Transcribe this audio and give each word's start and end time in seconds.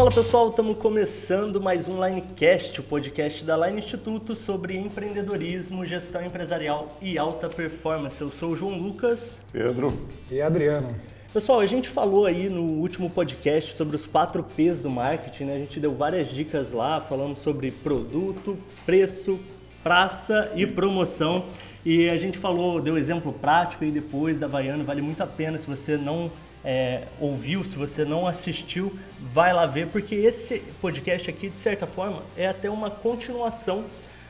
Fala 0.00 0.10
pessoal, 0.10 0.48
estamos 0.48 0.78
começando 0.78 1.60
mais 1.60 1.86
um 1.86 2.02
Linecast, 2.02 2.80
o 2.80 2.82
podcast 2.82 3.44
da 3.44 3.54
Line 3.54 3.80
Instituto 3.80 4.34
sobre 4.34 4.74
empreendedorismo, 4.78 5.84
gestão 5.84 6.24
empresarial 6.24 6.96
e 7.02 7.18
alta 7.18 7.50
performance. 7.50 8.18
Eu 8.18 8.30
sou 8.30 8.52
o 8.52 8.56
João 8.56 8.78
Lucas. 8.78 9.44
Pedro. 9.52 9.92
E 10.30 10.40
Adriano. 10.40 10.94
Pessoal, 11.34 11.60
a 11.60 11.66
gente 11.66 11.86
falou 11.86 12.24
aí 12.24 12.48
no 12.48 12.62
último 12.62 13.10
podcast 13.10 13.76
sobre 13.76 13.94
os 13.94 14.06
4 14.06 14.42
P's 14.42 14.80
do 14.80 14.88
marketing, 14.88 15.44
né? 15.44 15.56
A 15.56 15.58
gente 15.58 15.78
deu 15.78 15.94
várias 15.94 16.28
dicas 16.28 16.72
lá, 16.72 17.02
falando 17.02 17.36
sobre 17.36 17.70
produto, 17.70 18.56
preço, 18.86 19.38
praça 19.82 20.50
e 20.56 20.66
promoção. 20.66 21.44
E 21.84 22.08
a 22.08 22.16
gente 22.16 22.38
falou, 22.38 22.80
deu 22.80 22.96
exemplo 22.96 23.34
prático 23.34 23.84
aí 23.84 23.90
depois 23.90 24.40
da 24.40 24.46
Havaiana, 24.46 24.82
vale 24.82 25.02
muito 25.02 25.22
a 25.22 25.26
pena 25.26 25.58
se 25.58 25.66
você 25.66 25.98
não 25.98 26.32
é, 26.64 27.04
ouviu, 27.18 27.64
se 27.64 27.76
você 27.76 28.04
não 28.04 28.26
assistiu, 28.26 28.98
vai 29.32 29.52
lá 29.52 29.66
ver, 29.66 29.88
porque 29.88 30.14
esse 30.14 30.58
podcast 30.80 31.30
aqui, 31.30 31.48
de 31.48 31.58
certa 31.58 31.86
forma, 31.86 32.22
é 32.36 32.46
até 32.46 32.68
uma 32.68 32.90
continuação 32.90 33.84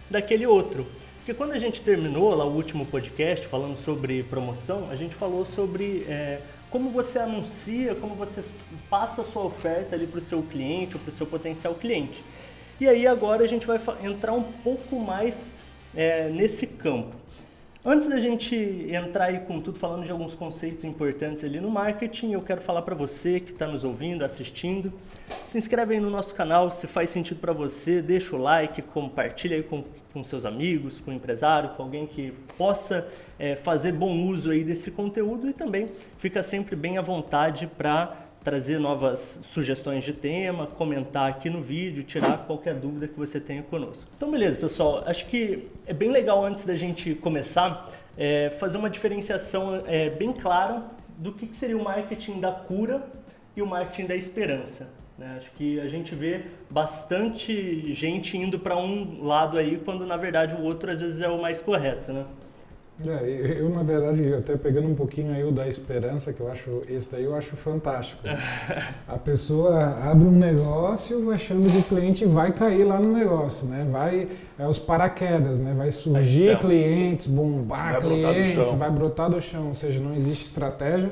daquele 0.08 0.46
outro. 0.46 0.86
Porque 1.18 1.34
quando 1.34 1.52
a 1.52 1.58
gente 1.58 1.82
terminou 1.82 2.34
lá 2.34 2.44
o 2.44 2.54
último 2.54 2.86
podcast 2.86 3.46
falando 3.46 3.76
sobre 3.76 4.22
promoção, 4.22 4.88
a 4.90 4.96
gente 4.96 5.14
falou 5.14 5.44
sobre 5.44 6.06
é, 6.08 6.40
como 6.70 6.88
você 6.90 7.18
anuncia, 7.18 7.94
como 7.94 8.14
você 8.14 8.42
passa 8.88 9.22
a 9.22 9.24
sua 9.24 9.44
oferta 9.44 9.94
ali 9.94 10.06
para 10.06 10.18
o 10.18 10.22
seu 10.22 10.42
cliente 10.42 10.94
ou 10.94 11.00
para 11.00 11.10
o 11.10 11.12
seu 11.12 11.26
potencial 11.26 11.74
cliente. 11.74 12.22
E 12.80 12.88
aí 12.88 13.06
agora 13.06 13.44
a 13.44 13.46
gente 13.46 13.66
vai 13.66 13.78
entrar 14.02 14.32
um 14.32 14.42
pouco 14.42 14.98
mais 14.98 15.52
é, 15.94 16.30
nesse 16.30 16.66
campo. 16.66 17.14
Antes 17.82 18.10
da 18.10 18.20
gente 18.20 18.54
entrar 18.90 19.26
aí 19.26 19.40
com 19.40 19.58
tudo, 19.58 19.78
falando 19.78 20.04
de 20.04 20.10
alguns 20.12 20.34
conceitos 20.34 20.84
importantes 20.84 21.42
ali 21.42 21.58
no 21.58 21.70
marketing, 21.70 22.32
eu 22.32 22.42
quero 22.42 22.60
falar 22.60 22.82
para 22.82 22.94
você 22.94 23.40
que 23.40 23.52
está 23.52 23.66
nos 23.66 23.84
ouvindo, 23.84 24.22
assistindo, 24.22 24.92
se 25.46 25.56
inscreve 25.56 25.94
aí 25.94 26.00
no 26.00 26.10
nosso 26.10 26.34
canal, 26.34 26.70
se 26.70 26.86
faz 26.86 27.08
sentido 27.08 27.40
para 27.40 27.54
você, 27.54 28.02
deixa 28.02 28.36
o 28.36 28.38
like, 28.38 28.82
compartilha 28.82 29.56
aí 29.56 29.62
com, 29.62 29.82
com 30.12 30.22
seus 30.22 30.44
amigos, 30.44 31.00
com 31.00 31.10
o 31.10 31.14
empresário, 31.14 31.70
com 31.70 31.84
alguém 31.84 32.06
que 32.06 32.34
possa 32.58 33.08
é, 33.38 33.56
fazer 33.56 33.92
bom 33.92 34.24
uso 34.26 34.50
aí 34.50 34.62
desse 34.62 34.90
conteúdo 34.90 35.48
e 35.48 35.54
também 35.54 35.88
fica 36.18 36.42
sempre 36.42 36.76
bem 36.76 36.98
à 36.98 37.02
vontade 37.02 37.66
para 37.66 38.14
trazer 38.42 38.78
novas 38.78 39.40
sugestões 39.44 40.04
de 40.04 40.12
tema, 40.12 40.66
comentar 40.66 41.28
aqui 41.28 41.50
no 41.50 41.60
vídeo, 41.60 42.02
tirar 42.02 42.38
qualquer 42.46 42.74
dúvida 42.74 43.06
que 43.06 43.18
você 43.18 43.38
tenha 43.38 43.62
conosco. 43.62 44.10
Então, 44.16 44.30
beleza, 44.30 44.58
pessoal. 44.58 45.02
Acho 45.06 45.26
que 45.26 45.68
é 45.86 45.92
bem 45.92 46.10
legal 46.10 46.44
antes 46.44 46.64
da 46.64 46.76
gente 46.76 47.14
começar 47.14 47.90
é, 48.16 48.50
fazer 48.50 48.78
uma 48.78 48.90
diferenciação 48.90 49.82
é, 49.86 50.10
bem 50.10 50.32
clara 50.32 50.84
do 51.16 51.32
que, 51.32 51.46
que 51.46 51.56
seria 51.56 51.76
o 51.76 51.84
marketing 51.84 52.40
da 52.40 52.52
cura 52.52 53.06
e 53.56 53.62
o 53.62 53.66
marketing 53.66 54.06
da 54.06 54.16
esperança. 54.16 54.90
Né? 55.18 55.34
Acho 55.36 55.50
que 55.52 55.78
a 55.80 55.88
gente 55.88 56.14
vê 56.14 56.46
bastante 56.70 57.92
gente 57.92 58.36
indo 58.38 58.58
para 58.58 58.76
um 58.76 59.22
lado 59.22 59.58
aí, 59.58 59.78
quando 59.84 60.06
na 60.06 60.16
verdade 60.16 60.54
o 60.54 60.62
outro 60.62 60.90
às 60.90 61.00
vezes 61.00 61.20
é 61.20 61.28
o 61.28 61.40
mais 61.40 61.60
correto, 61.60 62.12
né? 62.12 62.24
É, 63.06 63.56
eu, 63.58 63.70
na 63.70 63.82
verdade, 63.82 64.34
até 64.34 64.56
pegando 64.56 64.88
um 64.88 64.94
pouquinho 64.94 65.32
aí 65.32 65.42
o 65.42 65.50
da 65.50 65.66
esperança, 65.66 66.32
que 66.32 66.40
eu 66.40 66.50
acho, 66.50 66.82
esse 66.88 67.10
daí 67.10 67.24
eu 67.24 67.34
acho 67.34 67.56
fantástico. 67.56 68.22
A 69.08 69.16
pessoa 69.16 69.98
abre 70.02 70.26
um 70.26 70.38
negócio 70.38 71.30
achando 71.30 71.70
que 71.70 71.78
o 71.78 71.82
cliente 71.82 72.26
vai 72.26 72.52
cair 72.52 72.84
lá 72.84 73.00
no 73.00 73.12
negócio, 73.12 73.66
né? 73.66 73.86
Vai, 73.90 74.28
é 74.58 74.66
os 74.66 74.78
paraquedas, 74.78 75.58
né? 75.58 75.74
Vai 75.76 75.90
surgir 75.90 76.58
clientes, 76.58 77.26
bombar 77.26 77.92
vai 77.92 78.00
clientes, 78.00 78.72
vai 78.74 78.90
brotar 78.90 79.30
do 79.30 79.40
chão, 79.40 79.68
ou 79.68 79.74
seja, 79.74 79.98
não 80.00 80.12
existe 80.12 80.44
estratégia. 80.44 81.10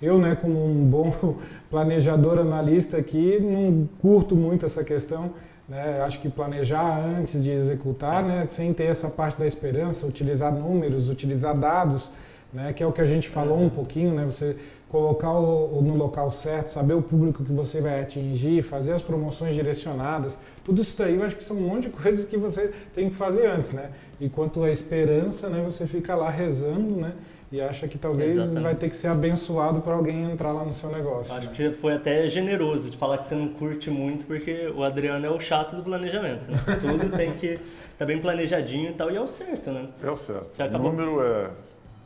Eu, 0.00 0.18
né, 0.18 0.34
como 0.34 0.64
um 0.64 0.84
bom 0.84 1.36
planejador 1.70 2.38
analista 2.38 2.96
aqui, 2.96 3.38
não 3.40 3.88
curto 4.00 4.34
muito 4.34 4.64
essa 4.64 4.84
questão 4.84 5.32
né? 5.70 6.02
Acho 6.02 6.20
que 6.20 6.28
planejar 6.28 6.98
antes 6.98 7.42
de 7.42 7.52
executar, 7.52 8.24
né? 8.24 8.44
sem 8.48 8.74
ter 8.74 8.86
essa 8.86 9.08
parte 9.08 9.38
da 9.38 9.46
esperança, 9.46 10.04
utilizar 10.04 10.52
números, 10.52 11.08
utilizar 11.08 11.56
dados, 11.56 12.10
né? 12.52 12.72
que 12.72 12.82
é 12.82 12.86
o 12.86 12.92
que 12.92 13.00
a 13.00 13.06
gente 13.06 13.28
falou 13.28 13.60
um 13.60 13.68
pouquinho, 13.68 14.14
né? 14.14 14.24
você 14.24 14.56
colocar 14.88 15.32
o, 15.32 15.80
no 15.82 15.94
local 15.96 16.30
certo, 16.30 16.68
saber 16.68 16.94
o 16.94 17.02
público 17.02 17.44
que 17.44 17.52
você 17.52 17.80
vai 17.80 18.02
atingir, 18.02 18.62
fazer 18.62 18.92
as 18.92 19.02
promoções 19.02 19.54
direcionadas, 19.54 20.38
tudo 20.64 20.82
isso 20.82 20.98
daí 20.98 21.16
eu 21.16 21.22
acho 21.22 21.36
que 21.36 21.44
são 21.44 21.56
um 21.56 21.60
monte 21.60 21.84
de 21.84 21.90
coisas 22.02 22.24
que 22.24 22.36
você 22.36 22.72
tem 22.94 23.08
que 23.08 23.14
fazer 23.14 23.46
antes, 23.46 23.70
né? 23.70 23.90
E 24.20 24.28
quanto 24.28 24.62
à 24.64 24.70
esperança, 24.70 25.48
né, 25.48 25.62
você 25.62 25.86
fica 25.86 26.14
lá 26.14 26.28
rezando, 26.28 26.96
né? 26.96 27.12
e 27.52 27.60
acha 27.60 27.88
que 27.88 27.98
talvez 27.98 28.36
Exatamente. 28.36 28.62
vai 28.62 28.74
ter 28.76 28.88
que 28.88 28.96
ser 28.96 29.08
abençoado 29.08 29.80
para 29.80 29.94
alguém 29.94 30.22
entrar 30.22 30.52
lá 30.52 30.64
no 30.64 30.72
seu 30.72 30.88
negócio. 30.88 31.34
Acho 31.34 31.48
né? 31.48 31.52
que 31.52 31.70
foi 31.72 31.94
até 31.94 32.28
generoso 32.28 32.90
de 32.90 32.96
falar 32.96 33.18
que 33.18 33.26
você 33.26 33.34
não 33.34 33.48
curte 33.48 33.90
muito, 33.90 34.24
porque 34.24 34.72
o 34.74 34.84
Adriano 34.84 35.26
é 35.26 35.30
o 35.30 35.40
chato 35.40 35.74
do 35.74 35.82
planejamento. 35.82 36.48
Né? 36.48 36.58
Tudo 36.80 37.16
tem 37.16 37.32
que 37.32 37.46
estar 37.46 37.60
tá 37.98 38.06
bem 38.06 38.20
planejadinho 38.20 38.90
e 38.90 38.94
tal, 38.94 39.10
e 39.10 39.16
é 39.16 39.20
o 39.20 39.26
certo, 39.26 39.72
né? 39.72 39.88
É 40.02 40.10
o 40.10 40.16
certo. 40.16 40.62
Acaba, 40.62 40.78
o 40.78 40.92
número 40.92 41.22
é. 41.24 41.50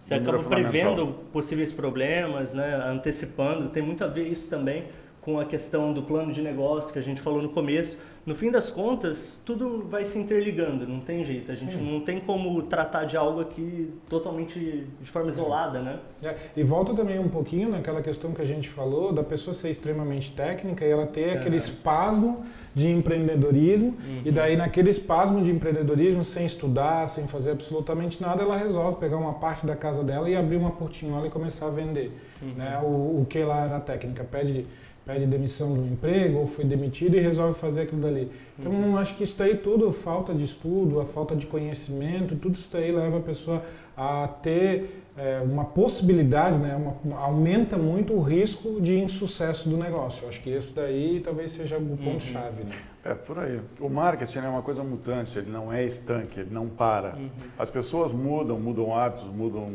Você 0.05 0.15
acaba 0.17 0.43
prevendo 0.45 1.15
possíveis 1.33 1.73
problemas, 1.73 2.53
né? 2.53 2.77
antecipando. 2.87 3.71
Tem 3.71 3.83
muito 3.83 4.05
a 4.05 4.07
ver 4.07 4.29
isso 4.29 4.51
também 4.51 4.85
com 5.25 5.41
a 5.41 5.45
questão 5.45 5.93
do 5.93 6.03
plano 6.03 6.33
de 6.33 6.43
negócio 6.43 6.93
que 6.93 6.99
a 6.99 7.03
gente 7.03 7.21
falou 7.21 7.41
no 7.41 7.49
começo 7.49 7.99
no 8.27 8.35
fim 8.35 8.51
das 8.51 8.71
contas, 8.71 9.37
tudo 9.45 9.85
vai 9.87 10.07
se 10.07 10.19
interligando, 10.19 10.89
não 10.89 10.99
tem 10.99 11.23
jeito. 11.23 11.53
A 11.53 11.55
gente 11.55 11.77
Sim. 11.77 11.93
não 11.93 12.01
tem 12.01 12.21
como 12.21 12.63
tratar 12.63 13.05
de 13.05 13.19
algo 13.19 13.41
aqui 13.41 13.93
totalmente 14.09 14.87
de 14.99 15.11
forma 15.11 15.29
isolada, 15.29 15.83
né? 15.83 15.99
É, 16.23 16.35
e 16.57 16.63
volta 16.63 16.95
também 16.95 17.19
um 17.19 17.29
pouquinho 17.29 17.69
naquela 17.69 18.01
questão 18.01 18.33
que 18.33 18.41
a 18.41 18.45
gente 18.47 18.71
falou 18.71 19.13
da 19.13 19.23
pessoa 19.23 19.53
ser 19.53 19.69
extremamente 19.69 20.33
técnica 20.33 20.87
e 20.87 20.91
ela 20.91 21.07
ter 21.07 21.29
é. 21.29 21.33
aquele 21.35 21.57
espasmo 21.57 22.47
de 22.75 22.89
empreendedorismo 22.89 23.89
uhum. 23.89 24.23
e 24.25 24.33
daí 24.33 24.57
naquele 24.57 24.89
espasmo 24.89 25.43
de 25.43 25.51
empreendedorismo, 25.51 26.25
sem 26.25 26.47
estudar, 26.47 27.07
sem 27.09 27.29
fazer 27.29 27.51
absolutamente 27.51 28.23
nada, 28.23 28.43
ela 28.43 28.57
resolve 28.57 28.99
pegar 28.99 29.19
uma 29.19 29.35
parte 29.35 29.67
da 29.67 29.77
casa 29.77 30.03
dela 30.03 30.31
e 30.31 30.35
abrir 30.35 30.57
uma 30.57 30.71
portinhola 30.71 31.27
e 31.27 31.31
começar 31.31 31.67
a 31.67 31.71
vender. 31.71 32.11
Uhum. 32.41 32.55
Né? 32.55 32.81
O, 32.83 33.21
o 33.21 33.27
que 33.29 33.45
lá 33.45 33.67
era 33.67 33.81
técnica, 33.81 34.25
pede 34.25 34.65
pede 35.05 35.27
demissão 35.27 35.75
do 35.75 35.85
emprego 35.85 36.39
ou 36.39 36.47
foi 36.47 36.65
demitido 36.65 37.17
e 37.17 37.21
resolve 37.21 37.59
fazer 37.59 37.83
aquilo 37.83 38.01
dali. 38.01 38.31
Então, 38.59 38.73
uhum. 38.73 38.97
acho 38.97 39.17
que 39.17 39.25
isso 39.25 39.43
aí 39.43 39.57
tudo, 39.57 39.93
falta 39.93 40.33
de 40.33 40.45
estudo, 40.45 41.01
a 41.01 41.05
falta 41.05 41.37
de 41.37 41.47
conhecimento, 41.47 42.37
tudo 42.37 42.55
isso 42.55 42.75
aí 42.77 42.91
leva 42.91 43.19
a 43.19 43.21
pessoa 43.21 43.63
a 43.97 44.27
ter 44.27 45.05
é, 45.17 45.41
uma 45.41 45.65
possibilidade, 45.65 46.59
né, 46.59 46.75
uma, 46.75 47.19
aumenta 47.19 47.77
muito 47.77 48.15
o 48.15 48.21
risco 48.21 48.81
de 48.81 48.99
insucesso 48.99 49.69
do 49.69 49.77
negócio. 49.77 50.25
Eu 50.25 50.29
acho 50.31 50.43
que 50.43 50.51
esse 50.51 50.75
daí 50.75 51.21
talvez 51.23 51.53
seja 51.53 51.77
o 51.77 51.97
ponto-chave. 51.97 52.63
Uhum. 52.63 52.69
Né? 52.69 52.77
É, 53.05 53.15
por 53.15 53.39
aí. 53.39 53.61
O 53.79 53.91
marketing 53.91 54.39
é 54.39 54.49
uma 54.49 54.63
coisa 54.63 54.83
mutante, 54.83 55.39
ele 55.39 55.51
não 55.51 55.73
é 55.73 55.85
estanque, 55.85 56.41
ele 56.41 56.51
não 56.51 56.69
para. 56.69 57.15
Uhum. 57.15 57.29
As 57.59 57.69
pessoas 57.69 58.13
mudam, 58.13 58.59
mudam 58.59 58.97
hábitos, 58.97 59.29
mudam, 59.29 59.71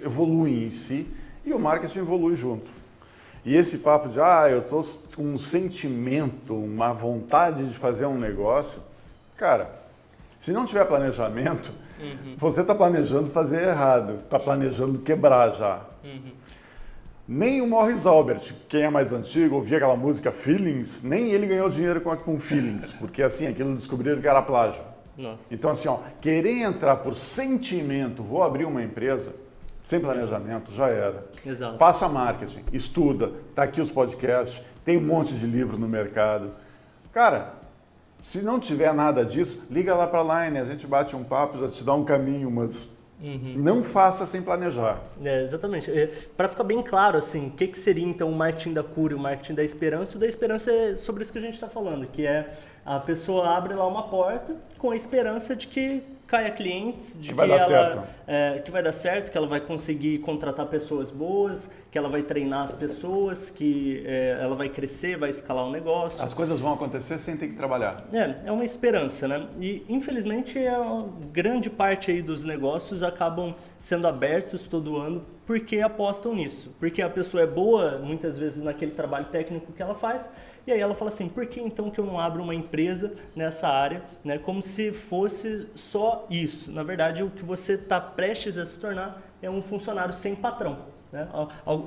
evoluem 0.00 0.64
em 0.64 0.70
si 0.70 1.06
e 1.44 1.52
o 1.52 1.58
marketing 1.58 1.98
evolui 1.98 2.36
junto. 2.36 2.79
E 3.44 3.56
esse 3.56 3.78
papo 3.78 4.08
de, 4.08 4.20
ah, 4.20 4.46
eu 4.50 4.60
estou 4.60 4.84
com 5.16 5.22
um 5.22 5.38
sentimento, 5.38 6.54
uma 6.54 6.92
vontade 6.92 7.66
de 7.66 7.74
fazer 7.74 8.06
um 8.06 8.18
negócio, 8.18 8.78
cara, 9.36 9.70
se 10.38 10.52
não 10.52 10.66
tiver 10.66 10.84
planejamento, 10.84 11.72
uhum. 11.98 12.34
você 12.36 12.60
está 12.60 12.74
planejando 12.74 13.30
fazer 13.30 13.62
errado, 13.62 14.20
está 14.24 14.38
planejando 14.38 14.98
quebrar 14.98 15.52
já. 15.52 15.80
Uhum. 16.04 16.32
Nem 17.26 17.62
o 17.62 17.66
Morris 17.66 18.06
Albert, 18.06 18.54
quem 18.68 18.82
é 18.82 18.90
mais 18.90 19.12
antigo, 19.12 19.54
ouvia 19.54 19.76
aquela 19.76 19.96
música 19.96 20.32
Feelings, 20.32 21.02
nem 21.02 21.30
ele 21.30 21.46
ganhou 21.46 21.70
dinheiro 21.70 22.00
com, 22.00 22.14
com 22.16 22.40
Feelings, 22.40 22.92
porque 22.98 23.22
assim, 23.22 23.46
aquilo 23.46 23.74
descobriram 23.74 24.20
que 24.20 24.26
era 24.26 24.42
plágio. 24.42 24.82
Nossa. 25.16 25.54
Então 25.54 25.70
assim, 25.70 25.88
ó, 25.88 25.98
querer 26.20 26.62
entrar 26.62 26.96
por 26.96 27.14
sentimento, 27.14 28.22
vou 28.22 28.42
abrir 28.42 28.64
uma 28.64 28.82
empresa, 28.82 29.32
sem 29.82 30.00
planejamento, 30.00 30.72
já 30.74 30.88
era. 30.88 31.24
Exato. 31.44 31.78
Faça 31.78 32.08
marketing, 32.08 32.64
estuda, 32.72 33.32
tá 33.54 33.64
aqui 33.64 33.80
os 33.80 33.90
podcasts, 33.90 34.62
tem 34.84 34.96
um 34.96 35.02
monte 35.02 35.34
de 35.34 35.46
livros 35.46 35.78
no 35.78 35.88
mercado. 35.88 36.52
Cara, 37.12 37.54
se 38.20 38.42
não 38.42 38.60
tiver 38.60 38.92
nada 38.92 39.24
disso, 39.24 39.66
liga 39.70 39.94
lá 39.94 40.06
para 40.06 40.20
a 40.20 40.44
Line, 40.44 40.58
a 40.58 40.64
gente 40.64 40.86
bate 40.86 41.16
um 41.16 41.24
papo, 41.24 41.58
já 41.58 41.68
te 41.68 41.82
dá 41.82 41.94
um 41.94 42.04
caminho, 42.04 42.50
mas 42.50 42.88
Uhum. 43.22 43.54
Não 43.56 43.84
faça 43.84 44.24
sem 44.26 44.40
planejar. 44.40 44.98
É, 45.22 45.42
exatamente. 45.42 45.90
É, 45.90 46.06
Para 46.36 46.48
ficar 46.48 46.64
bem 46.64 46.82
claro, 46.82 47.18
assim, 47.18 47.48
o 47.48 47.50
que, 47.50 47.66
que 47.66 47.78
seria 47.78 48.06
então 48.06 48.30
o 48.30 48.34
marketing 48.34 48.72
da 48.72 48.82
cura 48.82 49.12
e 49.12 49.16
o 49.16 49.18
marketing 49.18 49.54
da 49.54 49.62
esperança? 49.62 50.16
O 50.16 50.20
da 50.20 50.26
esperança 50.26 50.72
é 50.72 50.96
sobre 50.96 51.22
isso 51.22 51.30
que 51.30 51.38
a 51.38 51.42
gente 51.42 51.54
está 51.54 51.68
falando, 51.68 52.06
que 52.06 52.26
é 52.26 52.50
a 52.84 52.98
pessoa 52.98 53.54
abre 53.54 53.74
lá 53.74 53.86
uma 53.86 54.04
porta 54.04 54.56
com 54.78 54.90
a 54.90 54.96
esperança 54.96 55.54
de 55.54 55.66
que 55.66 56.02
caia 56.30 56.50
clientes, 56.52 57.18
de 57.20 57.30
que, 57.30 57.34
vai 57.34 57.48
que 57.48 57.52
ela 57.52 58.08
é, 58.24 58.62
que 58.64 58.70
vai 58.70 58.80
dar 58.80 58.92
certo, 58.92 59.32
que 59.32 59.36
ela 59.36 59.48
vai 59.48 59.60
conseguir 59.60 60.18
contratar 60.18 60.64
pessoas 60.66 61.10
boas, 61.10 61.68
que 61.90 61.98
ela 61.98 62.08
vai 62.08 62.22
treinar 62.22 62.62
as 62.62 62.72
pessoas, 62.72 63.50
que 63.50 64.04
é, 64.06 64.38
ela 64.40 64.54
vai 64.54 64.68
crescer, 64.68 65.18
vai 65.18 65.28
escalar 65.28 65.64
o 65.66 65.72
negócio. 65.72 66.22
As 66.22 66.32
coisas 66.32 66.60
vão 66.60 66.72
acontecer 66.72 67.18
sem 67.18 67.36
ter 67.36 67.48
que 67.48 67.54
trabalhar. 67.54 68.06
É, 68.12 68.46
é 68.46 68.52
uma 68.52 68.64
esperança, 68.64 69.26
né? 69.26 69.48
E 69.58 69.84
infelizmente 69.88 70.56
a 70.64 71.04
grande 71.32 71.68
parte 71.68 72.12
aí 72.12 72.22
dos 72.22 72.44
negócios 72.44 73.02
acabam 73.02 73.52
sendo 73.76 74.06
abertos 74.06 74.62
todo 74.68 74.96
ano 74.98 75.24
porque 75.50 75.80
apostam 75.80 76.32
nisso. 76.32 76.72
Porque 76.78 77.02
a 77.02 77.10
pessoa 77.10 77.42
é 77.42 77.46
boa, 77.46 77.98
muitas 77.98 78.38
vezes, 78.38 78.62
naquele 78.62 78.92
trabalho 78.92 79.24
técnico 79.32 79.72
que 79.72 79.82
ela 79.82 79.96
faz, 79.96 80.28
e 80.64 80.70
aí 80.70 80.78
ela 80.78 80.94
fala 80.94 81.08
assim, 81.08 81.28
por 81.28 81.44
que 81.44 81.60
então 81.60 81.90
que 81.90 81.98
eu 81.98 82.06
não 82.06 82.20
abro 82.20 82.40
uma 82.40 82.54
empresa 82.54 83.14
nessa 83.34 83.66
área, 83.66 84.00
né? 84.22 84.38
como 84.38 84.62
se 84.62 84.92
fosse 84.92 85.66
só 85.74 86.24
isso. 86.30 86.70
Na 86.70 86.84
verdade, 86.84 87.24
o 87.24 87.30
que 87.30 87.44
você 87.44 87.72
está 87.72 88.00
prestes 88.00 88.56
a 88.58 88.64
se 88.64 88.78
tornar 88.78 89.20
é 89.42 89.50
um 89.50 89.60
funcionário 89.60 90.14
sem 90.14 90.36
patrão. 90.36 90.78
Né? 91.10 91.26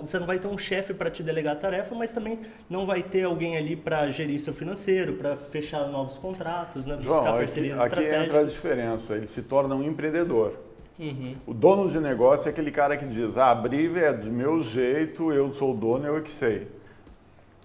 Você 0.01 0.19
não 0.19 0.27
vai 0.27 0.39
ter 0.39 0.49
um 0.49 0.57
chefe 0.57 0.93
para 0.93 1.09
te 1.09 1.23
delegar 1.23 1.53
a 1.53 1.57
tarefa, 1.57 1.95
mas 1.95 2.11
também 2.11 2.41
não 2.69 2.85
vai 2.85 3.01
ter 3.01 3.23
alguém 3.23 3.55
ali 3.55 3.77
para 3.77 4.11
gerir 4.11 4.41
seu 4.41 4.53
financeiro, 4.53 5.13
para 5.13 5.37
fechar 5.37 5.87
novos 5.87 6.17
contratos, 6.17 6.85
né? 6.85 6.97
buscar 6.97 7.13
João, 7.13 7.37
parcerias 7.37 7.79
aqui, 7.79 7.95
aqui 7.95 8.13
entra 8.13 8.41
a 8.41 8.43
diferença, 8.43 9.15
ele 9.15 9.27
se 9.27 9.43
torna 9.43 9.73
um 9.73 9.83
empreendedor. 9.83 10.72
Uhum. 10.99 11.35
O 11.47 11.53
dono 11.53 11.89
de 11.89 11.99
negócio 11.99 12.47
é 12.47 12.51
aquele 12.51 12.71
cara 12.71 12.95
que 12.95 13.05
diz, 13.05 13.37
ah, 13.37 13.51
abrir 13.51 13.95
é 13.97 14.13
do 14.13 14.31
meu 14.31 14.61
jeito, 14.61 15.31
eu 15.31 15.51
sou 15.51 15.73
o 15.73 15.77
dono, 15.77 16.05
eu 16.05 16.17
é 16.17 16.21
que 16.21 16.31
sei. 16.31 16.67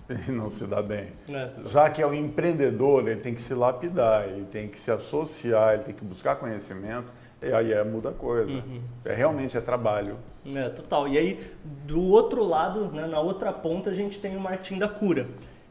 E 0.26 0.32
não 0.32 0.48
se 0.48 0.66
dá 0.66 0.82
bem. 0.82 1.08
É. 1.30 1.50
Já 1.66 1.90
que 1.90 2.00
é 2.00 2.06
o 2.06 2.10
um 2.10 2.14
empreendedor, 2.14 3.06
ele 3.06 3.20
tem 3.20 3.34
que 3.34 3.42
se 3.42 3.52
lapidar, 3.52 4.26
ele 4.26 4.46
tem 4.46 4.66
que 4.66 4.78
se 4.78 4.90
associar, 4.90 5.75
ele 5.75 5.82
tem 5.82 5.94
que 5.94 6.04
buscar 6.04 6.36
conhecimento, 6.36 7.12
e 7.42 7.52
aí 7.52 7.72
é, 7.72 7.84
muda 7.84 8.08
a 8.08 8.12
coisa. 8.12 8.50
Uhum. 8.50 8.80
É, 9.04 9.12
realmente 9.12 9.56
é 9.56 9.60
trabalho. 9.60 10.16
É, 10.54 10.69
total. 10.70 11.06
E 11.08 11.19
aí, 11.19 11.52
do 11.86 12.02
outro 12.02 12.42
lado, 12.42 12.86
né, 12.90 13.06
na 13.06 13.20
outra 13.20 13.52
ponta, 13.52 13.90
a 13.90 13.94
gente 13.94 14.19
tem 14.19 14.36
o 14.36 14.40
martim 14.40 14.78
da 14.78 14.88
cura, 14.88 15.28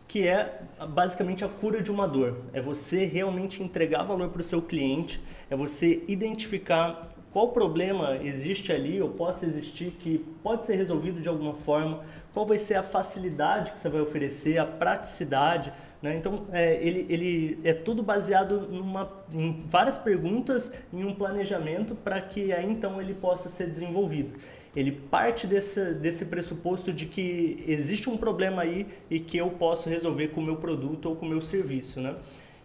que 0.07 0.27
é 0.27 0.61
basicamente 0.89 1.43
a 1.43 1.49
cura 1.49 1.81
de 1.81 1.91
uma 1.91 2.07
dor. 2.07 2.37
É 2.53 2.61
você 2.61 3.05
realmente 3.05 3.63
entregar 3.63 4.03
valor 4.03 4.29
para 4.29 4.41
o 4.41 4.43
seu 4.43 4.61
cliente, 4.61 5.21
é 5.49 5.55
você 5.55 6.03
identificar 6.07 7.09
qual 7.37 7.49
problema 7.49 8.17
existe 8.23 8.71
ali 8.71 8.99
ou 8.99 9.09
possa 9.09 9.45
existir 9.45 9.91
que 9.99 10.25
pode 10.41 10.65
ser 10.65 10.75
resolvido 10.75 11.21
de 11.21 11.29
alguma 11.29 11.53
forma, 11.53 12.03
qual 12.33 12.47
vai 12.47 12.57
ser 12.57 12.73
a 12.73 12.81
facilidade 12.81 13.73
que 13.73 13.79
você 13.79 13.87
vai 13.89 14.01
oferecer, 14.01 14.57
a 14.57 14.65
praticidade. 14.65 15.71
Né? 16.01 16.15
Então, 16.15 16.45
é, 16.51 16.83
ele, 16.83 17.05
ele 17.07 17.59
é 17.63 17.73
tudo 17.73 18.01
baseado 18.01 18.61
numa, 18.61 19.07
em 19.31 19.61
várias 19.61 19.95
perguntas, 19.95 20.73
em 20.91 21.05
um 21.05 21.13
planejamento 21.13 21.93
para 21.93 22.19
que 22.19 22.51
aí 22.51 22.67
então 22.67 22.99
ele 22.99 23.13
possa 23.13 23.49
ser 23.49 23.67
desenvolvido. 23.67 24.31
Ele 24.75 24.91
parte 24.91 25.45
desse, 25.45 25.93
desse 25.93 26.25
pressuposto 26.25 26.91
de 26.91 27.05
que 27.05 27.63
existe 27.67 28.09
um 28.09 28.17
problema 28.17 28.63
aí 28.63 28.87
e 29.11 29.19
que 29.19 29.37
eu 29.37 29.51
posso 29.51 29.87
resolver 29.89 30.29
com 30.29 30.41
o 30.41 30.43
meu 30.43 30.55
produto 30.55 31.09
ou 31.09 31.15
com 31.15 31.27
o 31.27 31.29
meu 31.29 31.43
serviço. 31.43 32.01
Né? 32.01 32.15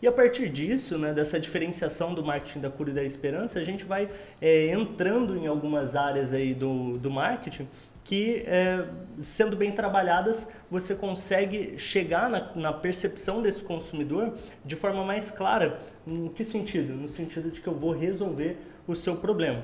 E 0.02 0.08
a 0.08 0.10
partir 0.10 0.49
disso, 0.49 0.99
né, 0.99 1.12
dessa 1.12 1.38
diferenciação 1.38 2.12
do 2.12 2.25
marketing 2.25 2.58
da 2.58 2.69
cura 2.69 2.90
e 2.90 2.93
da 2.93 3.04
esperança, 3.04 3.60
a 3.60 3.64
gente 3.64 3.84
vai 3.84 4.10
é, 4.40 4.72
entrando 4.72 5.37
em 5.37 5.46
algumas 5.46 5.94
áreas 5.94 6.32
aí 6.32 6.52
do, 6.52 6.99
do 6.99 7.08
marketing 7.08 7.69
que, 8.02 8.43
é, 8.44 8.84
sendo 9.20 9.54
bem 9.54 9.70
trabalhadas, 9.70 10.49
você 10.69 10.93
consegue 10.93 11.78
chegar 11.78 12.28
na, 12.28 12.50
na, 12.56 12.72
percepção 12.72 13.40
desse 13.40 13.62
consumidor 13.62 14.34
de 14.64 14.75
forma 14.75 15.04
mais 15.04 15.31
clara. 15.31 15.78
Em 16.04 16.26
que 16.31 16.44
sentido? 16.44 16.94
No 16.94 17.06
sentido 17.06 17.52
de 17.52 17.60
que 17.60 17.69
eu 17.69 17.75
vou 17.75 17.93
resolver 17.93 18.56
o 18.88 18.96
seu 18.96 19.14
problema. 19.14 19.62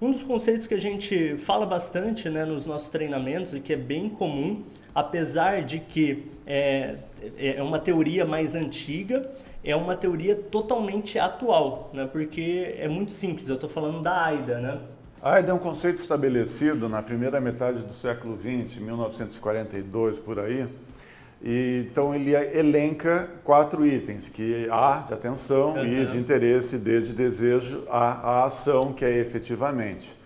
Um 0.00 0.12
dos 0.12 0.22
conceitos 0.22 0.66
que 0.66 0.72
a 0.72 0.80
gente 0.80 1.36
fala 1.36 1.66
bastante 1.66 2.30
né, 2.30 2.46
nos 2.46 2.64
nossos 2.64 2.88
treinamentos 2.88 3.52
e 3.52 3.60
que 3.60 3.74
é 3.74 3.76
bem 3.76 4.08
comum, 4.08 4.64
apesar 4.94 5.62
de 5.62 5.78
que 5.78 6.24
é, 6.46 6.94
é 7.36 7.62
uma 7.62 7.78
teoria 7.78 8.24
mais 8.24 8.54
antiga, 8.54 9.30
é 9.70 9.76
uma 9.76 9.94
teoria 9.94 10.34
totalmente 10.34 11.18
atual, 11.18 11.90
né, 11.92 12.08
porque 12.10 12.74
é 12.78 12.88
muito 12.88 13.12
simples. 13.12 13.48
Eu 13.48 13.56
estou 13.56 13.68
falando 13.68 14.02
da 14.02 14.24
AIDA, 14.24 14.58
né? 14.58 14.80
A 15.20 15.34
AIDA 15.34 15.50
é 15.50 15.54
um 15.54 15.58
conceito 15.58 16.00
estabelecido 16.00 16.88
na 16.88 17.02
primeira 17.02 17.38
metade 17.38 17.82
do 17.82 17.92
século 17.92 18.38
XX, 18.38 18.78
1942 18.78 20.18
por 20.18 20.38
aí. 20.38 20.66
E, 21.42 21.86
então 21.90 22.14
ele 22.14 22.34
elenca 22.34 23.28
quatro 23.44 23.84
itens, 23.84 24.28
que 24.28 24.66
A 24.70 25.04
de 25.06 25.12
atenção, 25.12 25.74
uhum. 25.74 25.84
I 25.84 26.06
de 26.06 26.16
interesse, 26.16 26.78
D 26.78 27.02
de 27.02 27.12
desejo, 27.12 27.84
A 27.90 28.12
a 28.12 28.44
ação, 28.44 28.94
que 28.94 29.04
é 29.04 29.18
efetivamente. 29.18 30.16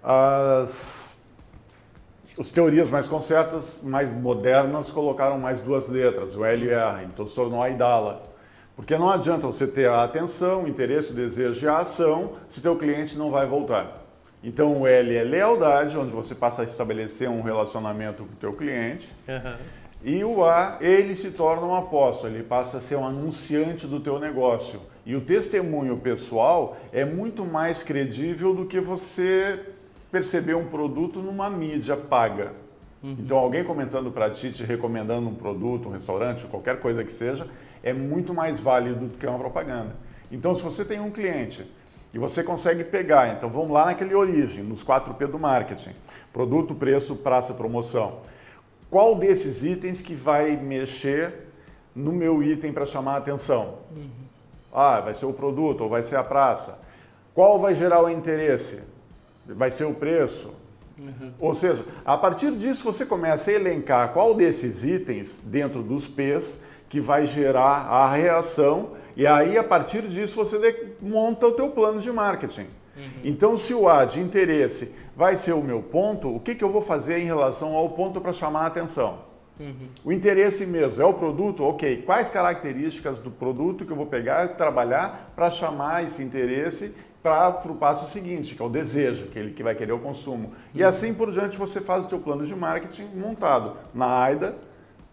As, 0.00 1.18
as 2.38 2.50
teorias 2.52 2.88
mais 2.88 3.08
concertas, 3.08 3.80
mais 3.82 4.08
modernas, 4.12 4.90
colocaram 4.90 5.38
mais 5.38 5.60
duas 5.60 5.88
letras, 5.88 6.36
o 6.36 6.44
L 6.44 6.66
e 6.66 6.72
A, 6.72 7.02
então 7.02 7.26
se 7.26 7.34
tornou 7.34 7.60
a 7.60 7.68
IDALA. 7.68 8.35
Porque 8.76 8.96
não 8.96 9.08
adianta 9.08 9.46
você 9.46 9.66
ter 9.66 9.88
a 9.88 10.04
atenção, 10.04 10.64
o 10.64 10.68
interesse, 10.68 11.10
o 11.10 11.14
desejo 11.14 11.64
e 11.64 11.68
a 11.68 11.78
ação 11.78 12.34
se 12.48 12.60
teu 12.60 12.76
cliente 12.76 13.16
não 13.16 13.30
vai 13.30 13.46
voltar. 13.46 14.04
Então 14.44 14.82
o 14.82 14.86
L 14.86 15.16
é 15.16 15.24
lealdade, 15.24 15.96
onde 15.96 16.12
você 16.12 16.34
passa 16.34 16.60
a 16.60 16.64
estabelecer 16.64 17.28
um 17.28 17.40
relacionamento 17.40 18.24
com 18.24 18.32
o 18.34 18.36
teu 18.36 18.52
cliente. 18.52 19.10
Uhum. 19.26 19.56
E 20.04 20.22
o 20.22 20.44
A, 20.44 20.76
ele 20.80 21.16
se 21.16 21.30
torna 21.30 21.66
um 21.66 21.74
apóstolo, 21.74 22.32
ele 22.32 22.44
passa 22.44 22.76
a 22.76 22.80
ser 22.80 22.96
um 22.96 23.06
anunciante 23.06 23.86
do 23.86 23.98
teu 23.98 24.20
negócio. 24.20 24.78
E 25.06 25.16
o 25.16 25.20
testemunho 25.20 25.96
pessoal 25.96 26.76
é 26.92 27.04
muito 27.04 27.44
mais 27.44 27.82
credível 27.82 28.54
do 28.54 28.66
que 28.66 28.78
você 28.78 29.58
perceber 30.12 30.54
um 30.54 30.66
produto 30.66 31.20
numa 31.20 31.48
mídia 31.48 31.96
paga. 31.96 32.52
Uhum. 33.02 33.16
Então, 33.18 33.38
alguém 33.38 33.64
comentando 33.64 34.10
para 34.10 34.30
ti, 34.30 34.52
te 34.52 34.64
recomendando 34.64 35.28
um 35.28 35.34
produto, 35.34 35.88
um 35.88 35.92
restaurante, 35.92 36.46
qualquer 36.46 36.78
coisa 36.80 37.02
que 37.02 37.12
seja, 37.12 37.46
é 37.86 37.92
muito 37.92 38.34
mais 38.34 38.58
válido 38.58 39.06
do 39.06 39.16
que 39.16 39.24
uma 39.24 39.38
propaganda. 39.38 39.94
Então, 40.30 40.56
se 40.56 40.60
você 40.60 40.84
tem 40.84 40.98
um 40.98 41.08
cliente 41.08 41.64
e 42.12 42.18
você 42.18 42.42
consegue 42.42 42.82
pegar, 42.82 43.28
então 43.28 43.48
vamos 43.48 43.70
lá 43.70 43.86
naquele 43.86 44.12
origem, 44.12 44.64
nos 44.64 44.82
4P 44.82 45.28
do 45.28 45.38
marketing: 45.38 45.92
produto, 46.32 46.74
preço, 46.74 47.14
praça, 47.14 47.54
promoção. 47.54 48.22
Qual 48.90 49.14
desses 49.14 49.62
itens 49.62 50.00
que 50.00 50.16
vai 50.16 50.56
mexer 50.56 51.32
no 51.94 52.10
meu 52.10 52.42
item 52.42 52.72
para 52.72 52.84
chamar 52.84 53.14
a 53.14 53.18
atenção? 53.18 53.78
Uhum. 53.94 54.10
Ah, 54.72 55.00
vai 55.00 55.14
ser 55.14 55.26
o 55.26 55.32
produto 55.32 55.82
ou 55.82 55.88
vai 55.88 56.02
ser 56.02 56.16
a 56.16 56.24
praça? 56.24 56.80
Qual 57.32 57.60
vai 57.60 57.76
gerar 57.76 58.02
o 58.02 58.10
interesse? 58.10 58.80
Vai 59.46 59.70
ser 59.70 59.84
o 59.84 59.94
preço? 59.94 60.52
Uhum. 60.98 61.32
Ou 61.38 61.54
seja, 61.54 61.84
a 62.04 62.18
partir 62.18 62.50
disso 62.56 62.82
você 62.82 63.06
começa 63.06 63.50
a 63.50 63.54
elencar 63.54 64.12
qual 64.12 64.34
desses 64.34 64.84
itens 64.84 65.40
dentro 65.44 65.84
dos 65.84 66.08
P's 66.08 66.58
que 66.96 67.00
vai 67.00 67.26
gerar 67.26 67.88
a 67.90 68.06
reação 68.06 68.92
e 69.14 69.26
aí 69.26 69.58
a 69.58 69.62
partir 69.62 70.00
disso 70.08 70.36
você 70.36 70.94
monta 70.98 71.46
o 71.46 71.52
teu 71.52 71.68
plano 71.68 72.00
de 72.00 72.10
marketing. 72.10 72.68
Uhum. 72.96 73.10
Então 73.22 73.58
se 73.58 73.74
o 73.74 73.86
A 73.86 74.06
de 74.06 74.18
interesse 74.18 74.94
vai 75.14 75.36
ser 75.36 75.52
o 75.52 75.60
meu 75.60 75.82
ponto, 75.82 76.34
o 76.34 76.40
que, 76.40 76.54
que 76.54 76.64
eu 76.64 76.72
vou 76.72 76.80
fazer 76.80 77.18
em 77.18 77.26
relação 77.26 77.74
ao 77.74 77.90
ponto 77.90 78.18
para 78.18 78.32
chamar 78.32 78.62
a 78.62 78.66
atenção? 78.68 79.18
Uhum. 79.60 79.88
O 80.06 80.10
interesse 80.10 80.64
mesmo 80.64 81.02
é 81.02 81.04
o 81.04 81.12
produto? 81.12 81.64
Ok. 81.64 82.02
Quais 82.06 82.30
características 82.30 83.18
do 83.18 83.30
produto 83.30 83.84
que 83.84 83.92
eu 83.92 83.96
vou 83.96 84.06
pegar 84.06 84.46
e 84.46 84.48
trabalhar 84.54 85.32
para 85.36 85.50
chamar 85.50 86.02
esse 86.02 86.22
interesse 86.22 86.94
para 87.22 87.60
o 87.66 87.74
passo 87.74 88.10
seguinte, 88.10 88.54
que 88.54 88.62
é 88.62 88.64
o 88.64 88.70
desejo, 88.70 89.26
que 89.26 89.38
ele 89.38 89.50
que 89.50 89.62
vai 89.62 89.74
querer 89.74 89.92
o 89.92 89.98
consumo. 89.98 90.48
Uhum. 90.48 90.54
E 90.74 90.82
assim 90.82 91.12
por 91.12 91.30
diante 91.30 91.58
você 91.58 91.78
faz 91.78 92.06
o 92.06 92.08
teu 92.08 92.20
plano 92.20 92.46
de 92.46 92.54
marketing 92.56 93.10
montado 93.14 93.76
na 93.92 94.22
AIDA 94.22 94.56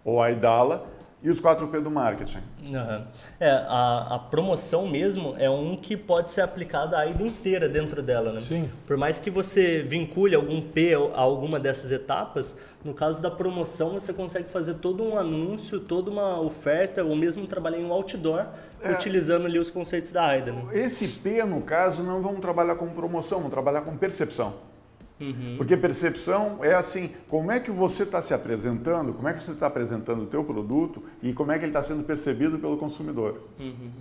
ou 0.06 0.22
AIDALA 0.22 0.93
e 1.24 1.30
os 1.30 1.39
4P 1.39 1.80
do 1.80 1.89
marketing. 1.89 2.39
Uhum. 2.65 3.06
É, 3.39 3.50
a, 3.50 4.15
a, 4.15 4.20
promoção 4.20 4.86
mesmo 4.86 5.34
é 5.38 5.50
um 5.50 5.77
que 5.77 5.96
pode 5.96 6.30
ser 6.30 6.42
aplicado 6.42 6.98
a 6.98 7.06
ida 7.06 7.24
inteira 7.24 7.70
dentro 7.70 8.03
dela, 8.03 8.34
né? 8.34 8.42
Sim. 8.42 8.70
Por 8.86 8.98
mais 8.98 9.20
que 9.20 9.30
você 9.30 9.82
vincule 9.82 10.36
algum 10.36 10.62
P 10.62 10.94
a 10.94 11.22
alguma 11.22 11.62
dessas 11.62 11.94
etapas, 11.94 12.58
no 12.84 12.94
caso 12.94 13.22
da 13.22 13.32
promoção 13.32 13.94
você 13.94 14.12
consegue 14.12 14.50
fazer 14.50 14.75
todo 14.75 15.01
um 15.01 15.18
anúncio, 15.18 15.80
toda 15.80 16.12
uma 16.12 16.42
oferta, 16.42 17.01
ou 17.01 17.15
mesmo 17.15 17.48
trabalhar 17.48 17.80
em 17.80 17.86
um 17.86 17.94
outdoor, 17.94 18.46
é, 18.82 18.92
utilizando 18.92 19.46
ali 19.46 19.58
os 19.58 19.70
conceitos 19.70 20.12
da 20.12 20.25
AIDA. 20.25 20.51
Né? 20.51 20.63
Esse 20.74 21.08
P, 21.08 21.42
no 21.46 21.62
caso, 21.62 22.03
não 22.03 22.22
vamos 22.22 22.42
trabalhar 22.42 22.75
com 22.75 22.89
promoção, 22.89 23.38
vamos 23.38 23.53
trabalhar 23.53 23.82
com 23.82 23.96
percepção. 23.96 24.73
Uhum. 25.24 25.56
Porque 25.58 25.77
percepção 25.77 26.60
é 26.62 26.74
assim, 26.74 27.12
como 27.30 27.51
é 27.51 27.60
que 27.60 27.72
você 27.72 28.03
está 28.03 28.22
se 28.22 28.34
apresentando, 28.34 29.13
como 29.13 29.27
é 29.27 29.34
que 29.34 29.42
você 29.42 29.51
está 29.51 29.68
apresentando 29.68 30.24
o 30.24 30.25
teu 30.25 30.44
produto 30.44 31.01
e 31.22 31.32
como 31.34 31.51
é 31.51 31.58
que 31.58 31.63
ele 31.63 31.70
está 31.70 31.82
sendo 31.82 32.03
percebido 32.03 32.60
pelo 32.60 32.77
consumidor. 32.77 33.42
Uhum. 33.60 33.92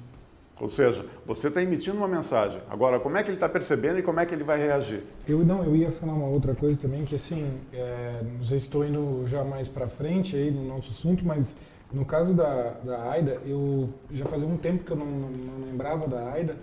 Ou 0.61 0.69
seja, 0.69 1.05
você 1.27 1.49
está 1.49 1.63
emitindo 1.63 1.97
uma 1.97 2.07
mensagem. 2.07 2.61
Agora, 2.71 3.01
como 3.01 3.17
é 3.17 3.23
que 3.23 3.31
ele 3.31 3.37
está 3.37 3.49
percebendo 3.49 3.99
e 3.99 4.03
como 4.03 4.21
é 4.21 4.27
que 4.27 4.35
ele 4.35 4.45
vai 4.45 4.59
reagir? 4.59 5.03
Eu 5.27 5.45
não, 5.45 5.65
eu 5.65 5.75
ia 5.75 5.91
falar 5.91 6.13
uma 6.13 6.27
outra 6.27 6.55
coisa 6.55 6.79
também 6.79 7.05
que 7.05 7.15
assim, 7.15 7.59
é, 7.73 8.21
não 8.37 8.45
sei 8.45 8.59
se 8.59 8.65
estou 8.65 8.85
indo 8.85 9.25
já 9.27 9.43
mais 9.43 9.67
para 9.67 9.89
frente 9.89 10.37
aí 10.37 10.51
no 10.51 10.65
nosso 10.65 10.91
assunto, 10.91 11.27
mas 11.27 11.57
no 11.93 12.05
caso 12.05 12.33
da, 12.33 12.71
da 12.85 13.11
AIDA, 13.11 13.41
eu 13.45 13.89
já 14.11 14.25
fazia 14.27 14.47
um 14.47 14.57
tempo 14.57 14.85
que 14.85 14.93
eu 14.93 14.97
não, 14.97 15.07
não, 15.07 15.31
não 15.31 15.67
lembrava 15.67 16.07
da 16.07 16.33
AIDA 16.33 16.57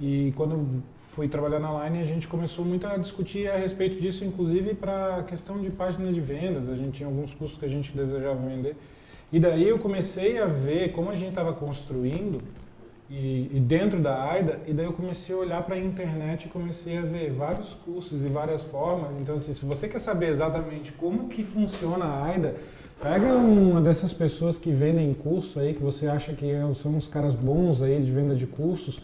e 0.00 0.32
quando 0.36 0.82
fui 1.14 1.28
trabalhar 1.28 1.60
na 1.60 1.84
Line, 1.84 2.02
a 2.02 2.04
gente 2.04 2.26
começou 2.26 2.64
muito 2.64 2.86
a 2.88 2.96
discutir 2.96 3.48
a 3.48 3.56
respeito 3.56 4.00
disso, 4.00 4.24
inclusive 4.24 4.74
para 4.74 5.18
a 5.18 5.22
questão 5.22 5.60
de 5.62 5.70
página 5.70 6.12
de 6.12 6.20
vendas. 6.20 6.68
A 6.68 6.74
gente 6.74 6.96
tinha 6.96 7.08
alguns 7.08 7.32
cursos 7.32 7.56
que 7.56 7.64
a 7.64 7.68
gente 7.68 7.96
desejava 7.96 8.34
vender. 8.34 8.76
E 9.32 9.38
daí 9.38 9.68
eu 9.68 9.78
comecei 9.78 10.38
a 10.38 10.46
ver 10.46 10.90
como 10.90 11.10
a 11.10 11.14
gente 11.14 11.28
estava 11.28 11.52
construindo 11.52 12.42
e, 13.08 13.48
e, 13.52 13.60
dentro 13.60 14.00
da 14.00 14.24
AIDA, 14.24 14.58
e 14.66 14.72
daí 14.72 14.86
eu 14.86 14.92
comecei 14.92 15.34
a 15.34 15.38
olhar 15.38 15.62
para 15.62 15.76
a 15.76 15.78
internet 15.78 16.46
e 16.46 16.48
comecei 16.48 16.98
a 16.98 17.02
ver 17.02 17.30
vários 17.32 17.74
cursos 17.74 18.24
e 18.24 18.28
várias 18.28 18.62
formas. 18.62 19.16
Então, 19.16 19.36
assim, 19.36 19.54
se 19.54 19.64
você 19.64 19.86
quer 19.86 20.00
saber 20.00 20.30
exatamente 20.30 20.90
como 20.92 21.28
que 21.28 21.44
funciona 21.44 22.06
a 22.06 22.24
AIDA, 22.24 22.56
pega 23.00 23.26
uma 23.34 23.80
dessas 23.80 24.12
pessoas 24.12 24.58
que 24.58 24.72
vendem 24.72 25.14
curso 25.14 25.60
aí, 25.60 25.74
que 25.74 25.82
você 25.82 26.08
acha 26.08 26.32
que 26.32 26.50
são 26.74 26.96
os 26.96 27.06
caras 27.06 27.36
bons 27.36 27.82
aí 27.82 28.02
de 28.02 28.10
venda 28.10 28.34
de 28.34 28.46
cursos, 28.46 29.00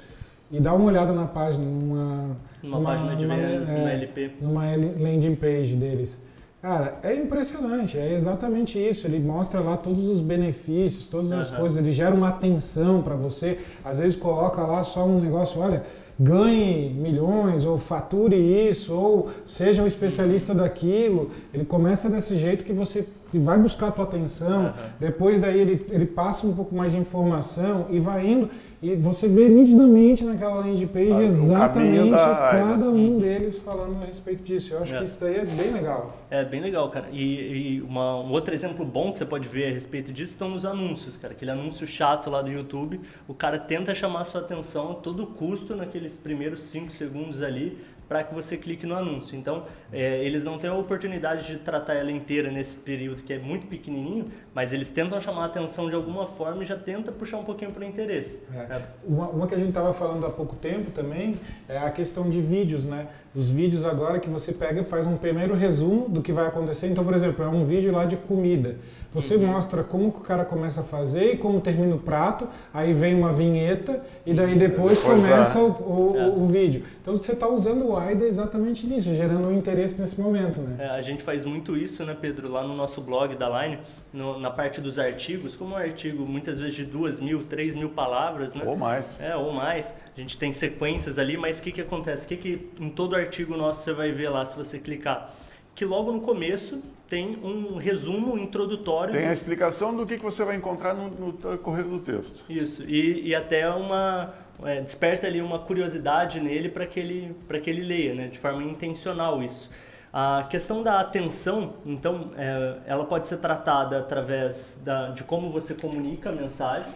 e 0.50 0.60
dá 0.60 0.74
uma 0.74 0.86
olhada 0.86 1.12
na 1.12 1.26
página, 1.26 1.64
numa, 1.64 2.36
uma 2.62 2.80
página 2.80 3.14
de 3.14 3.26
vendas, 3.26 3.68
é, 3.68 3.94
LP. 3.94 4.30
Numa 4.40 4.64
landing 4.64 5.36
page 5.36 5.76
deles. 5.76 6.22
Cara, 6.60 6.98
é 7.02 7.14
impressionante, 7.14 7.96
é 7.96 8.12
exatamente 8.12 8.78
isso. 8.78 9.06
Ele 9.06 9.18
mostra 9.18 9.60
lá 9.60 9.78
todos 9.78 10.04
os 10.04 10.20
benefícios, 10.20 11.06
todas 11.06 11.32
as 11.32 11.50
uhum. 11.50 11.56
coisas, 11.56 11.78
ele 11.78 11.92
gera 11.92 12.14
uma 12.14 12.28
atenção 12.28 13.00
para 13.00 13.14
você. 13.14 13.60
Às 13.82 13.98
vezes 13.98 14.16
coloca 14.18 14.60
lá 14.62 14.82
só 14.82 15.06
um 15.06 15.20
negócio, 15.20 15.58
olha, 15.58 15.84
ganhe 16.18 16.90
milhões, 16.90 17.64
ou 17.64 17.78
fature 17.78 18.36
isso, 18.36 18.94
ou 18.94 19.30
seja 19.46 19.82
um 19.82 19.86
especialista 19.86 20.54
daquilo. 20.54 21.30
Ele 21.54 21.64
começa 21.64 22.10
desse 22.10 22.36
jeito 22.36 22.62
que 22.62 22.74
você 22.74 23.08
vai 23.38 23.58
buscar 23.58 23.88
a 23.88 23.92
tua 23.92 24.04
atenção, 24.04 24.64
uhum. 24.64 24.72
depois 24.98 25.38
daí 25.38 25.58
ele, 25.60 25.86
ele 25.90 26.06
passa 26.06 26.46
um 26.46 26.54
pouco 26.54 26.74
mais 26.74 26.92
de 26.92 26.98
informação 26.98 27.86
e 27.90 28.00
vai 28.00 28.26
indo. 28.26 28.50
E 28.82 28.94
você 28.94 29.28
vê 29.28 29.46
nitidamente 29.46 30.24
naquela 30.24 30.54
landing 30.54 30.86
page 30.86 31.12
ah, 31.12 31.22
exatamente 31.22 32.10
cada 32.10 32.88
um 32.88 33.18
deles 33.18 33.58
falando 33.58 34.02
a 34.02 34.06
respeito 34.06 34.42
disso. 34.42 34.72
Eu 34.72 34.82
acho 34.82 34.94
é. 34.94 34.98
que 34.98 35.04
isso 35.04 35.20
daí 35.20 35.36
é 35.36 35.44
bem 35.44 35.70
legal. 35.70 36.16
É 36.30 36.44
bem 36.44 36.60
legal, 36.62 36.88
cara. 36.88 37.08
E, 37.12 37.76
e 37.76 37.82
uma, 37.82 38.20
um 38.20 38.30
outro 38.30 38.54
exemplo 38.54 38.84
bom 38.84 39.12
que 39.12 39.18
você 39.18 39.26
pode 39.26 39.46
ver 39.46 39.66
a 39.66 39.74
respeito 39.74 40.12
disso 40.12 40.32
estão 40.32 40.48
nos 40.48 40.64
anúncios, 40.64 41.14
cara. 41.16 41.34
Aquele 41.34 41.50
anúncio 41.50 41.86
chato 41.86 42.30
lá 42.30 42.40
do 42.40 42.50
YouTube, 42.50 43.00
o 43.28 43.34
cara 43.34 43.58
tenta 43.58 43.94
chamar 43.94 44.22
a 44.22 44.24
sua 44.24 44.40
atenção 44.40 44.92
a 44.92 44.94
todo 44.94 45.26
custo 45.26 45.76
naqueles 45.76 46.14
primeiros 46.14 46.62
5 46.62 46.90
segundos 46.90 47.42
ali 47.42 47.76
para 48.10 48.24
que 48.24 48.34
você 48.34 48.56
clique 48.56 48.84
no 48.84 48.96
anúncio. 48.96 49.38
Então, 49.38 49.66
é, 49.92 50.24
eles 50.24 50.42
não 50.42 50.58
têm 50.58 50.68
a 50.68 50.74
oportunidade 50.74 51.46
de 51.46 51.58
tratar 51.58 51.94
ela 51.94 52.10
inteira 52.10 52.50
nesse 52.50 52.74
período 52.74 53.22
que 53.22 53.32
é 53.32 53.38
muito 53.38 53.68
pequenininho, 53.68 54.32
mas 54.52 54.72
eles 54.72 54.90
tentam 54.90 55.20
chamar 55.20 55.42
a 55.42 55.46
atenção 55.46 55.88
de 55.88 55.94
alguma 55.94 56.26
forma 56.26 56.64
e 56.64 56.66
já 56.66 56.76
tenta 56.76 57.12
puxar 57.12 57.36
um 57.36 57.44
pouquinho 57.44 57.70
para 57.70 57.82
o 57.82 57.86
interesse. 57.86 58.42
É. 58.52 58.58
É. 58.58 58.82
Uma, 59.04 59.28
uma, 59.28 59.46
que 59.46 59.54
a 59.54 59.58
gente 59.58 59.68
estava 59.68 59.92
falando 59.92 60.26
há 60.26 60.30
pouco 60.30 60.56
tempo 60.56 60.90
também 60.90 61.38
é 61.68 61.78
a 61.78 61.88
questão 61.92 62.28
de 62.28 62.40
vídeos, 62.40 62.84
né? 62.84 63.06
Os 63.34 63.48
vídeos 63.48 63.84
agora 63.84 64.18
que 64.18 64.28
você 64.28 64.52
pega 64.52 64.80
e 64.80 64.84
faz 64.84 65.06
um 65.06 65.16
primeiro 65.16 65.54
resumo 65.54 66.08
do 66.08 66.20
que 66.20 66.32
vai 66.32 66.48
acontecer. 66.48 66.88
Então, 66.88 67.04
por 67.04 67.14
exemplo, 67.14 67.44
é 67.44 67.48
um 67.48 67.64
vídeo 67.64 67.92
lá 67.92 68.04
de 68.04 68.16
comida. 68.16 68.76
Você 69.12 69.34
uhum. 69.34 69.46
mostra 69.46 69.82
como 69.82 70.08
o 70.08 70.12
cara 70.12 70.44
começa 70.44 70.82
a 70.82 70.84
fazer 70.84 71.34
e 71.34 71.36
como 71.36 71.60
termina 71.60 71.94
o 71.94 71.98
prato, 71.98 72.48
aí 72.72 72.92
vem 72.92 73.14
uma 73.14 73.32
vinheta 73.32 74.02
e 74.24 74.32
daí 74.32 74.56
depois, 74.56 74.98
depois 74.98 75.20
começa 75.20 75.58
o, 75.58 75.68
o, 75.68 76.16
é. 76.16 76.28
o, 76.28 76.46
vídeo. 76.46 76.84
Então 77.02 77.16
você 77.16 77.32
está 77.32 77.48
usando 77.48 77.86
o 77.86 77.96
AIDA 77.96 78.24
exatamente 78.24 78.86
nisso, 78.86 79.14
gerando 79.14 79.48
um 79.48 79.56
interesse 79.56 80.00
nesse 80.00 80.20
momento, 80.20 80.60
né? 80.60 80.76
É, 80.78 80.88
a 80.90 81.02
gente 81.02 81.24
faz 81.24 81.44
muito 81.44 81.76
isso, 81.76 82.04
né, 82.04 82.16
Pedro, 82.20 82.48
lá 82.48 82.62
no 82.62 82.74
nosso 82.74 83.00
blog 83.00 83.34
da 83.34 83.62
Line, 83.62 83.78
no, 84.12 84.38
na 84.38 84.50
parte 84.50 84.80
dos 84.80 84.98
artigos, 84.98 85.56
como 85.56 85.74
um 85.74 85.76
artigo 85.76 86.26
muitas 86.26 86.58
vezes 86.58 86.74
de 86.74 86.84
duas 86.84 87.20
mil, 87.20 87.44
três 87.44 87.74
mil 87.74 87.90
palavras, 87.90 88.54
né? 88.54 88.64
Ou 88.66 88.76
mais. 88.76 89.20
É, 89.20 89.36
ou 89.36 89.52
mais. 89.52 89.94
A 90.16 90.20
gente 90.20 90.36
tem 90.36 90.52
sequências 90.52 91.18
ali, 91.18 91.36
mas 91.36 91.58
o 91.58 91.62
que, 91.62 91.72
que 91.72 91.80
acontece? 91.80 92.24
O 92.24 92.28
que, 92.28 92.36
que 92.36 92.70
em 92.78 92.90
todo 92.90 93.14
artigo 93.14 93.56
nosso 93.56 93.82
você 93.82 93.92
vai 93.92 94.10
ver 94.12 94.28
lá 94.28 94.44
se 94.44 94.56
você 94.56 94.78
clicar? 94.78 95.34
Que 95.74 95.84
logo 95.84 96.12
no 96.12 96.20
começo 96.20 96.82
tem 97.08 97.38
um 97.42 97.76
resumo 97.76 98.36
introdutório. 98.36 99.14
Tem 99.14 99.26
a 99.26 99.32
explicação 99.32 99.96
do 99.96 100.06
que, 100.06 100.16
que 100.16 100.22
você 100.22 100.44
vai 100.44 100.56
encontrar 100.56 100.94
no, 100.94 101.10
no 101.10 101.58
correr 101.58 101.84
do 101.84 101.98
texto. 102.00 102.44
Isso, 102.48 102.82
e, 102.82 103.28
e 103.28 103.34
até 103.34 103.68
uma. 103.70 104.34
É, 104.62 104.78
desperta 104.82 105.26
ali 105.26 105.40
uma 105.40 105.58
curiosidade 105.58 106.38
nele 106.38 106.68
para 106.68 106.84
que, 106.84 107.00
ele, 107.00 107.34
que 107.62 107.70
ele 107.70 107.82
leia, 107.82 108.14
né? 108.14 108.28
de 108.28 108.38
forma 108.38 108.62
intencional 108.62 109.42
isso. 109.42 109.70
A 110.12 110.44
questão 110.50 110.82
da 110.82 110.98
atenção, 110.98 111.74
então, 111.86 112.30
é, 112.36 112.78
ela 112.84 113.04
pode 113.04 113.28
ser 113.28 113.36
tratada 113.36 113.98
através 113.98 114.80
da, 114.84 115.10
de 115.10 115.22
como 115.22 115.50
você 115.50 115.72
comunica 115.72 116.30
a 116.30 116.32
mensagem, 116.32 116.92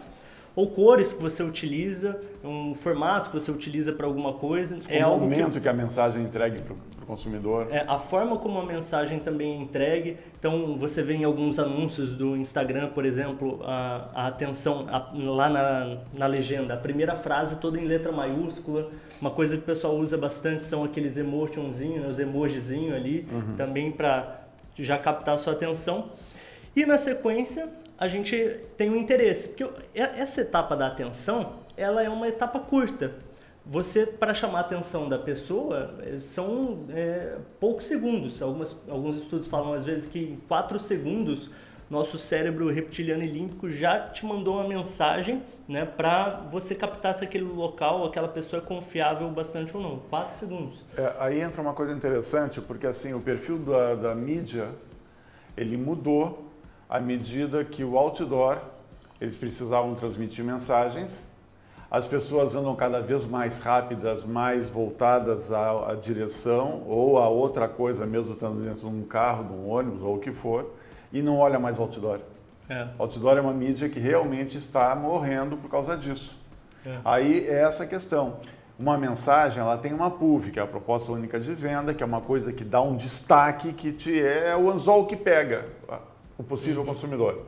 ou 0.55 0.67
cores 0.67 1.11
que 1.11 1.21
você 1.21 1.43
utiliza, 1.43 2.19
um 2.43 2.73
formato 2.73 3.29
que 3.29 3.39
você 3.39 3.51
utiliza 3.51 3.91
para 3.91 4.05
alguma 4.05 4.33
coisa. 4.33 4.77
É 4.87 5.03
o 5.03 5.09
algo 5.09 5.25
momento 5.25 5.51
que, 5.53 5.59
que 5.59 5.69
a 5.69 5.73
mensagem 5.73 6.21
é 6.21 6.25
entregue 6.25 6.61
para 6.61 6.73
o 6.73 7.05
consumidor. 7.05 7.67
É, 7.69 7.83
a 7.87 7.97
forma 7.97 8.37
como 8.37 8.59
a 8.59 8.65
mensagem 8.65 9.19
também 9.19 9.53
é 9.53 9.61
entregue. 9.61 10.17
Então, 10.39 10.77
você 10.77 11.03
vê 11.03 11.15
em 11.15 11.23
alguns 11.25 11.59
anúncios 11.59 12.11
do 12.11 12.37
Instagram, 12.37 12.89
por 12.89 13.05
exemplo, 13.05 13.59
a, 13.63 14.09
a 14.13 14.27
atenção 14.27 14.85
a, 14.89 15.11
lá 15.13 15.49
na, 15.49 15.97
na 16.13 16.27
legenda, 16.27 16.75
a 16.75 16.77
primeira 16.77 17.15
frase 17.15 17.57
toda 17.57 17.77
em 17.77 17.85
letra 17.85 18.11
maiúscula. 18.11 18.89
Uma 19.19 19.31
coisa 19.31 19.57
que 19.57 19.63
o 19.63 19.65
pessoal 19.65 19.95
usa 19.97 20.17
bastante 20.17 20.63
são 20.63 20.83
aqueles 20.83 21.17
emotionzinhos, 21.17 22.01
né, 22.01 22.07
os 22.07 22.19
emojizinhos 22.19 22.95
ali, 22.95 23.27
uhum. 23.31 23.55
também 23.55 23.91
para 23.91 24.41
já 24.75 24.97
captar 24.97 25.35
a 25.35 25.37
sua 25.37 25.53
atenção. 25.53 26.11
E 26.75 26.85
na 26.85 26.97
sequência, 26.97 27.69
a 27.97 28.07
gente 28.07 28.35
tem 28.77 28.89
um 28.89 28.95
interesse, 28.95 29.49
porque 29.49 29.67
essa 29.93 30.41
etapa 30.41 30.75
da 30.75 30.87
atenção, 30.87 31.53
ela 31.77 32.03
é 32.03 32.09
uma 32.09 32.27
etapa 32.27 32.59
curta. 32.59 33.13
Você, 33.65 34.05
para 34.05 34.33
chamar 34.33 34.59
a 34.59 34.61
atenção 34.61 35.09
da 35.09 35.17
pessoa, 35.17 35.95
eh, 36.03 36.19
são 36.19 36.85
é, 36.89 37.37
poucos 37.59 37.87
segundos. 37.87 38.39
Algumas, 38.39 38.75
alguns 38.87 39.17
estudos 39.17 39.47
falam, 39.47 39.73
às 39.73 39.83
vezes, 39.83 40.05
que 40.05 40.19
em 40.19 40.35
4 40.47 40.79
segundos, 40.79 41.49
nosso 41.89 42.17
cérebro 42.17 42.69
reptiliano 42.71 43.23
e 43.23 43.27
límbico 43.27 43.69
já 43.69 43.99
te 44.09 44.23
mandou 44.23 44.55
uma 44.55 44.67
mensagem 44.67 45.41
né, 45.67 45.83
para 45.85 46.41
você 46.49 46.75
captar 46.75 47.15
se 47.15 47.23
aquele 47.23 47.43
local, 47.45 48.05
aquela 48.05 48.27
pessoa 48.27 48.61
é 48.61 48.65
confiável 48.65 49.29
bastante 49.29 49.75
ou 49.75 49.81
não. 49.81 49.99
4 50.11 50.37
segundos. 50.37 50.83
É, 50.95 51.15
aí 51.17 51.41
entra 51.41 51.59
uma 51.59 51.73
coisa 51.73 51.91
interessante, 51.91 52.61
porque 52.61 52.85
assim 52.85 53.13
o 53.13 53.21
perfil 53.21 53.57
da, 53.57 53.95
da 53.95 54.15
mídia, 54.15 54.69
ele 55.57 55.75
mudou 55.75 56.44
à 56.95 56.99
medida 56.99 57.63
que 57.63 57.83
o 57.83 57.97
outdoor, 57.97 58.57
eles 59.19 59.37
precisavam 59.37 59.95
transmitir 59.95 60.43
mensagens 60.43 61.25
as 61.89 62.07
pessoas 62.07 62.55
andam 62.55 62.75
cada 62.75 62.99
vez 62.99 63.25
mais 63.25 63.59
rápidas, 63.59 64.25
mais 64.25 64.69
voltadas 64.69 65.51
à, 65.51 65.91
à, 65.91 65.95
direção 65.95 66.83
ou 66.87 67.19
a 67.19 67.29
outra 67.29 67.67
coisa, 67.67 68.05
mesmo 68.05 68.33
estando 68.33 68.63
dentro 68.63 68.81
de 68.81 68.95
um 68.95 69.03
carro, 69.03 69.45
de 69.45 69.53
um 69.53 69.69
ônibus 69.69 70.01
ou 70.01 70.15
o 70.15 70.19
que 70.19 70.33
for, 70.33 70.73
e 71.13 71.21
não 71.21 71.37
olha 71.37 71.59
mais 71.59 71.79
outdoor. 71.79 72.19
É. 72.67 72.87
Outdoor 72.97 73.37
é 73.37 73.41
uma 73.41 73.53
mídia 73.53 73.87
que 73.87 73.99
realmente 73.99 74.57
está 74.57 74.93
morrendo 74.95 75.55
por 75.55 75.69
causa 75.69 75.95
disso. 75.95 76.37
É. 76.85 76.97
Aí 77.05 77.47
é 77.47 77.61
essa 77.61 77.85
questão. 77.85 78.39
Uma 78.77 78.97
mensagem, 78.97 79.61
ela 79.61 79.77
tem 79.77 79.93
uma 79.93 80.11
PUV, 80.11 80.51
que 80.51 80.59
é 80.59 80.63
a 80.63 80.67
proposta 80.67 81.11
única 81.11 81.39
de 81.39 81.53
venda, 81.53 81.93
que 81.93 82.03
é 82.03 82.05
uma 82.05 82.19
coisa 82.19 82.51
que 82.51 82.65
dá 82.65 82.81
um 82.81 82.97
destaque, 82.97 83.71
que 83.71 83.93
te 83.93 84.19
é 84.19 84.53
o 84.57 84.69
anzol 84.69 85.05
que 85.05 85.15
pega 85.15 85.65
o 86.37 86.43
possível 86.43 86.81
uhum. 86.81 86.87
consumidor. 86.87 87.41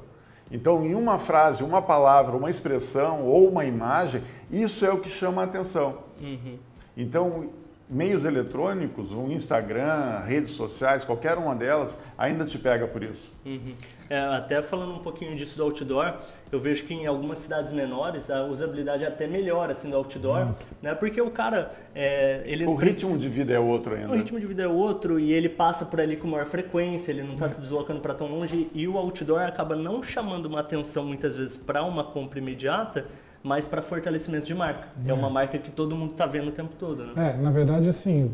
Então, 0.51 0.85
em 0.85 0.95
uma 0.95 1.19
frase, 1.19 1.63
uma 1.63 1.81
palavra, 1.81 2.35
uma 2.35 2.49
expressão 2.49 3.25
ou 3.25 3.49
uma 3.49 3.65
imagem, 3.65 4.23
isso 4.49 4.85
é 4.85 4.91
o 4.91 4.99
que 4.99 5.09
chama 5.09 5.41
a 5.41 5.45
atenção. 5.45 5.97
Uhum. 6.21 6.57
Então, 6.95 7.49
meios 7.89 8.25
eletrônicos, 8.25 9.13
o 9.13 9.31
Instagram, 9.31 10.19
redes 10.25 10.51
sociais, 10.51 11.05
qualquer 11.05 11.37
uma 11.37 11.55
delas, 11.55 11.97
ainda 12.17 12.45
te 12.45 12.57
pega 12.57 12.85
por 12.85 13.01
isso. 13.01 13.31
Uhum. 13.45 13.73
É, 14.09 14.19
até 14.19 14.61
falando 14.61 14.93
um 14.93 14.99
pouquinho 14.99 15.35
disso 15.35 15.57
do 15.57 15.63
outdoor, 15.63 16.13
eu 16.49 16.59
vejo 16.59 16.85
que 16.85 16.93
em 16.93 17.05
algumas 17.05 17.39
cidades 17.39 17.73
menores 17.73 18.29
a 18.29 18.45
usabilidade 18.45 19.03
é 19.03 19.07
até 19.07 19.27
melhor 19.27 19.69
assim 19.69 19.89
do 19.89 19.97
outdoor, 19.97 20.47
uhum. 20.47 20.53
né? 20.81 20.95
Porque 20.95 21.21
o 21.21 21.29
cara, 21.29 21.73
é, 21.93 22.41
ele 22.45 22.65
o 22.65 22.75
ritmo 22.75 23.17
de 23.17 23.27
vida 23.27 23.53
é 23.53 23.59
outro 23.59 23.95
ainda. 23.95 24.09
O 24.09 24.15
ritmo 24.15 24.39
de 24.39 24.45
vida 24.45 24.63
é 24.63 24.67
outro 24.67 25.19
e 25.19 25.33
ele 25.33 25.49
passa 25.49 25.85
por 25.85 25.99
ali 25.99 26.15
com 26.15 26.27
maior 26.27 26.45
frequência, 26.45 27.11
ele 27.11 27.21
não 27.21 27.33
está 27.33 27.45
uhum. 27.45 27.51
se 27.51 27.61
deslocando 27.61 27.99
para 27.99 28.13
tão 28.13 28.27
longe 28.27 28.69
e 28.73 28.87
o 28.87 28.97
outdoor 28.97 29.41
acaba 29.41 29.75
não 29.75 30.01
chamando 30.01 30.45
uma 30.45 30.61
atenção 30.61 31.03
muitas 31.05 31.35
vezes 31.35 31.57
para 31.57 31.83
uma 31.83 32.03
compra 32.03 32.39
imediata, 32.39 33.05
mas 33.47 33.65
para 33.65 33.81
fortalecimento 33.81 34.45
de 34.45 34.53
marca. 34.53 34.89
É. 35.05 35.09
é. 35.09 35.13
uma 35.13 35.29
marca 35.29 35.57
que 35.57 35.71
todo 35.71 35.95
mundo 35.95 36.11
está 36.11 36.25
vendo 36.25 36.49
o 36.49 36.51
tempo 36.51 36.71
todo. 36.77 37.05
Né? 37.05 37.13
É, 37.15 37.41
na 37.41 37.49
verdade, 37.49 37.87
assim, 37.87 38.31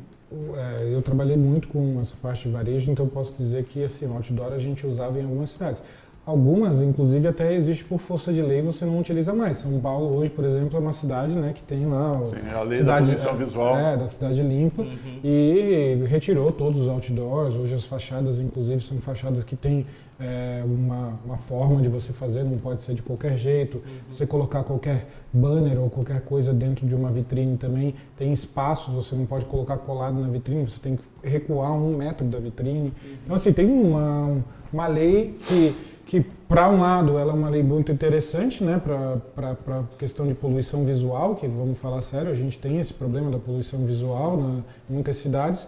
é, 0.56 0.90
eu 0.92 1.02
trabalhei 1.04 1.38
muito 1.38 1.68
com 1.68 2.00
essa 2.02 2.16
parte 2.20 2.48
de 2.48 2.50
varejo, 2.50 2.92
então 2.92 3.06
eu 3.06 3.12
posso 3.12 3.38
dizer 3.38 3.64
que 3.66 3.84
assim, 3.84 4.08
o 4.08 4.14
outdoor 4.14 4.52
a 4.52 4.60
gente 4.60 4.86
usava 4.88 5.20
em 5.20 5.24
algumas 5.24 5.52
cidades. 5.52 5.84
Algumas, 6.26 6.82
inclusive, 6.82 7.28
até 7.28 7.54
existe 7.54 7.84
por 7.84 8.00
força 8.00 8.32
de 8.32 8.42
lei, 8.42 8.62
você 8.62 8.86
não 8.86 8.98
utiliza 8.98 9.34
mais. 9.34 9.58
São 9.58 9.78
Paulo 9.82 10.16
hoje, 10.16 10.32
por 10.32 10.46
exemplo, 10.46 10.78
é 10.78 10.80
uma 10.80 10.94
cidade 10.94 11.36
né, 11.36 11.52
que 11.54 11.62
tem 11.62 11.86
lá... 11.86 12.26
Sim, 12.26 12.36
a 12.50 12.64
lei 12.64 12.80
cidade, 12.80 13.12
da 13.12 13.18
poluição 13.18 13.36
visual. 13.36 13.78
É, 13.78 13.98
da 13.98 14.08
cidade 14.08 14.42
limpa. 14.42 14.84
Uhum. 14.84 15.20
E 15.22 16.06
retirou 16.08 16.50
todos 16.54 16.84
os 16.84 16.88
outdoors. 16.88 17.56
Hoje 17.56 17.76
as 17.76 17.86
fachadas, 17.86 18.40
inclusive, 18.40 18.80
são 18.80 19.02
fachadas 19.02 19.44
que 19.44 19.58
têm 19.58 19.86
é, 20.20 20.62
uma, 20.66 21.20
uma 21.26 21.38
forma 21.38 21.82
de 21.82 21.90
você 21.90 22.14
fazer, 22.14 22.44
não 22.44 22.58
pode 22.58 22.82
ser 22.82 22.94
de 22.94 23.02
qualquer 23.02 23.38
jeito. 23.38 23.78
Uhum. 23.78 23.84
Você 24.12 24.26
colocar 24.26 24.64
qualquer 24.64 25.08
banner 25.32 25.80
ou 25.80 25.90
qualquer 25.90 26.22
coisa 26.22 26.54
dentro 26.54 26.86
de 26.86 26.96
uma 26.96 27.12
vitrine 27.12 27.58
também 27.58 27.96
tem 28.18 28.32
espaço, 28.32 28.92
você 28.92 29.16
não 29.16 29.26
pode 29.26 29.46
colocar 29.46 29.78
colado 29.78 30.20
na 30.20 30.28
vitrine, 30.28 30.70
você 30.70 30.80
tem 30.80 30.96
que 30.96 31.04
recuar 31.28 31.74
um 31.74 31.98
metro 31.98 32.26
da 32.26 32.40
vitrine. 32.40 32.80
Uhum. 32.90 33.18
Então, 33.24 33.36
assim, 33.36 33.52
tem 33.52 33.66
uma, 33.66 34.44
uma 34.72 34.88
lei 34.88 35.38
que 35.48 35.94
que 36.14 36.22
para 36.48 36.70
um 36.70 36.82
lado 36.82 37.18
ela 37.18 37.32
é 37.32 37.36
uma 37.36 37.50
lei 37.50 37.64
muito 37.64 37.92
interessante, 37.92 38.64
né, 38.64 38.80
para 38.80 39.52
a 39.52 39.84
questão 39.98 40.28
de 40.28 40.36
poluição 40.36 40.86
visual, 40.86 41.36
que 41.36 41.48
vamos 41.48 41.80
falar 41.80 42.02
sério, 42.02 42.32
a 42.32 42.36
gente 42.36 42.60
tem 42.60 42.80
esse 42.80 42.94
problema 42.94 43.32
da 43.32 43.40
poluição 43.40 43.84
visual 43.84 44.38
na, 44.38 44.60
em 44.88 44.94
muitas 44.94 45.18
cidades. 45.18 45.68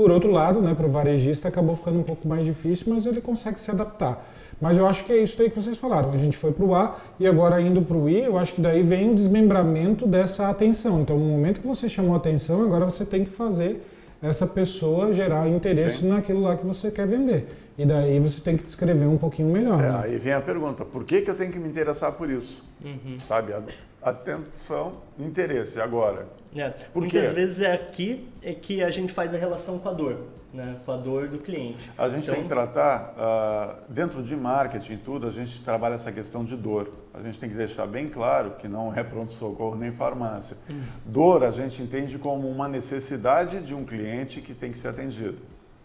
Por 0.00 0.10
outro 0.10 0.30
lado, 0.30 0.62
né, 0.62 0.74
para 0.74 0.86
o 0.86 0.88
varejista 0.88 1.48
acabou 1.48 1.76
ficando 1.76 1.98
um 1.98 2.02
pouco 2.02 2.26
mais 2.26 2.42
difícil, 2.42 2.86
mas 2.94 3.04
ele 3.04 3.20
consegue 3.20 3.60
se 3.60 3.70
adaptar. 3.70 4.26
Mas 4.58 4.78
eu 4.78 4.86
acho 4.86 5.04
que 5.04 5.12
é 5.12 5.22
isso 5.22 5.42
aí 5.42 5.50
que 5.50 5.60
vocês 5.60 5.76
falaram. 5.76 6.10
A 6.10 6.16
gente 6.16 6.38
foi 6.38 6.52
para 6.52 6.64
o 6.64 6.74
A 6.74 6.96
e 7.18 7.26
agora 7.26 7.60
indo 7.60 7.82
para 7.82 7.98
o 7.98 8.08
I, 8.08 8.24
eu 8.24 8.38
acho 8.38 8.54
que 8.54 8.62
daí 8.62 8.82
vem 8.82 9.10
o 9.10 9.14
desmembramento 9.14 10.06
dessa 10.06 10.48
atenção. 10.48 11.02
Então, 11.02 11.18
no 11.18 11.26
momento 11.26 11.60
que 11.60 11.66
você 11.66 11.86
chamou 11.86 12.14
a 12.14 12.16
atenção, 12.16 12.62
agora 12.62 12.86
você 12.86 13.04
tem 13.04 13.26
que 13.26 13.30
fazer 13.30 13.86
essa 14.22 14.46
pessoa 14.46 15.12
gerar 15.12 15.48
interesse 15.48 15.98
Sim. 15.98 16.08
naquilo 16.08 16.40
lá 16.40 16.56
que 16.56 16.64
você 16.64 16.90
quer 16.90 17.06
vender. 17.06 17.48
E 17.78 17.86
daí 17.86 18.18
você 18.20 18.40
tem 18.40 18.56
que 18.56 18.64
descrever 18.64 19.06
um 19.06 19.16
pouquinho 19.16 19.48
melhor. 19.48 19.80
É, 19.80 19.88
né? 19.88 20.00
Aí 20.04 20.18
vem 20.18 20.32
a 20.32 20.40
pergunta, 20.40 20.84
por 20.84 21.04
que, 21.04 21.22
que 21.22 21.30
eu 21.30 21.34
tenho 21.34 21.50
que 21.50 21.58
me 21.58 21.68
interessar 21.68 22.12
por 22.12 22.28
isso? 22.28 22.62
Uhum. 22.84 23.18
Sabe, 23.26 23.54
atenção, 24.02 24.94
interesse. 25.18 25.80
Agora, 25.80 26.26
é, 26.54 26.72
muitas 26.94 27.28
quê? 27.28 27.34
vezes 27.34 27.60
é 27.60 27.72
aqui 27.72 28.28
é 28.42 28.52
que 28.52 28.82
a 28.82 28.90
gente 28.90 29.12
faz 29.12 29.32
a 29.34 29.38
relação 29.38 29.78
com 29.78 29.88
a 29.88 29.92
dor 29.92 30.18
né, 30.52 30.76
com 30.84 30.92
a 30.92 30.96
dor 30.96 31.28
do 31.28 31.38
cliente. 31.38 31.90
A 31.96 32.08
gente 32.08 32.24
então, 32.24 32.34
tem 32.34 32.44
que 32.44 32.48
tratar, 32.48 33.14
uh, 33.16 33.92
dentro 33.92 34.22
de 34.22 34.34
marketing 34.36 34.94
e 34.94 34.96
tudo, 34.96 35.26
a 35.26 35.30
gente 35.30 35.62
trabalha 35.62 35.94
essa 35.94 36.10
questão 36.10 36.44
de 36.44 36.56
dor. 36.56 36.90
A 37.14 37.22
gente 37.22 37.38
tem 37.38 37.48
que 37.48 37.54
deixar 37.54 37.86
bem 37.86 38.08
claro 38.08 38.52
que 38.52 38.68
não 38.68 38.94
é 38.94 39.02
pronto-socorro 39.02 39.76
nem 39.76 39.92
farmácia. 39.92 40.56
Hum. 40.68 40.80
Dor 41.04 41.44
a 41.44 41.50
gente 41.50 41.82
entende 41.82 42.18
como 42.18 42.48
uma 42.48 42.68
necessidade 42.68 43.60
de 43.60 43.74
um 43.74 43.84
cliente 43.84 44.40
que 44.40 44.54
tem 44.54 44.72
que 44.72 44.78
ser 44.78 44.88
atendido. 44.88 45.38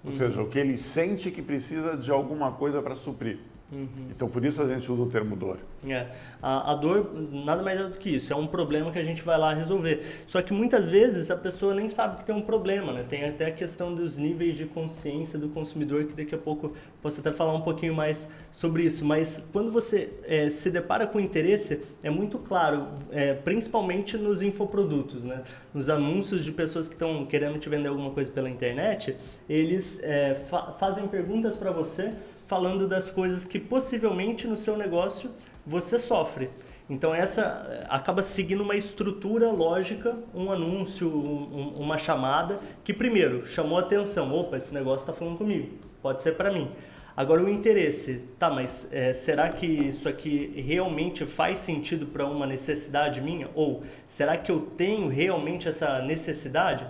Ou 0.03 0.12
hum. 0.12 0.13
seja, 0.13 0.41
o 0.41 0.48
que 0.48 0.60
ele 0.60 0.77
sente 0.77 1.31
que 1.31 1.41
precisa 1.41 1.95
de 1.98 2.12
alguma 2.12 2.51
coisa 2.51 2.81
para 2.81 2.95
suprir. 2.95 3.39
Uhum. 3.72 4.10
Então, 4.12 4.29
por 4.29 4.45
isso 4.45 4.62
a 4.62 4.67
gente 4.67 4.89
usa 4.91 5.01
o 5.01 5.10
termo 5.10 5.36
dor. 5.36 5.57
É. 5.88 6.07
A, 6.41 6.72
a, 6.72 6.75
dor 6.75 7.12
nada 7.31 7.63
mais 7.63 7.79
é 7.79 7.84
do 7.84 7.98
que 7.98 8.10
isso, 8.10 8.31
é 8.31 8.36
um 8.36 8.45
problema 8.45 8.91
que 8.91 9.00
a 9.00 9.03
gente 9.03 9.24
vai 9.24 9.39
lá 9.39 9.53
resolver. 9.53 10.01
Só 10.27 10.39
que 10.41 10.53
muitas 10.53 10.88
vezes 10.88 11.31
a 11.31 11.36
pessoa 11.36 11.74
nem 11.74 11.89
sabe 11.89 12.17
que 12.17 12.25
tem 12.25 12.36
um 12.36 12.43
problema, 12.43 12.93
né? 12.93 13.03
Tem 13.07 13.25
até 13.25 13.48
a 13.48 13.51
questão 13.51 13.93
dos 13.93 14.17
níveis 14.17 14.55
de 14.55 14.65
consciência 14.65 15.39
do 15.39 15.50
consumidor, 15.50 16.05
que 16.05 16.13
daqui 16.13 16.36
a 16.36 16.38
pouco 16.38 16.74
posso 17.01 17.22
até 17.22 17.31
falar 17.31 17.53
um 17.53 17.62
pouquinho 17.62 17.95
mais 17.95 18.29
sobre 18.51 18.84
isso. 18.84 19.03
Mas 19.03 19.43
quando 19.51 19.72
você 19.72 20.12
é, 20.24 20.50
se 20.51 20.69
depara 20.69 21.07
com 21.07 21.19
interesse, 21.19 21.81
é 22.03 22.10
muito 22.10 22.38
claro, 22.38 22.88
é, 23.12 23.34
principalmente 23.34 24.15
nos 24.15 24.43
infoprodutos, 24.43 25.24
né? 25.24 25.43
Nos 25.74 25.89
anúncios 25.89 26.45
de 26.45 26.51
pessoas 26.51 26.88
que 26.88 26.93
estão 26.93 27.25
querendo 27.25 27.57
te 27.57 27.67
vender 27.67 27.89
alguma 27.89 28.12
coisa 28.12 28.31
pela 28.31 28.50
internet, 28.50 29.17
eles 29.50 30.00
é, 30.03 30.36
fa 30.36 30.72
fazem 30.74 31.07
perguntas 31.07 31.55
para 31.55 31.72
você 31.72 32.13
falando 32.45 32.87
das 32.87 33.09
coisas 33.09 33.45
que 33.45 33.59
possivelmente 33.59 34.47
no 34.47 34.57
seu 34.57 34.77
negócio 34.77 35.31
você 35.65 35.97
sofre. 35.97 36.49
Então 36.89 37.13
essa 37.15 37.67
eh, 37.67 37.85
acaba 37.89 38.21
seguindo 38.21 38.61
uma 38.61 38.75
estrutura 38.75 39.49
lógica, 39.51 40.15
um 40.33 40.51
anúncio, 40.51 41.09
um, 41.09 41.73
uma 41.79 41.97
chamada 41.97 42.59
que 42.83 42.93
primeiro 42.93 43.45
chamou 43.47 43.77
atenção, 43.79 44.31
opa, 44.31 44.57
esse 44.57 44.73
negócio 44.73 45.01
está 45.01 45.13
falando 45.13 45.37
comigo, 45.37 45.69
pode 46.01 46.21
ser 46.21 46.33
para 46.33 46.51
mim. 46.51 46.69
Agora 47.17 47.41
o 47.41 47.49
interesse, 47.49 48.25
tá, 48.37 48.49
mas 48.49 48.89
é, 48.91 49.13
será 49.13 49.49
que 49.49 49.65
isso 49.65 50.07
aqui 50.07 50.53
realmente 50.67 51.25
faz 51.25 51.59
sentido 51.59 52.07
para 52.07 52.25
uma 52.25 52.45
necessidade 52.45 53.21
minha? 53.21 53.49
Ou 53.55 53.83
será 54.05 54.37
que 54.37 54.51
eu 54.51 54.59
tenho 54.59 55.07
realmente 55.07 55.67
essa 55.67 56.01
necessidade? 56.01 56.85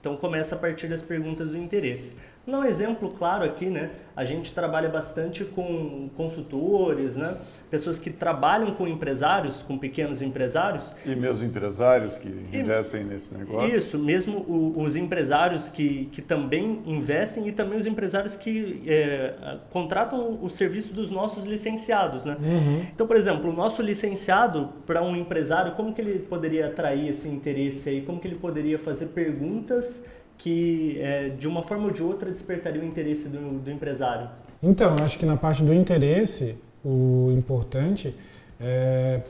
Então 0.00 0.16
começa 0.16 0.56
a 0.56 0.58
partir 0.58 0.88
das 0.88 1.00
perguntas 1.00 1.50
do 1.50 1.56
interesse. 1.56 2.16
Não 2.48 2.60
um 2.60 2.64
exemplo 2.64 3.10
claro 3.10 3.44
aqui, 3.44 3.66
né? 3.66 3.90
A 4.16 4.24
gente 4.24 4.54
trabalha 4.54 4.88
bastante 4.88 5.44
com 5.44 6.08
consultores, 6.16 7.14
né? 7.14 7.36
Pessoas 7.70 7.98
que 7.98 8.08
trabalham 8.08 8.70
com 8.70 8.88
empresários, 8.88 9.62
com 9.62 9.76
pequenos 9.76 10.22
empresários. 10.22 10.94
E 11.04 11.14
mesmo 11.14 11.46
empresários 11.46 12.16
que 12.16 12.26
investem 12.50 13.02
e, 13.02 13.04
nesse 13.04 13.34
negócio. 13.34 13.76
Isso, 13.76 13.98
mesmo 13.98 14.38
o, 14.38 14.80
os 14.80 14.96
empresários 14.96 15.68
que, 15.68 16.06
que 16.06 16.22
também 16.22 16.80
investem 16.86 17.46
e 17.46 17.52
também 17.52 17.78
os 17.78 17.84
empresários 17.84 18.34
que 18.34 18.82
é, 18.86 19.58
contratam 19.68 20.38
o 20.42 20.48
serviço 20.48 20.94
dos 20.94 21.10
nossos 21.10 21.44
licenciados, 21.44 22.24
né? 22.24 22.38
Uhum. 22.40 22.86
Então, 22.94 23.06
por 23.06 23.14
exemplo, 23.14 23.50
o 23.50 23.52
nosso 23.52 23.82
licenciado 23.82 24.70
para 24.86 25.02
um 25.02 25.14
empresário, 25.14 25.72
como 25.72 25.92
que 25.92 26.00
ele 26.00 26.20
poderia 26.20 26.68
atrair 26.68 27.10
esse 27.10 27.28
interesse 27.28 27.90
aí? 27.90 28.00
Como 28.00 28.18
que 28.18 28.26
ele 28.26 28.36
poderia 28.36 28.78
fazer 28.78 29.08
perguntas 29.08 30.02
que 30.38 30.96
é, 31.00 31.28
de 31.28 31.46
uma 31.46 31.62
forma 31.62 31.86
ou 31.86 31.90
de 31.90 32.02
outra 32.02 32.30
despertaria 32.30 32.80
o 32.80 32.84
interesse 32.84 33.28
do, 33.28 33.58
do 33.58 33.70
empresário? 33.70 34.28
Então, 34.62 34.94
acho 35.04 35.18
que 35.18 35.26
na 35.26 35.36
parte 35.36 35.62
do 35.62 35.74
interesse, 35.74 36.56
o 36.84 37.32
importante 37.36 38.14
é, 38.60 39.20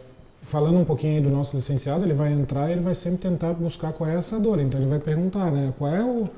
falando 0.42 0.78
um 0.78 0.84
pouquinho 0.84 1.16
aí 1.16 1.20
do 1.20 1.30
nosso 1.30 1.54
licenciado, 1.56 2.04
ele 2.04 2.14
vai 2.14 2.32
entrar 2.32 2.68
e 2.68 2.72
ele 2.72 2.80
vai 2.80 2.94
sempre 2.94 3.18
tentar 3.18 3.52
buscar 3.52 3.92
qual 3.92 4.08
é 4.08 4.16
essa 4.16 4.38
dor. 4.38 4.60
Então 4.60 4.80
ele 4.80 4.88
vai 4.88 4.98
perguntar, 4.98 5.50
né, 5.50 5.72
qual 5.78 5.94
é 5.94 6.02
o 6.02 6.28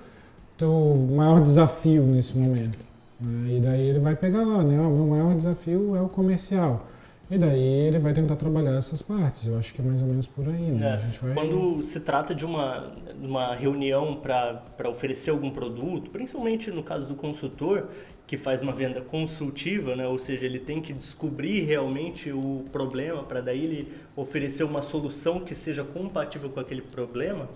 teu 0.58 1.08
maior 1.10 1.40
desafio 1.42 2.02
nesse 2.02 2.36
momento? 2.36 2.78
E 3.20 3.60
daí 3.60 3.88
ele 3.88 3.98
vai 3.98 4.16
pegar 4.16 4.44
lá, 4.44 4.62
né, 4.62 4.80
o 4.80 4.90
meu 4.90 5.06
maior 5.06 5.34
desafio 5.34 5.94
é 5.94 6.00
o 6.00 6.08
comercial. 6.08 6.86
E 7.30 7.38
daí 7.38 7.86
ele 7.86 8.00
vai 8.00 8.12
tentar 8.12 8.34
trabalhar 8.34 8.76
essas 8.76 9.02
partes. 9.02 9.46
Eu 9.46 9.56
acho 9.56 9.72
que 9.72 9.80
é 9.80 9.84
mais 9.84 10.02
ou 10.02 10.08
menos 10.08 10.26
por 10.26 10.48
aí, 10.48 10.72
né? 10.72 11.00
É. 11.04 11.18
Vai... 11.24 11.34
Quando 11.34 11.80
se 11.82 12.00
trata 12.00 12.34
de 12.34 12.44
uma, 12.44 12.92
uma 13.22 13.54
reunião 13.54 14.16
para 14.16 14.88
oferecer 14.88 15.30
algum 15.30 15.50
produto, 15.50 16.10
principalmente 16.10 16.72
no 16.72 16.82
caso 16.82 17.06
do 17.06 17.14
consultor, 17.14 17.88
que 18.26 18.36
faz 18.36 18.62
uma 18.62 18.72
venda 18.72 19.00
consultiva, 19.00 19.94
né? 19.94 20.06
ou 20.06 20.18
seja, 20.18 20.46
ele 20.46 20.58
tem 20.58 20.80
que 20.80 20.92
descobrir 20.92 21.62
realmente 21.62 22.30
o 22.32 22.64
problema 22.70 23.24
para 23.24 23.40
daí 23.40 23.64
ele 23.64 23.92
oferecer 24.14 24.62
uma 24.62 24.82
solução 24.82 25.40
que 25.40 25.54
seja 25.54 25.82
compatível 25.82 26.50
com 26.50 26.60
aquele 26.60 26.82
problema. 26.82 27.48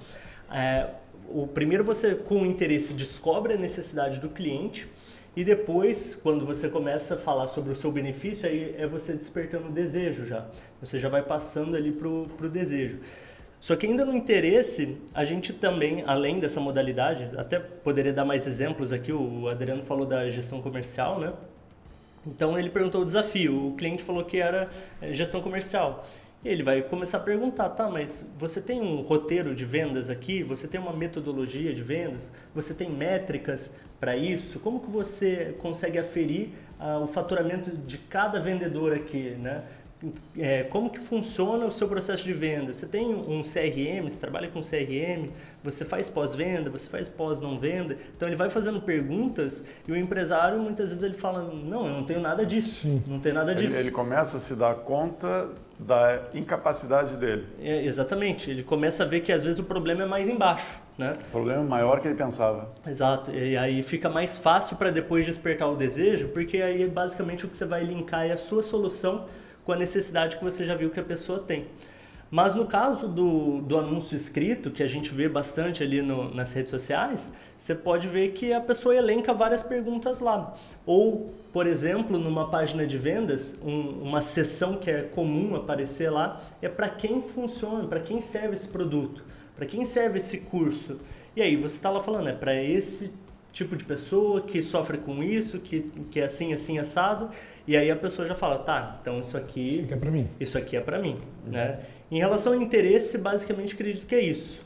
É, 0.51 0.89
o 1.29 1.47
primeiro 1.47 1.85
você 1.85 2.15
com 2.15 2.45
interesse 2.45 2.93
descobre 2.93 3.55
a 3.55 3.57
necessidade 3.57 4.19
do 4.19 4.29
cliente 4.29 4.89
e 5.37 5.43
depois, 5.43 6.15
quando 6.15 6.47
você 6.47 6.69
começa 6.69 7.15
a 7.15 7.19
falar 7.19 7.49
sobre 7.49 7.73
o 7.73 7.77
seu 7.77 7.91
benefício, 7.91 8.49
aí 8.49 8.75
é 8.79 8.87
você 8.87 9.15
despertando 9.15 9.69
o 9.69 9.73
desejo 9.73 10.25
já. 10.25 10.47
Você 10.81 10.99
já 10.99 11.09
vai 11.09 11.23
passando 11.23 11.77
ali 11.77 11.91
para 11.91 12.09
o 12.09 12.49
desejo. 12.49 13.01
Só 13.61 13.75
que 13.75 13.87
ainda 13.87 14.05
no 14.05 14.15
interesse, 14.15 14.99
a 15.15 15.25
gente 15.25 15.53
também, 15.53 16.05
além 16.07 16.39
dessa 16.39 16.61
modalidade, 16.61 17.31
até 17.37 17.59
poderia 17.59 18.13
dar 18.13 18.25
mais 18.25 18.47
exemplos 18.47 18.93
aqui, 18.93 19.11
o 19.13 19.49
Adriano 19.49 19.83
falou 19.83 20.07
da 20.07 20.31
gestão 20.31 20.61
comercial, 20.61 21.19
né? 21.19 21.33
Então 22.27 22.59
ele 22.59 22.71
perguntou 22.71 23.03
o 23.03 23.05
desafio, 23.05 23.69
o 23.69 23.75
cliente 23.75 24.03
falou 24.03 24.25
que 24.25 24.39
era 24.39 24.71
eh, 25.01 25.13
gestão 25.13 25.41
comercial. 25.41 26.07
Ele 26.45 26.63
vai 26.63 26.83
começar 26.83 27.19
a 27.19 27.21
perguntar, 27.21 27.71
tá, 27.71 27.89
mas 27.89 28.31
você 28.37 28.61
tem 28.61 28.81
um 28.81 29.01
roteiro 29.01 29.55
de 29.55 29.65
vendas 29.65 30.11
aqui? 30.11 30.43
Você 30.43 30.69
tem 30.69 30.79
uma 30.79 30.93
metodologia 30.93 31.73
de 31.73 31.83
vendas? 31.83 32.31
Você 32.55 32.75
tem 32.75 32.91
métricas 32.91 33.73
para 33.99 34.15
isso? 34.15 34.61
Como 34.61 34.81
que 34.81 34.91
você 34.91 35.55
consegue 35.59 35.99
aferir 35.99 36.51
uh, 36.79 37.03
o 37.03 37.07
faturamento 37.07 37.75
de 37.75 37.97
cada 37.97 38.39
vendedor 38.41 38.93
aqui, 38.93 39.31
né? 39.31 39.65
É, 40.37 40.65
como 40.65 40.91
que 40.91 40.99
funciona 40.99 41.65
o 41.65 41.73
seu 41.73 41.89
processo 41.89 42.25
de 42.25 42.33
venda? 42.33 42.73
Você 42.75 42.87
tem 42.87 43.15
um 43.15 43.41
CRM, 43.41 44.05
você 44.05 44.19
trabalha 44.19 44.49
com 44.49 44.61
CRM, 44.61 45.31
você 45.63 45.83
faz 45.83 46.11
pós-venda, 46.11 46.69
você 46.69 46.87
faz 46.89 47.09
pós-não 47.09 47.59
venda. 47.59 47.97
Então 48.15 48.29
ele 48.29 48.37
vai 48.37 48.51
fazendo 48.51 48.83
perguntas 48.83 49.65
e 49.89 49.93
o 49.93 49.97
empresário 49.97 50.59
muitas 50.59 50.91
vezes 50.91 51.03
ele 51.03 51.15
fala, 51.15 51.43
não, 51.43 51.87
eu 51.87 51.93
não 51.95 52.05
tenho 52.05 52.21
nada 52.21 52.45
disso, 52.45 52.83
Sim. 52.83 53.03
não 53.09 53.19
tenho 53.19 53.35
nada 53.35 53.55
disso. 53.55 53.73
Ele, 53.73 53.85
ele, 53.85 53.91
começa 53.91 54.37
a 54.37 54.41
se 54.41 54.55
dar 54.55 54.75
conta 54.75 55.49
da 55.79 56.23
incapacidade 56.35 57.17
dele. 57.17 57.47
É, 57.61 57.85
exatamente, 57.85 58.51
ele 58.51 58.63
começa 58.63 59.03
a 59.03 59.07
ver 59.07 59.21
que 59.21 59.33
às 59.33 59.43
vezes 59.43 59.59
o 59.59 59.65
problema 59.65 60.03
é 60.03 60.07
mais 60.07 60.29
embaixo, 60.29 60.81
né? 60.97 61.15
O 61.29 61.31
problema 61.31 61.63
é 61.63 61.67
maior 61.67 62.01
que 62.01 62.09
ele 62.09 62.15
pensava. 62.15 62.71
Exato, 62.87 63.31
e 63.31 63.57
aí 63.57 63.83
fica 63.83 64.09
mais 64.09 64.39
fácil 64.39 64.77
para 64.77 64.91
depois 64.91 65.27
despertar 65.27 65.69
o 65.69 65.77
desejo, 65.77 66.29
porque 66.29 66.59
aí 66.59 66.87
basicamente 66.89 67.45
o 67.45 67.49
que 67.49 67.57
você 67.57 67.65
vai 67.65 67.83
linkar 67.83 68.27
é 68.27 68.33
a 68.33 68.37
sua 68.37 68.63
solução 68.63 69.27
com 69.65 69.73
a 69.73 69.77
necessidade 69.77 70.37
que 70.37 70.45
você 70.45 70.65
já 70.65 70.75
viu 70.75 70.91
que 70.91 71.01
a 71.01 71.05
pessoa 71.05 71.39
tem. 71.39 71.67
Mas 72.35 72.53
no 72.53 72.67
caso 72.67 73.07
do, 73.07 73.61
do 73.61 73.79
anúncio 73.79 74.17
escrito, 74.17 74.73
que 74.73 74.83
a 74.83 74.89
gente 74.89 75.15
vê 75.15 75.29
bastante 75.29 75.85
ali 75.85 76.03
no, 76.03 76.35
nas 76.35 76.53
redes 76.53 76.73
sociais, 76.73 77.33
você 77.57 77.77
pode 77.77 78.09
ver 78.09 78.33
que 78.33 78.53
a 78.53 78.61
pessoa 78.61 78.93
elenca 78.93 79.33
várias 79.33 79.63
perguntas 79.63 80.19
lá. 80.19 80.53
Ou, 80.85 81.33
por 81.53 81.65
exemplo, 81.65 82.19
numa 82.19 82.51
página 82.51 82.85
de 82.85 82.99
vendas, 82.99 83.57
um, 83.63 84.03
uma 84.03 84.21
seção 84.21 84.79
que 84.79 84.91
é 84.91 85.03
comum 85.03 85.55
aparecer 85.55 86.11
lá 86.11 86.43
é 86.61 86.69
para 86.69 86.89
quem 86.89 87.23
funciona, 87.23 87.87
para 87.87 88.01
quem 88.01 88.21
serve 88.21 88.57
esse 88.57 88.67
produto, 88.67 89.23
para 89.55 89.65
quem 89.65 89.85
serve 89.85 90.19
esse 90.19 90.39
curso. 90.39 90.99
E 91.37 91.41
aí 91.41 91.55
você 91.55 91.77
está 91.77 91.89
lá 91.89 92.01
falando, 92.01 92.31
é 92.31 92.33
para 92.33 92.61
esse 92.61 93.13
tipo 93.53 93.77
de 93.77 93.85
pessoa 93.85 94.41
que 94.41 94.61
sofre 94.61 94.99
com 94.99 95.23
isso, 95.23 95.61
que, 95.61 95.83
que 96.11 96.19
é 96.19 96.25
assim, 96.25 96.53
assim, 96.53 96.81
assado. 96.81 97.31
E 97.65 97.77
aí 97.77 97.93
a 97.93 97.97
pessoa 97.97 98.27
já 98.27 98.35
fala, 98.35 98.59
tá, 98.59 98.99
então 99.01 99.21
isso 99.21 99.37
aqui... 99.37 99.69
Isso 99.69 99.85
aqui 99.85 99.95
é 99.95 99.97
para 99.97 100.11
mim. 100.11 100.29
Isso 100.41 100.59
aqui 100.59 100.77
é 100.77 100.81
para 100.81 100.99
mim, 100.99 101.21
uhum. 101.47 101.53
né? 101.53 101.79
Em 102.11 102.19
relação 102.19 102.53
ao 102.53 102.61
interesse, 102.61 103.19
basicamente 103.19 103.75
acredito 103.75 104.07
que 104.07 104.15
é 104.15 104.21
isso. 104.21 104.63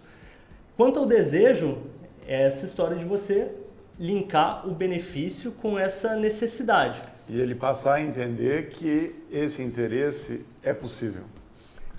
Quanto 0.76 1.00
ao 1.00 1.06
desejo, 1.06 1.78
é 2.26 2.44
essa 2.46 2.66
história 2.66 2.96
de 2.96 3.04
você 3.04 3.50
linkar 3.98 4.68
o 4.68 4.72
benefício 4.72 5.50
com 5.52 5.78
essa 5.78 6.14
necessidade. 6.14 7.00
E 7.28 7.40
ele 7.40 7.54
passar 7.54 7.94
a 7.94 8.02
entender 8.02 8.68
que 8.70 9.14
esse 9.30 9.62
interesse 9.62 10.44
é 10.62 10.72
possível. 10.72 11.22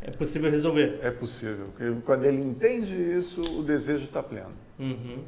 É 0.02 0.12
possível 0.12 0.49
resolver. 0.49 0.99
É 1.02 1.12
possível. 1.12 1.67
Quando 2.06 2.25
ele 2.25 2.41
entende 2.41 2.95
isso, 2.95 3.41
o 3.41 3.63
desejo 3.63 4.06
está 4.06 4.23
pleno. 4.23 4.54
Uhum. 4.80 5.19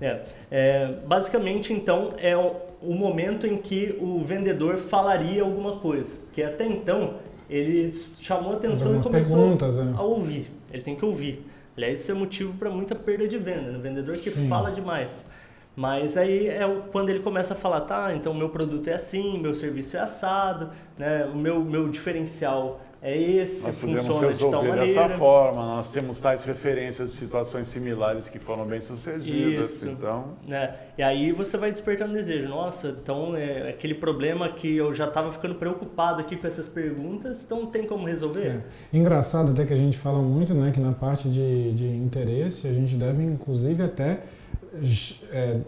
É, 0.00 0.22
é, 0.50 0.92
basicamente, 1.06 1.72
então, 1.72 2.14
é 2.18 2.36
o, 2.36 2.56
o, 2.82 2.94
momento 2.94 3.46
em 3.46 3.56
que 3.56 3.96
o 4.00 4.22
vendedor 4.22 4.78
falaria 4.78 5.42
alguma 5.42 5.78
coisa. 5.78 6.16
Que 6.32 6.42
até 6.42 6.66
então 6.66 7.18
ele 7.48 7.92
chamou 8.20 8.52
a 8.52 8.56
atenção 8.56 8.98
e 8.98 9.02
começou 9.02 9.56
né? 9.56 9.94
a 9.96 10.02
ouvir. 10.02 10.50
Ele 10.72 10.82
tem 10.82 10.96
que 10.96 11.04
ouvir. 11.04 11.44
Aliás, 11.76 12.00
isso 12.00 12.10
é 12.10 12.14
motivo 12.14 12.54
para 12.54 12.70
muita 12.70 12.94
perda 12.94 13.28
de 13.28 13.38
venda. 13.38 13.72
Né? 13.72 13.78
O 13.78 13.80
vendedor 13.80 14.16
que 14.16 14.30
Sim. 14.30 14.48
fala 14.48 14.70
demais. 14.70 15.26
Mas 15.76 16.16
aí 16.16 16.48
é 16.48 16.66
quando 16.90 17.10
ele 17.10 17.20
começa 17.20 17.52
a 17.52 17.56
falar, 17.56 17.82
tá, 17.82 18.14
então 18.14 18.32
meu 18.32 18.48
produto 18.48 18.88
é 18.88 18.94
assim, 18.94 19.38
meu 19.38 19.54
serviço 19.54 19.98
é 19.98 20.00
assado, 20.00 20.70
né? 20.96 21.26
o 21.26 21.36
meu, 21.36 21.62
meu 21.62 21.90
diferencial 21.90 22.80
é 23.02 23.14
esse, 23.14 23.66
nós 23.66 23.76
funciona 23.76 24.32
de 24.32 24.50
tal 24.50 24.64
maneira. 24.64 24.86
dessa 24.86 25.18
forma, 25.18 25.62
nós 25.62 25.90
temos 25.90 26.18
tais 26.18 26.44
referências 26.44 27.12
de 27.12 27.18
situações 27.18 27.66
similares 27.66 28.26
que 28.26 28.38
foram 28.38 28.64
bem 28.64 28.80
sucedidas. 28.80 29.70
Isso. 29.70 29.86
Então... 29.86 30.30
É. 30.50 30.72
E 30.96 31.02
aí 31.02 31.30
você 31.30 31.58
vai 31.58 31.70
despertando 31.70 32.14
desejo. 32.14 32.48
Nossa, 32.48 32.88
então 32.88 33.36
é 33.36 33.68
aquele 33.68 33.94
problema 33.94 34.48
que 34.48 34.78
eu 34.78 34.94
já 34.94 35.04
estava 35.06 35.30
ficando 35.30 35.56
preocupado 35.56 36.22
aqui 36.22 36.36
com 36.36 36.46
essas 36.46 36.68
perguntas, 36.68 37.44
então 37.44 37.66
tem 37.66 37.84
como 37.84 38.06
resolver? 38.06 38.46
É. 38.46 38.96
Engraçado 38.96 39.52
até 39.52 39.66
que 39.66 39.74
a 39.74 39.76
gente 39.76 39.98
fala 39.98 40.22
muito 40.22 40.54
né, 40.54 40.70
que 40.72 40.80
na 40.80 40.92
parte 40.92 41.28
de, 41.28 41.74
de 41.74 41.86
interesse 41.86 42.66
a 42.66 42.72
gente 42.72 42.94
deve 42.94 43.22
inclusive 43.22 43.82
até 43.82 44.22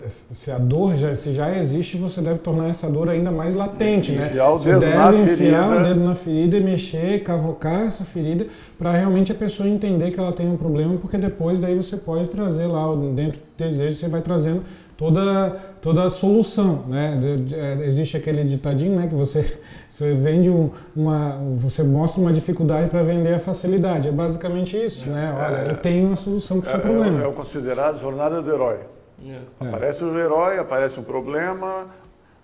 se 0.07 0.51
a 0.51 0.59
dor 0.59 0.97
já, 0.97 1.15
se 1.15 1.33
já 1.33 1.57
existe, 1.57 1.97
você 1.97 2.21
deve 2.21 2.39
tornar 2.39 2.69
essa 2.69 2.89
dor 2.89 3.09
ainda 3.09 3.31
mais 3.31 3.55
latente, 3.55 4.13
enfiar 4.13 4.23
né? 4.23 4.27
Enfiar 4.31 4.51
o 4.51 4.59
dedo 4.59 4.81
na 4.81 5.15
enfiar 5.15 5.37
ferida. 5.37 5.67
o 5.67 5.85
dedo 5.85 6.01
na 6.01 6.15
ferida 6.15 6.57
e 6.57 6.61
mexer, 6.61 7.23
cavocar 7.23 7.87
essa 7.87 8.05
ferida 8.05 8.47
para 8.79 8.93
realmente 8.93 9.33
a 9.33 9.35
pessoa 9.35 9.69
entender 9.69 10.11
que 10.11 10.21
ela 10.21 10.33
tem 10.33 10.49
um 10.49 10.57
problema, 10.57 10.97
porque 10.99 11.17
depois 11.17 11.59
daí 11.59 11.75
você 11.75 11.97
pode 11.97 12.29
trazer 12.29 12.67
lá 12.67 12.95
dentro 13.15 13.39
do 13.41 13.47
desejo, 13.57 13.99
você 13.99 14.09
vai 14.09 14.21
trazendo 14.21 14.63
toda 14.97 15.57
toda 15.81 16.03
a 16.03 16.11
solução, 16.11 16.85
né? 16.89 17.19
É, 17.53 17.87
existe 17.87 18.17
aquele 18.17 18.43
ditadinho, 18.43 18.97
né, 18.97 19.07
que 19.07 19.15
você 19.15 19.59
você 19.89 20.13
vende 20.15 20.51
uma 20.95 21.39
você 21.57 21.83
mostra 21.83 22.21
uma 22.21 22.33
dificuldade 22.33 22.91
para 22.91 23.03
vender 23.03 23.35
a 23.35 23.39
facilidade. 23.39 24.09
É 24.09 24.13
basicamente 24.13 24.77
isso, 24.77 25.09
né? 25.09 25.33
Olha, 25.35 25.69
é, 25.69 25.71
eu 25.71 25.77
tenho 25.77 26.09
uma 26.09 26.17
solução 26.17 26.61
para 26.61 26.69
o 26.69 26.71
seu 26.73 26.81
é, 26.81 26.83
problema. 26.83 27.23
É 27.23 27.27
o 27.27 27.33
considerado 27.33 27.99
jornada 28.01 28.43
do 28.43 28.53
herói. 28.53 28.79
É. 29.27 29.69
Aparece 29.69 30.05
o 30.05 30.19
herói, 30.19 30.59
aparece 30.59 31.01
um 31.01 31.03
problema, 31.03 31.89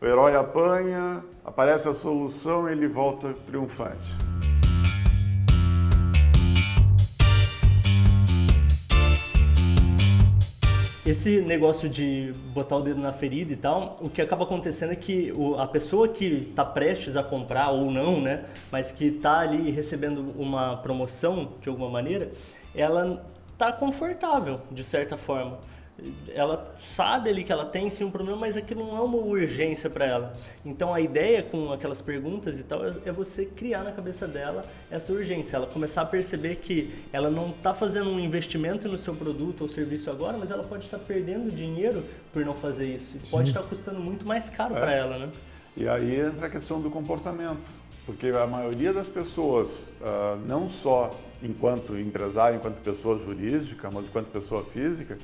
o 0.01 0.05
herói 0.05 0.35
apanha, 0.35 1.25
aparece 1.45 1.89
a 1.89 1.95
solução 1.95 2.69
e 2.69 2.73
ele 2.73 2.89
volta 2.89 3.33
triunfante. 3.47 4.13
Esse 11.07 11.43
negócio 11.43 11.87
de 11.87 12.35
botar 12.55 12.77
o 12.77 12.83
dedo 12.83 12.99
na 12.99 13.13
ferida 13.13 13.53
e 13.53 13.57
tal, 13.57 13.99
o 14.01 14.09
que 14.09 14.23
acaba 14.23 14.45
acontecendo 14.45 14.95
é 14.95 14.97
que 14.97 15.33
a 15.59 15.67
pessoa 15.67 16.09
que 16.09 16.49
está 16.49 16.65
prestes 16.65 17.15
a 17.15 17.23
comprar 17.23 17.71
ou 17.71 17.91
não, 17.91 18.23
né, 18.23 18.47
mas 18.73 18.91
que 18.91 19.09
está 19.09 19.41
ali 19.41 19.71
recebendo 19.71 20.35
uma 20.39 20.79
promoção 20.79 21.53
de 21.61 21.69
alguma 21.69 21.91
maneira, 21.91 22.33
ela 22.75 23.23
está 23.53 23.71
confortável 23.71 24.63
de 24.73 24.83
certa 24.83 25.17
forma 25.17 25.59
ela 26.35 26.75
sabe 26.77 27.31
ali 27.31 27.45
que 27.45 27.53
ela 27.53 27.65
tem 27.65 27.89
sim 27.89 28.05
um 28.05 28.11
problema, 28.11 28.37
mas 28.37 28.57
aquilo 28.57 28.85
não 28.85 28.97
é 28.97 29.01
uma 29.01 29.17
urgência 29.17 29.89
para 29.89 30.05
ela. 30.05 30.37
Então 30.65 30.93
a 30.93 31.01
ideia 31.01 31.43
com 31.43 31.73
aquelas 31.73 32.03
perguntas 32.03 32.59
e 32.59 32.65
tal 32.65 32.81
é 32.85 33.13
você 33.13 33.47
criar 33.47 33.85
na 33.85 33.93
cabeça 33.93 34.27
dela 34.27 34.65
essa 34.91 35.13
urgência, 35.13 35.57
ela 35.57 35.67
começar 35.67 36.03
a 36.03 36.07
perceber 36.07 36.57
que 36.57 36.93
ela 37.13 37.31
não 37.31 37.51
está 37.51 37.73
fazendo 37.73 38.11
um 38.11 38.19
investimento 38.19 38.89
no 38.89 38.99
seu 38.99 39.15
produto 39.15 39.63
ou 39.63 39.69
serviço 39.69 40.11
agora, 40.11 40.37
mas 40.37 40.51
ela 40.51 40.65
pode 40.65 40.85
estar 40.85 40.99
tá 40.99 41.05
perdendo 41.07 41.51
dinheiro 41.51 42.05
por 42.33 42.45
não 42.45 42.55
fazer 42.55 42.87
isso. 42.87 43.17
E 43.17 43.31
pode 43.31 43.49
estar 43.49 43.63
tá 43.63 43.69
custando 43.69 44.01
muito 44.01 44.27
mais 44.27 44.51
caro 44.51 44.77
é. 44.77 44.81
para 44.81 44.93
ela, 44.93 45.19
né? 45.19 45.33
E 45.77 45.89
aí 45.89 46.21
entra 46.21 46.47
a 46.47 46.51
questão 46.51 46.81
do 46.81 46.91
comportamento, 46.91 47.69
porque 48.05 48.29
a 48.29 48.47
maioria 48.47 48.93
das 48.93 49.09
pessoas, 49.09 49.89
uh, 50.01 50.37
não 50.47 50.69
só 50.69 51.15
enquanto 51.43 51.99
empresário, 51.99 52.57
enquanto 52.57 52.81
pessoa 52.81 53.19
jurídica, 53.19 53.91
mas 53.91 54.05
enquanto 54.05 54.27
pessoa 54.27 54.65
física, 54.65 55.19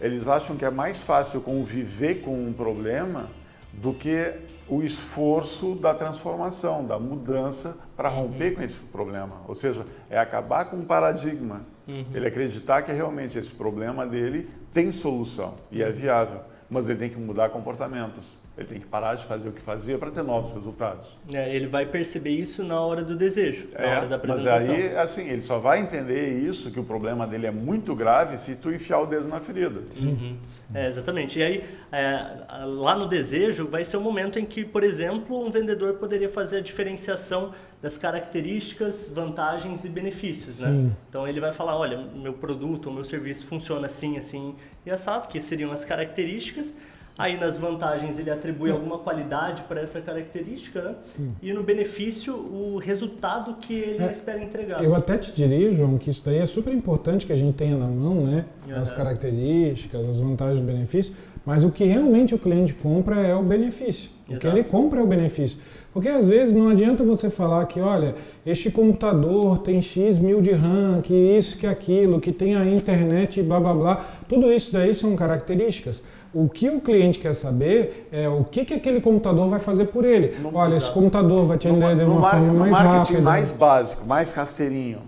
eles 0.00 0.28
acham 0.28 0.56
que 0.56 0.64
é 0.64 0.70
mais 0.70 1.02
fácil 1.02 1.40
conviver 1.40 2.22
com 2.22 2.46
um 2.46 2.52
problema 2.52 3.28
do 3.72 3.92
que 3.92 4.32
o 4.68 4.82
esforço 4.82 5.74
da 5.74 5.94
transformação, 5.94 6.84
da 6.84 6.98
mudança 6.98 7.76
para 7.96 8.08
romper 8.08 8.50
uhum. 8.50 8.54
com 8.56 8.62
esse 8.62 8.76
problema. 8.76 9.42
Ou 9.48 9.54
seja, 9.54 9.84
é 10.10 10.18
acabar 10.18 10.66
com 10.66 10.76
um 10.76 10.84
paradigma. 10.84 11.62
Uhum. 11.86 12.04
Ele 12.12 12.26
acreditar 12.26 12.82
que 12.82 12.92
realmente 12.92 13.38
esse 13.38 13.50
problema 13.50 14.06
dele 14.06 14.48
tem 14.72 14.92
solução 14.92 15.54
e 15.70 15.82
é 15.82 15.90
viável, 15.90 16.40
mas 16.68 16.88
ele 16.88 16.98
tem 16.98 17.08
que 17.08 17.18
mudar 17.18 17.48
comportamentos. 17.48 18.36
Ele 18.58 18.66
tem 18.66 18.80
que 18.80 18.86
parar 18.86 19.14
de 19.14 19.24
fazer 19.24 19.48
o 19.48 19.52
que 19.52 19.60
fazia 19.60 19.96
para 19.96 20.10
ter 20.10 20.24
novos 20.24 20.50
resultados. 20.50 21.16
É, 21.32 21.54
ele 21.54 21.68
vai 21.68 21.86
perceber 21.86 22.30
isso 22.30 22.64
na 22.64 22.80
hora 22.80 23.04
do 23.04 23.14
desejo, 23.14 23.68
na 23.72 23.80
é, 23.80 23.96
hora 23.96 24.06
da 24.08 24.16
apresentação. 24.16 24.52
Mas 24.52 24.68
aí, 24.68 24.96
assim, 24.96 25.28
ele 25.28 25.42
só 25.42 25.60
vai 25.60 25.78
entender 25.78 26.40
isso, 26.40 26.68
que 26.72 26.80
o 26.80 26.82
problema 26.82 27.24
dele 27.24 27.46
é 27.46 27.52
muito 27.52 27.94
grave, 27.94 28.36
se 28.36 28.56
tu 28.56 28.72
enfiar 28.72 28.98
o 28.98 29.06
dedo 29.06 29.28
na 29.28 29.38
ferida. 29.38 29.82
Uhum. 30.00 30.36
É, 30.74 30.88
exatamente. 30.88 31.38
E 31.38 31.42
aí, 31.44 31.64
é, 31.92 32.64
lá 32.64 32.96
no 32.96 33.06
desejo, 33.06 33.68
vai 33.68 33.84
ser 33.84 33.96
o 33.96 34.00
momento 34.00 34.40
em 34.40 34.44
que, 34.44 34.64
por 34.64 34.82
exemplo, 34.82 35.40
um 35.40 35.50
vendedor 35.50 35.94
poderia 35.94 36.28
fazer 36.28 36.56
a 36.56 36.60
diferenciação 36.60 37.54
das 37.80 37.96
características, 37.96 39.08
vantagens 39.14 39.84
e 39.84 39.88
benefícios, 39.88 40.58
né? 40.58 40.90
Então 41.08 41.28
ele 41.28 41.38
vai 41.38 41.52
falar, 41.52 41.76
olha, 41.76 41.96
meu 41.96 42.32
produto, 42.32 42.90
o 42.90 42.92
meu 42.92 43.04
serviço 43.04 43.46
funciona 43.46 43.86
assim, 43.86 44.18
assim 44.18 44.56
e 44.84 44.90
assado, 44.90 45.28
que 45.28 45.40
seriam 45.40 45.70
as 45.70 45.84
características 45.84 46.74
Aí 47.18 47.36
nas 47.36 47.58
vantagens 47.58 48.16
ele 48.16 48.30
atribui 48.30 48.70
alguma 48.70 48.98
qualidade 48.98 49.62
para 49.62 49.80
essa 49.80 50.00
característica, 50.00 50.80
né? 50.80 50.94
Hum. 51.18 51.32
E 51.42 51.52
no 51.52 51.64
benefício, 51.64 52.32
o 52.32 52.78
resultado 52.78 53.54
que 53.54 53.74
ele 53.74 54.04
é, 54.04 54.10
espera 54.12 54.40
entregar. 54.40 54.84
Eu 54.84 54.94
até 54.94 55.18
te 55.18 55.32
diria, 55.32 55.74
João, 55.74 55.98
que 55.98 56.10
isso 56.10 56.24
daí 56.24 56.36
é 56.36 56.46
super 56.46 56.72
importante 56.72 57.26
que 57.26 57.32
a 57.32 57.36
gente 57.36 57.56
tenha 57.56 57.76
na 57.76 57.88
mão, 57.88 58.24
né? 58.24 58.44
Uhum. 58.68 58.76
As 58.76 58.92
características, 58.92 60.08
as 60.08 60.20
vantagens 60.20 60.60
e 60.60 60.64
benefícios, 60.64 61.16
mas 61.44 61.64
o 61.64 61.72
que 61.72 61.82
realmente 61.82 62.36
o 62.36 62.38
cliente 62.38 62.72
compra 62.72 63.16
é 63.26 63.34
o 63.34 63.42
benefício. 63.42 64.10
Exato. 64.28 64.36
O 64.36 64.38
que 64.38 64.46
ele 64.46 64.62
compra 64.62 65.00
é 65.00 65.02
o 65.02 65.06
benefício. 65.06 65.58
Porque 65.92 66.08
às 66.08 66.28
vezes 66.28 66.54
não 66.54 66.68
adianta 66.68 67.02
você 67.02 67.30
falar 67.30 67.66
que, 67.66 67.80
olha, 67.80 68.14
este 68.46 68.70
computador 68.70 69.58
tem 69.58 69.82
X 69.82 70.18
mil 70.18 70.40
de 70.40 70.52
RAM, 70.52 71.00
que 71.02 71.14
isso, 71.14 71.58
que 71.58 71.66
aquilo, 71.66 72.20
que 72.20 72.30
tem 72.30 72.54
a 72.54 72.64
internet, 72.64 73.42
blá 73.42 73.58
blá 73.58 73.74
blá. 73.74 74.06
Tudo 74.28 74.52
isso 74.52 74.72
daí 74.72 74.94
são 74.94 75.16
características. 75.16 76.02
O 76.32 76.48
que 76.48 76.68
o 76.68 76.80
cliente 76.80 77.18
quer 77.18 77.34
saber 77.34 78.08
é 78.12 78.28
o 78.28 78.44
que, 78.44 78.64
que 78.64 78.74
aquele 78.74 79.00
computador 79.00 79.48
vai 79.48 79.58
fazer 79.58 79.86
por 79.86 80.04
ele. 80.04 80.38
Não 80.40 80.54
Olha, 80.54 80.76
esse 80.76 80.90
computador 80.90 81.46
vai 81.46 81.56
te 81.56 81.68
atender 81.68 81.96
de 81.96 82.04
uma 82.04 82.20
mar, 82.20 82.30
forma 82.32 82.52
mais 82.52 82.72
rápida. 82.72 82.88
No 82.88 82.96
marketing 82.96 83.22
mais 83.22 83.50
básico, 83.50 84.06
mais 84.06 84.32
rasteirinho. 84.32 85.00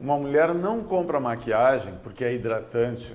Uma 0.00 0.16
mulher 0.16 0.54
não 0.54 0.82
compra 0.82 1.20
maquiagem 1.20 1.94
porque 2.02 2.24
é 2.24 2.34
hidratante. 2.34 3.14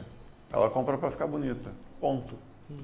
Ela 0.52 0.70
compra 0.70 0.98
para 0.98 1.12
ficar 1.12 1.28
bonita. 1.28 1.72
Ponto. 2.00 2.36
Uhum. 2.70 2.78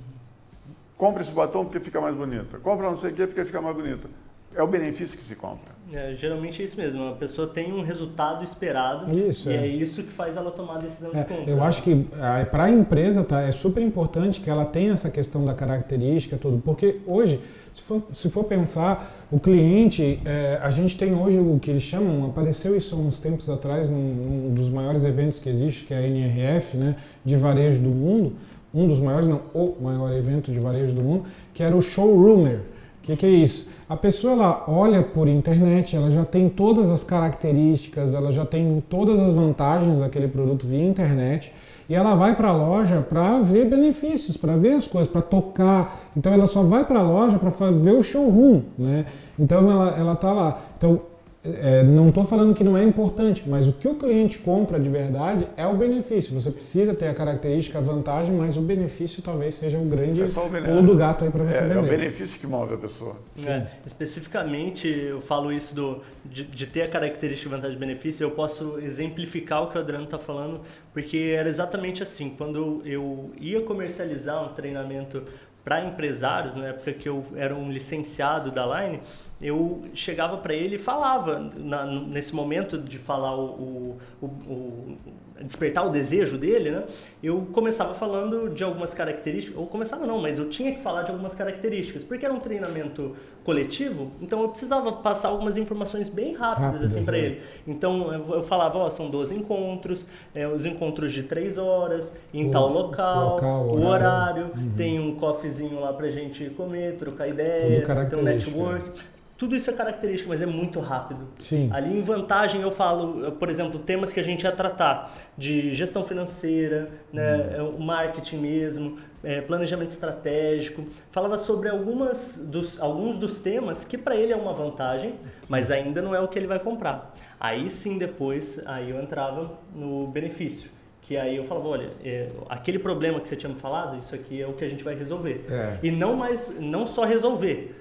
Compra 0.97 1.21
esse 1.21 1.34
batom 1.34 1.63
porque 1.63 1.79
fica 1.79 2.01
mais 2.01 2.15
bonita. 2.15 2.58
Compra 2.60 2.89
não 2.89 2.97
sei 2.97 3.12
o 3.12 3.13
que 3.13 3.25
porque 3.25 3.45
fica 3.45 3.62
mais 3.62 3.75
bonita. 3.75 4.10
É 4.55 4.63
o 4.63 4.67
benefício 4.67 5.17
que 5.17 5.23
se 5.23 5.35
compra. 5.35 5.79
É, 5.93 6.13
geralmente 6.13 6.62
é 6.62 6.65
isso 6.65 6.77
mesmo. 6.77 7.07
A 7.07 7.13
pessoa 7.13 7.47
tem 7.47 7.73
um 7.73 7.81
resultado 7.81 8.43
esperado 8.43 9.17
isso, 9.17 9.49
e 9.49 9.53
é. 9.53 9.57
é 9.57 9.67
isso 9.67 10.03
que 10.03 10.12
faz 10.12 10.38
ela 10.38 10.51
tomar 10.51 10.75
a 10.75 10.79
decisão 10.79 11.12
é, 11.13 11.23
de 11.23 11.25
compra. 11.27 11.51
Eu 11.51 11.63
acho 11.63 11.81
que 11.81 12.05
para 12.51 12.65
a 12.65 12.69
empresa 12.69 13.23
tá, 13.23 13.41
é 13.41 13.51
super 13.51 13.81
importante 13.81 14.39
que 14.39 14.49
ela 14.49 14.65
tenha 14.65 14.93
essa 14.93 15.09
questão 15.09 15.43
da 15.45 15.53
característica, 15.53 16.38
tudo, 16.38 16.62
porque 16.63 16.99
hoje, 17.07 17.41
se 17.73 17.81
for, 17.81 18.03
se 18.13 18.29
for 18.29 18.43
pensar, 18.43 19.27
o 19.31 19.39
cliente, 19.39 20.19
é, 20.25 20.59
a 20.62 20.69
gente 20.69 20.97
tem 20.97 21.15
hoje 21.15 21.39
o 21.39 21.59
que 21.59 21.71
eles 21.71 21.83
chamam, 21.83 22.27
apareceu 22.27 22.75
isso 22.75 22.95
há 22.95 22.99
uns 22.99 23.19
tempos 23.19 23.49
atrás, 23.49 23.89
num, 23.89 23.97
num 23.97 24.53
dos 24.53 24.69
maiores 24.69 25.03
eventos 25.05 25.39
que 25.39 25.49
existe, 25.49 25.85
que 25.85 25.93
é 25.93 25.97
a 25.97 26.07
NRF, 26.07 26.77
né, 26.77 26.95
de 27.25 27.35
varejo 27.35 27.81
do 27.81 27.89
mundo, 27.89 28.33
um 28.73 28.88
dos 28.88 28.99
maiores, 28.99 29.27
não, 29.27 29.41
o 29.53 29.75
maior 29.81 30.12
evento 30.13 30.51
de 30.51 30.59
varejo 30.59 30.93
do 30.93 31.01
mundo, 31.01 31.25
que 31.53 31.63
era 31.63 31.75
o 31.75 31.81
Showroomer. 31.81 32.59
O 32.99 33.01
que, 33.01 33.15
que 33.15 33.25
é 33.25 33.29
isso? 33.29 33.71
A 33.89 33.97
pessoa 33.97 34.34
ela 34.34 34.63
olha 34.67 35.02
por 35.02 35.28
internet, 35.28 35.95
ela 35.95 36.12
já 36.12 36.23
tem 36.23 36.47
todas 36.47 36.91
as 36.91 37.04
características, 37.04 38.13
ela 38.13 38.32
já 38.32 38.45
tem 38.45 38.84
todas 38.88 39.19
as 39.19 39.32
vantagens 39.32 39.97
daquele 39.97 40.28
produto 40.28 40.67
via 40.67 40.88
internet 40.88 41.52
e 41.89 41.95
ela 41.95 42.13
vai 42.13 42.36
para 42.36 42.49
a 42.49 42.56
loja 42.56 43.02
para 43.02 43.39
ver 43.39 43.65
benefícios, 43.65 44.38
para 44.38 44.56
ver 44.56 44.73
as 44.73 44.86
coisas, 44.86 45.12
para 45.12 45.23
tocar. 45.23 46.02
Então 46.15 46.32
ela 46.32 46.45
só 46.45 46.62
vai 46.62 46.86
para 46.86 46.99
a 46.99 47.02
loja 47.02 47.39
para 47.39 47.71
ver 47.71 47.93
o 47.93 48.04
showroom, 48.04 48.62
né? 48.78 49.08
Então 49.39 49.71
ela 49.71 49.95
ela 49.97 50.15
tá 50.15 50.32
lá. 50.34 50.62
Então 50.78 51.02
é, 51.41 51.84
não 51.84 52.10
estou 52.10 52.25
falando 52.25 52.54
que 52.54 52.65
não 52.65 52.78
é 52.78 52.84
importante, 52.84 53.47
mas 53.47 53.65
o 53.65 53.71
que 53.71 53.88
o 53.88 53.95
cliente 53.95 54.39
compra 54.39 54.78
de 54.78 54.89
verdade 54.89 55.47
é 55.56 55.65
o 55.65 55.73
benefício. 55.73 56.34
Você 56.34 56.52
precisa 56.52 56.93
ter 56.93 57.08
a 57.08 57.13
característica, 57.13 57.78
a 57.78 57.82
vantagem, 57.82 58.36
mas 58.36 58.58
o 58.58 58.62
benefício 58.62 59.23
talvez 59.23 59.56
seja 59.56 59.78
o 59.78 59.86
grande 59.86 60.21
é 60.21 60.25
pulo 60.25 60.82
do 60.82 60.95
gato 60.97 61.23
aí 61.23 61.32
para 61.32 61.45
você 61.45 61.60
é, 61.60 61.62
vender. 61.62 61.75
É 61.75 61.80
o 61.80 61.84
benefício 61.84 62.39
que 62.41 62.45
move 62.45 62.73
a 62.73 62.78
pessoa. 62.78 63.15
É, 63.45 63.67
especificamente, 63.86 64.88
eu 64.89 65.21
falo 65.21 65.49
isso 65.49 65.73
do, 65.73 66.02
de, 66.25 66.43
de 66.43 66.67
ter 66.67 66.82
a 66.82 66.89
característica 66.89 67.49
vantagem 67.49 67.78
e 67.78 67.80
benefício, 67.80 68.21
eu 68.21 68.32
posso 68.32 68.78
exemplificar 68.80 69.63
o 69.63 69.67
que 69.69 69.78
o 69.78 69.82
Adriano 69.82 70.04
está 70.04 70.19
falando, 70.19 70.60
porque 70.91 71.36
era 71.38 71.47
exatamente 71.47 72.04
assim. 72.04 72.34
Quando 72.38 72.82
eu 72.84 73.32
ia 73.39 73.62
comercializar 73.62 74.43
um 74.43 74.54
treinamento 74.54 75.23
para 75.63 75.86
empresários, 75.86 76.56
na 76.56 76.67
época 76.67 76.91
que 76.91 77.08
eu 77.08 77.23
era 77.36 77.56
um 77.56 77.71
licenciado 77.71 78.52
da 78.52 78.82
Line, 78.82 78.99
eu 79.41 79.84
chegava 79.93 80.38
para 80.38 80.54
ele 80.54 80.75
e 80.75 80.80
falava, 80.80 81.39
na, 81.56 81.86
nesse 81.86 82.36
momento 82.36 82.78
de 82.78 82.97
falar 82.97 83.36
o, 83.36 83.97
o, 84.21 84.25
o, 84.25 84.97
despertar 85.41 85.88
o 85.88 85.89
desejo 85.89 86.38
dele, 86.38 86.71
né? 86.71 86.84
Eu 87.23 87.47
começava 87.54 87.93
falando 87.93 88.49
de 88.49 88.63
algumas 88.63 88.93
características, 88.93 89.58
ou 89.58 89.65
começava 89.67 90.06
não, 90.06 90.21
mas 90.21 90.38
eu 90.38 90.49
tinha 90.49 90.73
que 90.73 90.82
falar 90.82 91.04
de 91.04 91.12
algumas 91.12 91.34
características, 91.34 92.04
porque 92.04 92.25
era 92.25 92.34
um 92.34 92.39
treinamento 92.39 93.15
coletivo, 93.45 94.12
então 94.21 94.41
eu 94.41 94.49
precisava 94.49 94.91
passar 94.91 95.30
algumas 95.30 95.58
informações 95.58 96.10
bem 96.10 96.36
rápidas 96.36 96.73
Rápido, 96.73 96.86
assim 96.86 97.06
para 97.06 97.17
ele. 97.17 97.41
Então 97.65 98.13
eu, 98.13 98.36
eu 98.36 98.43
falava, 98.43 98.78
ó, 98.78 98.89
são 98.89 99.10
12 99.10 99.38
encontros, 99.38 100.06
é, 100.36 100.45
os 100.45 100.65
encontros 100.65 101.13
de 101.13 101.23
3 101.23 101.58
horas, 101.58 102.15
em 102.34 102.49
o, 102.49 102.52
tal 102.52 102.67
local, 102.67 103.36
local 103.36 103.67
o 103.67 103.86
horário, 103.86 104.52
uhum. 104.56 104.73
tem 104.75 104.99
um 104.99 105.15
coffeezinho 105.15 105.80
lá 105.80 105.93
pra 105.93 106.12
gente 106.12 106.49
comer, 106.49 106.97
trocar 106.97 107.30
ideia, 107.30 107.86
tem 108.10 108.19
um 108.19 108.23
network. 108.23 109.02
Tudo 109.39 109.56
isso 109.56 109.69
é 109.69 109.73
característica, 109.73 110.28
mas 110.28 110.41
é 110.41 110.45
muito 110.45 110.82
rápido. 110.82 111.30
Sim. 111.39 111.69
Ali 111.71 111.97
em 111.97 112.02
vantagem 112.02 112.62
eu 112.62 112.71
falo, 112.71 113.32
por 113.32 113.47
exemplo, 113.47 113.80
temas 113.80 114.12
que 114.12 114.19
a 114.19 114.23
gente 114.23 114.43
ia 114.43 114.52
tratar 114.52 115.15
de 115.38 115.73
gestão 115.73 116.04
financeira, 116.04 116.89
né, 117.12 117.58
hum. 117.62 117.78
o 117.78 117.82
marketing 117.82 118.36
mesmo, 118.39 118.99
é, 119.23 119.39
planejamento 119.39 119.91
estratégico. 119.91 120.86
Falava 121.10 121.38
sobre 121.38 121.69
algumas 121.69 122.45
dos, 122.52 122.82
alguns 122.82 123.17
dos 123.17 123.38
temas 123.38 123.86
que 123.86 123.97
para 123.97 124.13
ele 124.13 124.34
é 124.34 124.36
uma 124.36 124.52
vantagem, 124.52 125.15
mas 125.47 125.71
ainda 125.71 126.02
não 126.02 126.13
é 126.13 126.19
o 126.19 126.28
que 126.28 126.38
ele 126.38 126.47
vai 126.47 126.60
comprar. 126.60 127.15
Aí 127.39 127.69
sim 127.69 127.97
depois, 127.97 128.62
aí 128.65 128.89
eu 128.89 129.02
entrava 129.02 129.54
no 129.73 130.06
benefício 130.08 130.69
que 131.10 131.17
aí 131.17 131.38
eu 131.38 131.43
falava, 131.43 131.67
olha, 131.67 131.89
é, 132.06 132.30
aquele 132.47 132.78
problema 132.78 133.19
que 133.19 133.28
você 133.28 133.36
tinha 133.36 133.52
me 133.52 133.58
falado, 133.58 133.97
isso 133.97 134.13
aqui 134.13 134.39
é 134.39 134.45
o 134.45 134.54
que 134.54 134.63
a 134.63 134.69
gente 134.69 134.84
vai 134.84 134.93
resolver. 134.93 135.43
É. 135.49 135.80
E 135.82 135.89
não 135.89 136.15
mais, 136.15 136.60
não 136.60 136.86
só 136.86 137.04
resolver, 137.04 137.78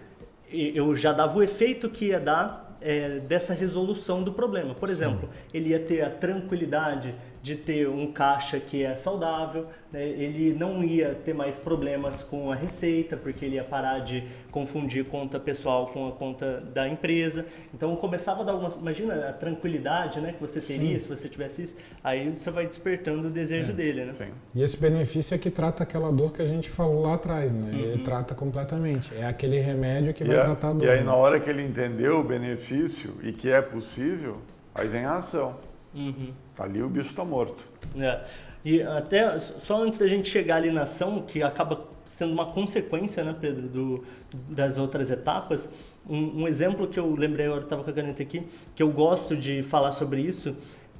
eu 0.53 0.95
já 0.97 1.13
dava 1.13 1.39
o 1.39 1.43
efeito 1.43 1.89
que 1.89 2.07
ia 2.07 2.21
dar 2.21 2.77
é, 2.81 3.21
dessa 3.21 3.53
resolução 3.53 4.23
do 4.23 4.33
problema. 4.33 4.75
Por 4.75 4.89
exemplo, 4.89 5.29
Sim. 5.33 5.49
ele 5.53 5.71
ia 5.71 5.81
ter 5.81 6.03
a 6.03 6.11
tranquilidade 6.11 7.15
de 7.49 7.57
ter 7.57 7.89
um 7.89 8.13
caixa 8.13 8.61
que 8.61 8.85
é 8.85 8.95
saudável, 8.95 9.67
né? 9.91 10.07
ele 10.07 10.53
não 10.53 10.85
ia 10.85 11.15
ter 11.15 11.33
mais 11.33 11.59
problemas 11.59 12.23
com 12.23 12.53
a 12.53 12.55
receita, 12.55 13.17
porque 13.17 13.43
ele 13.43 13.57
ia 13.57 13.65
parar 13.65 14.01
de 14.01 14.23
confundir 14.51 15.07
conta 15.07 15.41
pessoal 15.41 15.87
com 15.87 16.07
a 16.07 16.13
conta 16.13 16.61
da 16.75 16.87
empresa. 16.87 17.47
Então 17.73 17.97
começava 17.97 18.43
a 18.43 18.45
dar 18.45 18.53
algumas. 18.53 18.75
Imagina 18.75 19.31
a 19.31 19.33
tranquilidade 19.33 20.21
né, 20.21 20.33
que 20.33 20.41
você 20.41 20.61
teria 20.61 20.95
Sim. 20.95 21.01
se 21.01 21.09
você 21.09 21.27
tivesse 21.27 21.63
isso, 21.63 21.77
aí 22.05 22.33
você 22.33 22.51
vai 22.51 22.67
despertando 22.67 23.29
o 23.29 23.31
desejo 23.31 23.71
é. 23.71 23.75
dele. 23.75 24.05
Né? 24.05 24.13
Sim. 24.13 24.31
E 24.55 24.63
esse 24.63 24.77
benefício 24.77 25.35
é 25.35 25.39
que 25.39 25.51
trata 25.51 25.83
aquela 25.83 26.13
dor 26.13 26.35
que 26.35 26.43
a 26.43 26.47
gente 26.47 26.69
falou 26.69 27.03
lá 27.03 27.15
atrás, 27.15 27.55
né? 27.55 27.71
Uhum. 27.73 27.79
Ele 27.79 28.05
trata 28.05 28.35
completamente. 28.35 29.11
É 29.15 29.25
aquele 29.25 29.59
remédio 29.59 30.13
que 30.13 30.23
e 30.23 30.27
vai 30.27 30.37
a, 30.37 30.43
tratar 30.43 30.69
a 30.69 30.73
dor. 30.75 30.85
E 30.85 30.91
aí, 30.91 30.99
né? 30.99 31.05
na 31.05 31.15
hora 31.15 31.41
que 31.41 31.49
ele 31.49 31.63
entendeu 31.63 32.21
o 32.21 32.25
benefício 32.25 33.15
e 33.23 33.33
que 33.33 33.51
é 33.51 33.63
possível, 33.63 34.37
aí 34.75 34.87
vem 34.87 35.07
a 35.07 35.15
ação. 35.15 35.68
Uhum. 35.95 36.33
Ali 36.59 36.83
o 36.83 36.89
bicho 36.89 37.11
está 37.11 37.25
morto. 37.25 37.67
É. 37.99 38.21
E 38.65 38.83
até 38.83 39.39
só 39.39 39.83
antes 39.83 39.99
da 39.99 40.07
gente 40.07 40.29
chegar 40.29 40.57
ali 40.57 40.71
na 40.71 40.83
ação, 40.83 41.23
que 41.23 41.43
acaba 41.43 41.89
sendo 42.05 42.33
uma 42.33 42.47
consequência, 42.47 43.23
né, 43.23 43.35
Pedro, 43.39 43.69
do, 43.69 44.05
das 44.49 44.79
outras 44.79 45.11
etapas, 45.11 45.69
um, 46.09 46.43
um 46.43 46.49
exemplo 46.49 46.89
que 46.89 46.99
eu 46.99 47.15
lembrei 47.15 47.47
agora, 47.47 47.63
estava 47.63 47.85
com 47.85 47.91
a 47.91 47.93
caneta 47.93 48.23
aqui, 48.23 48.47
que 48.75 48.83
eu 48.83 48.91
gosto 48.91 49.37
de 49.37 49.63
falar 49.63 49.93
sobre 49.93 50.21
isso, 50.21 50.57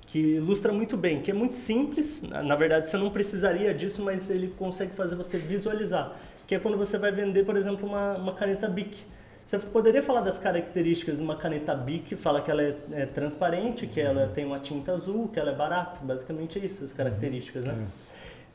que 0.07 0.19
ilustra 0.19 0.73
muito 0.73 0.97
bem, 0.97 1.21
que 1.21 1.31
é 1.31 1.35
muito 1.35 1.57
simples, 1.57 2.23
na 2.23 2.57
verdade 2.57 2.89
você 2.89 2.97
não 2.97 3.11
precisaria 3.11 3.75
disso, 3.75 4.03
mas 4.03 4.31
ele 4.31 4.49
consegue 4.49 4.95
fazer 4.95 5.17
você 5.17 5.37
visualizar, 5.37 6.17
que 6.47 6.55
é 6.55 6.59
quando 6.59 6.79
você 6.79 6.97
vai 6.97 7.11
vender, 7.11 7.45
por 7.45 7.57
exemplo, 7.57 7.87
uma, 7.87 8.17
uma 8.17 8.33
caneta 8.35 8.69
Bic. 8.69 8.97
Você 9.49 9.59
poderia 9.59 10.03
falar 10.03 10.21
das 10.21 10.37
características 10.37 11.17
de 11.17 11.23
uma 11.25 11.35
caneta 11.35 11.75
Bic, 11.75 12.15
fala 12.17 12.43
que 12.43 12.51
ela 12.51 12.61
é, 12.63 12.77
é, 12.93 13.07
transparente, 13.07 13.87
que 13.87 13.99
ela 13.99 14.31
tem 14.35 14.45
uma 14.45 14.59
tinta 14.59 14.93
azul, 14.93 15.27
que 15.29 15.41
ela 15.41 15.53
é 15.53 15.55
barata, 15.55 16.01
basicamente 16.03 16.59
é 16.59 16.67
isso, 16.67 16.85
as 16.85 16.93
características, 16.93 17.65
né? 17.65 17.75
É. 17.75 17.87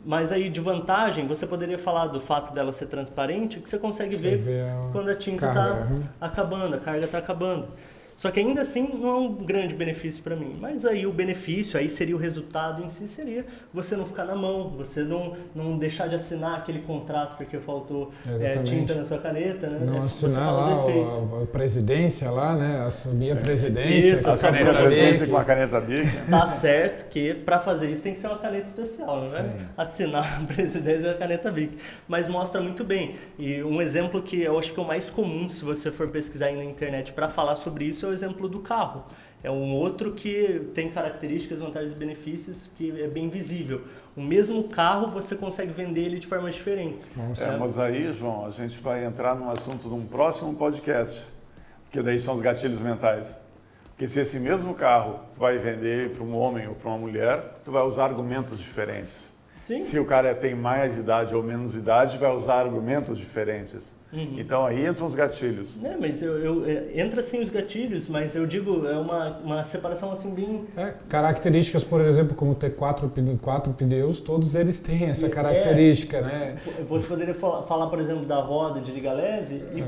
Mas 0.05 0.31
aí 0.31 0.51
de 0.51 0.61
vantagem, 0.61 1.25
você 1.25 1.47
poderia 1.47 1.79
falar 1.79 2.05
do 2.05 2.21
fato 2.21 2.53
dela 2.53 2.71
ser 2.71 2.85
transparente, 2.85 3.59
que 3.59 3.67
você 3.67 3.79
consegue 3.79 4.15
você 4.15 4.35
ver 4.35 4.65
quando 4.91 5.09
a 5.09 5.15
tinta 5.15 5.47
está 5.47 5.87
acabando, 6.21 6.75
a 6.75 6.79
carga 6.79 7.05
está 7.05 7.17
acabando. 7.17 7.69
Só 8.15 8.31
que 8.31 8.39
ainda 8.39 8.61
assim 8.61 8.89
não 8.99 9.09
é 9.09 9.15
um 9.15 9.33
grande 9.33 9.75
benefício 9.75 10.23
para 10.23 10.35
mim. 10.35 10.57
Mas 10.59 10.85
aí 10.85 11.05
o 11.05 11.11
benefício, 11.11 11.79
aí 11.79 11.89
seria 11.89 12.15
o 12.15 12.19
resultado 12.19 12.83
em 12.83 12.89
si, 12.89 13.07
seria 13.07 13.45
você 13.73 13.95
não 13.95 14.05
ficar 14.05 14.25
na 14.25 14.35
mão, 14.35 14.69
você 14.69 15.03
não, 15.03 15.33
não 15.53 15.77
deixar 15.77 16.07
de 16.07 16.15
assinar 16.15 16.59
aquele 16.59 16.79
contrato 16.79 17.35
porque 17.37 17.57
faltou 17.59 18.11
é, 18.39 18.61
tinta 18.63 18.93
na 18.95 19.05
sua 19.05 19.17
caneta, 19.17 19.67
né? 19.67 19.79
Não 19.85 19.97
é, 19.97 20.05
assinar 20.05 20.53
lá 20.53 20.69
a, 20.69 21.43
a, 21.43 21.45
presidência 21.47 22.29
lá, 22.29 22.55
né? 22.55 22.83
Assumir 22.85 23.31
a 23.31 23.35
presidência 23.35 24.13
isso, 24.13 24.23
com 24.23 24.31
a 24.31 24.37
caneta 24.37 24.71
a 24.71 24.73
presidência 24.73 25.27
com 25.27 25.37
a 25.37 25.45
caneta 25.45 25.81
BIC. 25.81 26.07
Tá 26.29 26.45
certo 26.47 27.09
que 27.09 27.33
para 27.33 27.59
fazer 27.59 27.91
isso 27.91 28.01
tem 28.01 28.13
que 28.13 28.19
ser 28.19 28.27
uma 28.27 28.37
caneta 28.37 28.67
especial, 28.67 29.23
não 29.25 29.37
é? 29.37 29.45
Assinar 29.77 30.41
a 30.41 30.45
presidência 30.45 31.03
com 31.03 31.15
a 31.15 31.19
caneta 31.19 31.51
BIC. 31.51 31.77
Mas 32.07 32.27
mostra 32.27 32.61
muito 32.61 32.83
bem. 32.83 33.15
E 33.37 33.63
um 33.63 33.81
exemplo 33.81 34.21
que 34.21 34.41
eu 34.41 34.57
acho 34.57 34.73
que 34.73 34.79
é 34.79 34.83
o 34.83 34.87
mais 34.87 35.09
comum 35.09 35.49
se 35.49 35.63
você 35.63 35.91
for 35.91 36.07
pesquisar 36.09 36.47
aí 36.47 36.55
na 36.55 36.63
internet 36.63 37.13
para 37.13 37.29
falar 37.29 37.55
sobre 37.55 37.85
isso 37.85 38.02
é 38.05 38.09
o 38.09 38.13
exemplo 38.13 38.47
do 38.47 38.59
carro. 38.59 39.05
É 39.43 39.51
um 39.51 39.73
outro 39.73 40.13
que 40.13 40.71
tem 40.73 40.89
características, 40.89 41.59
vantagens 41.59 41.91
e 41.91 41.95
benefícios 41.95 42.69
que 42.77 43.01
é 43.01 43.07
bem 43.07 43.27
visível. 43.29 43.81
O 44.15 44.21
mesmo 44.21 44.69
carro 44.69 45.07
você 45.07 45.35
consegue 45.35 45.73
vender 45.73 46.01
ele 46.01 46.19
de 46.19 46.27
formas 46.27 46.55
diferentes. 46.55 47.09
É, 47.41 47.57
mas 47.57 47.77
aí, 47.77 48.13
João, 48.13 48.45
a 48.45 48.51
gente 48.51 48.79
vai 48.79 49.03
entrar 49.03 49.35
num 49.35 49.49
assunto 49.49 49.89
de 49.89 49.93
um 49.93 50.05
próximo 50.05 50.53
podcast, 50.53 51.27
porque 51.83 52.01
daí 52.01 52.17
são 52.19 52.35
os 52.35 52.41
gatilhos 52.41 52.79
mentais. 52.79 53.37
Porque 53.89 54.07
se 54.07 54.19
esse 54.21 54.39
mesmo 54.39 54.73
carro 54.73 55.19
vai 55.35 55.57
vender 55.57 56.11
para 56.11 56.23
um 56.23 56.35
homem 56.35 56.67
ou 56.67 56.75
para 56.75 56.89
uma 56.89 56.97
mulher, 56.97 57.59
tu 57.65 57.71
vai 57.71 57.83
usar 57.83 58.05
argumentos 58.05 58.59
diferentes. 58.59 59.33
Sim. 59.63 59.79
Se 59.79 59.97
o 59.97 60.05
cara 60.05 60.35
tem 60.35 60.53
mais 60.53 60.97
idade 60.97 61.33
ou 61.33 61.41
menos 61.41 61.73
idade, 61.73 62.17
vai 62.17 62.35
usar 62.35 62.55
argumentos 62.55 63.17
diferentes. 63.17 63.95
Uhum. 64.11 64.35
Então 64.37 64.65
aí 64.65 64.85
entram 64.85 65.07
os 65.07 65.15
gatilhos. 65.15 65.81
É, 65.81 65.95
mas 65.97 66.21
eu, 66.21 66.37
eu, 66.37 66.65
é, 66.65 67.01
entra 67.01 67.21
sim 67.21 67.41
os 67.41 67.49
gatilhos, 67.49 68.07
mas 68.07 68.35
eu 68.35 68.45
digo, 68.45 68.85
é 68.85 68.97
uma, 68.97 69.37
uma 69.37 69.63
separação 69.63 70.11
assim 70.11 70.31
bem. 70.31 70.65
É, 70.75 70.93
características, 71.07 71.83
por 71.83 72.01
exemplo, 72.01 72.35
como 72.35 72.53
ter 72.53 72.75
quatro, 72.75 73.11
quatro 73.41 73.73
pneus, 73.73 74.19
todos 74.19 74.53
eles 74.53 74.79
têm 74.79 75.05
essa 75.05 75.27
é, 75.27 75.29
característica, 75.29 76.17
é, 76.17 76.21
né? 76.21 76.57
Você 76.87 77.07
poderia 77.07 77.33
falar, 77.33 77.87
por 77.87 77.99
exemplo, 77.99 78.25
da 78.25 78.41
roda 78.41 78.81
de 78.81 78.91
liga 78.91 79.13
leve 79.13 79.63
e 79.73 79.81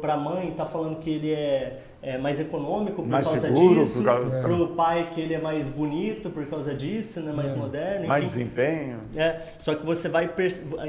para 0.00 0.14
a 0.14 0.16
mãe 0.16 0.52
tá 0.52 0.64
falando 0.64 0.98
que 0.98 1.10
ele 1.10 1.32
é 1.32 1.80
é 2.02 2.16
mais 2.16 2.40
econômico 2.40 3.02
por 3.02 3.06
mais 3.06 3.26
causa 3.26 3.40
seguro, 3.40 3.84
disso, 3.84 4.02
para 4.02 4.54
o 4.54 4.68
pai 4.68 5.10
que 5.12 5.20
ele 5.20 5.34
é 5.34 5.40
mais 5.40 5.66
bonito 5.66 6.30
por 6.30 6.46
causa 6.46 6.74
disso, 6.74 7.20
né, 7.20 7.30
mais 7.30 7.52
é. 7.52 7.56
moderno. 7.56 7.98
Enfim. 7.98 8.08
Mais 8.08 8.24
desempenho. 8.24 9.00
É, 9.14 9.40
só 9.58 9.74
que 9.74 9.84
você 9.84 10.08
vai 10.08 10.30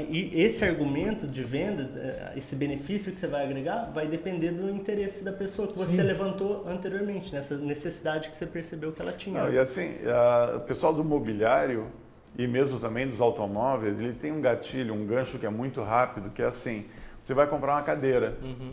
e 0.08 0.40
esse 0.42 0.64
argumento 0.64 1.26
de 1.26 1.42
venda, 1.42 1.90
é, 1.96 2.38
esse 2.38 2.56
benefício 2.56 3.12
que 3.12 3.20
você 3.20 3.26
vai 3.26 3.44
agregar, 3.44 3.90
vai 3.92 4.06
depender 4.06 4.52
do 4.52 4.70
interesse 4.70 5.22
da 5.22 5.32
pessoa 5.32 5.68
que 5.68 5.78
você 5.78 5.96
Sim. 5.96 6.02
levantou 6.02 6.66
anteriormente, 6.66 7.32
nessa 7.32 7.56
necessidade 7.58 8.30
que 8.30 8.36
você 8.36 8.46
percebeu 8.46 8.92
que 8.92 9.02
ela 9.02 9.12
tinha. 9.12 9.42
Não, 9.42 9.52
e 9.52 9.58
assim, 9.58 9.96
a, 10.06 10.56
o 10.56 10.60
pessoal 10.60 10.94
do 10.94 11.04
mobiliário 11.04 11.86
e 12.38 12.46
mesmo 12.46 12.78
também 12.78 13.06
dos 13.06 13.20
automóveis, 13.20 13.98
ele 14.00 14.14
tem 14.14 14.32
um 14.32 14.40
gatilho, 14.40 14.94
um 14.94 15.06
gancho 15.06 15.38
que 15.38 15.44
é 15.44 15.50
muito 15.50 15.82
rápido, 15.82 16.30
que 16.30 16.40
é 16.40 16.46
assim, 16.46 16.86
você 17.22 17.34
vai 17.34 17.46
comprar 17.46 17.74
uma 17.74 17.82
cadeira. 17.82 18.38
Uhum. 18.42 18.72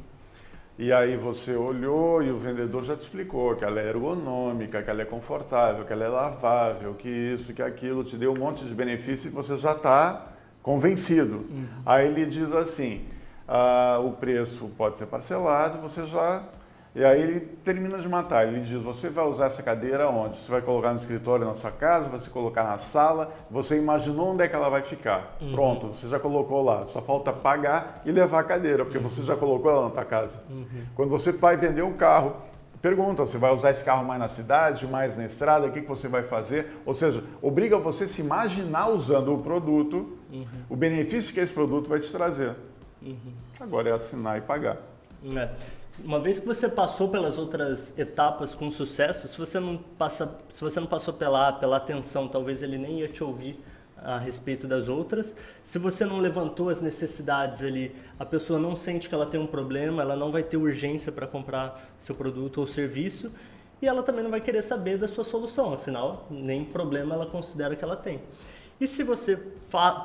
E 0.82 0.94
aí 0.94 1.18
você 1.18 1.58
olhou 1.58 2.24
e 2.24 2.32
o 2.32 2.38
vendedor 2.38 2.86
já 2.86 2.96
te 2.96 3.02
explicou 3.02 3.54
que 3.54 3.66
ela 3.66 3.82
é 3.82 3.90
ergonômica, 3.90 4.82
que 4.82 4.90
ela 4.90 5.02
é 5.02 5.06
confortável, 5.06 5.84
que 5.84 5.92
ela 5.92 6.06
é 6.06 6.08
lavável, 6.08 6.94
que 6.94 7.10
isso, 7.10 7.54
que 7.54 7.62
aquilo, 7.62 8.02
te 8.02 8.16
deu 8.16 8.32
um 8.32 8.38
monte 8.38 8.64
de 8.64 8.74
benefício 8.74 9.28
e 9.28 9.30
você 9.30 9.58
já 9.58 9.74
está 9.74 10.28
convencido. 10.64 11.46
Uhum. 11.50 11.68
Aí 11.86 12.08
ele 12.08 12.26
diz 12.28 12.54
assim, 12.54 13.06
ah, 13.46 14.00
o 14.02 14.14
preço 14.14 14.72
pode 14.78 14.98
ser 14.98 15.08
parcelado, 15.08 15.82
você 15.82 16.06
já 16.06 16.44
e 16.96 17.04
aí 17.04 17.22
ele 17.22 17.40
termina 17.64 17.98
de 17.98 18.10
matar. 18.10 18.48
Ele 18.48 18.62
diz: 18.62 18.82
Você 18.82 19.10
vai 19.10 19.26
usar 19.26 19.46
essa 19.46 19.62
cadeira 19.62 20.10
onde? 20.10 20.38
Você 20.38 20.52
vai 20.52 20.62
colocar 20.62 20.92
no 20.92 20.98
escritório 20.98 21.46
na 21.46 21.56
sua 21.56 21.72
casa, 21.72 22.10
vai 22.10 22.20
se 22.20 22.30
colocar 22.30 22.64
na 22.64 22.78
sala. 22.78 23.32
Você 23.50 23.78
imaginou 23.78 24.34
onde 24.34 24.44
é 24.44 24.48
que 24.48 24.56
ela 24.56 24.70
vai 24.70 24.82
ficar? 24.82 25.38
Uhum. 25.40 25.52
Pronto, 25.52 25.88
você 25.88 26.08
já 26.08 26.20
colocou 26.20 26.64
lá. 26.64 26.86
Só 26.88 27.02
falta 27.02 27.32
pagar 27.32 28.02
e 28.06 28.12
levar 28.12 28.40
a 28.40 28.44
cadeira, 28.44 28.84
porque 28.84 28.98
uhum. 28.98 29.08
você 29.08 29.22
já 29.24 29.36
colocou 29.36 29.72
ela 29.72 29.88
na 29.88 29.92
sua 29.92 30.06
casa. 30.06 30.44
Uhum. 30.50 30.86
Quando 30.96 31.10
você 31.10 31.32
vai 31.32 31.56
vender 31.58 31.84
um 31.84 31.94
carro 31.94 32.36
pergunta, 32.82 33.26
você 33.26 33.38
vai 33.38 33.54
usar 33.54 33.72
esse 33.72 33.84
carro 33.84 34.06
mais 34.06 34.20
na 34.20 34.28
cidade, 34.28 34.88
mais 34.88 35.18
na 35.18 35.26
estrada, 35.26 35.68
o 35.68 35.72
que, 35.72 35.82
que 35.82 35.88
você 35.88 36.08
vai 36.08 36.24
fazer? 36.24 36.82
Ou 36.86 36.94
seja, 36.94 37.24
obriga 37.42 37.78
você 37.78 38.06
a 38.06 38.08
se 38.08 38.22
imaginar 38.22 38.90
usando 38.90 39.34
o 39.34 39.40
produto, 39.40 40.18
uhum. 40.32 40.46
o 40.70 40.76
benefício 40.76 41.34
que 41.34 41.40
esse 41.40 41.54
produto 41.54 41.90
vai 41.90 42.00
te 42.00 42.12
trazer. 42.12 42.56
Uhum. 43.02 43.34
Agora 43.60 43.90
é 43.90 43.94
assinar 43.94 44.38
e 44.38 44.42
pagar. 44.42 44.78
É. 45.36 45.50
Uma 46.04 46.20
vez 46.20 46.40
que 46.40 46.46
você 46.46 46.70
passou 46.70 47.10
pelas 47.10 47.38
outras 47.38 47.98
etapas 47.98 48.56
com 48.56 48.72
sucesso, 48.72 49.28
se 49.28 49.38
você 49.38 49.60
não 49.60 49.78
passa, 49.78 50.40
se 50.50 50.62
você 50.62 50.80
não 50.80 50.88
passou 50.88 51.14
pela 51.14 51.52
pela 51.52 51.78
atenção, 51.78 52.28
talvez 52.28 52.62
ele 52.62 52.78
nem 52.78 53.00
ia 53.00 53.10
te 53.10 53.24
ouvir 53.24 53.60
a 53.98 54.18
respeito 54.18 54.66
das 54.66 54.88
outras. 54.88 55.36
Se 55.62 55.78
você 55.78 56.06
não 56.06 56.20
levantou 56.20 56.70
as 56.70 56.80
necessidades 56.80 57.64
ali, 57.64 57.94
a 58.18 58.26
pessoa 58.26 58.58
não 58.58 58.76
sente 58.76 59.10
que 59.10 59.16
ela 59.16 59.26
tem 59.26 59.40
um 59.40 59.48
problema, 59.48 60.02
ela 60.02 60.16
não 60.16 60.32
vai 60.32 60.44
ter 60.44 60.56
urgência 60.56 61.12
para 61.12 61.28
comprar 61.28 61.82
seu 62.00 62.16
produto 62.16 62.62
ou 62.62 62.68
serviço 62.68 63.32
e 63.82 63.88
ela 63.88 64.04
também 64.04 64.24
não 64.24 64.32
vai 64.32 64.42
querer 64.42 64.62
saber 64.62 64.98
da 64.98 65.08
sua 65.08 65.24
solução, 65.24 65.74
afinal, 65.74 66.28
nem 66.30 66.66
problema 66.66 67.16
ela 67.16 67.26
considera 67.26 67.76
que 67.76 67.84
ela 67.84 67.96
tem. 67.96 68.22
E 68.80 68.88
se 68.88 69.04
você 69.04 69.38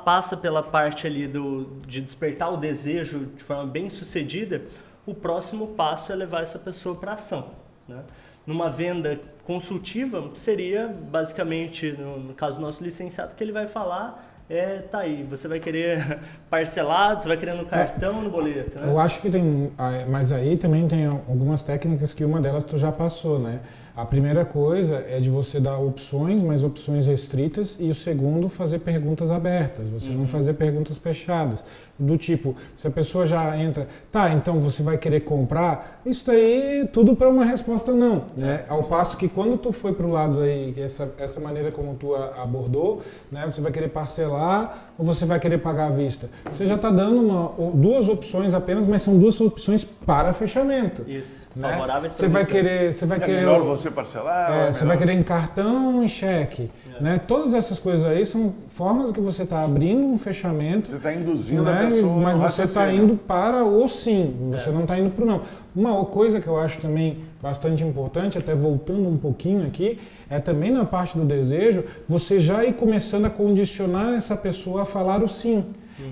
passa 0.04 0.36
pela 0.36 0.62
parte 0.62 1.06
ali 1.06 1.28
do, 1.28 1.64
de 1.86 2.00
despertar 2.00 2.52
o 2.52 2.56
desejo 2.56 3.26
de 3.36 3.42
forma 3.42 3.66
bem 3.66 3.88
sucedida, 3.88 4.62
o 5.06 5.14
próximo 5.14 5.68
passo 5.68 6.12
é 6.12 6.14
levar 6.14 6.42
essa 6.42 6.58
pessoa 6.58 6.94
para 6.94 7.12
ação. 7.12 7.50
Né? 7.88 8.00
Numa 8.46 8.70
venda 8.70 9.20
consultiva, 9.44 10.30
seria 10.34 10.88
basicamente, 10.88 11.92
no, 11.92 12.18
no 12.18 12.34
caso 12.34 12.56
do 12.56 12.60
nosso 12.60 12.82
licenciado, 12.82 13.34
que 13.34 13.42
ele 13.42 13.52
vai 13.52 13.66
falar 13.66 14.32
é, 14.48 14.80
tá 14.80 14.98
aí, 14.98 15.22
você 15.22 15.48
vai 15.48 15.58
querer 15.58 16.18
parcelado, 16.50 17.22
você 17.22 17.28
vai 17.28 17.36
querer 17.36 17.54
no 17.54 17.64
cartão, 17.64 18.20
no 18.20 18.30
boleto. 18.30 18.78
Né? 18.78 18.90
Eu 18.90 18.98
acho 18.98 19.20
que 19.20 19.30
tem, 19.30 19.72
ah, 19.78 20.04
mas 20.08 20.32
aí 20.32 20.56
também 20.56 20.86
tem 20.86 21.06
algumas 21.06 21.62
técnicas 21.62 22.12
que 22.12 22.24
uma 22.24 22.40
delas 22.40 22.64
tu 22.64 22.76
já 22.76 22.92
passou, 22.92 23.38
né? 23.38 23.60
A 23.96 24.04
primeira 24.04 24.44
coisa 24.44 25.04
é 25.08 25.20
de 25.20 25.30
você 25.30 25.60
dar 25.60 25.78
opções, 25.78 26.42
mas 26.42 26.64
opções 26.64 27.06
restritas, 27.06 27.76
e 27.78 27.88
o 27.90 27.94
segundo, 27.94 28.48
fazer 28.48 28.80
perguntas 28.80 29.30
abertas, 29.30 29.88
você 29.88 30.10
uhum. 30.10 30.18
não 30.18 30.26
fazer 30.26 30.54
perguntas 30.54 30.98
fechadas. 30.98 31.64
Do 31.96 32.18
tipo, 32.18 32.56
se 32.74 32.88
a 32.88 32.90
pessoa 32.90 33.24
já 33.24 33.56
entra, 33.56 33.86
tá, 34.10 34.32
então 34.32 34.58
você 34.58 34.82
vai 34.82 34.98
querer 34.98 35.20
comprar, 35.20 36.02
isso 36.04 36.28
aí 36.28 36.88
tudo 36.92 37.14
para 37.14 37.28
uma 37.28 37.44
resposta 37.44 37.92
não. 37.92 38.24
Né? 38.36 38.64
Ao 38.68 38.82
passo 38.82 39.16
que 39.16 39.28
quando 39.28 39.56
tu 39.56 39.70
foi 39.70 39.92
para 39.92 40.04
o 40.04 40.10
lado 40.10 40.40
aí, 40.40 40.74
essa, 40.76 41.14
essa 41.16 41.38
maneira 41.38 41.70
como 41.70 41.94
tu 41.94 42.16
abordou, 42.16 43.00
né, 43.30 43.44
você 43.46 43.60
vai 43.60 43.70
querer 43.70 43.90
parcelar 43.90 44.92
ou 44.98 45.04
você 45.04 45.24
vai 45.24 45.38
querer 45.38 45.58
pagar 45.58 45.86
à 45.86 45.90
vista. 45.90 46.28
Você 46.50 46.66
já 46.66 46.74
está 46.74 46.90
dando 46.90 47.20
uma, 47.20 47.72
duas 47.72 48.08
opções 48.08 48.54
apenas, 48.54 48.88
mas 48.88 49.02
são 49.02 49.16
duas 49.16 49.40
opções 49.40 49.84
para 49.84 50.32
fechamento. 50.32 51.08
Isso, 51.08 51.46
né? 51.54 51.70
favoráveis 51.70 52.14
Você 52.14 52.26
vai 52.26 52.44
querer, 52.44 52.92
você 52.92 53.06
vai 53.06 53.18
é 53.18 53.20
querer 53.20 53.46
melhor 53.46 53.62
você 53.84 53.90
parcelar. 53.90 54.52
É, 54.52 54.68
é 54.68 54.72
você 54.72 54.84
vai 54.84 54.96
querer 54.96 55.12
em 55.12 55.22
cartão 55.22 55.96
ou 55.96 56.02
em 56.02 56.08
cheque, 56.08 56.70
é. 56.98 57.02
né? 57.02 57.20
Todas 57.26 57.54
essas 57.54 57.78
coisas 57.78 58.04
aí 58.04 58.24
são 58.24 58.52
formas 58.68 59.12
que 59.12 59.20
você 59.20 59.42
está 59.42 59.62
abrindo 59.62 60.02
um 60.02 60.18
fechamento. 60.18 60.86
Você 60.86 60.96
está 60.96 61.12
induzindo 61.12 61.62
né? 61.62 61.84
a 61.84 61.86
pessoa. 61.86 62.16
Mas 62.16 62.38
você 62.38 62.62
está 62.64 62.92
indo 62.92 63.16
para 63.16 63.64
o 63.64 63.86
sim. 63.88 64.34
Você 64.50 64.70
é. 64.70 64.72
não 64.72 64.82
está 64.82 64.98
indo 64.98 65.10
para 65.10 65.24
o 65.24 65.26
não. 65.26 65.42
Uma 65.74 66.04
coisa 66.04 66.40
que 66.40 66.46
eu 66.46 66.58
acho 66.58 66.80
também 66.80 67.18
bastante 67.42 67.82
importante, 67.82 68.38
até 68.38 68.54
voltando 68.54 69.08
um 69.08 69.16
pouquinho 69.16 69.66
aqui, 69.66 69.98
é 70.30 70.38
também 70.38 70.70
na 70.70 70.84
parte 70.84 71.18
do 71.18 71.24
desejo, 71.24 71.84
você 72.08 72.40
já 72.40 72.64
ir 72.64 72.74
começando 72.74 73.26
a 73.26 73.30
condicionar 73.30 74.14
essa 74.14 74.36
pessoa 74.36 74.82
a 74.82 74.84
falar 74.84 75.22
o 75.22 75.28
sim. 75.28 75.64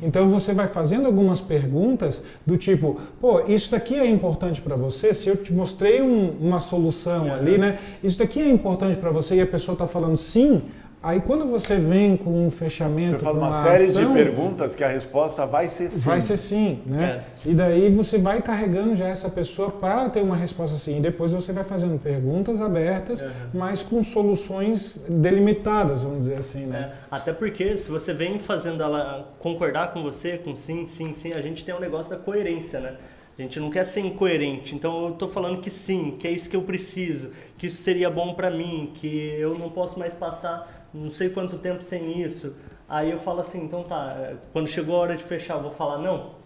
Então 0.03 0.29
você 0.29 0.53
vai 0.53 0.66
fazendo 0.66 1.07
algumas 1.07 1.40
perguntas 1.40 2.25
do 2.47 2.57
tipo, 2.57 3.01
pô, 3.21 3.40
isso 3.47 3.71
daqui 3.71 3.95
é 3.95 4.07
importante 4.07 4.61
para 4.61 4.77
você? 4.77 5.12
Se 5.12 5.29
eu 5.29 5.37
te 5.37 5.53
mostrei 5.53 6.01
um, 6.01 6.31
uma 6.40 6.61
solução 6.61 7.33
ali, 7.33 7.59
né? 7.59 7.79
Isso 8.03 8.18
daqui 8.18 8.40
é 8.40 8.49
importante 8.49 8.97
para 8.97 9.11
você 9.11 9.37
e 9.37 9.40
a 9.40 9.47
pessoa 9.47 9.75
está 9.75 9.87
falando 9.87 10.16
sim, 10.16 10.62
Aí 11.03 11.21
quando 11.21 11.47
você 11.47 11.77
vem 11.77 12.17
com 12.17 12.47
um 12.47 12.49
fechamento, 12.49 13.12
você 13.12 13.19
faz 13.19 13.37
uma, 13.37 13.49
uma 13.49 13.62
série 13.65 13.85
ação, 13.85 14.07
de 14.07 14.15
perguntas 14.15 14.75
que 14.77 14.85
a 14.85 14.88
resposta 14.88 15.45
vai 15.45 15.69
ser 15.69 15.91
sim. 15.91 16.09
Vai 16.09 16.21
ser 16.21 16.37
sim, 16.37 16.81
né? 16.87 17.25
É. 17.45 17.51
E 17.51 17.55
daí 17.55 17.91
você 17.91 18.19
vai 18.19 18.41
carregando 18.41 18.95
já 18.95 19.09
essa 19.09 19.29
pessoa 19.29 19.71
para 19.71 20.09
ter 20.11 20.23
uma 20.23 20.37
resposta 20.37 20.77
sim. 20.77 20.99
E 20.99 21.01
depois 21.01 21.33
você 21.33 21.53
vai 21.53 21.65
fazendo 21.65 21.99
perguntas 21.99 22.61
abertas, 22.61 23.21
uhum. 23.21 23.31
mas 23.53 23.83
com 23.83 24.01
soluções 24.03 25.05
delimitadas, 25.09 26.05
vamos 26.05 26.21
dizer 26.21 26.37
assim, 26.37 26.67
né? 26.67 26.93
É. 26.93 26.97
Até 27.11 27.33
porque 27.33 27.77
se 27.77 27.91
você 27.91 28.15
vem 28.15 28.38
fazendo 28.38 28.81
ela 28.81 29.29
concordar 29.41 29.93
com 29.93 30.05
você, 30.05 30.38
com 30.38 30.55
sim, 30.55 30.87
sim, 30.87 31.12
sim, 31.15 31.33
a 31.33 31.43
gente 31.43 31.65
tem 31.65 31.75
um 31.75 31.81
negócio 31.81 32.11
da 32.11 32.17
coerência, 32.17 32.79
né? 32.79 32.95
A 33.38 33.42
gente 33.42 33.59
não 33.59 33.71
quer 33.71 33.85
ser 33.85 34.01
incoerente. 34.01 34.75
Então 34.75 35.05
eu 35.07 35.12
estou 35.12 35.29
falando 35.29 35.61
que 35.61 35.71
sim, 35.71 36.16
que 36.18 36.29
é 36.29 36.31
isso 36.31 36.51
que 36.51 36.57
eu 36.57 36.62
preciso, 36.62 37.31
que 37.57 37.66
isso 37.66 37.83
seria 37.83 38.11
bom 38.11 38.35
para 38.35 38.51
mim, 38.51 38.92
que 38.95 39.07
eu 39.38 39.59
não 39.59 39.71
posso 39.71 39.99
mais 39.99 40.14
passar 40.14 40.83
não 40.92 41.11
sei 41.11 41.31
quanto 41.31 41.59
tempo 41.59 41.83
sem 41.83 42.21
isso. 42.23 42.55
Aí 42.88 43.11
eu 43.11 43.18
falo 43.18 43.40
assim, 43.40 43.64
então 43.64 43.83
tá, 43.85 44.35
quando 44.53 44.68
chegou 44.68 44.97
a 44.97 44.99
hora 44.99 45.16
de 45.16 45.23
fechar, 45.23 45.55
eu 45.55 45.62
vou 45.62 45.71
falar 45.71 45.99
não. 45.99 46.42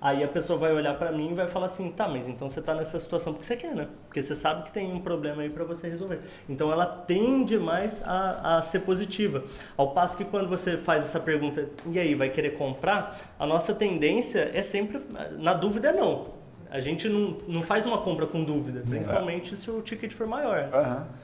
Aí 0.00 0.24
a 0.24 0.28
pessoa 0.28 0.58
vai 0.58 0.72
olhar 0.72 0.94
para 0.94 1.12
mim 1.12 1.32
e 1.32 1.34
vai 1.34 1.46
falar 1.46 1.66
assim, 1.66 1.90
tá, 1.90 2.08
mas 2.08 2.26
então 2.26 2.48
você 2.48 2.62
tá 2.62 2.74
nessa 2.74 2.98
situação 2.98 3.34
porque 3.34 3.44
você 3.44 3.56
quer, 3.56 3.74
né? 3.74 3.86
Porque 4.06 4.22
você 4.22 4.34
sabe 4.34 4.62
que 4.62 4.72
tem 4.72 4.90
um 4.90 5.00
problema 5.00 5.42
aí 5.42 5.50
para 5.50 5.62
você 5.64 5.88
resolver. 5.88 6.20
Então 6.48 6.72
ela 6.72 6.86
tende 6.86 7.58
mais 7.58 8.02
a, 8.06 8.58
a 8.58 8.62
ser 8.62 8.80
positiva. 8.80 9.44
Ao 9.76 9.90
passo 9.90 10.16
que 10.16 10.24
quando 10.24 10.48
você 10.48 10.78
faz 10.78 11.04
essa 11.04 11.20
pergunta, 11.20 11.68
e 11.86 11.98
aí, 11.98 12.14
vai 12.14 12.30
querer 12.30 12.56
comprar? 12.56 13.34
A 13.38 13.46
nossa 13.46 13.74
tendência 13.74 14.50
é 14.54 14.62
sempre, 14.62 15.00
na 15.38 15.52
dúvida, 15.52 15.92
não. 15.92 16.28
A 16.70 16.80
gente 16.80 17.08
não, 17.08 17.36
não 17.46 17.62
faz 17.62 17.84
uma 17.84 17.98
compra 17.98 18.26
com 18.26 18.42
dúvida, 18.42 18.82
principalmente 18.88 19.52
é. 19.52 19.56
se 19.56 19.70
o 19.70 19.82
ticket 19.82 20.12
for 20.12 20.26
maior. 20.26 20.70
Uhum 20.72 21.19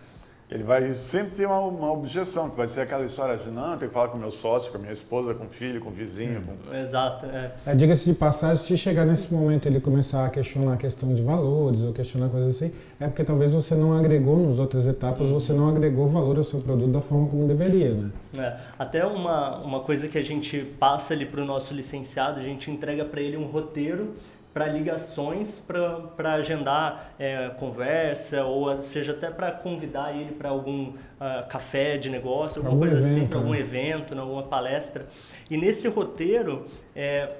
ele 0.49 0.63
vai 0.63 0.89
sempre 0.93 1.37
ter 1.39 1.47
uma, 1.47 1.59
uma, 1.59 1.93
objeção, 1.93 2.49
que 2.49 2.57
vai 2.57 2.69
ser 2.69 2.83
aquela 2.83 3.05
história 3.05 3.37
de 3.37 3.51
não, 3.51 3.77
tem 3.77 3.89
que 3.89 3.95
falar 3.95 4.09
com 4.09 4.17
meu 4.17 4.31
sócio, 4.31 4.71
com 4.71 4.79
a 4.79 4.81
minha 4.81 4.93
esposa, 4.93 5.35
com 5.35 5.47
o 5.47 5.49
filho, 5.49 5.81
com 5.81 5.89
o 5.89 5.93
vizinho. 5.93 6.41
Com... 6.43 6.75
Exato. 6.75 7.27
É. 7.27 7.51
É, 7.67 7.75
Diga-se 7.75 8.05
de 8.05 8.15
passagem, 8.15 8.63
se 8.63 8.79
chegar 8.79 9.05
nesse 9.05 9.33
momento 9.35 9.67
ele 9.67 9.81
começar 9.81 10.25
a 10.25 10.31
questionar 10.31 10.75
a 10.75 10.77
questão 10.77 11.13
de 11.13 11.21
valores 11.21 11.81
ou 11.81 11.93
questionar 11.93 12.29
coisas 12.29 12.55
assim, 12.55 12.73
é 13.01 13.09
porque 13.09 13.25
talvez 13.25 13.53
você 13.53 13.75
não 13.75 13.93
agregou 13.93 14.39
nas 14.39 14.59
outras 14.59 14.87
etapas, 14.87 15.31
você 15.31 15.53
não 15.53 15.69
agregou 15.69 16.07
valor 16.07 16.39
ao 16.39 16.45
seu 16.45 16.61
produto 16.61 16.93
da 16.93 17.01
forma 17.01 17.29
como 17.29 17.49
deveria. 17.49 17.93
Né? 17.95 18.11
É. 18.39 18.57
Até 18.79 19.05
uma, 19.05 19.59
uma 19.59 19.81
coisa 19.81 20.07
que 20.07 20.17
a 20.17 20.25
gente 20.25 20.61
passa 20.79 21.13
ali 21.13 21.27
para 21.27 21.43
o 21.43 21.45
nosso 21.45 21.75
licenciado, 21.75 22.39
a 22.39 22.43
gente 22.45 22.71
entrega 22.71 23.05
para 23.05 23.21
ele 23.21 23.37
um 23.37 23.47
roteiro 23.47 24.15
para 24.57 24.69
ligações, 24.69 25.59
para 25.59 26.33
agendar 26.33 27.13
é, 27.19 27.51
conversa, 27.59 28.43
ou 28.43 28.81
seja, 28.81 29.13
até 29.13 29.29
para 29.29 29.53
convidar 29.53 30.17
ele 30.17 30.33
para 30.33 30.49
algum 30.49 30.93
uh, 30.93 31.47
café 31.47 31.99
de 31.99 32.09
negócio, 32.09 32.63
alguma 32.63 32.87
coisa 32.87 33.01
assim, 33.01 33.09
evento, 33.09 33.19
assim, 33.19 33.27
para 33.27 33.37
algum 33.37 33.51
né? 33.51 33.61
evento, 33.61 34.15
né, 34.15 34.21
alguma 34.23 34.45
palestra. 34.45 35.09
E 35.51 35.59
nesse 35.59 35.89
roteiro, 35.89 36.65
é, 36.95 37.33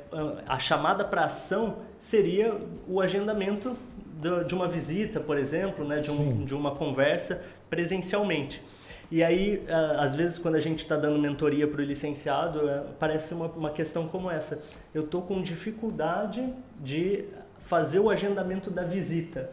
a 0.47 0.59
chamada 0.59 1.07
para 1.07 1.25
ação 1.25 1.77
seria 1.99 2.55
o 2.87 3.01
agendamento 3.01 3.75
de 4.47 4.55
uma 4.55 4.69
visita, 4.69 5.19
por 5.19 5.39
exemplo, 5.39 5.87
né, 5.87 6.01
de, 6.01 6.11
um, 6.11 6.45
de 6.45 6.55
uma 6.55 6.73
conversa 6.73 7.43
presencialmente. 7.71 8.63
E 9.11 9.23
aí, 9.23 9.63
às 9.99 10.17
vezes, 10.17 10.37
quando 10.37 10.57
a 10.57 10.61
gente 10.61 10.81
está 10.81 10.97
dando 10.97 11.19
mentoria 11.19 11.67
para 11.67 11.81
o 11.81 11.85
licenciado, 11.85 12.69
é, 12.69 12.83
parece 12.99 13.33
uma, 13.33 13.47
uma 13.47 13.71
questão 13.71 14.09
como 14.09 14.31
essa. 14.31 14.61
Eu 14.97 15.05
estou 15.05 15.21
com 15.21 15.43
dificuldade 15.43 16.43
de 16.83 17.27
fazer 17.59 17.99
o 17.99 18.09
agendamento 18.09 18.71
da 18.71 18.83
visita. 18.83 19.51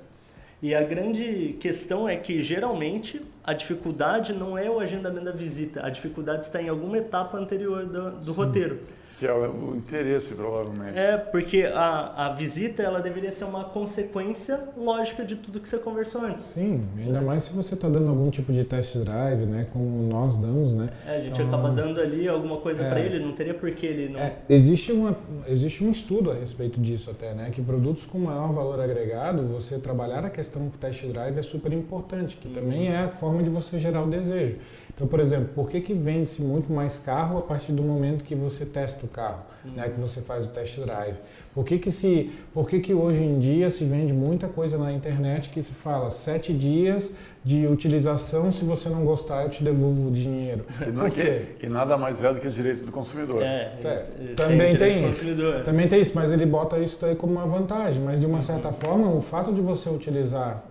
E 0.62 0.74
a 0.74 0.82
grande 0.82 1.58
questão 1.60 2.08
é 2.08 2.16
que, 2.16 2.42
geralmente, 2.42 3.22
a 3.44 3.52
dificuldade 3.52 4.32
não 4.32 4.58
é 4.58 4.70
o 4.70 4.80
agendamento 4.80 5.26
da 5.26 5.34
visita, 5.34 5.86
a 5.86 5.90
dificuldade 5.90 6.46
está 6.46 6.62
em 6.62 6.70
alguma 6.70 6.98
etapa 6.98 7.38
anterior 7.38 7.86
do, 7.86 8.12
do 8.12 8.32
roteiro. 8.32 8.80
Que 9.24 9.28
é 9.28 9.34
o 9.34 9.74
interesse, 9.78 10.34
provavelmente. 10.34 11.00
É, 11.00 11.16
porque 11.16 11.64
a, 11.64 12.26
a 12.26 12.34
visita 12.34 12.84
ela 12.84 13.00
deveria 13.00 13.32
ser 13.32 13.46
uma 13.46 13.64
consequência 13.64 14.60
lógica 14.76 15.24
de 15.24 15.38
tudo 15.38 15.62
que 15.62 15.70
você 15.70 15.78
conversou 15.78 16.26
antes. 16.26 16.48
Sim, 16.48 16.86
ainda 16.98 17.22
mais 17.22 17.44
se 17.44 17.54
você 17.54 17.74
está 17.74 17.88
dando 17.88 18.10
algum 18.10 18.30
tipo 18.30 18.52
de 18.52 18.66
test 18.66 18.98
drive, 18.98 19.46
né? 19.46 19.66
Como 19.72 20.10
nós 20.10 20.36
damos, 20.36 20.74
né? 20.74 20.90
É, 21.08 21.16
a 21.16 21.22
gente 21.22 21.42
então, 21.42 21.48
acaba 21.48 21.70
dando 21.70 22.02
ali 22.02 22.28
alguma 22.28 22.58
coisa 22.58 22.84
é, 22.84 22.90
para 22.90 23.00
ele, 23.00 23.18
não 23.24 23.32
teria 23.32 23.54
por 23.54 23.72
que 23.72 23.86
ele 23.86 24.10
não. 24.10 24.20
É, 24.20 24.40
existe, 24.50 24.92
uma, 24.92 25.16
existe 25.48 25.86
um 25.86 25.92
estudo 25.92 26.30
a 26.30 26.34
respeito 26.34 26.82
disso 26.82 27.10
até, 27.10 27.34
né? 27.34 27.50
Que 27.50 27.62
produtos 27.62 28.06
com 28.06 28.20
maior 28.20 28.52
valor 28.52 28.82
agregado, 28.82 29.48
você 29.48 29.80
trabalhar 29.80 30.26
a 30.26 30.30
questão 30.30 30.68
do 30.68 30.78
test 30.78 31.06
drive 31.06 31.40
é 31.40 31.42
super 31.42 31.72
importante, 31.72 32.36
que 32.36 32.50
uhum. 32.50 32.54
também 32.56 32.90
é 32.90 32.98
a 32.98 33.08
forma 33.08 33.42
de 33.42 33.50
você 33.50 33.80
gerar 33.80 34.04
o 34.04 34.10
desejo. 34.10 34.58
Então, 34.96 35.08
por 35.08 35.20
exemplo, 35.20 35.50
por 35.56 35.70
que, 35.70 35.82
que 35.82 35.94
vende-se 35.94 36.42
muito 36.44 36.72
mais 36.72 37.00
carro 37.00 37.40
a 37.40 37.42
partir 37.42 37.72
do 37.72 37.82
momento 37.82 38.24
que 38.24 38.36
você 38.36 38.64
testa 38.64 39.04
o 39.06 39.10
carro, 39.10 39.42
uhum. 39.66 39.72
né, 39.72 39.90
que 39.90 40.00
você 40.00 40.22
faz 40.22 40.46
o 40.46 40.50
test 40.50 40.80
drive? 40.80 41.16
Por 41.52 41.66
que, 41.66 41.80
que, 41.80 41.90
se, 41.90 42.32
por 42.54 42.70
que, 42.70 42.80
que 42.80 42.94
hoje 42.94 43.24
em 43.24 43.40
dia 43.40 43.72
se 43.72 43.86
vende 43.86 44.14
muita 44.14 44.48
coisa 44.48 44.78
na 44.78 44.94
internet 44.94 45.50
que 45.50 45.64
se 45.64 45.72
fala 45.72 46.12
sete 46.12 46.54
dias 46.54 47.12
de 47.44 47.66
utilização, 47.66 48.52
se 48.52 48.64
você 48.64 48.88
não 48.88 49.04
gostar 49.04 49.44
eu 49.44 49.50
te 49.50 49.64
devolvo 49.64 50.10
o 50.10 50.12
dinheiro? 50.12 50.64
Que, 50.78 50.92
não, 50.92 51.10
que, 51.10 51.40
que 51.60 51.68
nada 51.68 51.98
mais 51.98 52.24
é 52.24 52.32
do 52.32 52.40
que 52.40 52.46
os 52.46 52.54
direitos 52.54 52.84
do 52.84 52.92
consumidor. 52.92 53.42
É, 53.42 53.74
é, 53.84 54.34
também 54.36 54.76
tem, 54.78 55.00
tem 55.00 55.10
isso. 55.10 55.24
Também 55.66 55.88
tem 55.88 56.02
isso, 56.02 56.12
mas 56.14 56.32
ele 56.32 56.46
bota 56.46 56.78
isso 56.78 57.04
aí 57.04 57.16
como 57.16 57.34
uma 57.34 57.48
vantagem. 57.48 58.02
Mas 58.04 58.20
de 58.20 58.28
uma 58.28 58.44
certa 58.44 58.68
uhum. 58.68 58.74
forma, 58.76 59.10
o 59.10 59.22
fato 59.22 59.52
de 59.52 59.62
você 59.62 59.90
utilizar 59.90 60.64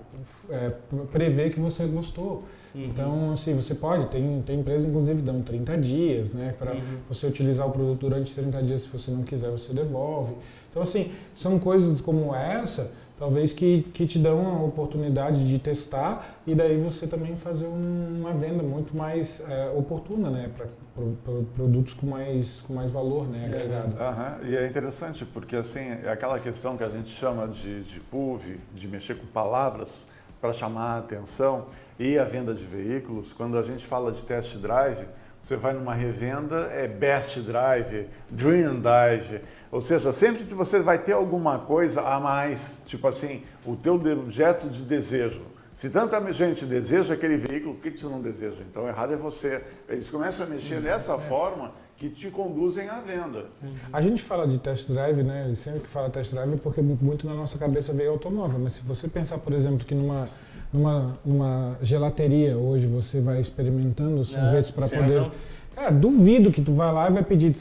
é, 0.48 0.70
prever 1.10 1.50
que 1.50 1.58
você 1.58 1.84
gostou. 1.86 2.44
Uhum. 2.74 2.84
Então, 2.84 3.32
assim, 3.32 3.54
você 3.54 3.74
pode, 3.74 4.06
tem, 4.06 4.42
tem 4.42 4.60
empresas 4.60 4.88
inclusive 4.88 5.20
dão 5.22 5.42
30 5.42 5.76
dias, 5.78 6.32
né, 6.32 6.54
para 6.58 6.72
uhum. 6.72 6.98
você 7.08 7.26
utilizar 7.26 7.66
o 7.66 7.70
produto 7.70 8.00
durante 8.00 8.34
30 8.34 8.62
dias, 8.62 8.82
se 8.82 8.88
você 8.88 9.10
não 9.10 9.22
quiser, 9.22 9.50
você 9.50 9.72
devolve. 9.74 10.34
Então, 10.70 10.82
assim, 10.82 11.12
são 11.34 11.58
coisas 11.58 12.00
como 12.00 12.34
essa, 12.34 12.90
talvez 13.18 13.52
que, 13.52 13.82
que 13.92 14.06
te 14.06 14.18
dão 14.18 14.56
a 14.56 14.62
oportunidade 14.62 15.46
de 15.46 15.58
testar 15.58 16.40
e 16.46 16.54
daí 16.54 16.78
você 16.78 17.06
também 17.06 17.36
fazer 17.36 17.66
um, 17.66 18.20
uma 18.20 18.32
venda 18.32 18.62
muito 18.62 18.96
mais 18.96 19.44
é, 19.48 19.70
oportuna, 19.76 20.30
né, 20.30 20.50
para 20.56 20.66
pro, 20.94 21.16
pro, 21.24 21.42
produtos 21.54 21.94
com 21.94 22.06
mais, 22.06 22.60
com 22.62 22.74
mais 22.74 22.90
valor, 22.90 23.26
né, 23.28 23.46
agregado. 23.46 23.96
Uhum. 23.96 24.50
E 24.50 24.56
é 24.56 24.66
interessante 24.66 25.24
porque, 25.24 25.56
assim, 25.56 25.80
é 26.04 26.10
aquela 26.10 26.38
questão 26.38 26.76
que 26.76 26.84
a 26.84 26.88
gente 26.88 27.08
chama 27.08 27.48
de, 27.48 27.82
de 27.82 28.00
PUV, 28.00 28.58
de 28.74 28.88
mexer 28.88 29.16
com 29.16 29.26
palavras 29.26 30.02
para 30.40 30.52
chamar 30.52 30.96
a 30.96 30.98
atenção, 30.98 31.66
e 31.98 32.18
a 32.18 32.24
venda 32.24 32.54
de 32.54 32.64
veículos, 32.64 33.32
quando 33.32 33.58
a 33.58 33.62
gente 33.62 33.84
fala 33.84 34.12
de 34.12 34.22
test 34.22 34.56
drive, 34.56 35.06
você 35.42 35.56
vai 35.56 35.72
numa 35.72 35.94
revenda, 35.94 36.70
é 36.72 36.86
best 36.86 37.40
drive, 37.40 38.06
dream 38.30 38.80
drive, 38.80 39.40
ou 39.70 39.80
seja, 39.80 40.12
sempre 40.12 40.44
que 40.44 40.54
você 40.54 40.80
vai 40.80 40.98
ter 40.98 41.12
alguma 41.12 41.58
coisa 41.58 42.02
a 42.02 42.20
mais, 42.20 42.82
tipo 42.86 43.08
assim, 43.08 43.42
o 43.66 43.74
teu 43.74 43.94
objeto 43.94 44.68
de 44.68 44.82
desejo. 44.82 45.42
Se 45.74 45.90
tanta 45.90 46.32
gente 46.32 46.64
deseja 46.64 47.14
aquele 47.14 47.36
veículo, 47.36 47.74
por 47.74 47.82
que, 47.82 47.90
que 47.92 48.00
você 48.00 48.06
não 48.06 48.20
deseja? 48.20 48.62
Então, 48.70 48.86
errado 48.86 49.14
é 49.14 49.16
você. 49.16 49.64
Eles 49.88 50.10
começam 50.10 50.46
a 50.46 50.48
mexer 50.48 50.76
uhum. 50.76 50.82
dessa 50.82 51.14
é. 51.14 51.18
forma 51.18 51.72
que 51.96 52.10
te 52.10 52.30
conduzem 52.30 52.88
à 52.88 53.00
venda. 53.00 53.46
A 53.92 54.00
gente 54.00 54.22
fala 54.22 54.46
de 54.46 54.58
test 54.58 54.88
drive, 54.90 55.22
né? 55.22 55.52
Sempre 55.56 55.80
que 55.80 55.88
fala 55.88 56.10
test 56.10 56.32
drive, 56.32 56.56
porque 56.58 56.82
muito 56.82 57.26
na 57.26 57.34
nossa 57.34 57.58
cabeça 57.58 57.92
veio 57.92 58.10
automóvel. 58.10 58.58
Mas 58.58 58.74
se 58.74 58.84
você 58.84 59.08
pensar, 59.08 59.38
por 59.38 59.52
exemplo, 59.52 59.86
que 59.86 59.94
numa 59.94 60.28
numa, 60.72 61.18
numa 61.24 61.76
gelateria 61.82 62.56
hoje 62.56 62.86
você 62.86 63.20
vai 63.20 63.40
experimentando 63.40 64.20
os 64.20 64.30
sorvetes 64.30 64.70
é, 64.70 64.72
para 64.72 64.88
poder. 64.88 65.30
É, 65.76 65.90
duvido 65.90 66.50
que 66.50 66.62
tu 66.62 66.72
vai 66.72 66.92
lá 66.92 67.08
e 67.08 67.12
vai 67.12 67.22
pedir 67.22 67.54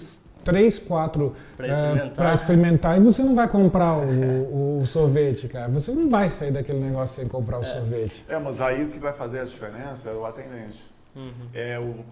três, 0.44 0.78
quatro 0.80 1.36
para 1.56 1.68
experimentar. 1.68 2.32
É, 2.32 2.34
experimentar. 2.34 2.98
e 2.98 3.00
você 3.00 3.22
não 3.22 3.36
vai 3.36 3.48
comprar 3.48 3.98
o, 3.98 4.04
o, 4.04 4.82
o, 4.82 4.86
sorvete, 4.86 5.48
cara. 5.48 5.70
Você 5.70 5.92
não 5.92 6.10
vai 6.10 6.30
sair 6.30 6.52
daquele 6.52 6.80
negócio 6.80 7.16
sem 7.16 7.28
comprar 7.28 7.60
o 7.60 7.62
é. 7.62 7.66
sorvete. 7.66 8.26
É, 8.28 8.38
mas 8.38 8.60
aí 8.60 8.84
o 8.84 8.90
que 8.90 9.00
vai 9.00 9.14
fazer 9.14 9.40
a 9.40 9.44
diferença 9.44 10.10
é 10.10 10.14
o 10.14 10.26
atendente. 10.26 10.84
Uhum. 11.16 11.32
É 11.54 11.80
o, 11.80 12.04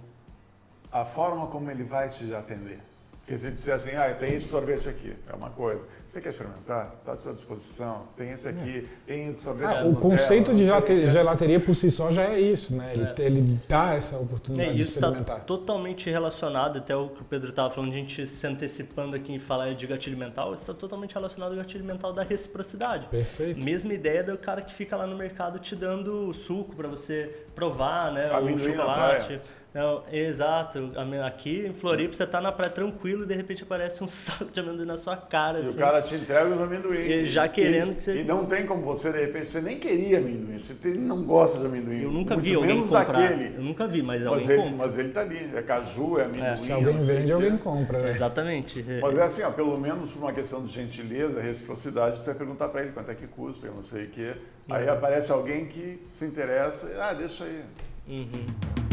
a 0.92 1.06
forma 1.06 1.48
como 1.48 1.70
ele 1.70 1.84
vai 1.84 2.10
te 2.10 2.34
atender. 2.34 2.80
Porque 3.20 3.38
se 3.38 3.46
ele 3.46 3.54
disser 3.54 3.76
assim, 3.76 3.92
ah, 3.92 4.14
tem 4.14 4.36
esse 4.36 4.48
sorvete 4.48 4.90
aqui, 4.90 5.16
é 5.32 5.36
uma 5.36 5.50
coisa. 5.50 5.82
Você 6.12 6.22
quer 6.22 6.30
experimentar? 6.30 6.96
Está 7.00 7.14
à 7.14 7.18
sua 7.18 7.34
disposição. 7.34 8.08
Tem 8.18 8.32
esse 8.32 8.48
aqui, 8.48 8.88
tem 9.06 9.36
ah, 9.64 9.86
O 9.86 9.96
conceito 9.96 10.56
de 10.56 10.66
gelateria 10.66 11.60
por 11.60 11.76
si 11.76 11.92
só 11.92 12.10
já 12.10 12.24
é 12.24 12.40
isso, 12.40 12.76
né? 12.76 12.94
Ele, 12.94 13.04
é. 13.04 13.14
ele 13.20 13.60
dá 13.68 13.94
essa 13.94 14.18
oportunidade 14.18 14.72
é, 14.72 14.74
de 14.74 14.84
tá 14.86 14.90
experimentar. 14.90 15.38
Está 15.38 15.46
totalmente 15.46 16.10
relacionado, 16.10 16.78
até 16.78 16.96
o 16.96 17.10
que 17.10 17.22
o 17.22 17.26
Pedro 17.26 17.50
estava 17.50 17.70
falando, 17.70 17.92
a 17.92 17.96
gente 17.96 18.26
se 18.26 18.48
antecipando 18.48 19.16
aqui 19.16 19.34
em 19.34 19.40
falar 19.40 19.76
de 19.76 19.86
gatilho 19.86 20.18
mental, 20.18 20.52
isso 20.54 20.64
está 20.64 20.74
totalmente 20.74 21.14
relacionado 21.14 21.52
ao 21.52 21.58
gatilho 21.58 21.86
mental 21.86 22.12
da 22.12 22.24
reciprocidade. 22.24 23.06
Perfeito. 23.06 23.60
Mesma 23.60 23.94
ideia 23.94 24.24
do 24.24 24.36
cara 24.36 24.64
que 24.64 24.74
fica 24.74 24.96
lá 24.98 25.06
no 25.06 25.16
mercado 25.16 25.60
te 25.60 25.76
dando 25.76 26.34
suco 26.34 26.76
para 26.76 26.88
você 26.88 27.46
provar, 27.54 28.12
né? 28.12 28.32
o 28.36 28.58
chocolate. 28.58 29.40
Não, 29.74 30.02
exato. 30.12 30.92
Aqui 31.26 31.68
em 31.68 31.74
Floripa 31.74 32.14
você 32.14 32.26
tá 32.26 32.42
na 32.42 32.52
praia 32.52 32.72
tranquilo 32.72 33.24
e 33.24 33.28
de 33.28 33.36
repente 33.36 33.62
aparece 33.62 34.04
um 34.04 34.08
saco 34.10 34.46
de 34.46 34.60
amendoim 34.60 34.86
na 34.86 34.98
sua 34.98 35.16
cara. 35.16 35.60
E 35.60 35.64
assim. 35.64 35.72
o 35.72 35.78
cara 35.78 36.02
te 36.02 36.16
entrega 36.16 36.50
os 36.50 36.60
amendoim. 36.60 36.98
E 36.98 37.28
já 37.28 37.48
querendo 37.48 37.92
e, 37.92 37.96
que 37.96 38.04
você. 38.04 38.22
E 38.22 38.24
não 38.24 38.46
tem 38.46 38.66
como 38.66 38.82
você, 38.82 39.12
de 39.12 39.20
repente, 39.20 39.48
você 39.48 39.62
nem 39.62 39.78
queria 39.80 40.18
amendoim, 40.18 40.60
você 40.60 40.90
não 40.90 41.24
gosta 41.24 41.60
de 41.60 41.66
amendoim. 41.68 42.02
Eu 42.02 42.12
nunca 42.12 42.36
vi 42.36 42.56
alguém 42.56 42.82
comprar. 42.82 43.06
Daquele. 43.06 43.56
Eu 43.56 43.62
nunca 43.62 43.88
vi, 43.88 44.02
mas, 44.02 44.22
mas 44.22 44.28
alguém 44.28 44.50
ele, 44.50 44.58
compra. 44.58 44.88
Mas 44.88 44.98
ele 44.98 45.10
tá 45.10 45.22
ali, 45.22 45.52
é 45.54 45.62
caju, 45.62 46.20
é 46.20 46.26
amendoim. 46.26 46.48
É. 46.48 46.56
Se 46.56 46.72
alguém 46.72 47.00
vende, 47.00 47.32
alguém 47.32 47.58
compra, 47.58 48.00
né? 48.00 48.10
Exatamente. 48.10 48.86
Mas 49.02 49.18
é 49.18 49.22
assim, 49.22 49.44
ó, 49.44 49.52
pelo 49.52 49.78
menos 49.78 50.12
por 50.12 50.24
uma 50.24 50.34
questão 50.34 50.64
de 50.64 50.74
gentileza, 50.74 51.42
reciprocidade, 51.42 52.20
tu 52.22 52.26
vai 52.26 52.36
perguntar 52.36 52.70
para 52.70 52.82
ele 52.82 52.92
quanto 52.92 53.12
é 53.12 53.16
que 53.16 53.28
custa, 53.28 53.68
eu 53.68 53.74
não 53.76 53.84
sei 53.84 54.06
o 54.06 54.10
quê. 54.10 54.34
Aí 54.68 54.86
uhum. 54.88 54.94
aparece 54.94 55.32
alguém 55.32 55.68
que 55.68 56.02
se 56.10 56.26
interessa, 56.26 56.88
ah, 57.00 57.14
deixa 57.14 57.44
aí. 57.44 57.62
Uhum. 58.08 58.89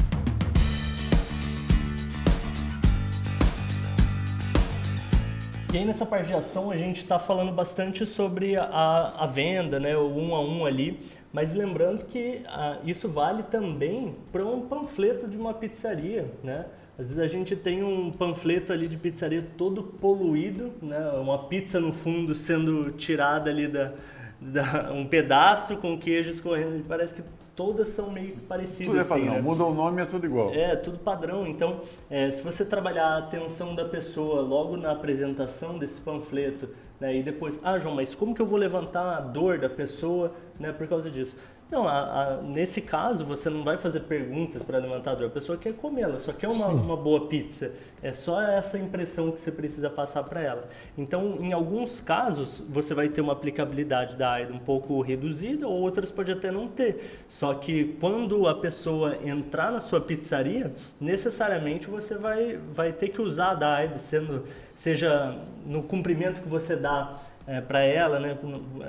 E 5.77 5.81
aí 5.81 5.85
nessa 5.85 6.07
parte 6.07 6.29
de 6.29 6.33
ação 6.33 6.71
a 6.71 6.77
gente 6.79 7.01
está 7.01 7.19
falando 7.19 7.53
bastante 7.53 8.07
sobre 8.07 8.57
a, 8.57 9.13
a 9.19 9.27
venda, 9.27 9.79
né, 9.79 9.95
o 9.95 10.09
um 10.09 10.35
a 10.35 10.41
um 10.41 10.65
ali, 10.65 10.99
mas 11.31 11.53
lembrando 11.53 12.07
que 12.07 12.41
ah, 12.47 12.79
isso 12.83 13.11
vale 13.11 13.43
também 13.43 14.17
para 14.33 14.43
um 14.43 14.63
panfleto 14.63 15.29
de 15.29 15.37
uma 15.37 15.53
pizzaria, 15.53 16.31
né? 16.43 16.65
Às 16.99 17.09
vezes 17.09 17.19
a 17.19 17.29
gente 17.29 17.55
tem 17.55 17.83
um 17.83 18.11
panfleto 18.11 18.73
ali 18.73 18.89
de 18.89 18.97
pizzaria 18.97 19.47
todo 19.59 19.83
poluído, 19.83 20.73
né? 20.81 21.11
Uma 21.11 21.47
pizza 21.47 21.79
no 21.79 21.93
fundo 21.93 22.35
sendo 22.35 22.93
tirada 22.93 23.51
ali 23.51 23.69
da, 23.69 23.93
da 24.41 24.91
um 24.95 25.07
pedaço 25.07 25.77
com 25.77 25.99
queijo 25.99 26.31
escorrendo, 26.31 26.83
parece 26.89 27.17
que 27.17 27.23
todas 27.57 27.89
são 27.89 28.11
meio 28.11 28.37
parecidas. 28.49 28.87
Tudo 28.87 29.01
é 29.01 29.05
padrão, 29.05 29.33
assim, 29.33 29.35
né? 29.37 29.41
muda 29.41 29.65
o 29.65 29.75
nome 29.75 30.03
é 30.03 30.05
tudo 30.05 30.27
igual. 30.27 30.53
É, 30.53 30.77
tudo 30.77 30.99
padrão. 30.99 31.47
Então, 31.47 31.81
é, 32.11 32.31
se 32.31 32.43
você 32.43 32.65
trabalhar 32.65 33.07
a 33.07 33.19
atenção 33.19 33.75
da 33.75 33.87
pessoa 33.87 34.43
logo 34.43 34.77
na 34.77 34.93
apresentação 34.93 35.79
desse 35.79 36.01
panfleto, 36.01 36.69
né, 37.01 37.17
e 37.17 37.23
depois, 37.23 37.59
ah, 37.65 37.79
João, 37.79 37.95
mas 37.95 38.15
como 38.15 38.35
que 38.35 38.41
eu 38.41 38.47
vou 38.47 38.59
levantar 38.59 39.17
a 39.17 39.21
dor 39.21 39.59
da 39.59 39.69
pessoa 39.69 40.33
né, 40.61 40.71
por 40.73 40.87
causa 40.87 41.11
disso? 41.11 41.35
Não, 41.69 41.89
a, 41.89 41.99
a, 41.99 42.43
nesse 42.43 42.81
caso 42.81 43.25
você 43.25 43.51
não 43.51 43.65
vai 43.65 43.77
fazer 43.77 44.01
perguntas 44.01 44.63
para 44.63 44.79
levantar 44.79 45.13
a 45.13 45.15
dor. 45.17 45.27
A 45.27 45.31
pessoa 45.31 45.59
quer 45.59 45.75
comer, 45.75 46.03
ela 46.03 46.19
só 46.21 46.33
quer 46.33 46.47
uma, 46.47 46.69
uma 46.69 46.97
boa 46.97 47.27
pizza. 47.27 47.73
É 48.01 48.13
só 48.13 48.41
essa 48.41 48.79
impressão 48.79 49.33
que 49.33 49.41
você 49.41 49.51
precisa 49.51 49.91
passar 49.91 50.23
para 50.23 50.41
ela. 50.41 50.69
Então, 50.97 51.39
em 51.41 51.53
alguns 51.53 51.99
casos, 51.99 52.63
você 52.69 52.95
vai 52.95 53.09
ter 53.09 53.21
uma 53.21 53.33
aplicabilidade 53.33 54.15
da 54.15 54.35
AIDA 54.35 54.55
um 54.55 54.61
pouco 54.61 55.01
reduzida, 55.01 55.67
ou 55.67 55.75
outras 55.81 56.13
pode 56.13 56.31
até 56.31 56.53
não 56.53 56.69
ter. 56.69 57.25
Só 57.27 57.53
que 57.55 57.97
quando 58.01 58.47
a 58.47 58.55
pessoa 58.55 59.19
entrar 59.25 59.73
na 59.73 59.81
sua 59.81 60.01
pizzaria, 60.01 60.73
necessariamente 61.01 61.89
você 61.89 62.15
vai, 62.15 62.61
vai 62.73 62.93
ter 62.93 63.09
que 63.09 63.21
usar 63.21 63.51
a 63.51 63.55
da 63.55 63.75
AIDA, 63.75 63.99
sendo, 63.99 64.45
seja 64.73 65.37
no 65.67 65.83
cumprimento 65.83 66.41
que 66.43 66.49
você 66.49 66.77
dá 66.77 67.21
é, 67.45 67.61
para 67.61 67.81
ela, 67.81 68.21
né? 68.21 68.39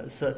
Essa, 0.05 0.37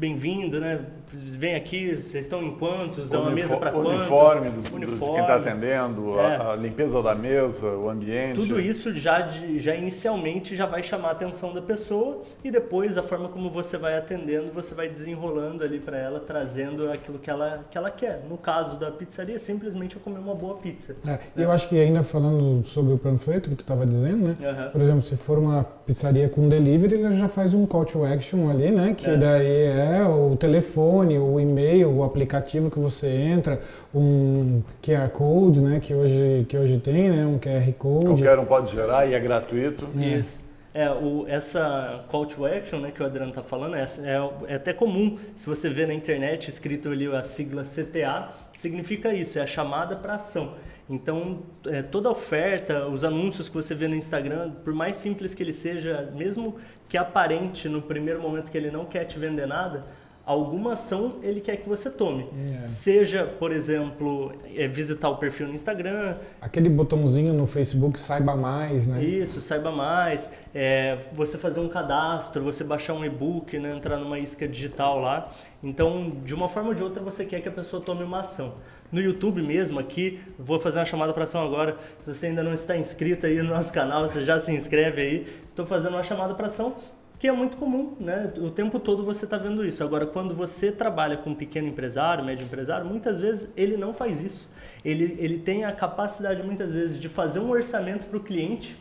bem-vindo, 0.00 0.60
né? 0.60 0.84
Vem 1.12 1.56
aqui, 1.56 1.96
vocês 1.96 2.24
estão 2.24 2.42
em 2.42 2.52
quantos? 2.52 3.12
É 3.12 3.18
uma 3.18 3.30
mesa 3.30 3.56
para 3.56 3.72
quantos? 3.72 3.92
Uniforme 3.92 4.50
do, 4.50 4.76
uniforme. 4.76 4.86
de 4.86 5.12
quem 5.12 5.20
está 5.20 5.36
atendendo, 5.36 6.18
é. 6.18 6.36
a, 6.36 6.52
a, 6.52 6.56
limpeza 6.56 7.02
da 7.02 7.14
mesa, 7.14 7.66
o 7.66 7.88
ambiente. 7.88 8.36
Tudo 8.36 8.60
isso 8.60 8.92
já, 8.94 9.28
já 9.56 9.74
inicialmente 9.74 10.54
já 10.54 10.66
vai 10.66 10.82
chamar 10.82 11.08
a 11.08 11.12
atenção 11.12 11.52
da 11.52 11.60
pessoa 11.60 12.22
e 12.44 12.50
depois 12.50 12.96
a 12.96 13.02
forma 13.02 13.28
como 13.28 13.50
você 13.50 13.76
vai 13.76 13.98
atendendo, 13.98 14.52
você 14.52 14.74
vai 14.74 14.88
desenrolando 14.88 15.64
ali 15.64 15.80
para 15.80 15.98
ela, 15.98 16.20
trazendo 16.20 16.90
aquilo 16.90 17.18
que 17.18 17.28
ela, 17.28 17.64
que 17.70 17.76
ela 17.76 17.90
quer. 17.90 18.24
No 18.28 18.38
caso 18.38 18.78
da 18.78 18.90
pizzaria, 18.90 19.38
simplesmente 19.38 19.96
é 19.96 20.00
comer 20.00 20.20
uma 20.20 20.34
boa 20.34 20.54
pizza. 20.56 20.96
É, 21.04 21.10
né? 21.10 21.20
Eu 21.36 21.50
acho 21.50 21.68
que 21.68 21.78
ainda 21.78 22.04
falando 22.04 22.64
sobre 22.64 22.92
o 22.92 22.98
panfleto 22.98 23.50
que 23.50 23.56
tu 23.56 23.62
estava 23.62 23.84
dizendo, 23.84 24.28
né? 24.28 24.36
Uhum. 24.40 24.70
Por 24.70 24.80
exemplo, 24.80 25.02
se 25.02 25.16
for 25.16 25.38
uma 25.38 25.64
pizzaria 25.64 26.28
com 26.28 26.48
delivery, 26.48 26.94
ele 26.94 27.18
já 27.18 27.28
faz 27.28 27.52
um 27.52 27.66
call 27.66 27.84
to 27.84 28.04
action 28.04 28.48
ali, 28.48 28.70
né? 28.70 28.94
Que 28.94 29.10
é. 29.10 29.16
daí 29.16 29.64
é 29.64 30.04
o 30.04 30.36
telefone, 30.36 30.99
o 31.00 31.40
e-mail, 31.40 31.90
o 31.90 32.04
aplicativo 32.04 32.70
que 32.70 32.78
você 32.78 33.08
entra, 33.08 33.60
um 33.94 34.62
QR 34.82 35.08
Code, 35.10 35.60
né? 35.60 35.80
Que 35.80 35.94
hoje, 35.94 36.46
que 36.48 36.56
hoje 36.56 36.78
tem, 36.78 37.10
né? 37.10 37.26
Um 37.26 37.38
QR 37.38 37.72
Code. 37.78 38.06
Qualquer 38.06 38.38
um 38.38 38.44
pode 38.44 38.70
gerar 38.72 39.06
e 39.06 39.14
é 39.14 39.20
gratuito. 39.20 39.88
Isso. 39.94 40.40
É, 40.72 40.88
o, 40.88 41.26
essa 41.26 42.04
call 42.08 42.26
to 42.26 42.46
action 42.46 42.78
né, 42.78 42.92
que 42.92 43.02
o 43.02 43.06
Adriano 43.06 43.30
está 43.30 43.42
falando 43.42 43.74
é, 43.74 43.82
é, 43.82 44.52
é, 44.52 44.54
até 44.54 44.72
comum. 44.72 45.18
Se 45.34 45.46
você 45.46 45.68
vê 45.68 45.84
na 45.84 45.92
internet 45.92 46.48
escrito 46.48 46.90
ali 46.90 47.08
a 47.08 47.24
sigla 47.24 47.64
CTA, 47.64 48.28
significa 48.54 49.12
isso, 49.12 49.38
é 49.38 49.42
a 49.42 49.46
chamada 49.46 49.96
para 49.96 50.14
ação. 50.14 50.54
Então, 50.88 51.40
é, 51.66 51.82
toda 51.82 52.10
oferta, 52.10 52.86
os 52.86 53.04
anúncios 53.04 53.48
que 53.48 53.54
você 53.54 53.74
vê 53.74 53.86
no 53.88 53.94
Instagram, 53.94 54.50
por 54.64 54.72
mais 54.72 54.96
simples 54.96 55.34
que 55.34 55.42
ele 55.42 55.52
seja, 55.52 56.10
mesmo 56.14 56.56
que 56.88 56.98
aparente 56.98 57.68
no 57.68 57.80
primeiro 57.80 58.20
momento 58.20 58.50
que 58.50 58.58
ele 58.58 58.70
não 58.70 58.84
quer 58.84 59.04
te 59.04 59.18
vender 59.18 59.46
nada, 59.46 59.86
alguma 60.24 60.74
ação 60.74 61.16
ele 61.22 61.40
quer 61.40 61.56
que 61.56 61.68
você 61.68 61.90
tome. 61.90 62.28
É. 62.60 62.64
Seja, 62.64 63.24
por 63.26 63.52
exemplo, 63.52 64.32
é, 64.54 64.68
visitar 64.68 65.08
o 65.08 65.16
perfil 65.16 65.48
no 65.48 65.54
Instagram. 65.54 66.16
Aquele 66.40 66.68
botãozinho 66.68 67.32
no 67.32 67.46
Facebook, 67.46 68.00
saiba 68.00 68.36
mais, 68.36 68.86
né? 68.86 69.02
Isso, 69.02 69.40
saiba 69.40 69.72
mais. 69.72 70.30
É, 70.54 70.98
você 71.12 71.36
fazer 71.38 71.60
um 71.60 71.68
cadastro, 71.68 72.42
você 72.42 72.62
baixar 72.62 72.94
um 72.94 73.04
e-book, 73.04 73.58
né, 73.58 73.74
entrar 73.74 73.96
numa 73.98 74.18
isca 74.18 74.46
digital 74.46 75.00
lá. 75.00 75.30
Então, 75.62 76.12
de 76.24 76.34
uma 76.34 76.48
forma 76.48 76.70
ou 76.70 76.74
de 76.74 76.82
outra, 76.82 77.02
você 77.02 77.24
quer 77.24 77.40
que 77.40 77.48
a 77.48 77.52
pessoa 77.52 77.82
tome 77.82 78.02
uma 78.02 78.20
ação 78.20 78.54
no 78.92 79.00
YouTube 79.00 79.42
mesmo 79.42 79.78
aqui. 79.78 80.20
Vou 80.38 80.58
fazer 80.58 80.78
uma 80.78 80.84
chamada 80.84 81.12
para 81.12 81.24
ação 81.24 81.42
agora. 81.42 81.76
Se 82.00 82.14
você 82.14 82.26
ainda 82.26 82.42
não 82.42 82.52
está 82.52 82.76
inscrito 82.76 83.26
aí 83.26 83.42
no 83.42 83.50
nosso 83.50 83.72
canal, 83.72 84.08
você 84.08 84.24
já 84.24 84.38
se 84.38 84.52
inscreve 84.52 85.00
aí. 85.00 85.26
Estou 85.48 85.66
fazendo 85.66 85.94
uma 85.94 86.02
chamada 86.02 86.34
para 86.34 86.46
ação 86.46 86.76
que 87.20 87.28
é 87.28 87.32
muito 87.32 87.58
comum, 87.58 87.94
né? 88.00 88.32
O 88.38 88.50
tempo 88.50 88.80
todo 88.80 89.04
você 89.04 89.26
está 89.26 89.36
vendo 89.36 89.62
isso. 89.62 89.84
Agora, 89.84 90.06
quando 90.06 90.34
você 90.34 90.72
trabalha 90.72 91.18
com 91.18 91.30
um 91.30 91.34
pequeno 91.34 91.68
empresário, 91.68 92.24
médio 92.24 92.46
empresário, 92.46 92.86
muitas 92.86 93.20
vezes 93.20 93.50
ele 93.54 93.76
não 93.76 93.92
faz 93.92 94.24
isso. 94.24 94.48
Ele, 94.82 95.16
ele 95.18 95.38
tem 95.38 95.66
a 95.66 95.70
capacidade, 95.70 96.42
muitas 96.42 96.72
vezes, 96.72 96.98
de 96.98 97.10
fazer 97.10 97.38
um 97.38 97.50
orçamento 97.50 98.06
para 98.06 98.16
o 98.16 98.20
cliente 98.20 98.74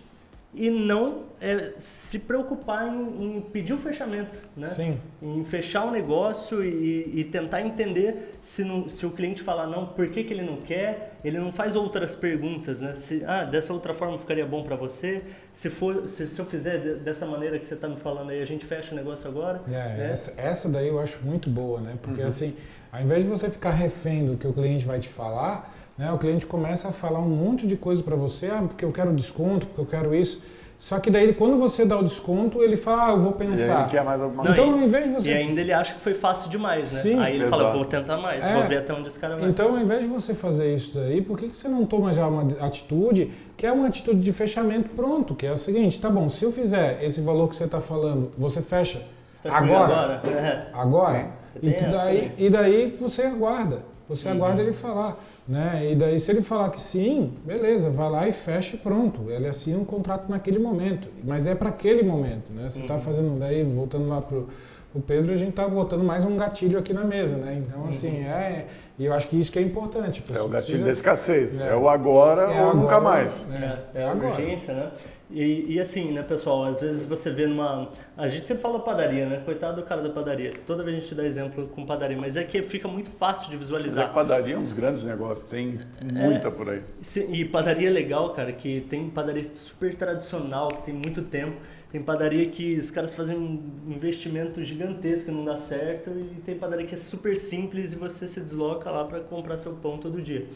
e 0.54 0.70
não 0.70 1.26
é, 1.40 1.74
se 1.78 2.18
preocupar 2.20 2.88
em, 2.88 3.38
em, 3.38 3.42
pedir 3.42 3.74
o 3.74 3.78
fechamento, 3.78 4.40
né? 4.58 4.68
Sim. 4.70 5.00
Em 5.22 5.46
fechar 5.46 5.86
o 5.86 5.92
negócio 5.92 6.64
e, 6.64 7.20
e 7.20 7.24
tentar 7.24 7.62
entender 7.62 8.38
se, 8.42 8.64
não, 8.64 8.90
se 8.90 9.06
o 9.06 9.12
cliente 9.12 9.44
falar 9.44 9.68
não, 9.68 9.86
por 9.86 10.10
que, 10.10 10.24
que 10.24 10.34
ele 10.34 10.42
não 10.42 10.58
quer, 10.58 11.14
ele 11.24 11.38
não 11.38 11.52
faz 11.52 11.76
outras 11.76 12.16
perguntas, 12.16 12.82
né? 12.82 12.96
Se, 12.96 13.24
ah, 13.26 13.46
dessa 13.46 13.72
outra 13.74 13.94
forma 13.94 14.18
ficaria 14.18 14.46
bom 14.46 14.64
para 14.64 14.76
você, 14.76 15.22
se, 15.52 15.70
for, 15.70 16.10
se, 16.10 16.28
se 16.28 16.40
eu 16.40 16.46
fizer 16.46 16.96
dessa 16.96 17.28
maneira 17.28 17.60
que 17.60 17.66
você 17.66 17.76
está 17.76 17.88
me 17.88 17.98
falando 17.98 18.32
aí, 18.32 18.42
a 18.42 18.46
gente 18.46 18.66
fecha 18.66 18.92
o 18.92 18.96
negócio 18.96 19.30
agora. 19.30 19.62
É, 19.68 19.72
né? 19.72 20.10
essa, 20.12 20.42
essa 20.42 20.68
daí 20.68 20.88
eu 20.88 21.00
acho 21.00 21.24
muito 21.24 21.48
boa, 21.48 21.80
né? 21.80 21.96
Porque 22.02 22.22
uhum. 22.22 22.28
assim, 22.28 22.56
ao 22.92 23.02
invés 23.02 23.24
de 23.24 23.30
você 23.30 23.52
ficar 23.52 23.72
refém 23.72 24.26
do 24.26 24.36
que 24.36 24.48
o 24.48 24.54
cliente 24.54 24.84
vai 24.84 25.00
te 25.00 25.10
falar, 25.10 25.76
né? 26.00 26.10
O 26.14 26.18
cliente 26.18 26.46
começa 26.46 26.88
a 26.88 26.92
falar 26.94 27.20
um 27.20 27.28
monte 27.28 27.68
de 27.68 27.76
coisa 27.76 28.02
para 28.02 28.16
você, 28.16 28.48
ah, 28.48 28.64
porque 28.66 28.86
eu 28.86 28.92
quero 28.92 29.12
desconto, 29.12 29.68
porque 29.68 29.82
eu 29.82 29.86
quero 29.86 30.16
isso. 30.16 30.42
Só 30.78 30.98
que 30.98 31.12
daí, 31.12 31.34
quando 31.34 31.58
você 31.58 31.84
dá 31.84 32.00
o 32.00 32.04
desconto, 32.04 32.64
ele 32.64 32.78
fala, 32.78 33.08
ah, 33.08 33.10
eu 33.12 33.20
vou 33.20 33.34
pensar. 33.34 33.82
ele 33.82 33.90
quer 33.90 34.02
mais 34.02 34.22
alguma 34.22 34.50
Então, 34.50 34.72
ao 34.72 34.78
invés 34.80 35.04
de 35.04 35.12
você... 35.12 35.30
E 35.30 35.34
ainda 35.34 35.60
ele 35.60 35.74
acha 35.74 35.94
que 35.94 36.00
foi 36.00 36.14
fácil 36.14 36.50
demais, 36.50 36.94
né? 36.94 37.02
Sim, 37.02 37.20
Aí 37.20 37.36
ele 37.36 37.44
exato. 37.44 37.50
fala, 37.50 37.74
vou 37.74 37.84
tentar 37.84 38.16
mais, 38.16 38.48
é. 38.48 38.54
vou 38.54 38.66
ver 38.66 38.78
até 38.78 38.94
onde 38.94 39.10
esse 39.10 39.20
cara 39.20 39.36
vai. 39.36 39.50
Então, 39.50 39.76
ao 39.76 39.78
invés 39.78 40.00
de 40.00 40.08
você 40.08 40.34
fazer 40.34 40.74
isso 40.74 40.98
daí, 40.98 41.22
por 41.22 41.38
que, 41.38 41.50
que 41.50 41.56
você 41.58 41.68
não 41.68 41.86
toma 41.86 42.14
já 42.14 42.26
uma 42.26 42.44
atitude 42.66 43.30
que 43.58 43.68
é 43.68 43.72
uma 43.74 43.88
atitude 43.88 44.22
de 44.22 44.32
fechamento 44.32 44.88
pronto? 44.96 45.36
Que 45.36 45.48
é 45.48 45.52
o 45.52 45.58
seguinte, 45.58 46.00
tá 46.00 46.10
bom, 46.10 46.30
se 46.30 46.46
eu 46.46 46.52
fizer 46.54 47.04
esse 47.04 47.20
valor 47.20 47.50
que 47.50 47.58
você 47.58 47.66
está 47.66 47.82
falando, 47.82 48.32
você 48.38 48.62
fecha 48.62 49.02
você 49.36 49.50
tá 49.50 49.58
agora? 49.58 49.94
Agora? 49.94 50.22
É. 50.30 50.68
agora? 50.74 51.28
E 51.62 51.72
daí, 51.72 52.32
e 52.38 52.50
daí 52.50 52.98
você 52.98 53.24
aguarda. 53.24 53.80
Você 54.10 54.28
uhum. 54.28 54.34
aguarda 54.34 54.62
ele 54.62 54.74
falar. 54.74 55.24
Né? 55.48 55.92
E 55.92 55.96
daí, 55.96 56.20
se 56.20 56.32
ele 56.32 56.42
falar 56.42 56.72
que 56.72 56.82
sim, 56.82 57.34
beleza, 57.46 57.90
vai 57.92 58.10
lá 58.10 58.28
e 58.28 58.32
fecha 58.32 58.76
e 58.76 58.80
pronto. 58.80 59.30
Ele 59.30 59.48
assina 59.48 59.78
um 59.78 59.86
contrato 59.86 60.30
naquele 60.30 60.58
momento. 60.58 61.08
Mas 61.24 61.46
é 61.46 61.54
para 61.54 61.70
aquele 61.70 62.02
momento. 62.02 62.52
Né? 62.52 62.68
Você 62.68 62.82
está 62.82 62.96
uhum. 62.96 63.02
fazendo, 63.02 63.40
daí, 63.40 63.64
voltando 63.64 64.08
lá 64.08 64.20
para 64.20 64.38
o 64.38 65.02
Pedro, 65.06 65.32
a 65.32 65.38
gente 65.38 65.52
está 65.52 65.68
botando 65.68 66.04
mais 66.04 66.26
um 66.26 66.36
gatilho 66.36 66.80
aqui 66.80 66.92
na 66.92 67.04
mesa. 67.04 67.38
Né? 67.38 67.64
Então, 67.66 67.88
assim, 67.88 68.18
uhum. 68.18 68.26
é. 68.26 68.66
E 69.00 69.06
eu 69.06 69.14
acho 69.14 69.30
que 69.30 69.40
isso 69.40 69.50
que 69.50 69.58
é 69.58 69.62
importante. 69.62 70.22
É 70.30 70.42
o 70.42 70.50
gatilho 70.50 70.80
precisa... 70.80 70.84
da 70.84 70.92
escassez. 70.92 71.62
É. 71.62 71.70
é, 71.70 71.76
o 71.76 71.88
agora 71.88 72.42
é 72.42 72.46
ou 72.48 72.52
agora, 72.52 72.74
nunca 72.76 73.00
mais. 73.00 73.46
É, 73.50 73.98
é, 73.98 74.02
é 74.02 74.04
a 74.04 74.14
urgência, 74.14 74.74
né? 74.74 74.92
E, 75.32 75.76
e, 75.76 75.80
assim, 75.80 76.12
né, 76.12 76.24
pessoal, 76.24 76.66
às 76.66 76.82
vezes 76.82 77.06
você 77.06 77.30
vê 77.30 77.48
numa. 77.48 77.90
A 78.18 78.28
gente 78.28 78.48
sempre 78.48 78.62
fala 78.62 78.80
padaria, 78.80 79.28
né? 79.30 79.42
Coitado 79.46 79.80
do 79.80 79.88
cara 79.88 80.02
da 80.02 80.10
padaria. 80.10 80.52
Toda 80.66 80.84
vez 80.84 80.98
a 80.98 81.00
gente 81.00 81.16
dá 81.16 81.24
exemplo 81.24 81.68
com 81.68 81.86
padaria, 81.86 82.18
mas 82.18 82.36
é 82.36 82.44
que 82.44 82.62
fica 82.64 82.88
muito 82.88 83.10
fácil 83.10 83.50
de 83.50 83.56
visualizar. 83.56 84.08
Mas 84.08 84.16
padaria 84.16 84.56
é 84.56 84.58
um 84.58 84.64
dos 84.64 84.74
grandes 84.74 85.04
negócios, 85.04 85.48
tem 85.48 85.80
muita 86.02 86.48
é, 86.48 86.52
por 86.52 86.70
aí. 86.70 86.82
E 87.30 87.46
padaria 87.46 87.90
é 87.90 87.92
legal, 87.92 88.34
cara, 88.34 88.52
que 88.52 88.82
tem 88.82 89.08
padaria 89.08 89.44
super 89.54 89.94
tradicional, 89.96 90.70
que 90.70 90.82
tem 90.82 90.94
muito 90.94 91.22
tempo. 91.22 91.56
Tem 91.92 92.02
padaria 92.02 92.48
que 92.50 92.78
os 92.78 92.92
caras 92.92 93.16
fazem 93.16 93.36
um 93.36 93.74
investimento 93.88 94.64
gigantesco 94.64 95.32
e 95.32 95.34
não 95.34 95.44
dá 95.44 95.58
certo. 95.58 96.12
E 96.12 96.42
tem 96.46 96.56
padaria 96.56 96.86
que 96.86 96.94
é 96.94 96.98
super 96.98 97.36
simples 97.36 97.94
e 97.94 97.96
você 97.96 98.28
se 98.28 98.42
desloca 98.42 98.92
lá 98.92 99.06
para 99.06 99.20
comprar 99.22 99.58
seu 99.58 99.74
pão 99.74 99.98
todo 99.98 100.22
dia. 100.22 100.48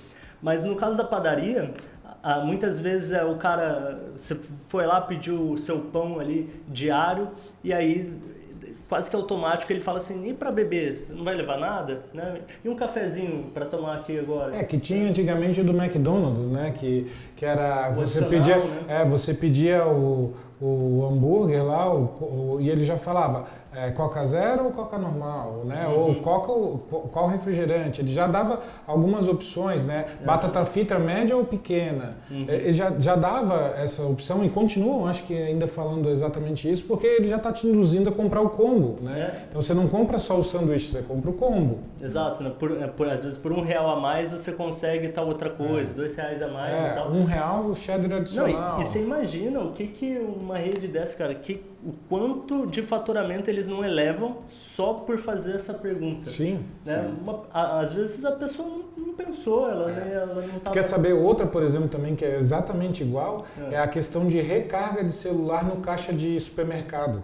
Mas 0.42 0.64
no 0.64 0.76
caso 0.76 0.96
da 0.96 1.04
padaria, 1.04 1.74
muitas 2.46 2.80
vezes 2.80 3.12
é, 3.12 3.24
o 3.24 3.36
cara 3.38 4.12
você 4.16 4.36
foi 4.68 4.86
lá, 4.86 5.02
pediu 5.02 5.52
o 5.52 5.58
seu 5.58 5.80
pão 5.80 6.20
ali 6.20 6.50
diário 6.68 7.30
e 7.64 7.74
aí 7.74 8.14
quase 8.88 9.10
que 9.10 9.16
automático 9.16 9.72
ele 9.72 9.82
fala 9.82 9.98
assim, 9.98 10.30
e 10.30 10.34
para 10.34 10.52
beber, 10.52 10.94
você 10.94 11.14
não 11.14 11.24
vai 11.24 11.34
levar 11.34 11.58
nada? 11.58 12.04
Né? 12.14 12.42
E 12.64 12.70
um 12.70 12.76
cafezinho 12.76 13.46
para 13.54 13.66
tomar 13.66 13.96
aqui 13.96 14.20
agora? 14.20 14.56
É, 14.56 14.64
que 14.64 14.78
tinha 14.78 15.10
antigamente 15.10 15.64
do 15.64 15.72
McDonald's, 15.72 16.48
né? 16.48 16.72
Que, 16.78 17.12
que 17.36 17.44
era, 17.44 17.90
você 17.92 18.24
pedia, 18.26 18.58
né? 18.58 18.86
é, 18.88 19.06
você 19.06 19.34
pedia 19.34 19.88
o, 19.88 20.36
o 20.64 21.06
hambúrguer 21.06 21.64
lá 21.64 21.94
o, 21.94 22.04
o, 22.22 22.58
e 22.62 22.70
ele 22.70 22.86
já 22.86 22.98
falava 22.98 23.46
é, 23.76 23.92
Coca 23.92 24.26
Zero 24.26 24.66
ou 24.66 24.72
Coca 24.72 24.98
normal, 24.98 25.64
né? 25.66 25.88
Uhum. 25.88 26.00
Ou 26.00 26.16
Coca 26.16 26.54
qual 27.12 27.28
refrigerante. 27.28 28.02
Ele 28.02 28.12
já 28.12 28.28
dava 28.28 28.62
algumas 28.86 29.28
opções, 29.28 29.86
né? 29.86 30.06
Uhum. 30.20 30.26
Batata 30.26 30.64
frita 30.66 31.00
média 31.00 31.36
ou 31.36 31.46
pequena. 31.46 32.18
Uhum. 32.30 32.46
É, 32.48 32.56
ele 32.56 32.74
já, 32.74 32.92
já 33.00 33.16
dava 33.16 33.74
essa 33.78 34.04
opção 34.04 34.44
e 34.44 34.50
continuam, 34.50 35.08
acho 35.08 35.24
que 35.24 35.36
ainda 35.36 35.68
falando 35.68 36.10
exatamente 36.10 36.70
isso, 36.70 36.84
porque 36.84 37.06
ele 37.06 37.28
já 37.28 37.38
está 37.38 37.52
te 37.52 37.68
induzindo 37.68 38.10
a 38.10 38.14
comprar 38.14 38.42
o 38.42 38.50
combo, 38.50 38.98
né? 39.02 39.20
É. 39.20 39.44
Então 39.50 39.62
você 39.62 39.74
não 39.74 39.88
compra 39.88 40.20
só 40.20 40.38
o 40.38 40.44
sanduíche, 40.44 40.92
você 40.92 41.02
compra 41.02 41.30
o 41.30 41.34
combo. 41.34 41.80
Exato, 42.02 42.44
né? 42.44 42.52
Por, 42.58 42.82
é, 42.82 42.88
por, 42.88 43.10
às 43.10 43.24
vezes 43.24 43.38
por 43.38 43.52
um 43.52 43.62
real 43.62 43.90
a 43.90 44.00
mais 44.00 44.32
você 44.32 44.52
consegue 44.52 45.10
tal 45.10 45.28
outra 45.28 45.50
coisa, 45.50 45.92
é. 45.92 45.96
dois 45.96 46.16
reais 46.16 46.42
a 46.42 46.48
mais 46.48 46.92
e 46.92 46.96
tal. 46.96 47.12
Um 47.12 47.24
real 47.24 47.66
o 47.66 47.76
cheddar 47.76 48.20
adicional. 48.20 48.78
Não, 48.78 48.80
e, 48.80 48.82
e 48.82 48.86
você 48.86 49.00
imagina 49.02 49.60
o 49.60 49.72
que, 49.72 49.88
que 49.88 50.18
uma 50.18 50.58
rede 50.58 50.88
dessa, 50.88 51.16
cara, 51.16 51.34
que 51.34 51.73
o 51.86 51.94
quanto 52.08 52.66
de 52.66 52.82
faturamento 52.82 53.50
eles 53.50 53.68
não 53.68 53.84
elevam 53.84 54.38
só 54.48 54.94
por 54.94 55.18
fazer 55.18 55.56
essa 55.56 55.74
pergunta. 55.74 56.30
Sim. 56.30 56.66
Né? 56.86 57.04
sim. 57.04 57.22
Uma, 57.22 57.44
a, 57.54 57.80
às 57.80 57.92
vezes 57.92 58.24
a 58.24 58.32
pessoa 58.32 58.68
não, 58.68 59.06
não 59.06 59.14
pensou, 59.14 59.70
ela, 59.70 59.92
é. 59.92 59.94
né, 59.94 60.14
ela 60.14 60.46
não 60.64 60.72
Quer 60.72 60.84
saber 60.84 61.14
outra, 61.14 61.46
por 61.46 61.62
exemplo, 61.62 61.90
também 61.90 62.16
que 62.16 62.24
é 62.24 62.38
exatamente 62.38 63.04
igual? 63.04 63.46
É. 63.70 63.76
é. 63.76 63.78
a 63.80 63.88
questão 63.88 64.28
de 64.28 64.40
recarga 64.40 65.04
de 65.04 65.12
celular 65.12 65.66
no 65.66 65.78
caixa 65.78 66.14
de 66.14 66.40
supermercado. 66.40 67.24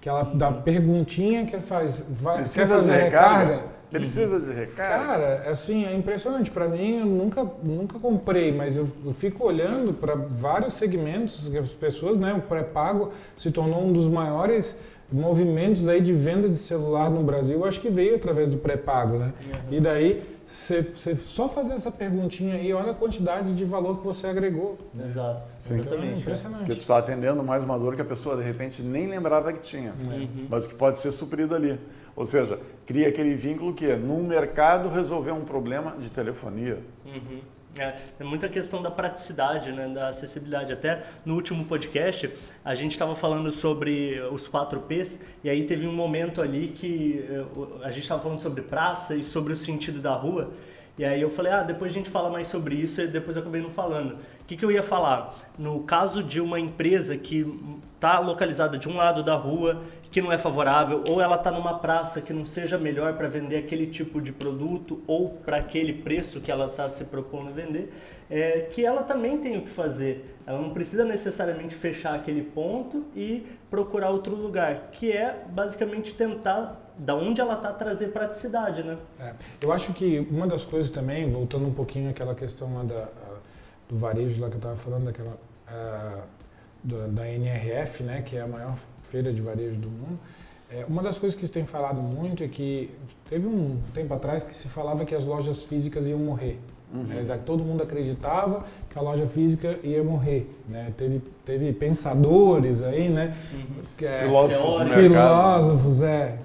Que 0.00 0.08
ela 0.08 0.22
dá 0.22 0.52
perguntinha 0.52 1.46
que 1.46 1.58
faz. 1.60 2.04
Vai, 2.10 2.38
Precisa 2.38 2.76
fazer 2.76 2.92
recarga? 2.92 3.54
recarga? 3.54 3.73
Precisa 3.98 4.40
de 4.40 4.52
recarga? 4.52 5.06
Cara, 5.06 5.50
assim, 5.50 5.84
é 5.84 5.94
impressionante. 5.94 6.50
Para 6.50 6.68
mim, 6.68 6.98
eu 6.98 7.06
nunca, 7.06 7.44
nunca 7.62 7.98
comprei, 7.98 8.52
mas 8.52 8.76
eu, 8.76 8.88
eu 9.04 9.14
fico 9.14 9.44
olhando 9.44 9.94
para 9.94 10.14
vários 10.14 10.74
segmentos 10.74 11.48
que 11.48 11.58
as 11.58 11.68
pessoas, 11.70 12.16
né? 12.16 12.34
O 12.34 12.42
pré-pago 12.42 13.12
se 13.36 13.50
tornou 13.50 13.84
um 13.84 13.92
dos 13.92 14.06
maiores 14.06 14.78
movimentos 15.12 15.86
aí 15.86 16.00
de 16.00 16.12
venda 16.12 16.48
de 16.48 16.56
celular 16.56 17.10
no 17.10 17.22
Brasil. 17.22 17.58
Eu 17.58 17.64
acho 17.64 17.80
que 17.80 17.88
veio 17.88 18.16
através 18.16 18.50
do 18.50 18.56
pré-pago, 18.56 19.18
né? 19.18 19.32
Uhum. 19.46 19.76
E 19.76 19.80
daí, 19.80 20.22
você 20.44 20.82
só 21.26 21.48
fazer 21.48 21.74
essa 21.74 21.90
perguntinha 21.90 22.56
aí, 22.56 22.72
olha 22.72 22.90
a 22.90 22.94
quantidade 22.94 23.54
de 23.54 23.64
valor 23.64 23.98
que 23.98 24.04
você 24.04 24.26
agregou. 24.26 24.76
Exato. 24.98 25.42
Sim. 25.60 25.74
Exatamente. 25.78 26.06
Então, 26.06 26.16
é 26.16 26.18
impressionante. 26.18 26.58
Porque 26.60 26.74
tu 26.74 26.80
está 26.80 26.98
atendendo 26.98 27.42
mais 27.42 27.62
uma 27.62 27.78
dor 27.78 27.94
que 27.94 28.02
a 28.02 28.04
pessoa, 28.04 28.36
de 28.36 28.42
repente, 28.42 28.82
nem 28.82 29.06
lembrava 29.06 29.52
que 29.52 29.60
tinha. 29.60 29.94
Uhum. 30.02 30.46
Mas 30.48 30.66
que 30.66 30.74
pode 30.74 30.98
ser 30.98 31.12
suprida 31.12 31.54
ali. 31.54 31.78
Ou 32.16 32.26
seja, 32.26 32.58
cria 32.86 33.08
aquele 33.08 33.34
vínculo 33.34 33.74
que 33.74 33.86
é, 33.86 33.96
num 33.96 34.22
mercado, 34.22 34.88
resolver 34.88 35.32
um 35.32 35.44
problema 35.44 35.96
de 35.98 36.10
telefonia. 36.10 36.78
Uhum. 37.04 37.40
É, 37.78 37.94
é 38.20 38.24
muita 38.24 38.48
questão 38.48 38.80
da 38.80 38.90
praticidade, 38.90 39.72
né, 39.72 39.88
da 39.88 40.08
acessibilidade. 40.08 40.72
Até 40.72 41.02
no 41.24 41.34
último 41.34 41.64
podcast, 41.64 42.30
a 42.64 42.74
gente 42.74 42.92
estava 42.92 43.16
falando 43.16 43.50
sobre 43.50 44.20
os 44.30 44.46
4 44.46 44.80
Ps, 44.82 45.20
e 45.42 45.50
aí 45.50 45.64
teve 45.64 45.86
um 45.86 45.92
momento 45.92 46.40
ali 46.40 46.68
que 46.68 47.24
eh, 47.28 47.44
a 47.82 47.90
gente 47.90 48.02
estava 48.02 48.22
falando 48.22 48.40
sobre 48.40 48.62
praça 48.62 49.16
e 49.16 49.24
sobre 49.24 49.52
o 49.52 49.56
sentido 49.56 50.00
da 50.00 50.14
rua. 50.14 50.52
E 50.96 51.04
aí 51.04 51.20
eu 51.20 51.28
falei, 51.28 51.50
ah, 51.52 51.64
depois 51.64 51.90
a 51.90 51.94
gente 51.94 52.08
fala 52.08 52.30
mais 52.30 52.46
sobre 52.46 52.76
isso, 52.76 53.00
e 53.00 53.08
depois 53.08 53.36
eu 53.36 53.42
acabei 53.42 53.60
não 53.60 53.70
falando. 53.70 54.12
O 54.12 54.44
que, 54.46 54.56
que 54.56 54.64
eu 54.64 54.70
ia 54.70 54.82
falar? 54.82 55.36
No 55.58 55.80
caso 55.80 56.22
de 56.22 56.40
uma 56.40 56.60
empresa 56.60 57.16
que 57.16 57.42
está 58.04 58.18
localizada 58.18 58.76
de 58.76 58.86
um 58.86 58.96
lado 58.96 59.22
da 59.22 59.34
rua 59.34 59.82
que 60.10 60.20
não 60.20 60.30
é 60.30 60.36
favorável, 60.36 61.02
ou 61.08 61.20
ela 61.20 61.36
está 61.36 61.50
numa 61.50 61.78
praça 61.78 62.20
que 62.20 62.34
não 62.34 62.44
seja 62.44 62.76
melhor 62.76 63.14
para 63.14 63.28
vender 63.28 63.56
aquele 63.56 63.86
tipo 63.86 64.20
de 64.20 64.30
produto 64.30 65.02
ou 65.06 65.30
para 65.30 65.56
aquele 65.56 65.92
preço 65.92 66.40
que 66.40 66.52
ela 66.52 66.66
está 66.66 66.86
se 66.88 67.06
propondo 67.06 67.52
vender, 67.52 67.92
é, 68.30 68.60
que 68.70 68.84
ela 68.84 69.02
também 69.02 69.38
tem 69.38 69.56
o 69.56 69.62
que 69.62 69.70
fazer. 69.70 70.36
Ela 70.46 70.60
não 70.60 70.70
precisa 70.70 71.04
necessariamente 71.04 71.74
fechar 71.74 72.14
aquele 72.14 72.42
ponto 72.42 73.06
e 73.16 73.44
procurar 73.70 74.10
outro 74.10 74.36
lugar, 74.36 74.90
que 74.92 75.10
é 75.10 75.42
basicamente 75.48 76.14
tentar, 76.14 76.80
da 76.96 77.16
onde 77.16 77.40
ela 77.40 77.54
está, 77.54 77.72
trazer 77.72 78.08
praticidade, 78.08 78.84
né? 78.84 78.98
É, 79.18 79.32
eu 79.62 79.72
acho 79.72 79.92
que 79.94 80.20
uma 80.30 80.46
das 80.46 80.64
coisas 80.64 80.90
também, 80.90 81.32
voltando 81.32 81.66
um 81.66 81.74
pouquinho 81.74 82.10
àquela 82.10 82.34
questão 82.34 82.72
lá 82.74 82.84
da, 82.84 83.08
do 83.88 83.96
varejo 83.96 84.40
lá 84.40 84.48
que 84.48 84.54
eu 84.54 84.58
estava 84.58 84.76
falando, 84.76 85.06
daquela, 85.06 85.32
uh, 85.32 86.22
da, 86.84 87.06
da 87.06 87.28
NRF, 87.28 88.02
né, 88.02 88.22
que 88.24 88.36
é 88.36 88.42
a 88.42 88.46
maior 88.46 88.76
feira 89.04 89.32
de 89.32 89.40
varejo 89.40 89.76
do 89.76 89.88
mundo. 89.88 90.18
É, 90.70 90.84
uma 90.88 91.02
das 91.02 91.18
coisas 91.18 91.38
que 91.38 91.46
se 91.46 91.52
tem 91.52 91.64
falado 91.64 92.00
muito 92.00 92.42
é 92.42 92.48
que 92.48 92.90
teve 93.28 93.46
um 93.46 93.78
tempo 93.92 94.12
atrás 94.12 94.44
que 94.44 94.56
se 94.56 94.68
falava 94.68 95.04
que 95.04 95.14
as 95.14 95.24
lojas 95.24 95.62
físicas 95.62 96.06
iam 96.06 96.18
morrer. 96.18 96.58
Uhum. 96.92 97.02
Né? 97.02 97.40
Todo 97.44 97.64
mundo 97.64 97.82
acreditava 97.82 98.64
que 98.88 98.98
a 98.98 99.02
loja 99.02 99.26
física 99.26 99.78
ia 99.82 100.02
morrer. 100.02 100.48
Né? 100.68 100.92
Teve, 100.96 101.20
teve 101.44 101.72
pensadores 101.72 102.82
aí, 102.82 103.08
né? 103.08 103.36
Uhum. 103.52 103.82
Que, 103.96 104.06
é, 104.06 104.18
filósofos, 104.20 104.92
filósofos 104.92 106.02
é, 106.02 106.38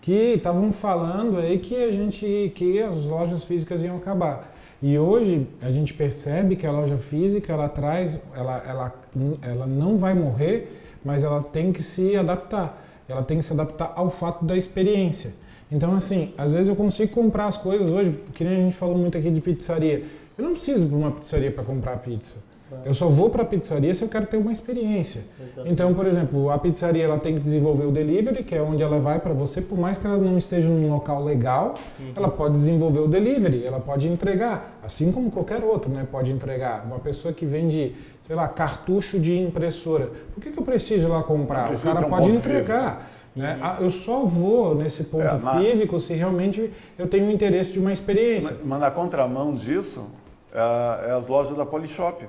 que 0.00 0.34
estavam 0.34 0.72
falando 0.72 1.38
aí 1.38 1.58
que 1.58 1.76
a 1.76 1.90
gente 1.90 2.52
que 2.54 2.80
as 2.80 3.04
lojas 3.04 3.44
físicas 3.44 3.82
iam 3.82 3.96
acabar. 3.96 4.55
E 4.82 4.98
hoje 4.98 5.46
a 5.62 5.70
gente 5.70 5.94
percebe 5.94 6.56
que 6.56 6.66
a 6.66 6.70
loja 6.70 6.96
física 6.96 7.52
ela 7.52 7.68
traz, 7.68 8.20
ela, 8.34 8.62
ela, 8.66 8.94
ela 9.42 9.66
não 9.66 9.96
vai 9.96 10.14
morrer, 10.14 10.82
mas 11.04 11.24
ela 11.24 11.42
tem 11.42 11.72
que 11.72 11.82
se 11.82 12.16
adaptar. 12.16 12.84
ela 13.08 13.22
tem 13.22 13.38
que 13.38 13.44
se 13.44 13.52
adaptar 13.52 13.92
ao 13.96 14.10
fato 14.10 14.44
da 14.44 14.56
experiência. 14.56 15.32
Então, 15.70 15.94
assim, 15.94 16.32
às 16.36 16.52
vezes 16.52 16.68
eu 16.68 16.76
consigo 16.76 17.12
comprar 17.12 17.46
as 17.46 17.56
coisas 17.56 17.92
hoje, 17.92 18.18
que 18.34 18.44
nem 18.44 18.56
a 18.56 18.60
gente 18.60 18.76
falou 18.76 18.96
muito 18.96 19.16
aqui 19.16 19.30
de 19.30 19.40
pizzaria. 19.40 20.04
Eu 20.36 20.44
não 20.44 20.52
preciso 20.52 20.86
para 20.86 20.96
uma 20.96 21.10
pizzaria 21.10 21.50
para 21.50 21.64
comprar 21.64 21.96
pizza. 21.98 22.38
Eu 22.84 22.92
só 22.94 23.08
vou 23.08 23.30
para 23.30 23.42
a 23.42 23.46
pizzaria 23.46 23.94
se 23.94 24.02
eu 24.02 24.08
quero 24.08 24.26
ter 24.26 24.36
uma 24.36 24.52
experiência. 24.52 25.22
Exatamente. 25.40 25.72
Então, 25.72 25.94
por 25.94 26.04
exemplo, 26.04 26.50
a 26.50 26.58
pizzaria 26.58 27.04
ela 27.04 27.18
tem 27.18 27.34
que 27.34 27.40
desenvolver 27.40 27.84
o 27.84 27.92
delivery, 27.92 28.42
que 28.42 28.54
é 28.54 28.62
onde 28.62 28.82
ela 28.82 28.98
vai 28.98 29.20
para 29.20 29.32
você, 29.32 29.60
por 29.60 29.78
mais 29.78 29.98
que 29.98 30.06
ela 30.06 30.16
não 30.16 30.36
esteja 30.36 30.68
num 30.68 30.90
local 30.90 31.22
legal, 31.22 31.76
uhum. 31.98 32.12
ela 32.16 32.28
pode 32.28 32.54
desenvolver 32.54 33.00
o 33.00 33.06
delivery, 33.08 33.64
ela 33.64 33.78
pode 33.78 34.08
entregar, 34.08 34.78
assim 34.82 35.12
como 35.12 35.30
qualquer 35.30 35.62
outro, 35.62 35.90
né? 35.90 36.06
Pode 36.10 36.32
entregar. 36.32 36.84
Uma 36.84 36.98
pessoa 36.98 37.32
que 37.32 37.46
vende, 37.46 37.94
sei 38.22 38.34
lá, 38.34 38.48
cartucho 38.48 39.20
de 39.20 39.38
impressora. 39.38 40.10
Por 40.34 40.42
que, 40.42 40.50
que 40.50 40.58
eu 40.58 40.64
preciso 40.64 41.06
ir 41.06 41.10
lá 41.10 41.22
comprar? 41.22 41.72
O 41.72 41.78
cara 41.78 42.04
um 42.04 42.10
pode 42.10 42.30
entregar. 42.30 43.12
Né? 43.34 43.60
Uhum. 43.62 43.84
Eu 43.84 43.90
só 43.90 44.24
vou 44.24 44.74
nesse 44.74 45.04
ponto 45.04 45.24
é, 45.24 45.60
físico 45.60 46.00
se 46.00 46.14
realmente 46.14 46.72
eu 46.98 47.06
tenho 47.06 47.30
interesse 47.30 47.72
de 47.72 47.78
uma 47.78 47.92
experiência. 47.92 48.56
Mas, 48.56 48.66
mas 48.66 48.80
na 48.80 48.90
contramão 48.90 49.54
disso, 49.54 50.08
é, 50.52 51.10
é 51.10 51.12
as 51.12 51.26
lojas 51.26 51.56
da 51.56 51.66
Polishop. 51.66 52.26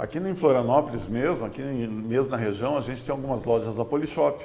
Aqui 0.00 0.18
em 0.18 0.34
Florianópolis 0.34 1.06
mesmo, 1.06 1.44
aqui 1.44 1.60
mesmo 1.60 2.30
na 2.30 2.36
região, 2.38 2.78
a 2.78 2.80
gente 2.80 3.04
tem 3.04 3.12
algumas 3.12 3.44
lojas 3.44 3.76
da 3.76 3.84
Polishop, 3.84 4.42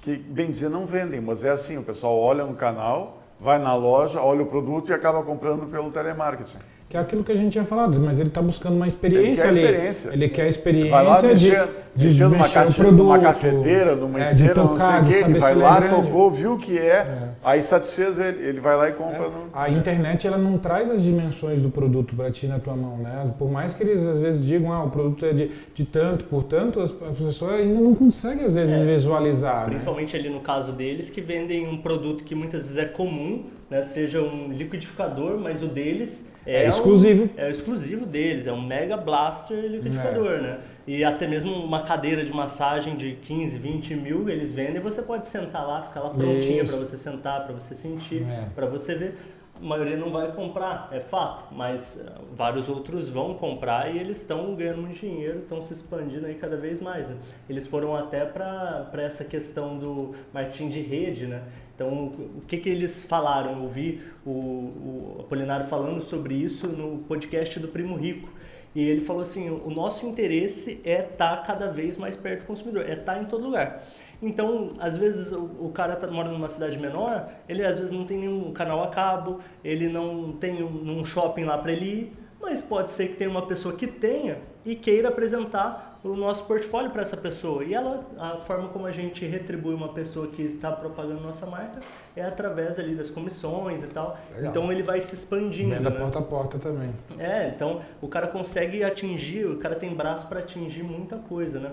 que 0.00 0.14
bem 0.16 0.50
dizer 0.50 0.68
não 0.68 0.86
vendem, 0.86 1.20
mas 1.20 1.42
é 1.42 1.50
assim, 1.50 1.76
o 1.76 1.82
pessoal 1.82 2.16
olha 2.16 2.44
no 2.44 2.54
canal, 2.54 3.20
vai 3.40 3.58
na 3.58 3.74
loja, 3.74 4.22
olha 4.22 4.44
o 4.44 4.46
produto 4.46 4.90
e 4.90 4.92
acaba 4.92 5.20
comprando 5.24 5.66
pelo 5.66 5.90
telemarketing. 5.90 6.58
Que 6.88 6.96
é 6.96 7.00
aquilo 7.00 7.22
que 7.22 7.30
a 7.30 7.36
gente 7.36 7.52
tinha 7.52 7.64
falado, 7.64 8.00
mas 8.00 8.18
ele 8.18 8.30
está 8.30 8.40
buscando 8.40 8.76
uma 8.76 8.88
experiência 8.88 9.48
ele 9.48 9.60
quer 9.60 9.66
experiência. 9.66 10.10
Ele 10.10 10.28
quer 10.30 10.48
experiência 10.48 10.90
vai 10.90 11.04
lá 11.04 11.20
mexer, 11.20 11.34
de, 11.34 11.48
de 11.94 12.06
mexer 12.06 12.24
numa, 12.24 12.48
caixa, 12.48 12.72
produto, 12.72 12.96
numa 12.96 13.18
cafeteira, 13.18 13.94
numa 13.94 14.18
é, 14.18 14.32
esteira, 14.32 14.54
tocar, 14.54 15.02
não 15.02 15.10
sei 15.10 15.20
o 15.20 15.24
quê. 15.24 15.30
Ele 15.30 15.38
vai 15.38 15.54
lá, 15.54 15.84
é 15.84 15.88
tocou, 15.88 16.30
viu 16.30 16.54
o 16.54 16.58
que 16.58 16.78
é, 16.78 16.92
é, 16.92 17.28
aí 17.44 17.60
satisfez 17.60 18.18
ele. 18.18 18.42
Ele 18.42 18.58
vai 18.58 18.74
lá 18.74 18.88
e 18.88 18.92
compra. 18.94 19.26
É. 19.26 19.28
No... 19.28 19.48
A 19.52 19.68
internet 19.68 20.26
ela 20.26 20.38
não 20.38 20.56
traz 20.56 20.90
as 20.90 21.02
dimensões 21.02 21.60
do 21.60 21.68
produto 21.68 22.16
para 22.16 22.30
ti 22.30 22.46
na 22.46 22.58
tua 22.58 22.74
mão, 22.74 22.96
né? 22.96 23.22
Por 23.38 23.50
mais 23.50 23.74
que 23.74 23.82
eles 23.82 24.06
às 24.06 24.20
vezes 24.20 24.42
digam, 24.42 24.72
ah, 24.72 24.82
o 24.82 24.90
produto 24.90 25.26
é 25.26 25.34
de, 25.34 25.50
de 25.74 25.84
tanto 25.84 26.24
por 26.24 26.44
tanto, 26.44 26.80
as, 26.80 26.90
as 26.90 27.18
pessoas 27.18 27.60
ainda 27.60 27.78
não 27.78 27.94
conseguem 27.94 28.46
às 28.46 28.54
vezes 28.54 28.74
é. 28.74 28.84
visualizar. 28.86 29.64
Né? 29.64 29.66
Principalmente 29.66 30.14
né? 30.14 30.20
ali 30.20 30.30
no 30.30 30.40
caso 30.40 30.72
deles 30.72 31.10
que 31.10 31.20
vendem 31.20 31.68
um 31.68 31.76
produto 31.76 32.24
que 32.24 32.34
muitas 32.34 32.62
vezes 32.62 32.78
é 32.78 32.86
comum, 32.86 33.44
né? 33.70 33.82
Seja 33.82 34.22
um 34.22 34.52
liquidificador, 34.52 35.38
mas 35.38 35.62
o 35.62 35.66
deles 35.66 36.30
é, 36.46 36.64
é 36.64 36.68
exclusivo. 36.68 37.24
Um, 37.24 37.28
é 37.36 37.50
exclusivo 37.50 38.06
deles, 38.06 38.46
é 38.46 38.52
um 38.52 38.66
Mega 38.66 38.96
Blaster 38.96 39.58
liquidificador, 39.66 40.32
é. 40.32 40.40
né? 40.40 40.58
E 40.86 41.04
até 41.04 41.26
mesmo 41.26 41.52
uma 41.52 41.82
cadeira 41.82 42.24
de 42.24 42.32
massagem 42.32 42.96
de 42.96 43.12
15, 43.22 43.58
20 43.58 43.94
mil 43.96 44.28
eles 44.28 44.54
vendem 44.54 44.76
e 44.76 44.80
você 44.80 45.02
pode 45.02 45.28
sentar 45.28 45.66
lá, 45.66 45.82
ficar 45.82 46.00
lá 46.00 46.10
prontinha 46.10 46.64
para 46.64 46.76
você 46.76 46.96
sentar, 46.96 47.44
para 47.44 47.52
você 47.52 47.74
sentir, 47.74 48.22
é. 48.22 48.46
para 48.54 48.66
você 48.66 48.94
ver. 48.94 49.14
A 49.60 49.64
maioria 49.64 49.96
não 49.96 50.10
vai 50.10 50.32
comprar, 50.32 50.88
é 50.92 51.00
fato, 51.00 51.52
mas 51.54 51.96
uh, 51.96 52.24
vários 52.32 52.68
outros 52.68 53.08
vão 53.08 53.34
comprar 53.34 53.94
e 53.94 53.98
eles 53.98 54.18
estão 54.18 54.54
ganhando 54.54 54.82
muito 54.82 54.98
dinheiro, 54.98 55.40
estão 55.40 55.62
se 55.62 55.72
expandindo 55.72 56.26
aí 56.26 56.34
cada 56.34 56.56
vez 56.56 56.80
mais. 56.80 57.08
Né? 57.08 57.16
Eles 57.48 57.66
foram 57.66 57.94
até 57.94 58.24
para 58.24 58.88
essa 58.96 59.24
questão 59.24 59.78
do 59.78 60.14
marketing 60.32 60.68
de 60.68 60.80
rede, 60.80 61.26
né? 61.26 61.42
Então, 61.74 62.06
o 62.36 62.42
que, 62.46 62.56
que 62.56 62.68
eles 62.68 63.04
falaram? 63.04 63.52
Eu 63.52 63.62
ouvi 63.62 64.02
o, 64.26 64.30
o 64.30 65.16
Apolinário 65.20 65.66
falando 65.66 66.02
sobre 66.02 66.34
isso 66.34 66.66
no 66.66 66.98
podcast 67.04 67.60
do 67.60 67.68
Primo 67.68 67.94
Rico. 67.94 68.28
E 68.74 68.82
ele 68.82 69.00
falou 69.00 69.22
assim: 69.22 69.48
o 69.48 69.70
nosso 69.70 70.06
interesse 70.06 70.80
é 70.84 71.00
estar 71.00 71.36
tá 71.36 71.42
cada 71.42 71.70
vez 71.70 71.96
mais 71.96 72.16
perto 72.16 72.40
do 72.40 72.46
consumidor, 72.46 72.84
é 72.84 72.94
estar 72.94 73.14
tá 73.14 73.22
em 73.22 73.24
todo 73.26 73.44
lugar. 73.44 73.84
Então, 74.20 74.72
às 74.80 74.96
vezes 74.96 75.32
o, 75.32 75.44
o 75.60 75.70
cara 75.72 75.94
tá, 75.96 76.06
mora 76.06 76.28
numa 76.28 76.48
cidade 76.48 76.76
menor, 76.78 77.28
ele 77.48 77.64
às 77.64 77.78
vezes 77.78 77.92
não 77.92 78.04
tem 78.04 78.18
nenhum 78.18 78.52
canal 78.52 78.82
a 78.82 78.88
cabo, 78.88 79.40
ele 79.64 79.88
não 79.88 80.32
tem 80.32 80.62
um, 80.62 81.00
um 81.00 81.04
shopping 81.04 81.44
lá 81.44 81.56
para 81.56 81.72
ele 81.72 81.84
ir, 81.86 82.12
mas 82.40 82.62
pode 82.62 82.92
ser 82.92 83.08
que 83.08 83.14
tenha 83.14 83.30
uma 83.30 83.46
pessoa 83.46 83.74
que 83.74 83.86
tenha 83.86 84.38
e 84.64 84.74
queira 84.76 85.08
apresentar 85.08 85.98
o 86.04 86.14
nosso 86.14 86.44
portfólio 86.44 86.90
para 86.90 87.02
essa 87.02 87.16
pessoa. 87.16 87.64
E 87.64 87.74
ela, 87.74 88.06
a 88.18 88.36
forma 88.36 88.68
como 88.68 88.86
a 88.86 88.92
gente 88.92 89.24
retribui 89.26 89.74
uma 89.74 89.88
pessoa 89.88 90.28
que 90.28 90.42
está 90.42 90.70
propagando 90.70 91.20
nossa 91.20 91.46
marca 91.46 91.80
é 92.14 92.22
através 92.22 92.78
ali 92.78 92.94
das 92.94 93.10
comissões 93.10 93.82
e 93.82 93.88
tal. 93.88 94.16
Legal. 94.34 94.50
Então 94.50 94.72
ele 94.72 94.82
vai 94.82 95.00
se 95.00 95.14
expandindo. 95.14 95.74
Venda 95.74 95.90
né? 95.90 95.98
porta 95.98 96.18
a 96.18 96.22
porta 96.22 96.58
também. 96.58 96.92
É, 97.18 97.48
então 97.48 97.80
o 98.00 98.08
cara 98.08 98.28
consegue 98.28 98.84
atingir, 98.84 99.46
o 99.46 99.58
cara 99.58 99.74
tem 99.74 99.92
braço 99.94 100.28
para 100.28 100.40
atingir 100.40 100.82
muita 100.82 101.16
coisa, 101.16 101.58
né? 101.58 101.72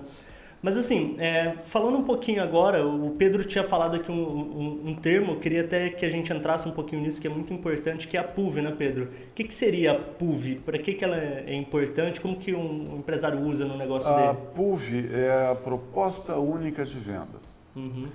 Mas 0.66 0.78
assim, 0.78 1.16
é, 1.20 1.58
falando 1.64 1.96
um 1.96 2.04
pouquinho 2.04 2.42
agora, 2.42 2.84
o 2.84 3.12
Pedro 3.12 3.46
tinha 3.46 3.64
falado 3.64 3.98
aqui 3.98 4.12
um, 4.12 4.16
um, 4.16 4.82
um, 4.88 4.96
termo, 4.96 5.36
queria 5.36 5.62
até 5.62 5.92
que 5.92 6.04
a 6.04 6.10
gente 6.10 6.34
entrasse 6.34 6.68
um 6.68 6.72
pouquinho 6.72 7.04
nisso, 7.04 7.22
que 7.22 7.28
é 7.28 7.30
muito 7.30 7.54
importante, 7.54 8.08
que 8.08 8.18
é 8.18 8.20
a 8.20 8.24
PUV, 8.24 8.64
né, 8.64 8.74
Pedro? 8.76 9.04
O 9.04 9.34
que, 9.36 9.44
que 9.44 9.54
seria 9.54 9.92
a 9.92 9.96
PUV? 9.96 10.56
Para 10.56 10.80
que, 10.80 10.96
que 10.96 11.06
ela 11.06 11.18
é 11.18 11.54
importante? 11.54 12.20
Como 12.20 12.38
que 12.38 12.56
um 12.56 12.98
empresário 12.98 13.40
usa 13.42 13.64
no 13.64 13.78
negócio 13.78 14.10
a 14.10 14.16
dele? 14.16 14.30
A 14.30 14.34
PUV 14.34 15.10
é 15.14 15.52
a 15.52 15.54
proposta 15.54 16.36
única 16.38 16.84
de 16.84 16.98
vendas. 16.98 17.44
Uhum. 17.76 18.08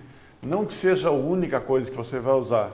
Não 0.43 0.67
que 0.67 0.75
seja 0.75 1.07
a 1.07 1.13
única 1.13 1.61
coisa 1.61 1.89
que 1.89 1.97
você 1.97 2.19
vai 2.19 2.35
usar. 2.35 2.73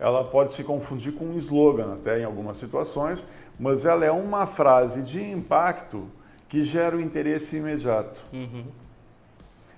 Ela 0.00 0.24
pode 0.24 0.52
se 0.52 0.64
confundir 0.64 1.12
com 1.12 1.26
um 1.26 1.38
slogan 1.38 1.92
até 1.92 2.18
em 2.18 2.24
algumas 2.24 2.56
situações, 2.56 3.24
mas 3.56 3.84
ela 3.84 4.04
é 4.04 4.10
uma 4.10 4.48
frase 4.48 5.00
de 5.02 5.22
impacto 5.22 6.10
que 6.50 6.64
gera 6.64 6.96
o 6.96 7.00
interesse 7.00 7.56
imediato. 7.56 8.20
Uhum. 8.32 8.64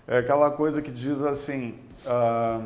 É 0.09 0.19
aquela 0.19 0.51
coisa 0.51 0.83
que 0.83 0.91
diz 0.91 1.21
assim, 1.21 1.79
a 2.05 2.61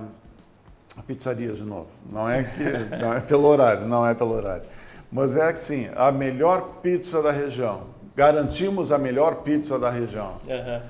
pizzaria 1.07 1.53
de 1.53 1.65
novo, 1.65 1.89
não 2.11 2.31
é 2.31 2.45
que 2.45 2.63
não 2.97 3.13
é 3.13 3.21
pelo 3.21 3.47
horário, 3.47 3.87
não 3.87 4.07
é 4.07 4.15
pelo 4.15 4.33
horário, 4.33 4.63
mas 5.11 5.37
é 5.37 5.51
assim, 5.51 5.91
a 5.95 6.11
melhor 6.11 6.79
pizza 6.81 7.21
da 7.21 7.33
região, 7.33 7.89
garantimos 8.15 8.93
a 8.93 8.97
melhor 8.97 9.43
pizza 9.43 9.79
da 9.79 9.91
região. 9.91 10.39
Uhum. 10.47 10.83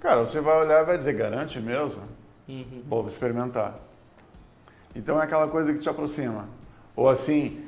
Cara, 0.00 0.20
você 0.20 0.40
vai 0.40 0.60
olhar 0.60 0.82
e 0.82 0.84
vai 0.84 0.98
dizer, 0.98 1.12
garante 1.14 1.60
mesmo? 1.60 2.02
Uhum. 2.48 2.82
Vou 2.88 3.06
experimentar. 3.06 3.78
Então 4.94 5.20
é 5.20 5.24
aquela 5.24 5.46
coisa 5.46 5.72
que 5.72 5.78
te 5.78 5.88
aproxima. 5.88 6.48
Ou 6.96 7.08
assim, 7.08 7.64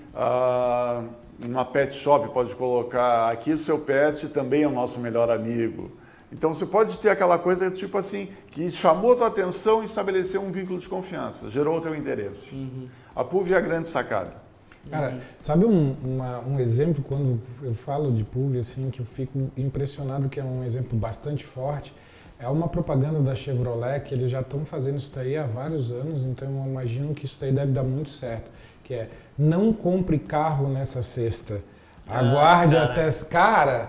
uma 1.44 1.64
pet 1.64 1.94
shop 1.94 2.28
pode 2.32 2.54
colocar 2.54 3.30
aqui 3.30 3.52
o 3.52 3.58
seu 3.58 3.78
pet 3.78 4.28
também 4.28 4.62
é 4.62 4.68
o 4.68 4.72
nosso 4.72 4.98
melhor 4.98 5.30
amigo. 5.30 5.90
Então 6.32 6.54
você 6.54 6.64
pode 6.64 6.98
ter 6.98 7.10
aquela 7.10 7.38
coisa 7.38 7.70
tipo 7.70 7.98
assim 7.98 8.28
que 8.50 8.70
chamou 8.70 9.12
a 9.12 9.16
tua 9.16 9.26
atenção 9.26 9.82
e 9.82 9.84
estabeleceu 9.84 10.40
um 10.40 10.52
vínculo 10.52 10.78
de 10.78 10.88
confiança, 10.88 11.48
gerou 11.50 11.78
o 11.78 11.80
teu 11.80 11.94
interesse. 11.94 12.54
Uhum. 12.54 12.88
A 13.14 13.24
PUV 13.24 13.52
é 13.52 13.56
a 13.56 13.60
grande 13.60 13.88
sacada. 13.88 14.50
Cara, 14.88 15.18
sabe 15.38 15.66
um, 15.66 15.94
uma, 16.02 16.38
um 16.40 16.58
exemplo 16.58 17.04
quando 17.06 17.38
eu 17.62 17.74
falo 17.74 18.12
de 18.12 18.24
PUV 18.24 18.58
assim 18.58 18.88
que 18.90 19.00
eu 19.00 19.04
fico 19.04 19.50
impressionado 19.56 20.28
que 20.28 20.40
é 20.40 20.44
um 20.44 20.64
exemplo 20.64 20.98
bastante 20.98 21.44
forte. 21.44 21.92
É 22.38 22.48
uma 22.48 22.68
propaganda 22.68 23.20
da 23.20 23.34
Chevrolet 23.34 24.00
que 24.00 24.14
eles 24.14 24.30
já 24.30 24.40
estão 24.40 24.64
fazendo 24.64 24.96
isso 24.96 25.12
daí 25.14 25.36
há 25.36 25.44
vários 25.44 25.90
anos, 25.90 26.22
então 26.22 26.48
eu 26.48 26.70
imagino 26.70 27.12
que 27.12 27.26
isso 27.26 27.38
daí 27.38 27.52
deve 27.52 27.72
dar 27.72 27.84
muito 27.84 28.08
certo 28.08 28.50
que 28.90 28.94
é 28.94 29.08
não 29.40 29.72
compre 29.72 30.18
carro 30.18 30.68
nessa 30.68 31.02
sexta. 31.02 31.62
Ah, 32.06 32.18
Aguarde 32.18 32.76
ah, 32.76 32.84
até. 32.84 33.10
Cara, 33.30 33.88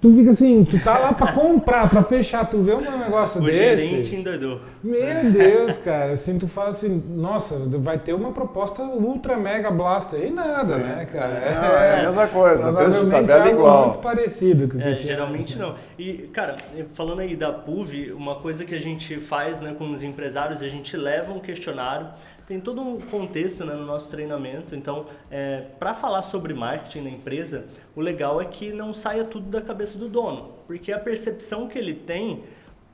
tu 0.00 0.14
fica 0.16 0.30
assim, 0.30 0.64
tu 0.64 0.78
tá 0.78 0.98
lá 0.98 1.12
para 1.12 1.32
comprar, 1.32 1.88
para 1.88 2.02
fechar, 2.02 2.48
tu 2.48 2.62
vê 2.62 2.74
um 2.74 2.98
negócio 2.98 3.40
o 3.40 3.44
desse. 3.44 3.86
Gerente. 3.86 4.24
Meu 4.82 5.30
Deus, 5.30 5.76
cara, 5.78 6.12
assim, 6.12 6.38
tu 6.38 6.48
fala 6.48 6.70
assim, 6.70 7.02
nossa, 7.08 7.56
vai 7.78 7.98
ter 7.98 8.14
uma 8.14 8.32
proposta 8.32 8.82
ultra 8.82 9.36
mega 9.36 9.70
blaster 9.70 10.24
e 10.24 10.30
nada, 10.30 10.74
Sim. 10.74 10.82
né, 10.82 11.08
cara? 11.10 11.34
É, 11.34 11.96
é 11.96 12.00
a 12.00 12.02
mesma 12.06 12.26
coisa, 12.26 12.72
preço 12.72 13.04
de 13.04 13.10
tabela 13.10 13.46
é 13.46 13.50
igual. 13.50 13.86
muito 13.88 13.98
parecido 14.00 14.68
com 14.68 14.78
o 14.78 14.80
que 14.80 14.88
é, 14.88 14.96
geralmente 14.96 15.58
não. 15.58 15.74
E, 15.98 16.14
cara, 16.32 16.56
falando 16.94 17.20
aí 17.20 17.36
da 17.36 17.52
PUV, 17.52 18.12
uma 18.12 18.36
coisa 18.36 18.64
que 18.64 18.74
a 18.74 18.80
gente 18.80 19.16
faz, 19.20 19.60
né, 19.60 19.74
com 19.76 19.90
os 19.90 20.02
empresários, 20.02 20.62
a 20.62 20.68
gente 20.68 20.96
leva 20.96 21.32
um 21.32 21.40
questionário 21.40 22.08
tem 22.50 22.58
todo 22.58 22.80
um 22.80 22.98
contexto 23.00 23.64
né, 23.64 23.74
no 23.74 23.86
nosso 23.86 24.08
treinamento. 24.08 24.74
Então, 24.74 25.06
é, 25.30 25.66
para 25.78 25.94
falar 25.94 26.22
sobre 26.22 26.52
marketing 26.52 27.02
na 27.02 27.10
empresa, 27.10 27.66
o 27.94 28.00
legal 28.00 28.42
é 28.42 28.44
que 28.44 28.72
não 28.72 28.92
saia 28.92 29.22
tudo 29.22 29.48
da 29.48 29.60
cabeça 29.62 29.96
do 29.96 30.08
dono, 30.08 30.54
porque 30.66 30.90
a 30.90 30.98
percepção 30.98 31.68
que 31.68 31.78
ele 31.78 31.94
tem 31.94 32.42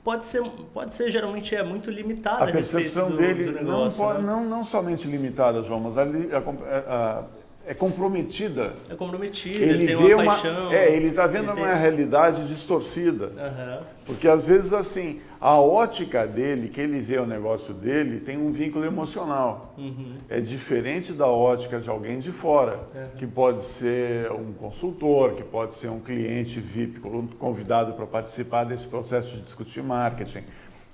pode 0.04 0.26
ser, 0.26 0.42
pode 0.74 0.94
ser 0.94 1.10
geralmente 1.10 1.56
é 1.56 1.62
muito 1.62 1.90
limitada 1.90 2.44
a, 2.44 2.48
a 2.50 2.52
percepção 2.52 3.10
do, 3.10 3.16
dele 3.16 3.46
do 3.46 3.52
negócio, 3.52 3.98
não, 3.98 4.06
pode, 4.06 4.22
né? 4.22 4.26
não, 4.30 4.44
não 4.44 4.62
somente 4.62 5.08
limitada, 5.08 5.62
João, 5.62 5.80
mas 5.80 5.96
ali 5.96 6.28
a, 6.34 6.38
a, 6.38 7.24
é 7.66 7.74
comprometida. 7.74 8.74
É 8.88 8.94
comprometida, 8.94 9.58
ele, 9.58 9.84
ele 9.84 9.86
tem 9.88 9.96
vê 9.96 10.14
uma, 10.14 10.22
uma 10.22 10.32
paixão. 10.32 10.72
É, 10.72 10.94
ele 10.94 11.08
está 11.08 11.26
vendo 11.26 11.46
uma 11.46 11.54
tem... 11.54 11.64
realidade 11.64 12.46
distorcida. 12.46 13.26
Uhum. 13.26 13.84
Porque 14.06 14.28
às 14.28 14.46
vezes 14.46 14.72
assim, 14.72 15.20
a 15.40 15.60
ótica 15.60 16.26
dele, 16.26 16.68
que 16.68 16.80
ele 16.80 17.00
vê 17.00 17.18
o 17.18 17.26
negócio 17.26 17.74
dele, 17.74 18.20
tem 18.20 18.36
um 18.38 18.52
vínculo 18.52 18.84
emocional. 18.84 19.74
Uhum. 19.76 20.14
É 20.28 20.40
diferente 20.40 21.12
da 21.12 21.26
ótica 21.26 21.80
de 21.80 21.90
alguém 21.90 22.18
de 22.20 22.30
fora, 22.30 22.78
uhum. 22.94 23.18
que 23.18 23.26
pode 23.26 23.64
ser 23.64 24.30
um 24.30 24.52
consultor, 24.52 25.32
que 25.34 25.42
pode 25.42 25.74
ser 25.74 25.88
um 25.88 25.98
cliente 26.00 26.60
VIP 26.60 27.00
convidado 27.38 27.94
para 27.94 28.06
participar 28.06 28.64
desse 28.64 28.86
processo 28.86 29.34
de 29.36 29.42
discutir 29.42 29.82
marketing. 29.82 30.44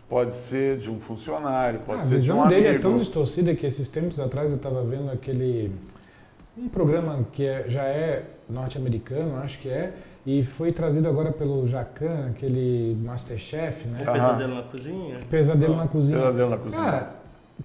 pode 0.08 0.34
ser 0.34 0.76
de 0.76 0.90
um 0.90 1.00
funcionário, 1.00 1.80
pode 1.86 2.00
Ah, 2.00 2.04
ser 2.04 2.16
a 2.16 2.18
de 2.18 2.30
um 2.32 2.34
visão 2.34 2.48
dele 2.48 2.68
amigo. 2.68 2.78
é 2.80 2.82
tão 2.82 2.96
distorcida 2.98 3.54
que 3.54 3.64
esses 3.64 3.88
tempos 3.88 4.20
atrás 4.20 4.50
eu 4.50 4.56
estava 4.58 4.82
vendo 4.84 5.10
aquele 5.10 5.70
um 6.57 6.68
programa 6.68 7.24
que 7.32 7.46
é- 7.46 7.64
já 7.68 7.82
é 7.84 8.24
norte-americano, 8.48 9.36
acho 9.38 9.59
que 9.59 9.68
é, 9.68 9.92
e 10.26 10.42
foi 10.42 10.70
trazido 10.72 11.09
agora 11.09 11.32
pelo 11.32 11.66
Jacan, 11.66 12.28
aquele 12.30 12.96
Masterchef, 13.03 13.88
né? 13.88 14.03
O 14.09 14.12
pesadelo 14.12 14.55
na 14.55 14.62
cozinha. 14.62 15.18
Pesadelo 15.30 15.76
na 15.76 15.88
cozinha. 15.88 16.18
Pesadelo 16.18 16.50
na 16.50 16.57
cozinha. 16.59 16.82
Cara, 16.82 17.11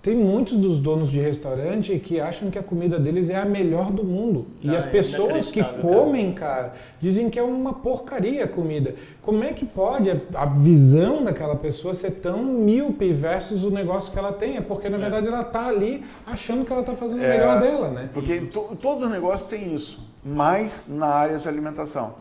tem 0.02 0.16
muitos 0.16 0.58
dos 0.58 0.80
donos 0.80 1.10
de 1.10 1.20
restaurante 1.20 1.98
que 2.00 2.20
acham 2.20 2.50
que 2.52 2.58
a 2.58 2.64
comida 2.64 3.00
deles 3.00 3.30
é 3.30 3.36
a 3.36 3.46
melhor 3.46 3.92
do 3.92 4.04
mundo. 4.04 4.46
E 4.62 4.70
Ah, 4.70 4.78
as 4.78 4.86
é 4.86 4.90
pessoas 4.90 5.48
que 5.50 5.64
comem, 5.82 6.34
cara, 6.34 6.74
dizem 7.02 7.30
que 7.30 7.38
é 7.40 7.44
uma 7.44 7.74
porcaria 7.74 8.44
a 8.46 8.48
comida. 8.48 8.96
Como 9.22 9.44
é 9.44 9.54
que 9.54 9.66
pode 9.66 10.10
a, 10.34 10.46
visão 10.46 11.24
daquela 11.24 11.56
pessoa 11.56 11.94
ser 11.94 12.12
tão 12.12 12.44
míope 12.44 13.12
versus 13.12 13.64
o 13.64 13.70
negócio 13.70 14.14
que 14.14 14.20
ela 14.20 14.32
tem? 14.32 14.58
É 14.58 14.62
porque, 14.62 14.88
na 14.88 14.98
verdade, 14.98 15.28
ela 15.28 15.44
tá 15.44 15.68
ali 15.68 16.06
achando 16.26 16.64
que 16.64 16.72
ela 16.72 16.84
tá 16.84 16.94
fazendo 16.96 17.20
o 17.22 17.26
É, 17.26 17.30
melhor 17.38 17.60
dela, 17.60 17.90
né? 17.90 18.10
Porque 18.14 18.42
to- 18.42 18.78
todo 18.82 19.10
negócio 19.10 19.48
tem 19.48 19.74
isso, 19.74 20.00
mas 20.24 20.86
na 20.88 21.08
área 21.08 21.38
de 21.38 21.48
alimentação. 21.48 22.16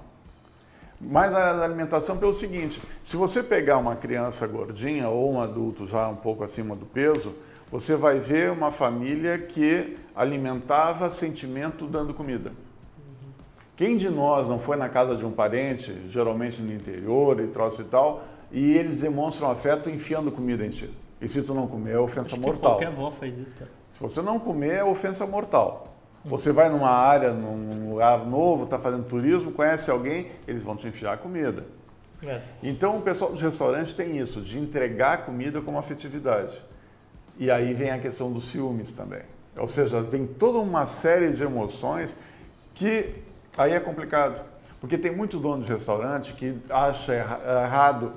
Mais 1.01 1.31
na 1.31 1.39
área 1.39 1.59
da 1.59 1.65
alimentação 1.65 2.17
pelo 2.17 2.33
seguinte, 2.33 2.81
se 3.05 3.17
você 3.17 3.43
pegar 3.43 3.77
uma 3.77 3.95
criança 3.97 4.47
gordinha 4.47 5.09
ou 5.11 5.31
um 5.35 5.41
adulto 5.41 5.87
já 5.87 6.09
um 6.09 6.17
pouco 6.17 6.43
acima 6.43 6.75
do 6.75 6.87
peso, 6.87 7.35
você 7.71 7.97
vai 7.97 8.19
ver 8.19 8.51
uma 8.53 8.71
família 8.71 9.39
que 9.39 9.97
alimentava 10.15 11.11
sentimento 11.11 11.87
dando 11.87 12.15
comida. 12.15 12.53
Quem 13.77 13.97
de 13.97 14.09
nós 14.09 14.49
não 14.49 14.59
foi 14.59 14.77
na 14.77 14.89
casa 14.89 15.17
de 15.17 15.27
um 15.27 15.33
parente, 15.33 15.95
geralmente 16.09 16.63
no 16.63 16.73
interior 16.73 17.41
e 17.41 17.49
troço 17.49 17.83
e 17.83 17.85
tal, 17.85 18.25
e 18.51 18.73
eles 18.77 19.01
demonstram 19.01 19.51
afeto 19.51 19.91
enfiando 19.91 20.33
comida 20.33 20.65
em 20.65 20.71
ti? 20.71 20.91
E 21.21 21.29
se 21.29 21.43
tu 21.43 21.53
não 21.53 21.67
comer, 21.67 21.93
é 21.93 21.99
ofensa 21.99 22.33
Acho 22.33 22.41
mortal. 22.41 22.73
qualquer 22.73 22.89
avó 22.89 23.11
faz 23.11 23.37
isso, 23.37 23.55
cara. 23.55 23.71
Se 23.89 24.01
você 24.01 24.23
não 24.23 24.39
comer, 24.39 24.75
é 24.75 24.85
ofensa 24.85 25.27
mortal. 25.27 25.95
Você 26.25 26.51
vai 26.51 26.69
numa 26.69 26.91
área, 26.91 27.33
num 27.33 27.91
lugar 27.91 28.27
novo, 28.27 28.65
está 28.65 28.79
fazendo 28.79 29.05
turismo, 29.05 29.53
conhece 29.53 29.91
alguém, 29.91 30.29
eles 30.47 30.63
vão 30.63 30.75
te 30.75 30.89
enfiar 30.89 31.19
comida. 31.19 31.65
É. 32.23 32.41
Então 32.63 32.99
o 32.99 33.03
pessoal 33.03 33.31
dos 33.31 33.41
restaurantes 33.41 33.93
tem 33.93 34.19
isso, 34.19 34.41
de 34.41 34.59
entregar 34.59 35.25
comida 35.25 35.61
como 35.61 35.79
afetividade. 35.79 36.61
E 37.39 37.51
aí 37.51 37.75
vem 37.75 37.91
a 37.91 37.99
questão 37.99 38.33
dos 38.33 38.49
ciúmes 38.49 38.93
também. 38.93 39.23
Ou 39.57 39.69
seja, 39.69 40.01
vem 40.01 40.27
toda 40.27 40.59
uma 40.59 40.87
série 40.87 41.31
de 41.33 41.43
emoções 41.43 42.17
que 42.75 43.15
aí 43.57 43.73
é 43.73 43.81
complicado. 43.81 44.43
Porque 44.81 44.99
tem 44.99 45.15
muito 45.15 45.39
dono 45.39 45.63
de 45.65 45.73
restaurante 45.73 46.33
que 46.35 46.57
acha 46.69 47.13
erra- 47.15 47.41
errado 47.65 48.13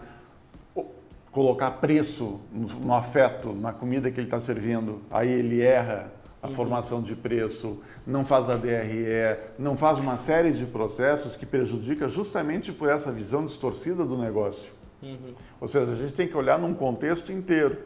colocar 1.31 1.71
preço 1.71 2.39
no, 2.51 2.93
afeto, 2.93 3.53
na 3.53 3.71
comida 3.71 4.09
que 4.11 4.19
ele 4.19 4.27
está 4.27 4.39
servindo. 4.39 5.01
Aí 5.11 5.29
ele 5.29 5.61
erra 5.61 6.11
a 6.41 6.47
formação 6.49 7.01
de 7.01 7.15
preço, 7.15 7.77
não 8.07 8.25
faz 8.25 8.49
a 8.49 8.55
DRE, 8.55 9.37
não 9.57 9.77
faz 9.77 9.99
uma 9.99 10.17
série 10.17 10.51
de 10.51 10.65
processos 10.65 11.35
que 11.35 11.45
prejudica 11.45 12.07
justamente 12.09 12.71
por 12.71 12.89
essa 12.89 13.11
visão 13.11 13.45
distorcida 13.45 14.05
do 14.05 14.17
negócio. 14.17 14.71
Uhum. 15.03 15.33
Ou 15.61 15.67
seja, 15.67 15.91
a 15.91 15.95
gente 15.95 16.13
tem 16.13 16.27
que 16.27 16.35
olhar 16.35 16.57
num 16.57 16.73
contexto 16.73 17.31
inteiro. 17.31 17.77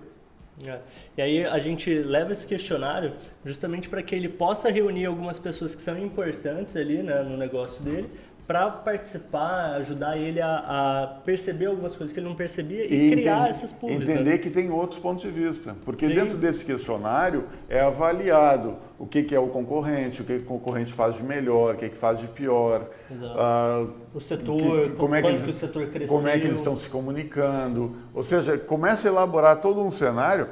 É. 0.66 0.80
E 1.18 1.22
aí 1.22 1.45
a 1.45 1.58
gente 1.58 1.91
leva 1.91 2.32
esse 2.32 2.45
questionário 2.45 3.14
justamente 3.43 3.89
para 3.89 4.04
que 4.04 4.14
ele 4.14 4.30
possa 4.30 4.70
reunir 4.70 5.06
algumas 5.06 5.39
pessoas 5.39 5.74
que 5.74 5.82
são 5.82 5.97
importantes 5.97 6.76
ali 6.76 7.01
né, 7.01 7.24
no 7.24 7.36
negócio 7.36 7.84
dele 7.84 8.10
para 8.46 8.70
participar, 8.70 9.76
ajudar 9.76 10.18
ele 10.18 10.41
a, 10.41 10.58
a 10.58 11.08
perceber 11.24 11.68
algumas 11.68 11.96
coisas 11.96 12.14
que 12.14 12.20
ele 12.20 12.28
não 12.28 12.36
percebia 12.36 12.84
e, 12.84 13.10
criar 13.12 13.36
entender- 13.38 13.50
essas 13.50 13.72
pools. 13.72 14.02
Entender 14.10 14.38
que 14.39 14.50
tem 14.50 14.70
outros 14.70 15.00
pontos 15.00 15.24
de 15.24 15.32
vista. 15.32 15.76
Porque 15.86 16.08
Sim. 16.08 16.16
dentro 16.16 16.38
desse 16.38 16.66
questionário 16.66 17.46
é 17.70 17.80
avaliado 17.80 18.76
o 19.00 19.06
que, 19.08 19.24
que 19.24 19.34
é 19.34 19.39
o 19.39 19.48
concorrente, 19.48 20.22
o 20.22 20.26
que, 20.26 20.39
que 20.39 20.44
o 20.44 20.48
concorrente 20.48 20.91
faz 20.91 21.16
de 21.16 21.24
melhor, 21.24 21.76
o 21.76 21.78
que, 21.78 21.88
que 21.89 21.96
faz 21.98 22.20
de 22.20 22.28
pior. 22.28 22.88
Exato. 23.10 23.34
ah, 23.38 23.88
O 24.14 24.20
setor, 24.20 24.89
que- 24.91 24.96
como 24.98 25.16
é 25.16 25.22
que 25.22 25.28
quanto 25.30 25.34
eles- 25.36 25.44
que 25.46 25.52
o 25.52 25.54
setor 25.68 25.88
cresceu. 25.88 26.16
como 26.18 26.28
é 26.28 26.38
que 26.38 26.46
eles 26.46 26.58
estão 26.58 26.76
se 26.76 26.89
comunicando. 26.89 27.96
Ou 28.14 28.24
seja, 28.24 28.58
começa 28.58 29.08
a 29.08 29.12
elaborar 29.12 29.62
todo 29.62 29.82
um 29.82 29.89
cenário 29.91 30.48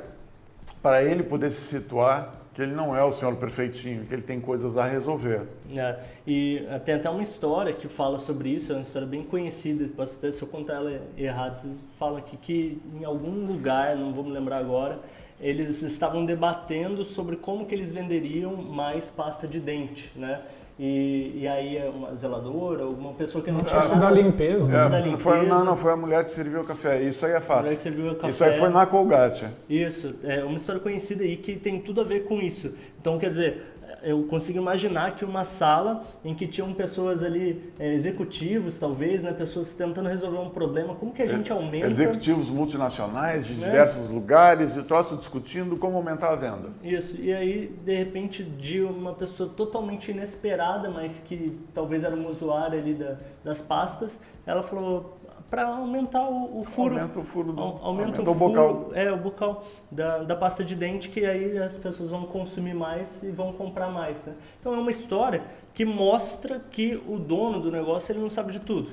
para 0.81 1.03
ele 1.03 1.23
poder 1.23 1.51
se 1.51 1.61
situar 1.61 2.35
que 2.53 2.61
ele 2.61 2.73
não 2.73 2.95
é 2.95 3.03
o 3.03 3.13
senhor 3.13 3.35
perfeitinho, 3.37 4.05
que 4.05 4.13
ele 4.13 4.21
tem 4.21 4.41
coisas 4.41 4.77
a 4.77 4.85
resolver. 4.85 5.43
É, 5.73 5.99
e 6.27 6.61
tem 6.85 6.95
até 6.95 7.09
uma 7.09 7.23
história 7.23 7.71
que 7.73 7.87
fala 7.87 8.19
sobre 8.19 8.49
isso, 8.49 8.71
é 8.71 8.75
uma 8.75 8.81
história 8.81 9.07
bem 9.07 9.23
conhecida, 9.23 9.89
posso 9.95 10.17
até, 10.17 10.31
se 10.31 10.41
eu 10.41 10.47
contar 10.47 10.75
ela 10.75 11.01
errado, 11.17 11.57
vocês 11.57 11.83
falam 11.97 12.17
aqui 12.17 12.35
que 12.37 12.81
em 12.99 13.05
algum 13.05 13.45
lugar, 13.45 13.95
não 13.95 14.11
vou 14.11 14.23
me 14.23 14.31
lembrar 14.31 14.57
agora, 14.57 14.99
eles 15.39 15.81
estavam 15.81 16.25
debatendo 16.25 17.03
sobre 17.03 17.35
como 17.35 17.65
que 17.65 17.73
eles 17.73 17.89
venderiam 17.89 18.55
mais 18.55 19.09
pasta 19.09 19.47
de 19.47 19.59
dente, 19.59 20.11
né? 20.15 20.41
E, 20.83 21.41
e 21.41 21.47
aí 21.47 21.77
uma 21.89 22.15
zeladora, 22.15 22.81
alguma 22.85 23.13
pessoa 23.13 23.43
que 23.43 23.51
não 23.51 23.59
tinha 23.59 23.79
Isso 23.81 23.89
nada- 23.89 24.01
da 24.07 24.09
limpeza, 24.11 24.67
né? 24.67 24.89
Da 24.89 24.97
É, 24.97 25.01
limpeza. 25.03 25.21
foi, 25.23 25.45
não, 25.45 25.63
não, 25.63 25.77
foi 25.77 25.91
a 25.91 25.95
mulher 25.95 26.23
que 26.23 26.31
serviu 26.31 26.61
o 26.61 26.63
café. 26.63 27.03
Isso 27.03 27.23
aí 27.23 27.33
é 27.33 27.35
a 27.35 27.41
fato. 27.41 27.61
mulher 27.65 27.75
que 27.75 27.83
serviu 27.83 28.11
o 28.11 28.15
café. 28.15 28.29
Isso 28.29 28.43
aí 28.43 28.57
foi 28.57 28.69
na 28.69 28.83
Colgate. 28.87 29.45
Isso, 29.69 30.15
é 30.23 30.43
uma 30.43 30.55
história 30.57 30.81
conhecida 30.81 31.23
aí 31.23 31.37
que 31.37 31.55
tem 31.55 31.79
tudo 31.79 32.01
a 32.01 32.03
ver 32.03 32.21
com 32.21 32.41
isso. 32.41 32.73
Então, 32.99 33.19
quer 33.19 33.29
dizer, 33.29 33.70
eu 34.03 34.23
consigo 34.23 34.57
imaginar 34.57 35.15
que 35.15 35.23
uma 35.23 35.45
sala 35.45 36.03
em 36.23 36.33
que 36.33 36.47
tinham 36.47 36.73
pessoas 36.73 37.21
ali, 37.23 37.71
é, 37.79 37.93
executivos 37.93 38.79
talvez, 38.79 39.23
né, 39.23 39.31
pessoas 39.31 39.73
tentando 39.73 40.09
resolver 40.09 40.37
um 40.39 40.49
problema, 40.49 40.95
como 40.95 41.11
que 41.13 41.21
a 41.21 41.27
gente 41.27 41.51
aumenta... 41.51 41.87
Executivos 41.87 42.49
multinacionais 42.49 43.45
de 43.45 43.53
É. 43.61 43.65
diversos 43.65 44.09
lugares 44.09 44.75
e 44.75 44.83
troço 44.83 45.15
discutindo 45.17 45.77
como 45.77 45.97
aumentar 45.97 46.29
a 46.31 46.35
venda. 46.35 46.69
Isso, 46.83 47.15
e 47.19 47.33
aí, 47.33 47.67
de 47.83 47.93
repente, 47.95 48.43
de 48.43 48.81
uma 48.81 49.13
pessoa 49.13 49.49
totalmente 49.49 50.11
inesperada, 50.11 50.89
mas 50.89 51.19
que 51.25 51.59
talvez 51.73 52.03
era 52.03 52.15
uma 52.15 52.29
usuária 52.29 52.79
ali 52.79 52.93
da- 52.93 53.17
das 53.43 53.61
pastas, 53.61 54.19
ela 54.45 54.63
falou 54.63 55.17
para 55.51 55.67
aumentar 55.67 56.21
o, 56.29 56.61
o 56.61 56.63
furo. 56.63 56.95
Aumenta 56.97 57.19
o 57.19 57.23
furo 57.23 57.51
do- 57.53 57.61
Au- 57.61 57.79
aumenta, 57.83 58.21
aumenta 58.21 58.21
o, 58.21 58.23
o 58.23 58.35
furo, 58.35 58.49
bocal. 58.53 58.91
É, 58.93 59.11
o 59.11 59.17
bocal 59.17 59.63
da, 59.91 60.19
da 60.23 60.35
pasta 60.35 60.63
de 60.63 60.73
dente, 60.73 61.09
que 61.09 61.25
aí 61.25 61.57
as 61.59 61.75
pessoas 61.75 62.09
vão 62.09 62.23
consumir 62.25 62.73
mais 62.73 63.21
e 63.21 63.31
vão 63.31 63.51
comprar 63.51 63.89
mais. 63.91 64.25
né? 64.25 64.33
Então 64.59 64.73
é 64.73 64.77
uma 64.79 64.89
história 64.91 65.43
que 65.73 65.83
mostra 65.85 66.59
que 66.71 66.99
o 67.05 67.19
dono 67.19 67.59
do 67.59 67.69
negócio 67.69 68.13
ele 68.13 68.19
não 68.21 68.29
sabe 68.29 68.53
de 68.53 68.61
tudo. 68.61 68.89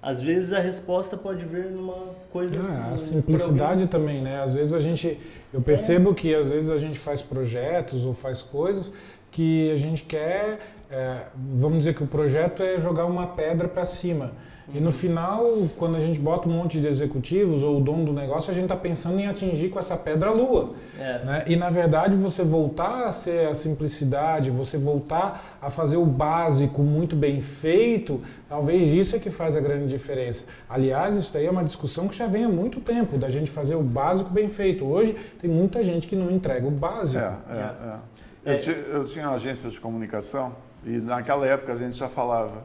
Às 0.00 0.22
vezes 0.22 0.52
a 0.52 0.60
resposta 0.60 1.16
pode 1.16 1.44
vir 1.44 1.64
numa 1.72 2.14
coisa. 2.32 2.56
Ah, 2.70 2.92
a 2.94 2.98
simplicidade 2.98 3.88
também, 3.88 4.22
né? 4.22 4.40
Às 4.40 4.54
vezes 4.54 4.72
a 4.72 4.80
gente, 4.80 5.18
eu 5.52 5.60
percebo 5.60 6.14
que 6.14 6.32
às 6.32 6.52
vezes 6.52 6.70
a 6.70 6.78
gente 6.78 6.96
faz 6.96 7.20
projetos 7.20 8.04
ou 8.04 8.14
faz 8.14 8.40
coisas 8.40 8.92
que 9.32 9.70
a 9.72 9.76
gente 9.76 10.04
quer, 10.04 10.60
é, 10.88 11.26
vamos 11.34 11.78
dizer 11.78 11.94
que 11.94 12.04
o 12.04 12.06
projeto 12.06 12.62
é 12.62 12.78
jogar 12.78 13.04
uma 13.06 13.26
pedra 13.26 13.66
para 13.66 13.84
cima. 13.84 14.30
E 14.74 14.80
no 14.80 14.90
final, 14.90 15.44
quando 15.76 15.96
a 15.96 16.00
gente 16.00 16.18
bota 16.18 16.48
um 16.48 16.52
monte 16.52 16.80
de 16.80 16.88
executivos 16.88 17.62
ou 17.62 17.78
o 17.78 17.80
dono 17.80 18.04
do 18.04 18.12
negócio, 18.12 18.50
a 18.50 18.54
gente 18.54 18.64
está 18.64 18.74
pensando 18.76 19.20
em 19.20 19.26
atingir 19.28 19.68
com 19.68 19.78
essa 19.78 19.96
pedra 19.96 20.30
a 20.30 20.32
lua. 20.32 20.74
É. 20.98 21.24
né? 21.24 21.44
E 21.46 21.54
na 21.54 21.70
verdade, 21.70 22.16
você 22.16 22.42
voltar 22.42 23.04
a 23.06 23.12
ser 23.12 23.48
a 23.48 23.54
simplicidade, 23.54 24.50
você 24.50 24.76
voltar 24.76 25.56
a 25.62 25.70
fazer 25.70 25.96
o 25.96 26.04
básico 26.04 26.82
muito 26.82 27.14
bem 27.14 27.40
feito, 27.40 28.20
talvez 28.48 28.90
isso 28.92 29.14
é 29.14 29.20
que 29.20 29.30
faz 29.30 29.54
a 29.54 29.60
grande 29.60 29.86
diferença. 29.86 30.44
Aliás, 30.68 31.14
isso 31.14 31.32
daí 31.32 31.46
é 31.46 31.50
uma 31.50 31.62
discussão 31.64 32.08
que 32.08 32.16
já 32.16 32.26
vem 32.26 32.44
há 32.44 32.48
muito 32.48 32.80
tempo, 32.80 33.16
da 33.16 33.30
gente 33.30 33.50
fazer 33.50 33.76
o 33.76 33.82
básico 33.82 34.30
bem 34.30 34.48
feito. 34.48 34.84
Hoje 34.84 35.14
tem 35.40 35.48
muita 35.48 35.84
gente 35.84 36.08
que 36.08 36.16
não 36.16 36.28
entrega 36.30 36.66
o 36.66 36.72
básico. 36.72 37.22
É, 37.22 37.36
é, 37.50 38.50
é. 38.50 38.52
É. 38.52 38.54
Eu, 38.56 38.60
ti- 38.60 38.84
eu 38.92 39.04
tinha 39.04 39.26
uma 39.28 39.36
agência 39.36 39.70
de 39.70 39.80
comunicação 39.80 40.52
e 40.84 40.98
naquela 40.98 41.46
época 41.46 41.72
a 41.72 41.76
gente 41.76 41.96
já 41.96 42.08
falava 42.08 42.62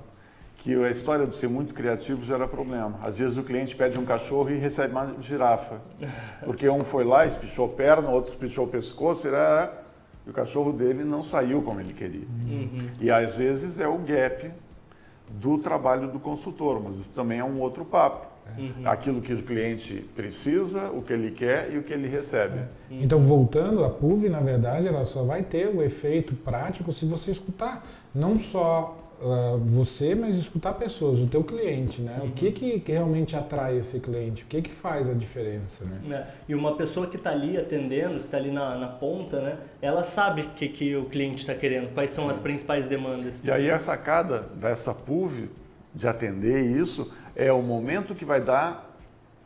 que 0.61 0.75
a 0.75 0.91
história 0.91 1.25
de 1.25 1.35
ser 1.35 1.49
muito 1.49 1.73
criativo 1.73 2.23
já 2.23 2.35
era 2.35 2.47
problema. 2.47 2.99
Às 3.01 3.17
vezes 3.17 3.35
o 3.35 3.41
cliente 3.41 3.75
pede 3.75 3.99
um 3.99 4.05
cachorro 4.05 4.51
e 4.51 4.57
recebe 4.57 4.91
uma 4.93 5.15
girafa. 5.19 5.81
Porque 6.45 6.69
um 6.69 6.83
foi 6.83 7.03
lá, 7.03 7.25
espichou 7.25 7.67
perna, 7.67 8.09
outro 8.09 8.31
espichou 8.31 8.65
o 8.65 8.67
pescoço, 8.67 9.27
era, 9.27 9.73
e 10.25 10.29
o 10.29 10.33
cachorro 10.33 10.71
dele 10.71 11.03
não 11.03 11.23
saiu 11.23 11.63
como 11.63 11.79
ele 11.79 11.93
queria. 11.93 12.27
Uhum. 12.47 12.89
E 12.99 13.09
às 13.09 13.35
vezes 13.35 13.79
é 13.79 13.87
o 13.87 13.97
gap 13.97 14.51
do 15.31 15.57
trabalho 15.57 16.07
do 16.09 16.19
consultor, 16.19 16.79
mas 16.79 16.99
isso 16.99 17.09
também 17.09 17.39
é 17.39 17.43
um 17.43 17.59
outro 17.59 17.83
papo. 17.83 18.27
Uhum. 18.55 18.87
Aquilo 18.87 19.19
que 19.19 19.33
o 19.33 19.41
cliente 19.41 20.07
precisa, 20.15 20.91
o 20.91 21.01
que 21.01 21.11
ele 21.11 21.31
quer 21.31 21.71
e 21.73 21.79
o 21.79 21.83
que 21.83 21.91
ele 21.91 22.07
recebe. 22.07 22.59
Então, 22.91 23.19
voltando, 23.19 23.83
a 23.83 23.89
PUV, 23.89 24.29
na 24.29 24.41
verdade, 24.41 24.87
ela 24.87 25.05
só 25.05 25.23
vai 25.23 25.41
ter 25.41 25.73
o 25.73 25.81
efeito 25.81 26.35
prático 26.35 26.91
se 26.93 27.05
você 27.05 27.31
escutar. 27.31 27.83
Não 28.13 28.37
só 28.37 29.01
ah, 29.23 29.57
você, 29.59 30.15
mas 30.15 30.35
escutar 30.35 30.73
pessoas, 30.73 31.19
o 31.19 31.27
teu 31.27 31.43
cliente, 31.43 32.01
né? 32.01 32.19
O 32.23 32.31
que, 32.31 32.51
que 32.51 32.79
que 32.79 32.91
realmente 32.91 33.35
atrai 33.35 33.77
esse 33.77 33.99
cliente? 33.99 34.43
O 34.43 34.47
que, 34.47 34.61
que 34.63 34.71
faz 34.71 35.07
a 35.07 35.13
diferença, 35.13 35.85
né? 35.85 35.99
né? 36.03 36.27
E 36.49 36.55
uma 36.55 36.75
pessoa 36.75 37.05
que 37.05 37.17
está 37.17 37.29
ali 37.29 37.55
atendendo, 37.55 38.15
que 38.15 38.25
está 38.25 38.37
ali 38.37 38.49
na, 38.49 38.75
na 38.75 38.87
ponta, 38.87 39.39
né? 39.39 39.57
ela 39.81 40.03
sabe 40.03 40.41
o 40.41 40.49
que, 40.49 40.67
que 40.69 40.95
o 40.95 41.05
cliente 41.05 41.41
está 41.41 41.53
querendo, 41.53 41.93
quais 41.93 42.09
são 42.09 42.29
as 42.29 42.39
principais 42.39 42.87
demandas. 42.87 43.43
E 43.43 43.51
aí 43.51 43.69
a 43.69 43.77
sacada 43.77 44.39
dessa 44.55 44.93
PUV 44.93 45.49
de 45.93 46.07
atender 46.07 46.65
isso 46.65 47.11
é 47.35 47.51
o 47.51 47.61
momento 47.61 48.15
que 48.15 48.25
vai 48.25 48.41
dar 48.41 48.97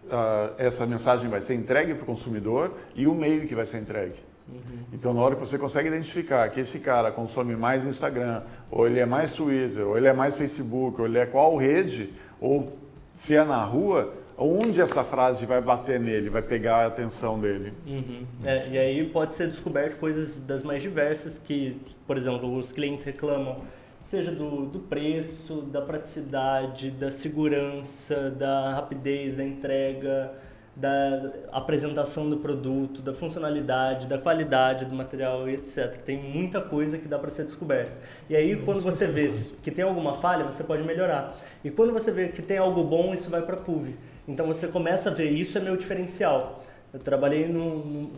uh, 0.05 0.53
essa 0.57 0.85
mensagem 0.85 1.29
vai 1.29 1.41
ser 1.41 1.55
entregue 1.55 1.93
para 1.95 2.03
o 2.03 2.05
consumidor 2.05 2.73
e 2.95 3.07
o 3.07 3.13
meio 3.13 3.47
que 3.47 3.55
vai 3.55 3.65
ser 3.65 3.79
entregue. 3.79 4.15
Uhum. 4.47 4.85
Então, 4.93 5.13
na 5.13 5.21
hora 5.21 5.35
que 5.35 5.41
você 5.41 5.57
consegue 5.57 5.87
identificar 5.87 6.49
que 6.49 6.59
esse 6.59 6.79
cara 6.79 7.11
consome 7.11 7.55
mais 7.55 7.85
Instagram, 7.85 8.43
ou 8.69 8.87
ele 8.87 8.99
é 8.99 9.05
mais 9.05 9.33
Twitter, 9.33 9.87
ou 9.87 9.97
ele 9.97 10.07
é 10.07 10.13
mais 10.13 10.35
Facebook, 10.35 10.99
ou 10.99 11.07
ele 11.07 11.17
é 11.17 11.25
qual 11.25 11.55
rede, 11.55 12.13
ou 12.39 12.77
se 13.13 13.35
é 13.35 13.43
na 13.43 13.63
rua, 13.63 14.13
onde 14.37 14.81
essa 14.81 15.03
frase 15.03 15.45
vai 15.45 15.61
bater 15.61 15.99
nele, 15.99 16.29
vai 16.29 16.41
pegar 16.41 16.83
a 16.83 16.87
atenção 16.87 17.39
dele. 17.39 17.73
Uhum. 17.87 18.25
É, 18.43 18.69
e 18.69 18.77
aí 18.77 19.09
pode 19.09 19.33
ser 19.33 19.47
descoberto 19.47 19.97
coisas 19.97 20.37
das 20.37 20.61
mais 20.63 20.81
diversas 20.81 21.37
que, 21.37 21.81
por 22.05 22.17
exemplo, 22.17 22.55
os 22.55 22.71
clientes 22.71 23.05
reclamam 23.05 23.61
seja 24.05 24.31
do, 24.31 24.67
do 24.67 24.79
preço, 24.79 25.63
da 25.63 25.81
praticidade, 25.81 26.91
da 26.91 27.09
segurança, 27.09 28.29
da 28.29 28.75
rapidez 28.75 29.35
da 29.35 29.43
entrega, 29.43 30.31
da 30.75 31.31
apresentação 31.53 32.29
do 32.29 32.37
produto, 32.37 33.01
da 33.01 33.13
funcionalidade, 33.13 34.07
da 34.07 34.17
qualidade 34.17 34.85
do 34.85 34.93
material, 34.93 35.47
etc. 35.47 35.95
Tem 36.03 36.17
muita 36.17 36.59
coisa 36.59 36.97
que 36.97 37.07
dá 37.07 37.17
para 37.17 37.31
ser 37.31 37.45
descoberta. 37.45 37.93
E 38.29 38.35
aí, 38.35 38.57
quando 38.57 38.81
você 38.81 39.07
vê 39.07 39.29
que 39.63 39.71
tem 39.71 39.85
alguma 39.85 40.15
falha, 40.15 40.43
você 40.43 40.63
pode 40.63 40.83
melhorar. 40.83 41.37
E 41.63 41.71
quando 41.71 41.93
você 41.93 42.11
vê 42.11 42.27
que 42.27 42.41
tem 42.41 42.57
algo 42.57 42.83
bom, 42.83 43.13
isso 43.13 43.29
vai 43.29 43.41
para 43.41 43.55
a 43.55 43.59
PUV. 43.59 43.95
Então 44.27 44.47
você 44.47 44.67
começa 44.67 45.09
a 45.09 45.13
ver, 45.13 45.29
isso 45.29 45.57
é 45.57 45.61
meu 45.61 45.77
diferencial. 45.77 46.63
Eu 46.93 46.99
trabalhei 46.99 47.47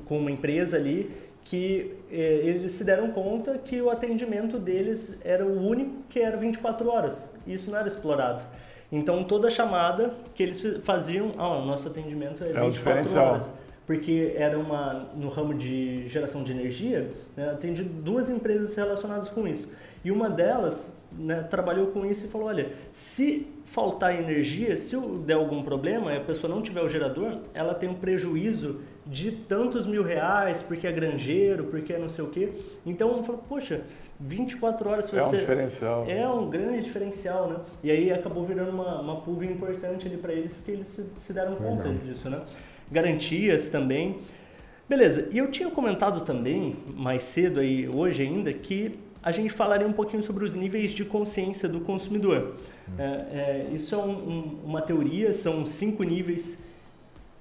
com 0.06 0.18
uma 0.18 0.32
empresa 0.32 0.78
ali 0.78 1.12
que 1.44 1.96
eh, 2.12 2.42
eles 2.44 2.74
se 2.74 2.84
deram 2.84 3.12
conta 3.12 3.58
que 3.58 3.82
o 3.82 3.90
atendimento 3.90 4.60
deles 4.60 5.18
era 5.24 5.46
o 5.46 5.66
único 5.66 6.04
que 6.10 6.20
era 6.20 6.36
24 6.36 6.90
horas. 6.90 7.34
E 7.46 7.54
isso 7.54 7.72
não 7.72 7.78
era 7.78 7.88
explorado. 7.88 8.44
Então 8.92 9.24
toda 9.24 9.50
chamada 9.50 10.14
que 10.34 10.44
eles 10.44 10.62
faziam, 10.84 11.34
ah, 11.38 11.62
nosso 11.66 11.88
atendimento 11.88 12.44
é, 12.44 12.52
é 12.52 12.70
24 12.70 13.20
horas. 13.20 13.52
Porque 13.86 14.34
era 14.36 14.60
uma 14.60 15.10
no 15.16 15.30
ramo 15.30 15.54
de 15.54 16.08
geração 16.10 16.44
de 16.44 16.52
energia, 16.52 17.10
né, 17.38 17.52
atendi 17.52 17.84
duas 17.84 18.30
empresas 18.30 18.76
relacionadas 18.76 19.30
com 19.30 19.48
isso. 19.48 19.70
E 20.04 20.12
uma 20.12 20.30
delas 20.30 21.06
né, 21.12 21.42
trabalhou 21.44 21.88
com 21.88 22.06
isso 22.06 22.26
e 22.26 22.30
falou: 22.30 22.48
olha, 22.48 22.72
se 22.92 23.48
faltar 23.64 24.18
energia, 24.18 24.76
se 24.76 24.96
der 25.26 25.34
algum 25.34 25.64
problema 25.64 26.14
e 26.14 26.18
a 26.18 26.22
pessoa 26.22 26.54
não 26.54 26.62
tiver 26.62 26.82
o 26.82 26.90
gerador, 26.90 27.40
ela 27.54 27.74
tem 27.74 27.90
um 27.90 27.96
prejuízo 27.96 28.82
de 29.06 29.32
tantos 29.32 29.86
mil 29.86 30.04
reais, 30.04 30.62
porque 30.62 30.86
é 30.86 30.92
granjeiro, 30.92 31.66
porque 31.66 31.94
é 31.94 32.00
não 32.00 32.10
sei 32.10 32.24
o 32.24 32.30
quê. 32.30 32.54
Então 32.86 33.18
eu 33.18 33.24
falo, 33.24 33.44
poxa, 33.50 33.82
24 34.20 34.90
horas 34.90 35.10
você. 35.10 35.18
É 35.18 35.24
um 35.24 35.40
diferencial. 35.40 36.06
É 36.08 36.30
um 36.30 36.50
grande 36.50 36.84
diferencial, 36.84 37.50
né? 37.50 37.60
E 37.84 37.92
aí 37.92 38.12
acabou 38.12 38.46
virando 38.46 38.72
uma, 38.72 39.02
uma 39.02 39.16
pulva 39.22 39.46
importante 39.46 40.08
ali 40.08 40.18
para 40.18 40.34
eles, 40.34 40.56
porque 40.56 40.72
eles 40.72 40.88
se, 40.88 41.06
se 41.16 41.34
deram 41.34 41.56
conta 41.56 41.90
Legal. 41.90 42.06
disso, 42.06 42.30
né? 42.30 42.42
Garantias 42.92 43.70
também. 43.70 44.20
Beleza, 44.90 45.28
e 45.32 45.38
eu 45.38 45.52
tinha 45.52 45.70
comentado 45.70 46.22
também, 46.22 46.78
mais 46.88 47.24
cedo 47.24 47.60
aí, 47.60 47.88
hoje 47.90 48.24
ainda, 48.24 48.54
que 48.54 48.98
a 49.22 49.32
gente 49.32 49.50
falaria 49.50 49.86
um 49.86 49.92
pouquinho 49.92 50.24
sobre 50.24 50.46
os 50.46 50.56
níveis 50.56 50.92
de 50.92 51.04
consciência 51.04 51.68
do 51.68 51.82
consumidor. 51.82 52.56
Hum. 52.88 52.94
É, 52.98 53.04
é, 53.04 53.68
isso 53.74 53.94
é 53.94 53.98
um, 53.98 54.12
um, 54.12 54.60
uma 54.64 54.82
teoria, 54.82 55.34
são 55.34 55.66
cinco 55.66 56.04
níveis 56.04 56.64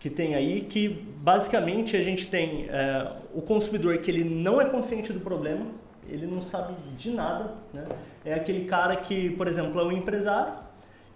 que 0.00 0.10
tem 0.10 0.34
aí, 0.34 0.62
que 0.62 0.88
basicamente 0.88 1.96
a 1.96 2.02
gente 2.02 2.26
tem 2.28 2.66
é, 2.68 3.12
o 3.32 3.40
consumidor 3.40 3.98
que 3.98 4.10
ele 4.10 4.24
não 4.24 4.60
é 4.60 4.64
consciente 4.64 5.12
do 5.12 5.20
problema, 5.20 5.66
ele 6.08 6.26
não 6.26 6.40
sabe 6.40 6.74
de 6.98 7.10
nada, 7.10 7.54
né? 7.72 7.86
É 8.24 8.34
aquele 8.34 8.64
cara 8.64 8.96
que, 8.96 9.30
por 9.30 9.46
exemplo, 9.48 9.80
é 9.80 9.84
um 9.84 9.92
empresário, 9.92 10.54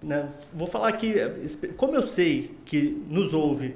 né? 0.03 0.29
Vou 0.53 0.67
falar 0.67 0.89
aqui, 0.89 1.15
como 1.77 1.95
eu 1.95 2.03
sei 2.03 2.57
que 2.65 3.05
nos 3.09 3.33
ouve 3.33 3.75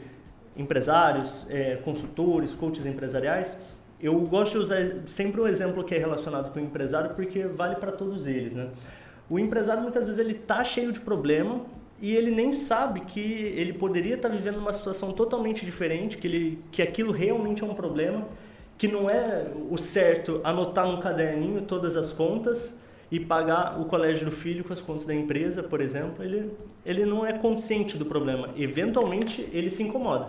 empresários, 0.57 1.47
é, 1.51 1.77
consultores, 1.77 2.53
coaches 2.53 2.87
empresariais, 2.87 3.59
eu 4.01 4.19
gosto 4.21 4.53
de 4.53 4.59
usar 4.59 4.77
sempre 5.09 5.41
um 5.41 5.47
exemplo 5.47 5.83
que 5.83 5.95
é 5.95 5.99
relacionado 5.99 6.53
com 6.53 6.61
o 6.61 6.63
empresário 6.63 7.15
porque 7.15 7.45
vale 7.47 7.77
para 7.77 7.93
todos 7.93 8.27
eles, 8.27 8.55
né? 8.55 8.69
O 9.29 9.39
empresário 9.39 9.83
muitas 9.83 10.07
vezes 10.07 10.19
ele 10.19 10.35
tá 10.35 10.63
cheio 10.63 10.93
de 10.93 11.01
problema 11.01 11.63
e 12.01 12.15
ele 12.15 12.31
nem 12.31 12.53
sabe 12.53 13.01
que 13.01 13.21
ele 13.21 13.73
poderia 13.73 14.17
estar 14.17 14.29
vivendo 14.29 14.57
uma 14.57 14.73
situação 14.73 15.13
totalmente 15.13 15.65
diferente, 15.65 16.19
que, 16.19 16.27
ele, 16.27 16.63
que 16.71 16.83
aquilo 16.83 17.13
realmente 17.13 17.63
é 17.63 17.67
um 17.67 17.75
problema, 17.75 18.29
que 18.77 18.89
não 18.89 19.09
é 19.09 19.47
o 19.71 19.79
certo 19.79 20.41
anotar 20.43 20.87
num 20.87 21.01
caderninho 21.01 21.63
todas 21.63 21.97
as 21.97 22.13
contas 22.13 22.77
e 23.11 23.21
pagar 23.21 23.81
o 23.81 23.85
colégio 23.85 24.27
do 24.27 24.33
filho 24.33 24.65
com 24.65 24.73
as 24.73 24.81
contas 24.81 25.05
da 25.05 25.15
empresa, 25.15 25.63
por 25.63 25.81
exemplo, 25.81 26.25
ele, 26.25 26.51
ele 26.85 27.05
não 27.05 27.25
é 27.25 27.33
consciente 27.33 27.97
do 27.97 28.05
problema. 28.05 28.51
Eventualmente, 28.57 29.49
ele 29.53 29.71
se 29.71 29.83
incomoda. 29.83 30.29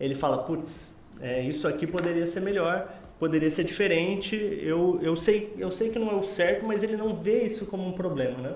Ele 0.00 0.14
fala, 0.14 0.38
putz, 0.38 0.98
é, 1.20 1.42
isso 1.42 1.66
aqui 1.68 1.86
poderia 1.86 2.26
ser 2.26 2.40
melhor, 2.40 2.88
poderia 3.18 3.50
ser 3.50 3.64
diferente, 3.64 4.36
eu, 4.62 4.98
eu, 5.02 5.16
sei, 5.16 5.52
eu 5.58 5.70
sei 5.70 5.90
que 5.90 5.98
não 5.98 6.10
é 6.10 6.14
o 6.14 6.22
certo, 6.22 6.64
mas 6.66 6.82
ele 6.82 6.96
não 6.96 7.12
vê 7.12 7.44
isso 7.44 7.66
como 7.66 7.86
um 7.86 7.92
problema, 7.92 8.38
né? 8.38 8.54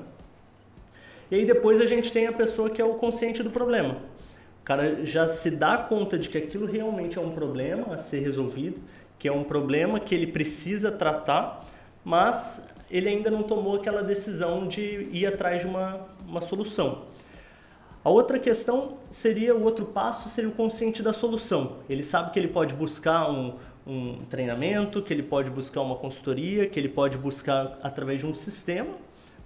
E 1.30 1.36
aí 1.36 1.46
depois 1.46 1.80
a 1.80 1.86
gente 1.86 2.12
tem 2.12 2.26
a 2.26 2.32
pessoa 2.32 2.70
que 2.70 2.80
é 2.80 2.84
o 2.84 2.94
consciente 2.94 3.42
do 3.42 3.50
problema. 3.50 3.98
O 4.60 4.64
cara 4.64 5.04
já 5.04 5.28
se 5.28 5.50
dá 5.50 5.78
conta 5.78 6.18
de 6.18 6.28
que 6.28 6.36
aquilo 6.36 6.66
realmente 6.66 7.18
é 7.18 7.20
um 7.20 7.30
problema 7.30 7.94
a 7.94 7.98
ser 7.98 8.20
resolvido, 8.20 8.80
que 9.20 9.28
é 9.28 9.32
um 9.32 9.44
problema 9.44 10.00
que 10.00 10.12
ele 10.12 10.26
precisa 10.26 10.90
tratar, 10.90 11.62
mas 12.04 12.68
ele 12.90 13.08
ainda 13.08 13.30
não 13.30 13.44
tomou 13.44 13.76
aquela 13.76 14.02
decisão 14.02 14.66
de 14.66 15.08
ir 15.12 15.26
atrás 15.26 15.60
de 15.60 15.68
uma, 15.68 16.08
uma 16.26 16.40
solução. 16.40 17.02
A 18.02 18.10
outra 18.10 18.38
questão 18.38 18.96
seria, 19.10 19.54
o 19.54 19.62
outro 19.62 19.84
passo 19.84 20.28
seria 20.28 20.50
o 20.50 20.52
consciente 20.52 21.02
da 21.02 21.12
solução. 21.12 21.76
Ele 21.88 22.02
sabe 22.02 22.32
que 22.32 22.38
ele 22.38 22.48
pode 22.48 22.74
buscar 22.74 23.30
um, 23.30 23.54
um 23.86 24.24
treinamento, 24.24 25.02
que 25.02 25.12
ele 25.12 25.22
pode 25.22 25.50
buscar 25.50 25.82
uma 25.82 25.96
consultoria, 25.96 26.66
que 26.66 26.80
ele 26.80 26.88
pode 26.88 27.16
buscar 27.16 27.78
através 27.82 28.18
de 28.18 28.26
um 28.26 28.34
sistema 28.34 28.96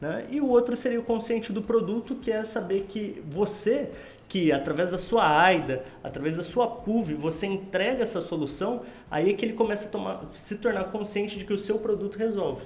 né? 0.05 0.27
E 0.31 0.41
o 0.41 0.49
outro 0.49 0.77
seria 0.77 1.01
o 1.01 1.03
consciente 1.03 1.53
do 1.53 1.63
produto, 1.63 2.15
que 2.17 2.31
é 2.31 2.45
saber 2.45 2.87
que 2.89 3.23
você, 3.27 3.91
que 4.35 4.51
através 4.51 4.91
da 4.91 4.99
sua 4.99 5.45
AIDA, 5.45 5.85
através 6.03 6.37
da 6.37 6.43
sua 6.43 6.67
PUV, 6.67 7.15
você 7.15 7.47
entrega 7.47 8.03
essa 8.03 8.21
solução, 8.21 8.83
aí 9.09 9.31
é 9.31 9.33
que 9.33 9.45
ele 9.45 9.53
começa 9.53 9.87
a 9.87 9.91
tomar, 9.93 10.23
se 10.33 10.57
tornar 10.59 10.87
consciente 10.87 11.39
de 11.39 11.45
que 11.45 11.53
o 11.53 11.59
seu 11.59 11.79
produto 11.79 12.17
resolve. 12.17 12.65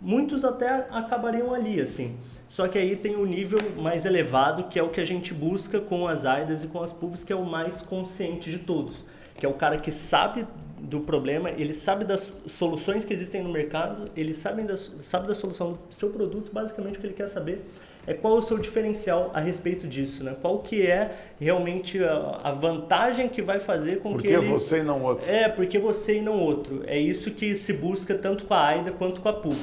Muitos 0.00 0.44
até 0.44 0.86
acabariam 0.92 1.52
ali, 1.52 1.80
assim. 1.80 2.16
Só 2.48 2.68
que 2.68 2.78
aí 2.78 2.94
tem 2.94 3.16
o 3.16 3.22
um 3.22 3.26
nível 3.26 3.58
mais 3.78 4.06
elevado, 4.06 4.68
que 4.68 4.78
é 4.78 4.82
o 4.84 4.90
que 4.90 5.00
a 5.00 5.04
gente 5.04 5.34
busca 5.34 5.80
com 5.80 6.06
as 6.06 6.24
AIDAs 6.24 6.62
e 6.62 6.68
com 6.68 6.80
as 6.80 6.92
PUVs, 6.92 7.24
que 7.24 7.32
é 7.32 7.36
o 7.36 7.44
mais 7.44 7.82
consciente 7.82 8.48
de 8.48 8.60
todos. 8.60 8.94
Que 9.34 9.44
é 9.44 9.48
o 9.48 9.54
cara 9.54 9.78
que 9.78 9.90
sabe 9.90 10.46
do 10.78 11.00
problema, 11.00 11.50
ele 11.50 11.74
sabe 11.74 12.04
das 12.04 12.32
soluções 12.46 13.04
que 13.04 13.12
existem 13.12 13.42
no 13.42 13.50
mercado, 13.50 14.08
ele 14.16 14.32
sabe 14.32 14.62
da, 14.62 14.76
sabe 14.76 15.26
da 15.26 15.34
solução 15.34 15.72
do 15.72 15.92
seu 15.92 16.10
produto, 16.10 16.52
basicamente 16.52 16.98
o 16.98 17.00
que 17.00 17.06
ele 17.08 17.14
quer 17.14 17.28
saber 17.28 17.64
é 18.06 18.12
qual 18.12 18.36
é 18.36 18.38
o 18.40 18.42
seu 18.42 18.58
diferencial 18.58 19.30
a 19.32 19.40
respeito 19.40 19.86
disso, 19.86 20.24
né? 20.24 20.34
Qual 20.40 20.58
que 20.58 20.84
é 20.84 21.12
realmente 21.40 22.02
a, 22.02 22.40
a 22.42 22.52
vantagem 22.52 23.28
que 23.28 23.40
vai 23.40 23.60
fazer 23.60 24.00
com 24.00 24.12
porque 24.12 24.28
que 24.28 24.34
ele... 24.34 24.48
você 24.48 24.78
e 24.80 24.82
não 24.82 25.02
outro. 25.02 25.30
É, 25.30 25.48
porque 25.48 25.78
você 25.78 26.18
e 26.18 26.20
não 26.20 26.38
outro. 26.38 26.82
É 26.86 26.98
isso 26.98 27.30
que 27.30 27.54
se 27.54 27.72
busca 27.72 28.14
tanto 28.14 28.44
com 28.44 28.54
a 28.54 28.66
AIDA 28.66 28.90
quanto 28.90 29.20
com 29.20 29.28
a 29.28 29.32
PUC. 29.32 29.56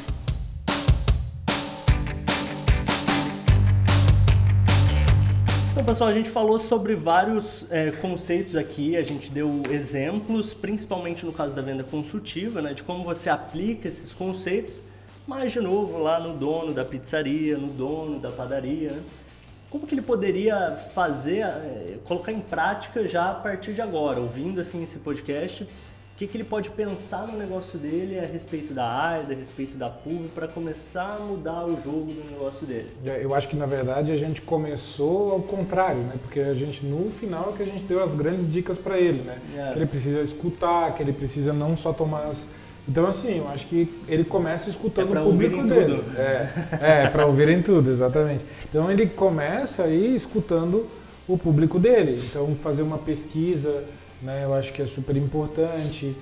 Então, 5.71 5.83
pessoal, 5.83 6.09
a 6.09 6.13
gente 6.13 6.29
falou 6.29 6.59
sobre 6.59 6.95
vários 6.95 7.65
é, 7.69 7.91
conceitos 7.91 8.55
aqui, 8.55 8.97
a 8.97 9.03
gente 9.03 9.31
deu 9.31 9.63
exemplos, 9.69 10.53
principalmente 10.53 11.25
no 11.25 11.31
caso 11.31 11.55
da 11.55 11.61
venda 11.61 11.83
consultiva, 11.83 12.61
né, 12.61 12.73
de 12.73 12.83
como 12.83 13.03
você 13.03 13.29
aplica 13.29 13.87
esses 13.87 14.11
conceitos, 14.11 14.81
mas, 15.29 15.51
de 15.51 15.61
novo, 15.61 15.99
lá 15.99 16.19
no 16.19 16.35
dono 16.35 16.73
da 16.73 16.83
pizzaria, 16.83 17.55
no 17.55 17.67
dono 17.67 18.19
da 18.19 18.31
padaria, 18.31 18.93
né, 18.93 19.03
como 19.69 19.85
que 19.85 19.93
ele 19.93 20.01
poderia 20.01 20.71
fazer, 20.95 21.41
é, 21.41 21.99
colocar 22.03 22.31
em 22.31 22.39
prática 22.39 23.07
já 23.07 23.29
a 23.29 23.35
partir 23.35 23.75
de 23.75 23.81
agora, 23.81 24.19
ouvindo 24.19 24.59
assim 24.59 24.81
esse 24.81 24.97
podcast, 24.97 25.67
que, 26.17 26.25
que 26.25 26.35
ele 26.35 26.43
pode 26.43 26.71
pensar 26.71 27.27
no 27.27 27.37
negócio 27.37 27.77
dele 27.77 28.19
a 28.19 28.25
respeito 28.25 28.73
da 28.73 29.07
AIDA, 29.07 29.35
a 29.35 29.37
respeito 29.37 29.77
da 29.77 29.87
PUV, 29.87 30.29
para 30.33 30.47
começar 30.47 31.17
a 31.17 31.19
mudar 31.19 31.63
o 31.63 31.79
jogo 31.79 32.11
do 32.11 32.23
negócio 32.31 32.65
dele? 32.65 32.89
É, 33.05 33.23
eu 33.23 33.35
acho 33.35 33.47
que 33.47 33.55
na 33.55 33.67
verdade 33.67 34.11
a 34.11 34.17
gente 34.17 34.41
começou 34.41 35.31
ao 35.31 35.43
contrário, 35.43 36.01
né? 36.01 36.15
Porque 36.23 36.39
a 36.39 36.55
gente 36.55 36.83
no 36.83 37.07
final 37.11 37.51
é 37.53 37.57
que 37.57 37.61
a 37.61 37.65
gente 37.67 37.83
deu 37.83 38.03
as 38.03 38.15
grandes 38.15 38.51
dicas 38.51 38.79
para 38.79 38.97
ele, 38.97 39.21
né? 39.21 39.39
É. 39.55 39.73
Que 39.73 39.77
ele 39.77 39.85
precisa 39.85 40.21
escutar, 40.21 40.95
que 40.95 41.03
ele 41.03 41.13
precisa 41.13 41.53
não 41.53 41.77
só 41.77 41.93
tomar 41.93 42.23
as 42.23 42.47
então, 42.89 43.05
assim, 43.05 43.37
eu 43.37 43.47
acho 43.47 43.67
que 43.67 43.89
ele 44.07 44.23
começa 44.23 44.69
escutando 44.69 45.15
é 45.15 45.21
o 45.21 45.23
público 45.25 45.63
dele. 45.63 45.95
Tudo. 45.95 46.17
É, 46.17 47.05
é 47.05 47.07
para 47.07 47.25
ouvirem 47.25 47.61
tudo, 47.61 47.89
exatamente. 47.89 48.45
Então, 48.67 48.91
ele 48.91 49.05
começa 49.05 49.83
aí 49.83 50.15
escutando 50.15 50.87
o 51.27 51.37
público 51.37 51.79
dele. 51.79 52.21
Então, 52.27 52.55
fazer 52.55 52.81
uma 52.81 52.97
pesquisa 52.97 53.85
né? 54.21 54.43
Eu 54.43 54.53
acho 54.53 54.73
que 54.73 54.81
é 54.81 54.85
super 54.85 55.15
importante. 55.15 56.15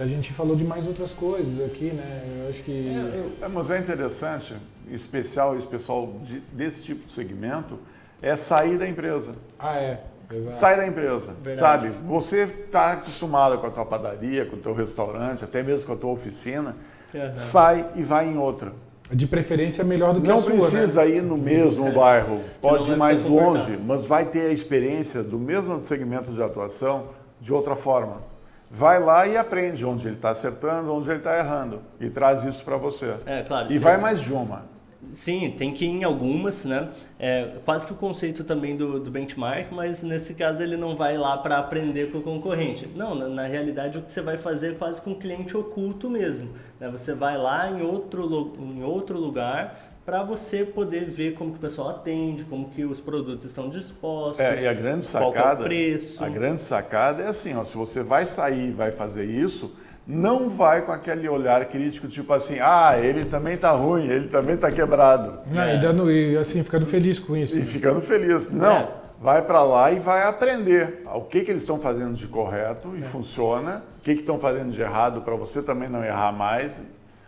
A, 0.00 0.06
gente 0.06 0.32
falou 0.32 0.56
de 0.56 0.64
mais 0.64 0.88
outras 0.88 1.12
coisas 1.12 1.64
aqui, 1.64 1.86
né? 1.86 2.42
Eu 2.42 2.48
acho 2.48 2.62
que. 2.62 2.88
É, 2.88 3.44
é, 3.44 3.48
mas 3.48 3.70
é 3.70 3.78
interessante, 3.78 4.54
especial 4.90 5.56
esse 5.56 5.66
pessoal 5.66 6.12
de, 6.24 6.40
desse 6.52 6.82
tipo 6.82 7.06
de 7.06 7.12
segmento, 7.12 7.78
é 8.20 8.34
sair 8.34 8.76
da 8.76 8.88
empresa. 8.88 9.36
Ah, 9.58 9.76
é. 9.76 10.00
Exato. 10.30 10.56
sai 10.56 10.76
da 10.76 10.86
empresa, 10.86 11.32
Verdade. 11.42 11.58
sabe? 11.58 11.94
Você 12.04 12.42
está 12.42 12.92
acostumado 12.92 13.58
com 13.58 13.66
a 13.66 13.70
tua 13.70 13.86
padaria, 13.86 14.44
com 14.46 14.56
o 14.56 14.58
teu 14.58 14.74
restaurante, 14.74 15.44
até 15.44 15.62
mesmo 15.62 15.86
com 15.86 15.92
a 15.92 15.96
tua 15.96 16.10
oficina, 16.10 16.76
uhum. 17.14 17.34
sai 17.34 17.86
e 17.94 18.02
vai 18.02 18.26
em 18.26 18.36
outra. 18.36 18.72
De 19.10 19.26
preferência 19.26 19.84
melhor 19.84 20.14
do 20.14 20.20
que 20.20 20.26
não 20.26 20.34
a 20.34 20.38
sua, 20.38 20.50
Não 20.50 20.58
precisa 20.58 21.04
né? 21.04 21.10
ir 21.10 21.22
no 21.22 21.36
mesmo 21.36 21.86
é. 21.86 21.92
bairro, 21.92 22.40
pode 22.60 22.90
ir 22.90 22.96
mais 22.96 23.24
longe, 23.24 23.78
mas 23.84 24.04
vai 24.04 24.24
ter 24.24 24.50
a 24.50 24.52
experiência 24.52 25.22
do 25.22 25.38
mesmo 25.38 25.84
segmento 25.84 26.32
de 26.32 26.42
atuação 26.42 27.10
de 27.40 27.52
outra 27.52 27.76
forma. 27.76 28.22
Vai 28.68 28.98
lá 28.98 29.26
e 29.28 29.36
aprende 29.36 29.86
onde 29.86 30.08
ele 30.08 30.16
está 30.16 30.30
acertando, 30.30 30.92
onde 30.92 31.08
ele 31.08 31.18
está 31.18 31.38
errando 31.38 31.80
e 32.00 32.10
traz 32.10 32.42
isso 32.42 32.64
para 32.64 32.76
você. 32.76 33.14
É, 33.24 33.42
claro. 33.42 33.68
E 33.68 33.74
sim. 33.74 33.78
vai 33.78 33.96
mais 33.96 34.20
de 34.20 34.32
uma. 34.32 34.64
Sim, 35.12 35.54
tem 35.56 35.72
que 35.72 35.84
ir 35.84 35.88
em 35.88 36.04
algumas, 36.04 36.64
né? 36.64 36.90
É 37.18 37.52
quase 37.64 37.86
que 37.86 37.92
o 37.92 37.96
conceito 37.96 38.44
também 38.44 38.76
do, 38.76 39.00
do 39.00 39.10
benchmark, 39.10 39.72
mas 39.72 40.02
nesse 40.02 40.34
caso 40.34 40.62
ele 40.62 40.76
não 40.76 40.94
vai 40.94 41.16
lá 41.16 41.38
para 41.38 41.58
aprender 41.58 42.10
com 42.10 42.18
o 42.18 42.22
concorrente. 42.22 42.88
Não, 42.94 43.14
na, 43.14 43.28
na, 43.28 43.46
realidade 43.46 43.98
o 43.98 44.02
que 44.02 44.12
você 44.12 44.20
vai 44.20 44.36
fazer 44.36 44.72
é 44.72 44.74
quase 44.74 45.00
com 45.00 45.10
um 45.10 45.18
cliente 45.18 45.56
oculto 45.56 46.10
mesmo. 46.10 46.50
Né? 46.78 46.88
Você 46.90 47.14
vai 47.14 47.38
lá 47.38 47.70
em 47.70 47.82
outro, 47.82 48.54
em 48.58 48.82
outro 48.84 49.18
lugar 49.18 49.96
para 50.06 50.22
você 50.22 50.64
poder 50.64 51.04
ver 51.10 51.34
como 51.34 51.50
que 51.50 51.58
o 51.58 51.60
pessoal 51.60 51.88
atende, 51.88 52.44
como 52.44 52.70
que 52.70 52.84
os 52.84 53.00
produtos 53.00 53.44
estão 53.44 53.68
dispostos, 53.68 54.38
é, 54.38 54.62
e 54.62 54.68
a 54.68 54.72
grande 54.72 55.04
sacada, 55.04 55.32
qual 55.32 55.48
é 55.48 55.54
o 55.54 55.56
preço. 55.64 56.24
A 56.24 56.28
grande 56.28 56.60
sacada 56.60 57.24
é 57.24 57.26
assim, 57.26 57.56
ó, 57.56 57.64
se 57.64 57.76
você 57.76 58.04
vai 58.04 58.24
sair 58.24 58.68
e 58.68 58.70
vai 58.70 58.92
fazer 58.92 59.24
isso, 59.24 59.74
não 60.06 60.48
vai 60.48 60.82
com 60.82 60.92
aquele 60.92 61.28
olhar 61.28 61.64
crítico, 61.66 62.06
tipo 62.06 62.32
assim, 62.32 62.58
ah, 62.60 62.96
ele 62.96 63.24
também 63.24 63.54
está 63.54 63.72
ruim, 63.72 64.06
ele 64.06 64.28
também 64.28 64.54
está 64.54 64.70
quebrado. 64.70 65.40
Não, 65.50 65.62
é. 65.62 65.76
e, 65.76 65.80
dando, 65.80 66.10
e 66.10 66.36
assim, 66.36 66.62
ficando 66.62 66.86
feliz 66.86 67.18
com 67.18 67.36
isso. 67.36 67.58
E 67.58 67.62
ficando 67.62 68.00
feliz. 68.00 68.48
Não, 68.48 68.76
é. 68.76 68.88
vai 69.20 69.42
para 69.42 69.64
lá 69.64 69.90
e 69.90 69.98
vai 69.98 70.22
aprender 70.22 71.02
o 71.12 71.22
que, 71.22 71.42
que 71.42 71.50
eles 71.50 71.62
estão 71.62 71.80
fazendo 71.80 72.14
de 72.14 72.28
correto 72.28 72.94
e 72.96 73.00
é. 73.00 73.02
funciona, 73.02 73.82
o 73.98 74.02
que, 74.02 74.14
que 74.14 74.20
estão 74.20 74.38
fazendo 74.38 74.70
de 74.70 74.80
errado 74.80 75.22
para 75.22 75.34
você 75.34 75.60
também 75.60 75.88
não 75.88 76.04
errar 76.04 76.30
mais. 76.30 76.80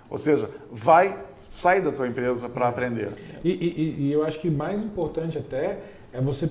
Ou 0.09 0.17
seja, 0.17 0.49
vai, 0.71 1.19
sai 1.51 1.81
da 1.81 1.91
tua 1.91 2.07
empresa 2.07 2.49
para 2.49 2.69
aprender. 2.69 3.11
E, 3.43 3.51
e, 3.51 4.03
e 4.05 4.13
eu 4.13 4.25
acho 4.25 4.39
que 4.39 4.49
mais 4.49 4.81
importante 4.81 5.37
até 5.37 5.81
é 6.13 6.21
você 6.21 6.49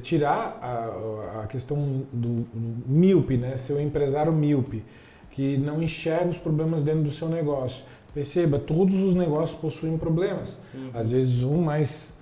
tirar 0.00 0.58
a, 0.62 1.42
a 1.42 1.46
questão 1.48 2.06
do, 2.12 2.42
do 2.42 2.86
míope, 2.86 3.36
né? 3.36 3.56
Ser 3.56 3.74
um 3.74 3.80
empresário 3.80 4.32
míope 4.32 4.84
que 5.30 5.56
não 5.56 5.82
enxerga 5.82 6.30
os 6.30 6.38
problemas 6.38 6.82
dentro 6.82 7.02
do 7.02 7.12
seu 7.12 7.28
negócio. 7.28 7.84
Perceba, 8.12 8.58
todos 8.58 9.00
os 9.02 9.14
negócios 9.14 9.58
possuem 9.58 9.96
problemas. 9.96 10.58
Uhum. 10.74 10.90
Às 10.92 11.12
vezes 11.12 11.42
um 11.42 11.62
mais 11.62 12.12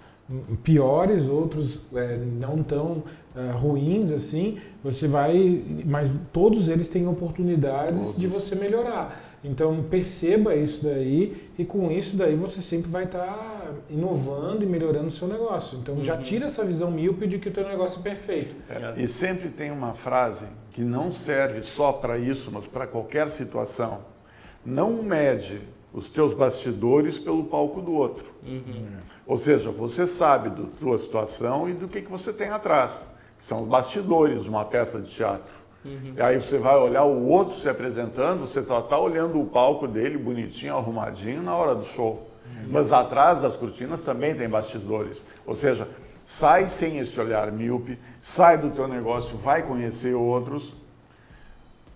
piores, 0.63 1.27
outros 1.27 1.81
é, 1.95 2.19
não 2.19 2.63
tão 2.63 3.03
é, 3.35 3.51
ruins 3.53 4.11
assim. 4.11 4.59
Você 4.85 5.09
vai, 5.09 5.63
mas 5.87 6.11
todos 6.33 6.69
eles 6.69 6.89
têm 6.89 7.07
oportunidades 7.07 8.01
todos. 8.01 8.19
de 8.19 8.27
você 8.27 8.55
melhorar. 8.55 9.25
Então 9.43 9.83
perceba 9.89 10.55
isso 10.55 10.85
daí 10.85 11.37
e 11.59 11.65
com 11.65 11.91
isso 11.91 12.17
daí 12.17 12.35
você 12.35 12.61
sempre 12.61 12.91
vai 12.91 13.05
estar 13.05 13.25
tá 13.25 13.58
inovando 13.89 14.62
e 14.62 14.66
melhorando 14.66 15.09
o 15.09 15.11
seu 15.11 15.29
negócio. 15.29 15.79
Então 15.79 15.97
uhum. 15.97 16.05
já 16.05 16.16
tira 16.16 16.47
essa 16.47 16.64
visão 16.64 16.91
míope 16.91 17.27
de 17.27 17.39
que 17.39 17.49
o 17.49 17.53
teu 17.53 17.66
negócio 17.66 18.01
é 18.01 18.03
perfeito. 18.03 18.55
É, 18.69 19.01
e 19.01 19.07
sempre 19.07 19.49
tem 19.49 19.71
uma 19.71 19.95
frase 19.95 20.47
que 20.73 20.83
não 20.83 21.12
serve 21.12 21.62
só 21.62 21.93
para 21.93 22.19
isso, 22.19 22.51
mas 22.53 22.66
para 22.66 22.87
qualquer 22.87 23.29
situação. 23.31 24.01
Não 24.64 25.03
mede 25.03 25.61
os 25.93 26.09
teus 26.09 26.35
bastidores 26.35 27.19
pelo 27.19 27.45
palco 27.45 27.81
do 27.81 27.93
outro. 27.93 28.33
Uhum. 28.47 28.99
Ou 29.27 29.39
seja, 29.39 29.71
você 29.71 30.07
sabe 30.07 30.51
da 30.51 30.69
tua 30.79 30.99
situação 30.99 31.69
e 31.69 31.73
do 31.73 31.89
que, 31.89 32.03
que 32.03 32.11
você 32.11 32.33
tem 32.33 32.49
atrás. 32.49 33.09
São 33.37 33.62
os 33.62 33.69
bastidores 33.69 34.43
de 34.43 34.49
uma 34.49 34.64
peça 34.64 35.01
de 35.01 35.11
teatro. 35.11 35.55
Uhum. 35.85 36.14
E 36.16 36.21
aí 36.21 36.41
você 36.41 36.59
vai 36.59 36.77
olhar 36.77 37.05
o 37.05 37.27
outro 37.27 37.55
se 37.57 37.69
apresentando, 37.69 38.41
você 38.41 38.62
só 38.62 38.81
está 38.81 38.99
olhando 38.99 39.41
o 39.41 39.47
palco 39.47 39.87
dele 39.87 40.19
bonitinho, 40.19 40.77
arrumadinho 40.77 41.43
na 41.43 41.55
hora 41.55 41.75
do 41.75 41.85
show. 41.85 42.28
Mas 42.70 42.92
atrás 42.92 43.42
das 43.42 43.57
cortinas 43.57 44.03
também 44.03 44.34
tem 44.34 44.49
bastidores. 44.49 45.24
Ou 45.46 45.55
seja, 45.55 45.88
sai 46.24 46.66
sem 46.66 46.99
esse 46.99 47.18
olhar 47.18 47.51
míope, 47.51 47.99
sai 48.20 48.59
do 48.59 48.70
teu 48.70 48.86
negócio, 48.86 49.36
vai 49.38 49.62
conhecer 49.62 50.14
outros 50.14 50.74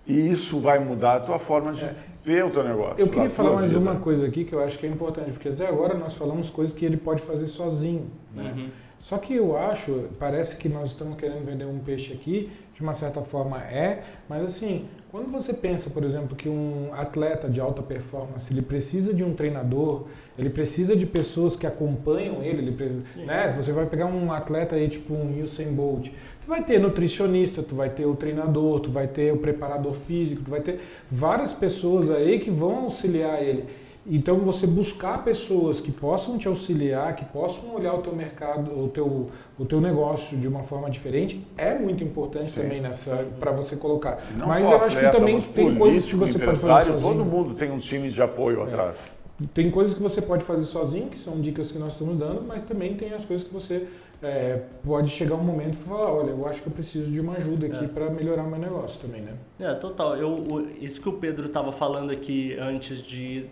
e 0.07 0.31
isso 0.31 0.59
vai 0.59 0.79
mudar 0.79 1.17
a 1.17 1.21
tua 1.21 1.39
forma 1.39 1.73
de 1.73 1.85
é. 1.85 1.95
ver 2.25 2.45
o 2.45 2.51
teu 2.51 2.65
negócio. 2.65 3.01
Eu 3.01 3.09
queria 3.09 3.31
falar 3.31 3.53
mais 3.53 3.71
vida. 3.71 3.79
uma 3.79 3.97
coisa 3.97 4.27
aqui 4.27 4.45
que 4.45 4.53
eu 4.53 4.63
acho 4.63 4.79
que 4.79 4.87
é 4.87 4.89
importante, 4.89 5.31
porque 5.33 5.49
até 5.49 5.67
agora 5.67 5.95
nós 5.95 6.15
falamos 6.15 6.51
coisas 6.51 6.75
que 6.75 6.85
ele 6.85 6.97
pode 6.97 7.23
fazer 7.23 7.47
sozinho. 7.47 8.11
Né? 8.35 8.53
Uhum. 8.57 8.69
Só 9.03 9.19
que 9.19 9.35
eu 9.35 9.59
acho, 9.59 10.11
parece 10.17 10.57
que 10.57 10.69
nós 10.69 10.91
estamos 10.91 11.19
querendo 11.19 11.45
vender 11.45 11.65
um 11.65 11.81
peixe 11.81 12.13
aqui, 12.13 12.49
de 12.73 12.81
uma 12.81 12.95
certa 12.95 13.21
forma 13.21 13.59
é, 13.59 14.01
mas 14.29 14.45
assim, 14.45 14.87
quando 15.11 15.29
você 15.29 15.53
pensa, 15.53 15.91
por 15.91 16.05
exemplo, 16.05 16.37
que 16.37 16.49
um 16.49 16.91
atleta 16.95 17.49
de 17.49 17.61
alta 17.61 17.83
performance, 17.83 18.53
ele 18.53 18.63
precisa 18.63 19.13
de 19.13 19.25
um 19.25 19.35
treinador, 19.35 20.07
ele 20.39 20.49
precisa 20.49 20.95
de 20.97 21.05
pessoas 21.05 21.57
que 21.57 21.67
acompanham 21.67 22.45
ele, 22.45 22.59
ele 22.59 22.73
precisa, 22.73 23.03
né? 23.27 23.53
Você 23.57 23.73
vai 23.73 23.87
pegar 23.87 24.07
um 24.07 24.31
atleta 24.31 24.77
aí, 24.77 24.89
tipo 24.89 25.13
um 25.13 25.43
Usain 25.43 25.73
Bolt, 25.73 26.09
tu 26.41 26.47
vai 26.47 26.63
ter 26.65 26.79
nutricionista, 26.79 27.61
tu 27.61 27.75
vai 27.75 27.91
ter 27.91 28.07
o 28.07 28.15
treinador, 28.15 28.79
tu 28.79 28.91
vai 28.91 29.09
ter 29.09 29.33
o 29.33 29.39
preparador 29.39 29.95
físico, 29.95 30.43
tu 30.45 30.51
vai 30.51 30.61
ter 30.61 30.79
várias 31.11 31.53
pessoas 31.53 32.09
aí 32.09 32.39
que 32.39 32.53
vão 32.53 32.85
auxiliar 32.85 33.43
ele. 33.43 33.82
Então 34.07 34.39
você 34.39 34.67
buscar 34.67 35.23
pessoas 35.23 35.79
que 35.81 35.93
possam 35.93 36.37
te 36.37 36.49
auxiliar, 36.49 37.15
que 37.15 37.25
possam 37.25 37.75
olhar 37.75 37.95
o 37.95 38.03
teu 38.03 38.15
mercado, 38.15 38.71
o 38.77 38.89
teu, 38.89 39.31
o 39.59 39.65
teu 39.65 39.81
negócio 39.81 40.37
de 40.37 40.49
uma 40.49 40.63
forma 40.65 40.91
diferente, 40.91 41.47
é 41.57 41.79
muito 41.79 42.03
importante 42.03 42.51
Sim. 42.51 42.63
também 42.63 42.81
nessa 42.81 43.27
para 43.39 43.53
você 43.53 43.77
colocar. 43.77 44.19
Não 44.37 44.49
mas 44.49 44.69
eu 44.69 44.83
acho 44.83 44.99
que 44.99 45.11
também 45.11 45.41
tem 45.41 45.75
coisas 45.77 46.05
que 46.05 46.17
você 46.17 46.39
pode 46.39 46.59
fazer 46.59 46.91
sozinho. 46.93 47.15
Todo 47.15 47.25
mundo 47.25 47.55
tem 47.55 47.71
um 47.71 47.79
time 47.79 48.11
de 48.11 48.21
apoio 48.21 48.61
é. 48.61 48.65
atrás. 48.65 49.13
Tem 49.55 49.71
coisas 49.71 49.95
que 49.95 50.03
você 50.03 50.21
pode 50.21 50.45
fazer 50.45 50.65
sozinho, 50.67 51.09
que 51.09 51.19
são 51.19 51.41
dicas 51.41 51.71
que 51.71 51.79
nós 51.79 51.93
estamos 51.93 52.17
dando, 52.17 52.43
mas 52.43 52.63
também 52.63 52.95
tem 52.95 53.13
as 53.13 53.25
coisas 53.25 53.47
que 53.47 53.53
você 53.53 53.89
é, 54.23 54.61
pode 54.85 55.11
chegar 55.11 55.35
um 55.35 55.43
momento 55.43 55.75
e 55.75 55.77
falar, 55.79 56.13
olha, 56.13 56.31
eu 56.31 56.47
acho 56.47 56.63
que 56.63 56.69
eu 56.69 56.73
preciso 56.73 57.11
de 57.11 57.19
uma 57.19 57.35
ajuda 57.35 57.67
aqui 57.67 57.85
é. 57.85 57.89
para 57.89 58.09
melhorar 58.09 58.45
meu 58.45 58.59
negócio 58.59 59.01
também, 59.01 59.21
né? 59.21 59.33
É, 59.59 59.75
total. 59.75 60.17
Eu, 60.17 60.65
isso 60.81 61.01
que 61.01 61.09
o 61.09 61.15
Pedro 61.15 61.47
estava 61.47 61.73
falando 61.73 62.13
aqui 62.13 62.57
antes 62.59 63.03
de... 63.03 63.47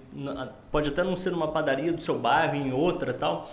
Pode 0.71 0.89
até 0.91 1.03
não 1.03 1.17
ser 1.17 1.31
numa 1.31 1.49
padaria 1.49 1.93
do 1.93 2.01
seu 2.01 2.17
bairro, 2.17 2.55
em 2.55 2.73
outra 2.73 3.13
tal. 3.13 3.51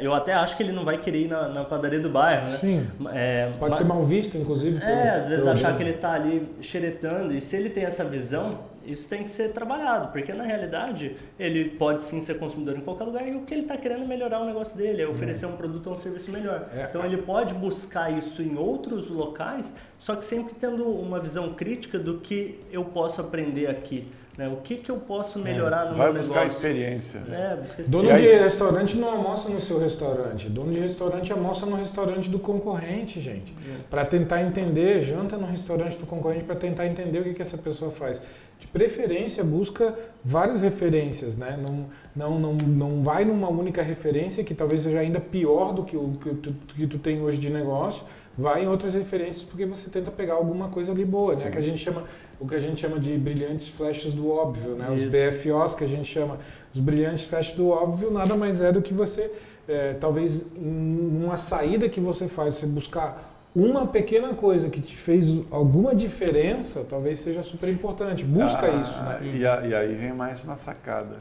Eu 0.00 0.14
até 0.14 0.32
acho 0.32 0.56
que 0.56 0.62
ele 0.62 0.72
não 0.72 0.84
vai 0.84 0.98
querer 0.98 1.24
ir 1.24 1.28
na, 1.28 1.48
na 1.48 1.64
padaria 1.64 2.00
do 2.00 2.08
bairro, 2.08 2.46
né? 2.46 2.56
Sim. 2.56 2.86
É, 3.12 3.52
pode 3.58 3.72
mas, 3.72 3.78
ser 3.78 3.84
mal 3.84 4.02
visto, 4.04 4.38
inclusive. 4.38 4.82
É, 4.82 5.10
às 5.10 5.28
vezes 5.28 5.46
achar 5.46 5.76
que 5.76 5.82
ele 5.82 5.90
está 5.90 6.12
ali 6.12 6.48
xeretando. 6.62 7.34
E 7.34 7.40
se 7.40 7.54
ele 7.54 7.68
tem 7.68 7.84
essa 7.84 8.04
visão 8.04 8.60
isso 8.86 9.08
tem 9.08 9.24
que 9.24 9.30
ser 9.30 9.52
trabalhado, 9.52 10.12
porque 10.12 10.32
na 10.32 10.44
realidade 10.44 11.16
ele 11.38 11.70
pode 11.70 12.04
sim 12.04 12.20
ser 12.20 12.38
consumidor 12.38 12.76
em 12.76 12.80
qualquer 12.80 13.04
lugar 13.04 13.28
e 13.28 13.34
o 13.34 13.42
que 13.42 13.54
ele 13.54 13.62
está 13.62 13.76
querendo 13.76 14.04
é 14.04 14.06
melhorar 14.06 14.40
o 14.40 14.46
negócio 14.46 14.76
dele, 14.76 15.02
é 15.02 15.08
oferecer 15.08 15.46
um 15.46 15.56
produto 15.56 15.88
ou 15.88 15.96
um 15.96 15.98
serviço 15.98 16.30
melhor. 16.30 16.68
É. 16.74 16.86
Então 16.88 17.04
ele 17.04 17.18
pode 17.18 17.54
buscar 17.54 18.12
isso 18.12 18.42
em 18.42 18.56
outros 18.56 19.08
locais, 19.08 19.74
só 19.98 20.14
que 20.16 20.24
sempre 20.24 20.54
tendo 20.54 20.86
uma 20.88 21.18
visão 21.18 21.54
crítica 21.54 21.98
do 21.98 22.18
que 22.18 22.60
eu 22.70 22.84
posso 22.84 23.20
aprender 23.20 23.66
aqui. 23.68 24.08
Né? 24.36 24.48
O 24.48 24.56
que, 24.56 24.76
que 24.76 24.90
eu 24.90 24.96
posso 24.96 25.38
melhorar 25.38 25.86
é. 25.86 25.90
no 25.90 25.96
Vai 25.96 26.12
meu 26.12 26.20
buscar 26.20 26.40
negócio? 26.40 26.56
Experiência. 26.56 27.18
É, 27.18 27.56
buscar 27.56 27.82
experiência. 27.82 27.84
Dono 27.88 28.16
de 28.16 28.22
restaurante 28.22 28.96
não 28.96 29.08
almoça 29.08 29.48
no 29.48 29.60
seu 29.60 29.78
restaurante. 29.78 30.48
Dono 30.48 30.72
de 30.72 30.80
restaurante 30.80 31.32
almoça 31.32 31.66
no 31.66 31.76
restaurante 31.76 32.28
do 32.28 32.38
concorrente, 32.38 33.20
gente. 33.20 33.54
É. 33.68 33.78
Para 33.88 34.04
tentar 34.04 34.42
entender, 34.42 35.00
janta 35.02 35.36
no 35.36 35.46
restaurante 35.46 35.96
do 35.96 36.06
concorrente 36.06 36.44
para 36.44 36.56
tentar 36.56 36.86
entender 36.86 37.20
o 37.20 37.24
que, 37.24 37.34
que 37.34 37.42
essa 37.42 37.56
pessoa 37.56 37.92
faz 37.92 38.20
de 38.58 38.66
preferência 38.66 39.42
busca 39.44 39.94
várias 40.24 40.62
referências, 40.62 41.36
né? 41.36 41.58
Não, 41.60 41.86
não, 42.14 42.38
não, 42.38 42.54
não 42.54 43.02
vai 43.02 43.24
numa 43.24 43.48
única 43.48 43.82
referência 43.82 44.42
que 44.44 44.54
talvez 44.54 44.82
seja 44.82 45.00
ainda 45.00 45.20
pior 45.20 45.72
do 45.72 45.84
que 45.84 45.96
o 45.96 46.12
que 46.12 46.34
tu, 46.34 46.52
que 46.74 46.86
tu 46.86 46.98
tem 46.98 47.20
hoje 47.20 47.38
de 47.38 47.50
negócio, 47.50 48.04
vai 48.36 48.64
em 48.64 48.68
outras 48.68 48.94
referências 48.94 49.42
porque 49.42 49.64
você 49.66 49.88
tenta 49.90 50.10
pegar 50.10 50.34
alguma 50.34 50.68
coisa 50.68 50.92
ali 50.92 51.04
boa, 51.04 51.34
né? 51.34 51.50
Que 51.50 51.58
a 51.58 51.62
gente 51.62 51.78
chama 51.78 52.04
o 52.40 52.48
que 52.48 52.54
a 52.54 52.60
gente 52.60 52.80
chama 52.80 52.98
de 52.98 53.16
brilhantes 53.16 53.68
flechas 53.68 54.12
do 54.12 54.30
óbvio, 54.30 54.74
né? 54.74 54.94
Isso. 54.94 55.06
Os 55.06 55.12
BFOs 55.12 55.74
que 55.74 55.84
a 55.84 55.88
gente 55.88 56.10
chama 56.10 56.38
os 56.74 56.80
brilhantes 56.80 57.24
flechas 57.24 57.54
do 57.54 57.68
óbvio 57.68 58.10
nada 58.10 58.36
mais 58.36 58.60
é 58.60 58.72
do 58.72 58.82
que 58.82 58.92
você 58.92 59.30
é, 59.66 59.94
talvez 59.94 60.44
uma 60.56 61.36
saída 61.36 61.88
que 61.88 62.00
você 62.00 62.28
faz, 62.28 62.56
você 62.56 62.66
buscar 62.66 63.33
uma 63.54 63.86
pequena 63.86 64.34
coisa 64.34 64.68
que 64.68 64.80
te 64.80 64.96
fez 64.96 65.26
alguma 65.50 65.94
diferença, 65.94 66.84
talvez 66.88 67.20
seja 67.20 67.42
super 67.42 67.68
importante. 67.68 68.24
Busca 68.24 68.66
ah, 68.66 68.80
isso. 68.80 68.98
Né? 69.02 69.20
E, 69.34 69.46
a, 69.46 69.66
e, 69.66 69.74
aí 69.74 69.94
vem 69.94 70.12
mais 70.12 70.42
uma 70.42 70.56
sacada. 70.56 71.18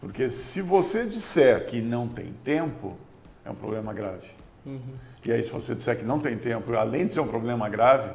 Porque 0.00 0.30
se 0.30 0.62
você 0.62 1.04
disser 1.04 1.66
que 1.66 1.82
não 1.82 2.08
tem 2.08 2.32
tempo, 2.42 2.96
é 3.44 3.50
um 3.50 3.54
problema 3.54 3.92
grave. 3.92 4.28
Uhum. 4.64 4.80
E 5.24 5.30
aí, 5.30 5.44
se 5.44 5.50
você 5.50 5.74
disser 5.74 5.98
que 5.98 6.04
não 6.04 6.18
tem 6.18 6.38
tempo, 6.38 6.72
além 6.74 7.06
de 7.06 7.12
ser 7.12 7.20
um 7.20 7.26
problema 7.26 7.68
grave, 7.68 8.10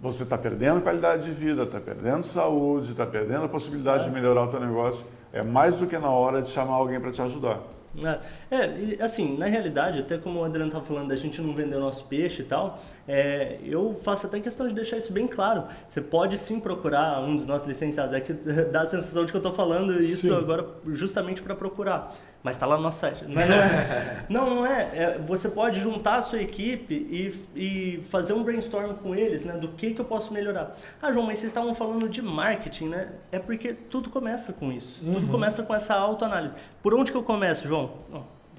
você 0.00 0.22
está 0.22 0.38
perdendo 0.38 0.80
qualidade 0.80 1.24
de 1.24 1.32
vida, 1.32 1.64
está 1.64 1.80
perdendo 1.80 2.24
saúde, 2.24 2.92
está 2.92 3.06
perdendo 3.06 3.44
a 3.44 3.48
possibilidade 3.48 4.04
é. 4.04 4.08
de 4.08 4.14
melhorar 4.14 4.44
o 4.44 4.48
teu 4.48 4.60
negócio. 4.60 5.04
É 5.32 5.42
mais 5.42 5.74
do 5.76 5.86
que 5.86 5.98
na 5.98 6.10
hora 6.10 6.40
de 6.40 6.50
chamar 6.50 6.74
alguém 6.74 7.00
para 7.00 7.10
te 7.10 7.20
ajudar. 7.20 7.60
É, 8.50 8.96
é, 8.98 9.02
assim, 9.02 9.36
na 9.36 9.46
realidade, 9.46 10.00
até 10.00 10.18
como 10.18 10.40
o 10.40 10.44
Adriano 10.44 10.68
estava 10.68 10.84
falando, 10.84 11.08
da 11.08 11.16
gente 11.16 11.40
não 11.40 11.54
vender 11.54 11.76
o 11.76 11.80
nosso 11.80 12.04
peixe 12.04 12.42
e 12.42 12.44
tal, 12.44 12.82
é, 13.08 13.58
eu 13.64 13.94
faço 13.94 14.26
até 14.26 14.40
questão 14.40 14.68
de 14.68 14.74
deixar 14.74 14.96
isso 14.96 15.12
bem 15.12 15.26
claro. 15.26 15.64
Você 15.88 16.00
pode 16.00 16.36
sim 16.38 16.60
procurar 16.60 17.20
um 17.22 17.36
dos 17.36 17.46
nossos 17.46 17.66
licenciados. 17.66 18.14
É 18.14 18.20
que 18.20 18.32
dá 18.70 18.82
a 18.82 18.86
sensação 18.86 19.24
de 19.24 19.32
que 19.32 19.36
eu 19.36 19.40
estou 19.40 19.52
falando 19.52 20.00
isso 20.02 20.28
sim. 20.28 20.36
agora 20.36 20.66
justamente 20.86 21.42
para 21.42 21.54
procurar. 21.54 22.14
Mas 22.46 22.54
está 22.54 22.64
lá 22.64 22.76
no 22.76 22.84
nosso 22.84 23.00
site. 23.00 23.24
Mas 23.26 23.48
não 23.48 23.56
é. 23.56 24.24
não, 24.30 24.54
não 24.54 24.66
é. 24.66 24.88
é. 24.92 25.18
Você 25.18 25.48
pode 25.48 25.80
juntar 25.80 26.18
a 26.18 26.22
sua 26.22 26.40
equipe 26.40 26.94
e, 26.94 27.34
e 27.56 28.02
fazer 28.02 28.34
um 28.34 28.44
brainstorm 28.44 28.92
com 28.92 29.16
eles, 29.16 29.44
né? 29.44 29.54
Do 29.54 29.66
que, 29.70 29.92
que 29.92 30.00
eu 30.00 30.04
posso 30.04 30.32
melhorar. 30.32 30.76
Ah, 31.02 31.12
João, 31.12 31.26
mas 31.26 31.40
vocês 31.40 31.50
estavam 31.50 31.74
falando 31.74 32.08
de 32.08 32.22
marketing, 32.22 32.90
né? 32.90 33.08
É 33.32 33.40
porque 33.40 33.72
tudo 33.72 34.10
começa 34.10 34.52
com 34.52 34.70
isso. 34.70 35.04
Uhum. 35.04 35.14
Tudo 35.14 35.26
começa 35.26 35.64
com 35.64 35.74
essa 35.74 35.96
autoanálise. 35.96 36.54
Por 36.84 36.94
onde 36.94 37.10
que 37.10 37.16
eu 37.16 37.24
começo, 37.24 37.66
João? 37.66 37.90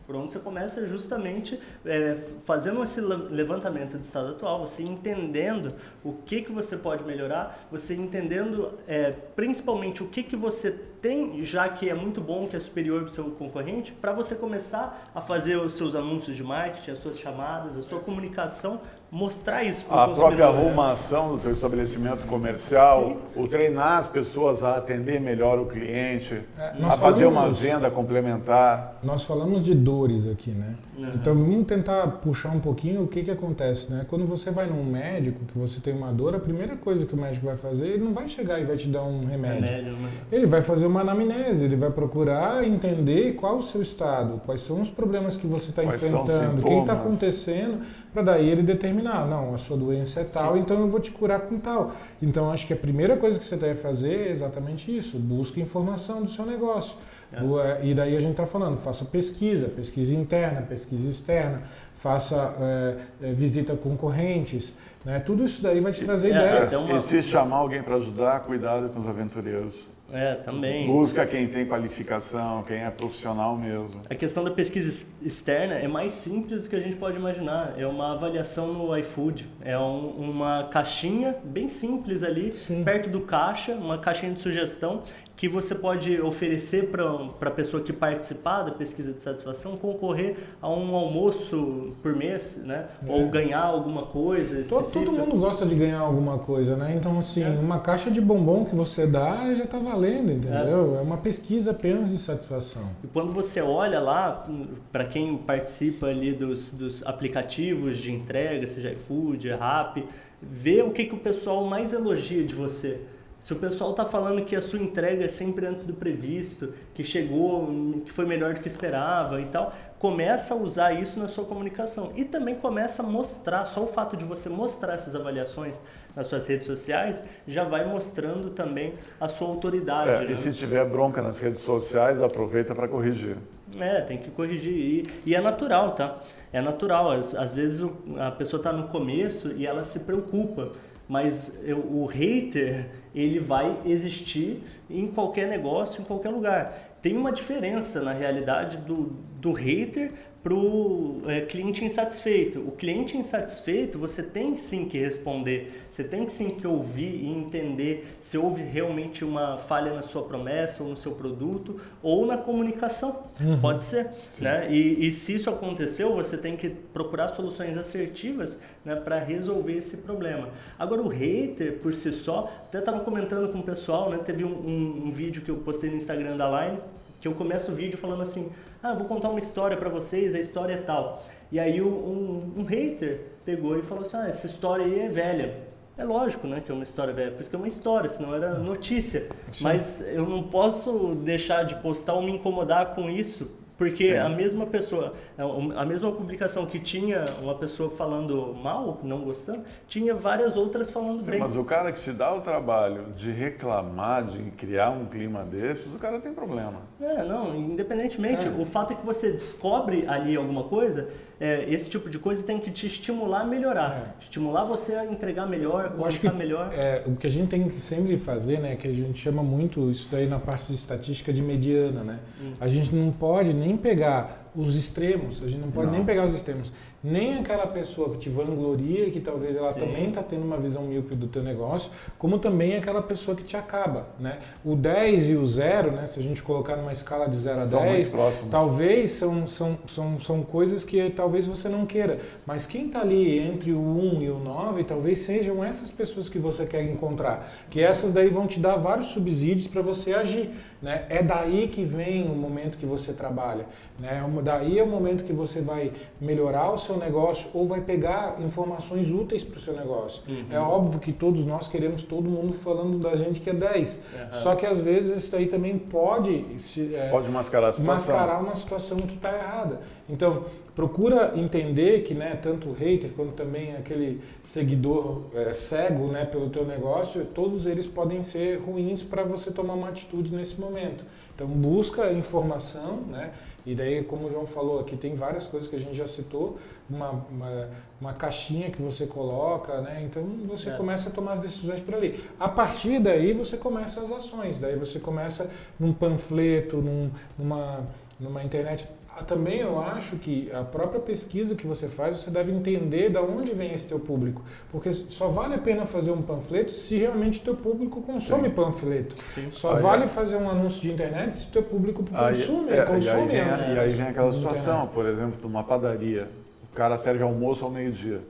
Por 0.08 0.16
onde 0.16 0.32
você 0.32 0.40
começa 0.40 0.80
é 0.80 0.88
justamente 0.88 1.60
é, 1.86 2.16
fazendo 2.46 2.82
esse 2.82 3.02
levantamento 3.02 3.98
do 3.98 4.04
estado 4.06 4.30
atual, 4.30 4.66
você 4.66 4.82
entendendo 4.82 5.74
o 6.02 6.14
que, 6.14 6.42
que 6.42 6.52
você 6.52 6.78
pode 6.78 7.04
melhorar, 7.04 7.68
você 7.70 7.94
entendendo 7.94 8.72
é, 8.88 9.12
principalmente 9.12 10.02
o 10.02 10.08
que, 10.08 10.24
que 10.24 10.38
você 10.38 10.72
tem, 10.72 11.46
já 11.46 11.68
que 11.68 11.90
é 11.90 11.94
muito 11.94 12.22
bom, 12.22 12.48
que 12.48 12.56
é 12.56 12.60
superior 12.60 13.04
ao 13.04 13.10
seu 13.10 13.26
concorrente, 13.32 13.92
para 13.92 14.14
você 14.14 14.34
começar 14.34 15.12
a 15.14 15.20
fazer 15.20 15.58
os 15.58 15.74
seus 15.74 15.94
anúncios 15.94 16.38
de 16.38 16.44
marketing, 16.44 16.92
as 16.92 17.00
suas 17.00 17.20
chamadas, 17.20 17.78
a 17.78 17.84
sua 17.84 18.00
comunicação 18.00 18.80
mostrar 19.12 19.64
isso 19.64 19.86
para 19.86 20.04
A 20.04 20.08
própria 20.10 20.46
arrumação 20.46 21.36
do 21.36 21.42
seu 21.42 21.52
estabelecimento 21.52 22.26
comercial, 22.28 23.18
Sim. 23.34 23.42
o 23.42 23.48
treinar 23.48 24.00
as 24.00 24.08
pessoas 24.08 24.64
a 24.64 24.78
atender 24.78 25.20
melhor 25.20 25.60
o 25.60 25.66
cliente, 25.66 26.42
é, 26.58 26.74
a 26.84 26.92
fazer 26.92 27.26
falamos, 27.26 27.28
uma 27.28 27.50
venda 27.52 27.90
complementar. 27.90 28.98
Nós 29.02 29.24
falamos 29.24 29.64
de 29.64 29.74
dores 29.74 30.28
aqui, 30.28 30.52
né? 30.52 30.76
Uhum. 30.98 31.12
Então 31.16 31.36
vamos 31.36 31.68
tentar 31.68 32.08
puxar 32.08 32.50
um 32.50 32.60
pouquinho 32.60 33.04
o 33.04 33.08
que, 33.08 33.24
que 33.24 33.32
acontece, 33.32 33.92
né? 33.92 34.06
Quando 34.10 34.26
você 34.26 34.50
vai 34.50 34.68
num 34.68 34.84
médico, 34.84 35.46
que 35.46 35.58
você 35.58 35.80
tem 35.80 35.94
uma 35.94 36.12
dor, 36.12 36.36
a 36.36 36.40
primeira 36.40 36.76
coisa 36.76 37.06
que 37.06 37.14
o 37.14 37.18
médico 37.18 37.46
vai 37.46 37.56
fazer, 37.56 37.88
ele 37.88 38.04
não 38.04 38.14
vai 38.14 38.28
chegar 38.28 38.60
e 38.60 38.66
vai 38.66 38.76
te 38.76 38.88
dar 38.88 39.04
um 39.04 39.26
remédio. 39.26 39.68
remédio 39.68 39.98
mas... 40.02 40.12
Ele 40.32 40.46
vai 40.48 40.62
fazer 40.62 40.88
uma 40.88 41.02
anamnese, 41.02 41.66
ele 41.66 41.76
vai 41.76 41.92
procurar 41.92 42.66
entender 42.66 43.34
qual 43.36 43.58
o 43.58 43.62
seu 43.62 43.82
estado, 43.82 44.42
quais 44.46 44.62
são 44.62 44.82
os 44.82 44.90
problemas 44.90 45.38
que 45.38 45.46
você 45.46 45.70
está 45.70 45.84
enfrentando, 45.84 46.62
o 46.62 46.66
que 46.66 46.74
está 46.74 46.94
acontecendo, 46.94 47.82
para 48.12 48.24
daí 48.24 48.50
ele 48.50 48.64
determinar, 48.64 49.28
não, 49.28 49.54
a 49.54 49.58
sua 49.58 49.78
doença 49.78 50.22
é 50.22 50.24
tal, 50.24 50.54
Sim. 50.54 50.62
então 50.62 50.80
eu 50.80 50.88
vou 50.88 51.00
te 51.00 51.12
curar 51.12 51.42
com 51.42 51.60
tal. 51.60 51.92
Então 52.22 52.50
acho 52.52 52.66
que 52.66 52.74
a 52.74 52.78
primeira 52.78 53.16
coisa 53.18 53.38
que 53.38 53.46
você 53.46 53.56
deve 53.56 53.76
fazer 53.80 54.28
é 54.28 54.32
exatamente 54.32 54.96
isso, 54.96 55.20
busque 55.20 55.62
informação 55.62 56.24
do 56.24 56.30
seu 56.30 56.46
negócio. 56.46 56.98
É. 57.32 57.38
é 57.38 57.86
e 57.86 57.94
daí 57.94 58.16
a 58.16 58.20
gente 58.20 58.32
está 58.32 58.46
falando, 58.46 58.78
faça 58.78 59.06
pesquisa, 59.06 59.68
pesquisa 59.68 60.16
interna, 60.16 60.62
pesquisa 60.62 61.10
externa, 61.10 61.64
faça 61.96 62.56
é, 62.60 63.28
é, 63.30 63.34
visita 63.34 63.74
a 63.74 63.78
concorrentes, 63.78 64.76
né? 65.04 65.20
tudo 65.20 65.44
isso 65.44 65.62
daí 65.62 65.80
vai 65.80 65.92
te 65.92 66.06
trazer 66.06 66.30
é, 66.30 66.32
ideias. 66.32 66.74
Uma... 66.74 66.98
E 66.98 67.02
se 67.02 67.22
chamar 67.22 67.58
alguém 67.58 67.82
para 67.82 67.96
ajudar, 67.96 68.40
cuidado 68.42 68.90
com 68.90 69.02
os 69.02 69.08
aventureiros. 69.08 69.98
É, 70.12 70.36
também. 70.36 70.88
Busca 70.88 71.26
quem 71.26 71.48
tem 71.48 71.66
qualificação, 71.66 72.64
quem 72.64 72.78
é 72.78 72.90
profissional 72.90 73.58
mesmo. 73.58 74.02
A 74.10 74.16
questão 74.16 74.44
da 74.44 74.52
pesquisa 74.52 75.06
externa 75.22 75.76
é 75.76 75.88
mais 75.88 76.14
simples 76.14 76.64
do 76.64 76.70
que 76.70 76.76
a 76.76 76.80
gente 76.80 76.96
pode 76.96 77.18
imaginar. 77.18 77.74
É 77.78 77.86
uma 77.86 78.14
avaliação 78.14 78.72
no 78.72 78.98
iFood. 78.98 79.50
É 79.62 79.78
um, 79.78 80.08
uma 80.12 80.70
caixinha 80.72 81.36
bem 81.44 81.68
simples 81.68 82.24
ali, 82.24 82.54
Sim. 82.54 82.86
perto 82.86 83.10
do 83.10 83.22
caixa, 83.22 83.74
uma 83.74 83.98
caixinha 83.98 84.32
de 84.32 84.40
sugestão 84.40 85.04
que 85.38 85.48
você 85.48 85.76
pode 85.76 86.20
oferecer 86.20 86.90
para 86.90 87.06
a 87.42 87.52
pessoa 87.52 87.84
que 87.84 87.94
participar 87.94 88.64
da 88.64 88.72
pesquisa 88.72 89.14
de 89.14 89.22
satisfação 89.22 89.78
concorrer 89.78 90.36
a 90.60 90.68
um 90.68 90.96
almoço 90.96 91.94
por 92.02 92.16
mês, 92.16 92.64
né? 92.66 92.88
É. 93.08 93.12
Ou 93.12 93.30
ganhar 93.30 93.62
alguma 93.62 94.02
coisa 94.02 94.68
todo, 94.68 94.92
todo, 94.92 95.12
mundo 95.12 95.38
gosta 95.38 95.64
de 95.64 95.76
ganhar 95.76 96.00
alguma 96.00 96.40
coisa, 96.40 96.76
né? 96.76 96.96
Então, 96.98 97.20
assim, 97.20 97.44
é. 97.44 97.50
uma 97.50 97.80
caixa 97.80 98.10
de 98.10 98.20
bombom 98.20 98.66
que 98.66 98.76
você 98.76 99.06
dá 99.06 99.54
já 99.54 99.66
está 99.66 99.78
valendo, 99.78 100.32
entendeu? 100.32 100.96
É. 100.96 100.98
é 100.98 101.02
uma 101.02 101.18
pesquisa 101.18 101.70
apenas 101.70 102.10
de 102.10 102.18
satisfação. 102.18 102.90
E 103.04 103.08
quando 103.08 103.32
você 103.32 103.62
olha 103.62 104.00
lá, 104.00 104.48
para 104.92 105.06
quem 105.06 105.38
participa 105.38 106.08
ali 106.08 106.34
dos, 106.34 106.72
dos 106.72 107.06
aplicativos 107.06 108.00
de 108.00 108.12
entrega, 108.12 108.66
seja 108.66 108.92
iFood, 108.92 109.50
Rappi, 109.52 110.04
vê 110.42 110.82
o 110.82 110.90
que, 110.90 111.06
que 111.06 111.14
o 111.14 111.20
pessoal 111.20 111.64
mais 111.66 111.94
elogia 111.94 112.44
de 112.44 112.56
você. 112.56 113.02
Se 113.40 113.54
o 113.54 113.56
pessoal 113.58 113.92
está 113.92 114.06
falando 114.06 114.44
que 114.44 114.56
a 114.56 114.62
sua 114.62 114.80
entrega 114.80 115.24
é 115.24 115.28
sempre 115.28 115.66
antes 115.66 115.86
do 115.86 115.94
previsto, 115.94 116.74
que 116.94 117.04
chegou, 117.04 118.02
que 118.04 118.12
foi 118.12 118.26
melhor 118.26 118.56
do 118.56 118.60
que 118.60 118.68
esperava 118.68 119.40
e 119.40 119.46
tal, 119.46 119.72
começa 120.00 120.54
a 120.54 120.58
usar 120.58 120.94
isso 120.94 121.20
na 121.20 121.28
sua 121.28 121.46
comunicação. 121.46 122.12
E 122.16 122.26
também 122.26 122.56
começa 122.56 123.04
a 123.04 123.06
mostrar, 123.06 123.66
só 123.66 123.84
o 123.84 123.88
fato 123.88 124.18
de 124.18 124.26
você 124.26 124.50
mostrar 124.50 124.94
essas 124.94 125.16
avaliações 125.16 125.82
nas 126.16 126.28
suas 126.28 126.48
redes 126.48 126.66
sociais, 126.66 127.24
já 127.48 127.64
vai 127.64 127.86
mostrando 127.86 128.50
também 128.50 128.96
a 129.20 129.28
sua 129.28 129.48
autoridade. 129.48 130.10
É, 130.10 130.28
né? 130.28 130.32
E 130.32 130.36
se 130.36 130.52
tiver 130.52 130.84
bronca 130.86 131.22
nas 131.22 131.38
redes 131.38 131.62
sociais, 131.62 132.22
aproveita 132.22 132.74
para 132.74 132.88
corrigir. 132.88 133.38
É, 133.80 134.02
tem 134.02 134.18
que 134.18 134.32
corrigir. 134.32 134.74
E, 134.74 135.08
e, 135.26 135.36
é 135.36 135.42
natural, 135.42 135.92
tá? 135.92 136.20
É 136.52 136.62
natural. 136.62 137.12
Às, 137.12 137.36
às 137.36 137.52
vezes 137.52 137.88
a 138.18 138.32
pessoa 138.32 138.60
está 138.60 138.72
no 138.72 138.88
começo 138.88 139.52
e 139.52 139.68
ela 139.68 139.84
se 139.84 140.00
preocupa 140.00 140.72
mas 141.08 141.60
eu, 141.64 141.80
o 141.80 142.06
hater 142.06 142.90
ele 143.16 143.40
vai 143.40 143.80
existir 143.86 144.64
em 144.90 145.08
qualquer 145.08 145.48
negócio, 145.48 146.02
em 146.02 146.06
qualquer 146.06 146.30
lugar. 146.30 146.98
Tem 147.02 147.16
uma 147.16 147.32
diferença 147.32 148.02
na 148.02 148.14
realidade 148.14 148.78
do, 148.78 149.16
do 149.40 149.54
hater 149.54 150.12
para 150.48 150.56
o 150.56 151.24
é, 151.28 151.42
cliente 151.42 151.84
insatisfeito. 151.84 152.60
O 152.60 152.72
cliente 152.72 153.18
insatisfeito, 153.18 154.00
você 154.00 154.24
tem 154.24 154.56
sim 154.56 154.86
que 154.86 154.98
responder, 154.98 155.86
você 155.90 156.06
tem 156.06 156.30
sim 156.30 156.52
que 156.52 156.66
ouvir 156.66 157.16
e 157.16 157.28
entender 157.28 158.16
se 158.22 158.38
houve 158.38 158.62
realmente 158.62 159.26
uma 159.26 159.58
falha 159.58 159.94
na 159.94 160.02
sua 160.02 160.24
promessa 160.24 160.84
ou 160.84 160.90
no 160.90 160.96
seu 160.96 161.12
produto 161.12 161.82
ou 162.02 162.26
na 162.26 162.38
comunicação. 162.38 163.24
Uhum. 163.42 163.60
Pode 163.60 163.84
ser. 163.84 164.10
Né? 164.40 164.72
E, 164.72 165.06
e, 165.06 165.12
se 165.12 165.36
isso 165.36 165.50
aconteceu, 165.50 166.16
você 166.16 166.38
tem 166.38 166.56
que 166.56 166.70
procurar 166.70 167.28
soluções 167.28 167.76
assertivas 167.76 168.58
né, 168.86 168.96
para 168.96 169.20
resolver 169.20 169.74
esse 169.74 169.98
problema. 169.98 170.48
Agora, 170.80 171.02
o 171.02 171.10
hater 171.10 171.80
por 171.80 171.94
si 171.94 172.14
só, 172.14 172.50
até 172.68 172.80
estava 172.80 173.02
comentando 173.02 173.52
com 173.52 173.60
o 173.60 173.64
pessoal, 173.64 174.10
né, 174.10 174.20
teve 174.20 174.46
um, 174.46 174.54
um, 174.54 175.08
um 175.08 175.12
vídeo 175.12 175.42
que 175.42 175.52
eu 175.52 175.58
postei 175.58 175.90
no 175.90 175.98
Instagram 175.98 176.38
da 176.38 176.48
Line, 176.48 176.80
que 177.20 177.28
eu 177.28 177.34
começo 177.34 177.72
o 177.72 177.76
vídeo 177.76 177.98
falando 177.98 178.22
assim 178.22 178.50
ah, 178.82 178.94
vou 178.94 179.06
contar 179.06 179.30
uma 179.30 179.40
história 179.40 179.76
para 179.76 179.90
vocês, 179.90 180.36
a 180.36 180.40
história 180.40 180.74
é 180.74 180.78
tal. 180.78 181.24
E 181.52 181.60
aí 181.60 181.82
um, 181.82 182.54
um, 182.58 182.64
hater 182.64 183.22
pegou 183.46 183.78
e 183.78 183.82
falou 183.82 184.04
assim, 184.04 184.18
ah, 184.18 184.28
essa 184.28 184.48
história 184.48 184.86
aí 184.86 185.00
é 185.00 185.10
velha. 185.10 185.68
É 185.98 186.04
lógico, 186.04 186.46
né, 186.46 186.62
que 186.64 186.72
é 186.72 186.76
uma 186.76 186.84
história 186.84 187.12
velha, 187.12 187.32
por 187.32 187.42
isso 187.42 187.50
que 187.50 187.56
é 187.56 187.60
uma 187.60 187.68
história, 187.68 188.10
senão 188.10 188.36
era 188.36 188.54
notícia. 188.60 189.30
Sim. 189.52 189.64
Mas 189.64 190.02
eu 190.14 190.28
não 190.28 190.44
posso 190.44 191.16
deixar 191.16 191.64
de 191.64 191.76
postar 191.78 192.14
ou 192.14 192.22
me 192.22 192.32
incomodar 192.32 192.94
com 192.94 193.10
isso, 193.10 193.50
porque 193.78 194.08
Sim. 194.08 194.18
a 194.18 194.30
mesma 194.30 194.66
pessoa, 194.66 195.14
é, 195.38 195.44
a 195.76 195.86
mesma 195.86 196.12
publicação 196.12 196.66
que 196.66 196.80
tinha 196.80 197.24
uma 197.42 197.56
pessoa 197.56 197.90
falando 197.90 198.56
mal, 198.56 199.00
não 199.04 199.22
gostando, 199.22 199.64
tinha 199.88 200.16
várias 200.16 200.58
outras 200.58 200.90
falando 200.90 201.24
Sim, 201.24 201.32
bem. 201.32 201.40
Mas 201.40 201.56
o 201.56 201.64
cara 201.64 201.92
que 201.92 202.00
se 202.00 202.12
dá 202.12 202.34
o 202.34 202.42
trabalho 202.42 203.12
de 203.16 203.32
reclamar, 203.32 204.26
de 204.26 204.52
criar 204.52 204.90
um 204.90 205.06
clima 205.06 205.44
desses, 205.44 205.94
o 205.94 205.98
cara 205.98 206.20
tem 206.20 206.34
problema. 206.34 206.82
É, 207.00 207.24
não, 207.24 207.56
independentemente, 207.56 208.48
é. 208.48 208.50
o 208.50 208.66
fato 208.66 208.94
é 208.94 208.96
que 208.96 209.06
você 209.06 209.32
descobre 209.32 210.08
ali 210.08 210.36
alguma 210.36 210.64
coisa, 210.64 211.08
é, 211.40 211.66
esse 211.70 211.90
tipo 211.90 212.10
de 212.10 212.18
coisa 212.18 212.42
tem 212.44 212.60
que 212.60 212.72
te 212.72 212.88
estimular 212.88 213.42
a 213.42 213.46
melhorar. 213.46 214.16
É. 214.20 214.24
Estimular 214.24 214.64
você 214.64 214.96
a 214.96 215.06
entregar 215.06 215.48
melhor, 215.48 215.92
comunicar 215.92 216.34
melhor. 216.34 216.72
É, 216.74 217.04
o 217.06 217.16
que 217.16 217.28
a 217.28 217.30
gente 217.30 217.50
tem 217.50 217.70
que 217.70 217.80
sempre 217.80 218.18
fazer, 218.18 218.60
né, 218.60 218.76
que 218.76 218.88
a 218.88 218.94
gente 218.94 219.20
chama 219.20 219.44
muito 219.44 219.92
isso 219.92 220.08
daí 220.12 220.28
na 220.28 220.40
parte 220.40 220.66
de 220.68 220.76
estatística 220.76 221.32
de 221.32 221.42
mediana, 221.42 222.04
né? 222.04 222.20
Hum. 222.42 222.54
A 222.60 222.68
gente 222.68 222.94
não 222.96 223.12
pode 223.12 223.54
nem 223.54 223.78
pegar 223.78 224.47
os 224.58 224.76
extremos, 224.76 225.42
a 225.44 225.48
gente 225.48 225.62
não 225.62 225.72
pode 225.72 225.88
não. 225.88 225.94
nem 225.94 226.04
pegar 226.04 226.26
os 226.26 226.34
extremos 226.34 226.72
nem 227.04 227.38
aquela 227.38 227.68
pessoa 227.68 228.10
que 228.10 228.18
te 228.18 228.30
vangloria, 228.30 229.10
que 229.12 229.20
talvez 229.20 229.56
ela 229.56 229.72
Sim. 229.72 229.82
também 229.82 230.10
está 230.10 230.24
tendo 230.24 230.44
uma 230.44 230.58
visão 230.58 230.84
míope 230.84 231.16
do 231.16 231.28
teu 231.28 231.44
negócio, 231.44 231.92
como 232.18 232.40
também 232.40 232.76
aquela 232.76 233.02
pessoa 233.02 233.38
que 233.38 233.44
te 233.44 233.56
acaba, 233.56 234.08
né? 234.20 234.40
O 234.66 234.76
10 234.76 235.30
e 235.30 235.36
o 235.36 235.48
0, 235.48 235.92
né, 235.92 236.06
se 236.08 236.20
a 236.20 236.24
gente 236.24 236.42
colocar 236.42 236.76
numa 236.76 236.92
escala 236.92 237.30
de 237.30 237.38
0 237.38 237.62
a 237.62 237.68
são 237.68 237.82
10, 237.82 238.16
talvez 238.50 239.12
são, 239.12 239.48
são, 239.48 239.78
são, 239.88 240.20
são 240.20 240.44
coisas 240.44 240.84
que 240.84 241.10
talvez 241.12 241.46
você 241.46 241.70
não 241.70 241.86
queira, 241.86 242.20
mas 242.46 242.66
quem 242.66 242.88
está 242.88 243.02
ali 243.02 243.40
entre 243.40 243.72
o 243.72 243.80
1 243.80 244.22
e 244.24 244.30
o 244.30 244.40
9, 244.40 244.84
talvez 244.84 245.20
sejam 245.20 245.64
essas 245.64 245.92
pessoas 245.92 246.28
que 246.28 246.40
você 246.40 246.66
quer 246.66 246.84
encontrar, 246.84 247.50
que 247.70 247.80
essas 247.80 248.12
daí 248.12 248.30
vão 248.30 248.48
te 248.48 248.60
dar 248.60 248.76
vários 248.76 249.08
subsídios 249.08 249.68
para 249.68 249.82
você 249.82 250.14
agir. 250.14 250.50
Né? 250.82 251.06
É 251.10 251.24
daí 251.24 251.68
que 251.68 251.84
vem 251.84 252.30
o 252.30 252.36
momento 252.36 252.78
que 252.78 252.86
você 252.86 253.14
trabalha. 253.14 253.66
Né? 254.00 254.24
Daí 254.44 254.78
é 254.78 254.84
o 254.84 254.88
momento 254.88 255.24
que 255.24 255.34
você 255.34 255.60
vai 255.60 255.92
melhorar 256.22 256.72
o 256.72 256.78
seu 256.78 256.98
negócio 256.98 257.50
ou 257.54 257.68
vai 257.68 257.82
pegar 257.82 258.40
informações 258.40 259.10
úteis 259.12 259.44
para 259.44 259.58
o 259.58 259.62
seu 259.62 259.76
negócio. 259.76 260.22
Uhum. 260.28 260.46
É 260.52 260.60
óbvio 260.60 261.00
que 261.00 261.12
todos 261.12 261.46
nós 261.46 261.68
queremos 261.68 262.04
todo 262.04 262.30
mundo 262.30 262.54
falando 262.54 263.00
da 263.00 263.16
gente 263.16 263.40
que 263.40 263.50
é 263.50 263.54
10. 263.54 263.96
Uhum. 263.96 264.34
Só 264.34 264.56
que 264.56 264.66
às 264.66 264.82
vezes 264.82 265.24
isso 265.24 265.36
aí 265.36 265.48
também 265.48 265.80
pode, 265.80 266.46
se, 266.60 266.96
é, 266.96 267.10
pode 267.10 267.30
mascarar, 267.30 267.70
a 267.70 267.74
situação. 267.74 268.16
mascarar 268.16 268.40
uma 268.40 268.56
situação 268.56 268.98
que 268.98 269.16
está 269.16 269.34
errada. 269.34 269.82
Então, 270.10 270.46
procura 270.76 271.34
entender 271.36 272.04
que 272.04 272.14
né, 272.14 272.40
tanto 272.42 272.70
o 272.70 272.74
hater 272.74 273.12
quanto 273.12 273.34
também 273.34 273.76
aquele 273.76 274.22
seguidor 274.46 275.24
é, 275.34 275.52
cego 275.52 276.08
né, 276.08 276.24
pelo 276.24 276.50
teu 276.50 276.66
negócio, 276.66 277.26
todos 277.26 277.66
eles 277.66 277.86
podem 277.86 278.24
ser 278.24 278.60
ruins 278.60 279.04
para 279.04 279.24
você 279.24 279.52
tomar 279.52 279.74
uma 279.74 279.90
atitude 279.90 280.34
nesse 280.34 280.60
momento. 280.60 281.04
Então, 281.36 281.46
busca 281.46 282.12
informação, 282.14 283.02
né? 283.10 283.32
E 283.68 283.76
daí, 283.76 284.02
como 284.02 284.28
o 284.28 284.30
João 284.30 284.48
falou, 284.48 284.80
aqui 284.80 284.96
tem 284.96 285.14
várias 285.14 285.46
coisas 285.46 285.70
que 285.70 285.76
a 285.76 285.80
gente 285.80 285.94
já 285.94 286.08
citou, 286.08 286.58
uma, 286.90 287.12
uma, 287.30 287.70
uma 288.00 288.14
caixinha 288.14 288.72
que 288.72 288.82
você 288.82 289.06
coloca, 289.06 289.82
né? 289.82 290.02
Então 290.06 290.24
você 290.48 290.70
é. 290.70 290.74
começa 290.74 291.10
a 291.10 291.12
tomar 291.12 291.34
as 291.34 291.40
decisões 291.40 291.82
por 291.82 291.94
ali. 291.94 292.24
A 292.40 292.48
partir 292.48 293.00
daí 293.00 293.34
você 293.34 293.58
começa 293.58 294.02
as 294.02 294.10
ações, 294.10 294.58
daí 294.58 294.78
você 294.78 295.00
começa 295.00 295.52
num 295.78 295.92
panfleto, 295.92 296.78
num, 296.78 297.12
numa, 297.38 297.86
numa 298.18 298.42
internet. 298.42 298.88
Também 299.24 299.60
eu 299.60 299.80
acho 299.80 300.18
que 300.18 300.52
a 300.52 300.64
própria 300.64 301.00
pesquisa 301.00 301.56
que 301.56 301.66
você 301.66 301.88
faz, 301.88 302.18
você 302.18 302.30
deve 302.30 302.52
entender 302.52 303.10
de 303.10 303.18
onde 303.18 303.54
vem 303.54 303.74
esse 303.74 303.88
teu 303.88 304.00
público. 304.00 304.42
Porque 304.72 304.94
só 304.94 305.28
vale 305.28 305.56
a 305.56 305.58
pena 305.58 305.86
fazer 305.86 306.12
um 306.12 306.22
panfleto 306.22 306.72
se 306.72 306.98
realmente 306.98 307.42
teu 307.42 307.56
público 307.56 308.02
consome 308.02 308.50
Sim. 308.50 308.56
panfleto. 308.56 309.16
Sim. 309.34 309.50
Só 309.52 309.76
aí, 309.76 309.82
vale 309.82 310.04
é. 310.04 310.08
fazer 310.08 310.38
um 310.38 310.50
anúncio 310.50 310.82
de 310.82 310.92
internet 310.92 311.36
se 311.36 311.52
teu 311.52 311.64
público 311.64 312.04
consome. 312.04 312.72
Aí, 312.72 312.80
é, 312.80 312.86
consome 312.86 313.34
e, 313.34 313.40
aí 313.40 313.58
vem, 313.58 313.76
e 313.76 313.80
aí 313.80 313.90
vem 313.92 314.08
aquela 314.08 314.34
situação, 314.34 314.88
por 314.88 315.06
exemplo, 315.06 315.40
de 315.40 315.46
uma 315.46 315.64
padaria. 315.64 316.28
O 316.72 316.76
cara 316.76 316.98
serve 316.98 317.24
almoço 317.24 317.66
ao 317.66 317.72
meio-dia. 317.72 318.22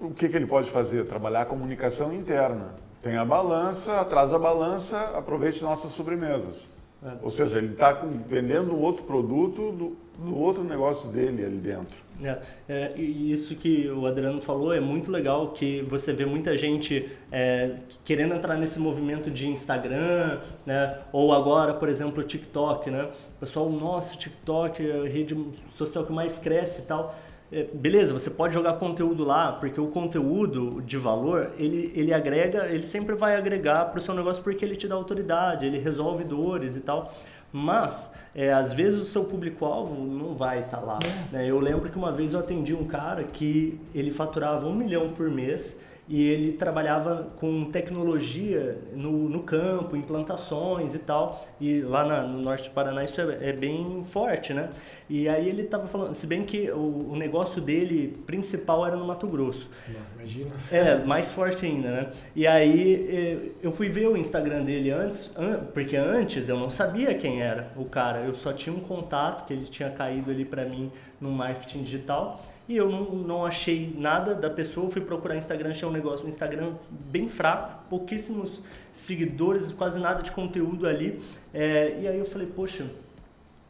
O 0.00 0.10
que, 0.10 0.28
que 0.28 0.36
ele 0.36 0.46
pode 0.46 0.70
fazer? 0.70 1.04
Trabalhar 1.06 1.42
a 1.42 1.44
comunicação 1.44 2.12
interna. 2.12 2.74
Tem 3.02 3.16
a 3.16 3.24
balança, 3.24 4.00
atrás 4.00 4.30
da 4.30 4.38
balança, 4.38 4.98
aproveite 5.16 5.62
nossas 5.62 5.92
sobremesas. 5.92 6.66
É. 7.02 7.12
Ou 7.22 7.30
seja, 7.30 7.58
ele 7.58 7.72
está 7.72 7.92
vendendo 8.28 8.78
outro 8.78 9.04
produto 9.04 9.72
do, 9.72 9.96
do, 10.18 10.38
outro 10.38 10.62
negócio 10.62 11.08
dele 11.08 11.44
ali 11.44 11.56
dentro. 11.56 11.96
É, 12.22 12.38
é, 12.68 12.92
e 12.94 13.32
isso 13.32 13.54
que 13.54 13.88
o 13.88 14.06
Adriano 14.06 14.40
falou 14.42 14.74
é 14.74 14.80
muito 14.80 15.10
legal, 15.10 15.52
que 15.52 15.80
você 15.82 16.12
vê 16.12 16.26
muita 16.26 16.58
gente 16.58 17.10
é, 17.32 17.76
querendo 18.04 18.34
entrar 18.34 18.58
nesse 18.58 18.78
movimento 18.78 19.30
de 19.30 19.48
Instagram, 19.48 20.40
né? 20.66 20.98
ou 21.10 21.32
agora, 21.32 21.72
por 21.72 21.88
exemplo, 21.88 22.22
o 22.22 22.26
TikTok. 22.26 22.90
Né? 22.90 23.04
O 23.36 23.40
pessoal, 23.40 23.70
nossa, 23.70 24.16
TikTok 24.16 24.86
é 24.86 25.00
a 25.00 25.08
rede 25.08 25.34
social 25.76 26.04
que 26.04 26.12
mais 26.12 26.38
cresce 26.38 26.82
e 26.82 26.84
tal. 26.84 27.14
É, 27.52 27.64
beleza, 27.74 28.12
você 28.12 28.30
pode 28.30 28.54
jogar 28.54 28.74
conteúdo 28.74 29.24
lá, 29.24 29.52
porque 29.52 29.80
o 29.80 29.88
conteúdo 29.88 30.80
de 30.82 30.96
valor, 30.96 31.50
ele, 31.58 31.92
ele 31.96 32.14
agrega, 32.14 32.66
ele 32.66 32.86
sempre 32.86 33.16
vai 33.16 33.34
agregar 33.34 33.86
para 33.86 33.98
o 33.98 34.00
seu 34.00 34.14
negócio 34.14 34.42
porque 34.42 34.64
ele 34.64 34.76
te 34.76 34.86
dá 34.86 34.94
autoridade, 34.94 35.66
ele 35.66 35.78
resolve 35.78 36.22
dores 36.22 36.76
e 36.76 36.80
tal. 36.80 37.12
Mas, 37.52 38.12
é, 38.32 38.52
às 38.52 38.72
vezes 38.72 39.00
o 39.00 39.04
seu 39.04 39.24
público-alvo 39.24 40.04
não 40.04 40.36
vai 40.36 40.60
estar 40.60 40.76
tá 40.76 40.84
lá. 40.84 40.98
É. 41.04 41.36
Né? 41.36 41.50
Eu 41.50 41.58
lembro 41.58 41.90
que 41.90 41.98
uma 41.98 42.12
vez 42.12 42.32
eu 42.32 42.38
atendi 42.38 42.72
um 42.72 42.84
cara 42.84 43.24
que 43.24 43.80
ele 43.92 44.12
faturava 44.12 44.68
um 44.68 44.74
milhão 44.74 45.08
por 45.08 45.28
mês 45.28 45.80
e 46.10 46.26
ele 46.26 46.52
trabalhava 46.54 47.30
com 47.36 47.66
tecnologia 47.66 48.76
no, 48.92 49.28
no 49.28 49.44
campo, 49.44 49.96
implantações 49.96 50.92
e 50.92 50.98
tal, 50.98 51.48
e 51.60 51.82
lá 51.82 52.04
na, 52.04 52.22
no 52.24 52.42
norte 52.42 52.68
do 52.68 52.74
Paraná 52.74 53.04
isso 53.04 53.20
é, 53.20 53.50
é, 53.50 53.52
bem 53.52 54.02
forte, 54.02 54.52
né? 54.52 54.70
E 55.08 55.28
aí 55.28 55.48
ele 55.48 55.62
estava 55.62 55.86
falando, 55.86 56.12
se 56.14 56.26
bem 56.26 56.42
que 56.42 56.68
o, 56.72 57.12
o, 57.12 57.16
negócio 57.16 57.62
dele 57.62 58.18
principal 58.26 58.84
era 58.84 58.96
no 58.96 59.06
Mato 59.06 59.28
Grosso. 59.28 59.70
Imagina. 60.16 60.50
É, 60.72 60.96
mais 60.96 61.28
forte 61.28 61.64
ainda, 61.64 61.88
né? 61.88 62.10
E 62.34 62.44
aí 62.44 63.08
é, 63.08 63.38
eu 63.62 63.70
fui 63.70 63.88
ver 63.88 64.08
o 64.08 64.16
Instagram 64.16 64.64
dele 64.64 64.90
antes, 64.90 65.32
porque 65.72 65.96
antes 65.96 66.48
eu 66.48 66.58
não 66.58 66.70
sabia 66.70 67.14
quem 67.14 67.40
era 67.40 67.70
o 67.76 67.84
cara, 67.84 68.22
eu 68.22 68.34
só 68.34 68.52
tinha 68.52 68.74
um 68.74 68.80
contato 68.80 69.46
que 69.46 69.52
ele 69.52 69.66
tinha 69.66 69.90
caído 69.90 70.32
ali 70.32 70.44
para 70.44 70.64
mim 70.64 70.90
no 71.20 71.30
marketing 71.30 71.82
digital 71.82 72.44
e 72.70 72.76
eu 72.76 72.88
não, 72.88 73.02
não 73.16 73.44
achei 73.44 73.92
nada 73.98 74.32
da 74.32 74.48
pessoa, 74.48 74.88
fui 74.88 75.00
procurar 75.00 75.34
Instagram, 75.34 75.70
achei 75.70 75.88
um 75.88 75.90
negócio, 75.90 76.24
um 76.24 76.28
Instagram 76.28 76.74
bem 76.88 77.28
fraco, 77.28 77.82
pouquíssimos 77.90 78.62
seguidores, 78.92 79.72
quase 79.72 79.98
nada 79.98 80.22
de 80.22 80.30
conteúdo 80.30 80.86
ali. 80.86 81.20
É, 81.52 81.98
e 82.00 82.06
aí 82.06 82.16
eu 82.16 82.24
falei, 82.24 82.46
poxa, 82.46 82.86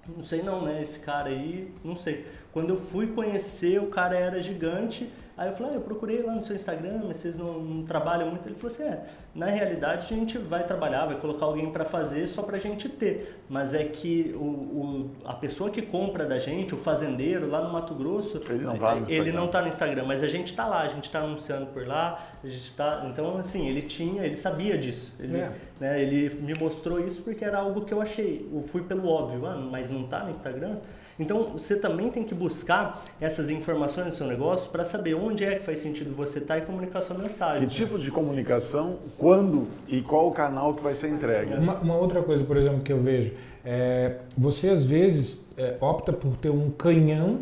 não 0.07 0.23
sei 0.23 0.43
não, 0.43 0.67
né? 0.67 0.83
Esse 0.83 1.01
cara 1.01 1.31
aí, 1.31 1.73
não 1.83 1.97
sei. 1.97 2.27
Quando 2.53 2.69
eu 2.69 2.77
fui 2.77 3.07
conhecer, 3.07 3.81
o 3.81 3.87
cara 3.87 4.15
era 4.19 4.43
gigante 4.43 5.11
Aí 5.41 5.49
eu 5.49 5.55
falei, 5.55 5.73
ah, 5.73 5.77
eu 5.77 5.81
procurei 5.81 6.23
lá 6.23 6.35
no 6.35 6.45
seu 6.45 6.55
Instagram, 6.55 7.01
mas 7.09 7.17
vocês 7.17 7.35
não, 7.35 7.63
não, 7.63 7.83
trabalham 7.83 8.29
muito. 8.29 8.47
Ele 8.47 8.55
falou 8.55 8.71
assim, 8.71 8.83
é, 8.83 9.05
na 9.35 9.47
realidade 9.47 10.13
a 10.13 10.15
gente 10.15 10.37
vai 10.37 10.67
trabalhar, 10.67 11.07
vai 11.07 11.19
colocar 11.19 11.47
alguém 11.47 11.73
para 11.73 11.83
fazer 11.83 12.27
só 12.27 12.43
para 12.43 12.59
a 12.59 12.61
gente 12.61 12.91
ter. 12.91 13.41
Mas 13.49 13.73
é 13.73 13.85
que 13.85 14.35
o, 14.37 14.45
o, 14.45 15.11
a 15.25 15.33
pessoa 15.33 15.71
que 15.71 15.81
compra 15.81 16.27
da 16.27 16.39
gente, 16.39 16.75
o 16.75 16.77
fazendeiro 16.77 17.49
lá 17.49 17.63
no 17.63 17.73
Mato 17.73 17.95
Grosso, 17.95 18.39
ele 18.51 18.65
não 18.65 18.75
está 18.75 18.95
no, 18.95 19.11
ele 19.11 19.33
não 19.33 19.49
tá 19.49 19.63
no 19.63 19.69
Instagram, 19.69 20.05
mas 20.05 20.23
a 20.23 20.27
gente 20.27 20.49
está 20.49 20.67
lá, 20.67 20.81
a 20.81 20.89
gente 20.89 21.05
está 21.05 21.21
anunciando 21.21 21.69
por 21.69 21.87
lá, 21.87 22.23
a 22.45 22.47
gente 22.47 22.75
tá, 22.75 23.07
então 23.11 23.39
assim, 23.39 23.67
ele 23.67 23.81
tinha, 23.81 24.23
ele 24.23 24.37
sabia 24.37 24.77
disso. 24.77 25.17
Ele, 25.19 25.39
é. 25.39 25.53
né, 25.81 26.03
ele 26.03 26.35
me 26.35 26.53
mostrou 26.53 27.01
isso 27.01 27.23
porque 27.23 27.43
era 27.43 27.61
algo 27.61 27.87
que 27.87 27.95
eu 27.95 28.03
achei. 28.03 28.47
Eu 28.53 28.61
fui 28.61 28.83
pelo 28.83 29.09
óbvio, 29.09 29.47
ah, 29.47 29.57
mas 29.57 29.89
não 29.89 30.05
está 30.05 30.23
no 30.23 30.33
Instagram? 30.33 30.77
Então 31.21 31.51
você 31.53 31.77
também 31.77 32.11
tem 32.11 32.25
que 32.25 32.35
buscar 32.35 33.05
essas 33.21 33.51
informações 33.51 34.07
no 34.07 34.13
seu 34.13 34.27
negócio 34.27 34.71
para 34.71 34.87
saber 34.87 35.15
onde 35.15 35.45
é 35.45 35.57
que 35.57 35.63
faz 35.63 35.79
sentido 35.79 36.15
você 36.15 36.39
estar 36.39 36.55
tá 36.55 36.61
e 36.61 36.63
comunicar 36.63 37.03
sua 37.03 37.17
mensagem. 37.17 37.69
Que 37.69 37.75
tipo 37.75 37.99
de 37.99 38.11
comunicação, 38.11 38.97
quando 39.19 39.69
e 39.87 40.01
qual 40.01 40.29
o 40.29 40.33
canal 40.33 40.73
que 40.73 40.83
vai 40.83 40.95
ser 40.95 41.11
entregue. 41.11 41.53
Uma, 41.55 41.75
uma 41.75 41.97
outra 41.97 42.23
coisa, 42.23 42.43
por 42.43 42.57
exemplo, 42.57 42.81
que 42.81 42.91
eu 42.91 43.01
vejo, 43.01 43.33
é, 43.63 44.17
você 44.37 44.71
às 44.71 44.85
vezes 44.85 45.39
é, 45.59 45.77
opta 45.79 46.11
por 46.11 46.39
ter 46.39 46.49
um 46.49 46.71
canhão, 46.71 47.41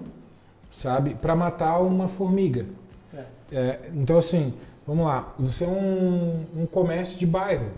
sabe, 0.73 1.15
para 1.15 1.37
matar 1.37 1.79
uma 1.79 2.09
formiga. 2.09 2.67
É. 3.15 3.25
É, 3.53 3.81
então 3.95 4.19
assim, 4.19 4.53
vamos 4.85 5.07
lá, 5.07 5.33
você 5.39 5.63
é 5.63 5.69
um, 5.69 6.45
um 6.57 6.67
comércio 6.67 7.17
de 7.17 7.27
bairro. 7.27 7.69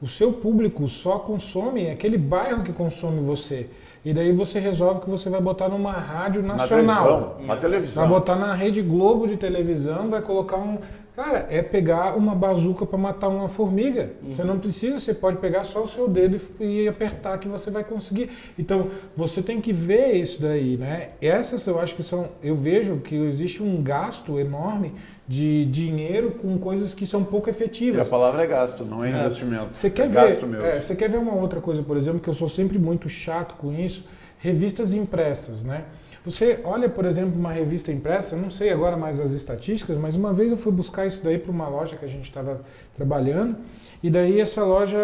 O 0.00 0.08
seu 0.08 0.32
público 0.32 0.88
só 0.88 1.18
consome 1.18 1.90
aquele 1.90 2.16
bairro 2.16 2.62
que 2.62 2.72
consome 2.72 3.20
você. 3.20 3.68
E 4.04 4.12
daí 4.12 4.32
você 4.32 4.58
resolve 4.58 5.00
que 5.00 5.08
você 5.08 5.30
vai 5.30 5.40
botar 5.40 5.68
numa 5.68 5.92
rádio 5.92 6.42
nacional. 6.42 6.60
Na 6.60 6.96
televisão. 6.96 7.46
Na 7.46 7.56
televisão. 7.56 8.02
Vai 8.02 8.12
botar 8.12 8.36
na 8.36 8.54
Rede 8.54 8.82
Globo 8.82 9.26
de 9.26 9.36
televisão, 9.36 10.10
vai 10.10 10.20
colocar 10.20 10.58
um. 10.58 10.78
Cara, 11.16 11.46
é 11.48 11.62
pegar 11.62 12.16
uma 12.16 12.34
bazuca 12.34 12.84
para 12.84 12.98
matar 12.98 13.28
uma 13.28 13.48
formiga. 13.48 14.10
Uhum. 14.20 14.32
Você 14.32 14.42
não 14.42 14.58
precisa, 14.58 14.98
você 14.98 15.14
pode 15.14 15.36
pegar 15.36 15.62
só 15.62 15.84
o 15.84 15.86
seu 15.86 16.08
dedo 16.08 16.40
e 16.58 16.88
apertar 16.88 17.38
que 17.38 17.46
você 17.46 17.70
vai 17.70 17.84
conseguir. 17.84 18.30
Então, 18.58 18.90
você 19.16 19.40
tem 19.40 19.60
que 19.60 19.72
ver 19.72 20.14
isso 20.14 20.42
daí, 20.42 20.76
né? 20.76 21.10
Essas 21.22 21.64
eu 21.68 21.78
acho 21.78 21.94
que 21.94 22.02
são. 22.02 22.30
Eu 22.42 22.56
vejo 22.56 22.96
que 22.96 23.14
existe 23.14 23.62
um 23.62 23.80
gasto 23.80 24.40
enorme 24.40 24.92
de 25.26 25.64
dinheiro 25.66 26.32
com 26.32 26.58
coisas 26.58 26.92
que 26.92 27.06
são 27.06 27.22
pouco 27.22 27.48
efetivas. 27.48 27.98
E 27.98 28.08
a 28.08 28.10
palavra 28.10 28.42
é 28.42 28.46
gasto, 28.48 28.84
não 28.84 29.04
é, 29.04 29.12
é. 29.12 29.20
investimento. 29.20 29.68
Você 29.70 29.90
quer 29.90 30.06
é 30.06 30.08
ver, 30.08 30.14
gasto 30.14 30.46
mesmo. 30.48 30.66
É, 30.66 30.80
você 30.80 30.96
quer 30.96 31.08
ver 31.08 31.18
uma 31.18 31.34
outra 31.34 31.60
coisa, 31.60 31.80
por 31.80 31.96
exemplo, 31.96 32.18
que 32.18 32.28
eu 32.28 32.34
sou 32.34 32.48
sempre 32.48 32.76
muito 32.76 33.08
chato 33.08 33.54
com 33.54 33.72
isso, 33.72 34.04
revistas 34.40 34.94
impressas, 34.94 35.64
né? 35.64 35.84
Você 36.24 36.60
olha, 36.64 36.88
por 36.88 37.04
exemplo, 37.04 37.38
uma 37.38 37.52
revista 37.52 37.92
impressa, 37.92 38.34
eu 38.34 38.40
não 38.40 38.48
sei 38.48 38.70
agora 38.70 38.96
mais 38.96 39.20
as 39.20 39.32
estatísticas, 39.32 39.98
mas 39.98 40.16
uma 40.16 40.32
vez 40.32 40.50
eu 40.50 40.56
fui 40.56 40.72
buscar 40.72 41.06
isso 41.06 41.22
daí 41.22 41.38
para 41.38 41.52
uma 41.52 41.68
loja 41.68 41.96
que 41.96 42.04
a 42.04 42.08
gente 42.08 42.24
estava 42.24 42.62
trabalhando, 42.96 43.56
e 44.02 44.08
daí 44.08 44.40
essa 44.40 44.64
loja, 44.64 44.98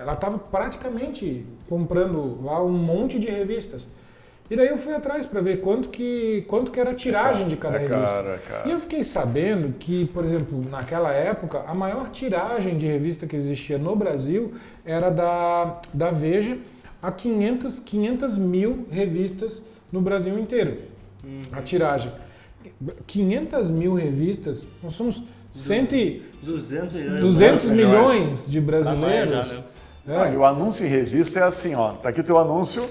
ela 0.00 0.12
estava 0.12 0.38
praticamente 0.38 1.44
comprando 1.68 2.40
lá 2.44 2.62
um 2.62 2.70
monte 2.70 3.18
de 3.18 3.28
revistas. 3.28 3.88
E 4.48 4.54
daí 4.54 4.68
eu 4.68 4.78
fui 4.78 4.94
atrás 4.94 5.26
para 5.26 5.40
ver 5.40 5.60
quanto 5.60 5.88
que, 5.88 6.44
quanto 6.46 6.70
que 6.70 6.78
era 6.78 6.90
a 6.90 6.94
tiragem 6.94 7.48
de 7.48 7.56
cada 7.56 7.78
é 7.78 7.80
revista. 7.80 8.40
É. 8.64 8.68
E 8.68 8.70
eu 8.70 8.78
fiquei 8.78 9.02
sabendo 9.02 9.74
que, 9.76 10.04
por 10.06 10.24
exemplo, 10.24 10.64
naquela 10.70 11.12
época, 11.12 11.64
a 11.66 11.74
maior 11.74 12.08
tiragem 12.10 12.78
de 12.78 12.86
revista 12.86 13.26
que 13.26 13.34
existia 13.34 13.76
no 13.76 13.96
Brasil 13.96 14.54
era 14.84 15.10
da, 15.10 15.80
da 15.92 16.12
Veja 16.12 16.56
a 17.02 17.10
500, 17.10 17.80
500 17.80 18.38
mil 18.38 18.86
revistas 18.88 19.64
no 19.96 20.02
Brasil 20.02 20.38
inteiro. 20.38 20.78
Uhum. 21.24 21.42
A 21.52 21.62
tiragem. 21.62 22.12
500 23.06 23.70
mil 23.70 23.94
revistas, 23.94 24.66
nós 24.82 24.94
somos 24.94 25.22
100, 25.52 26.22
200, 26.42 27.20
200 27.20 27.70
milhões 27.70 28.46
de 28.46 28.60
brasileiros. 28.60 29.30
Já, 29.48 29.62
né? 30.04 30.34
é. 30.34 30.36
o 30.36 30.44
anúncio 30.44 30.84
em 30.84 30.88
revista 30.88 31.40
é 31.40 31.42
assim, 31.42 31.74
ó, 31.74 31.92
tá 31.92 32.10
aqui 32.10 32.20
o 32.20 32.24
teu 32.24 32.38
anúncio, 32.38 32.86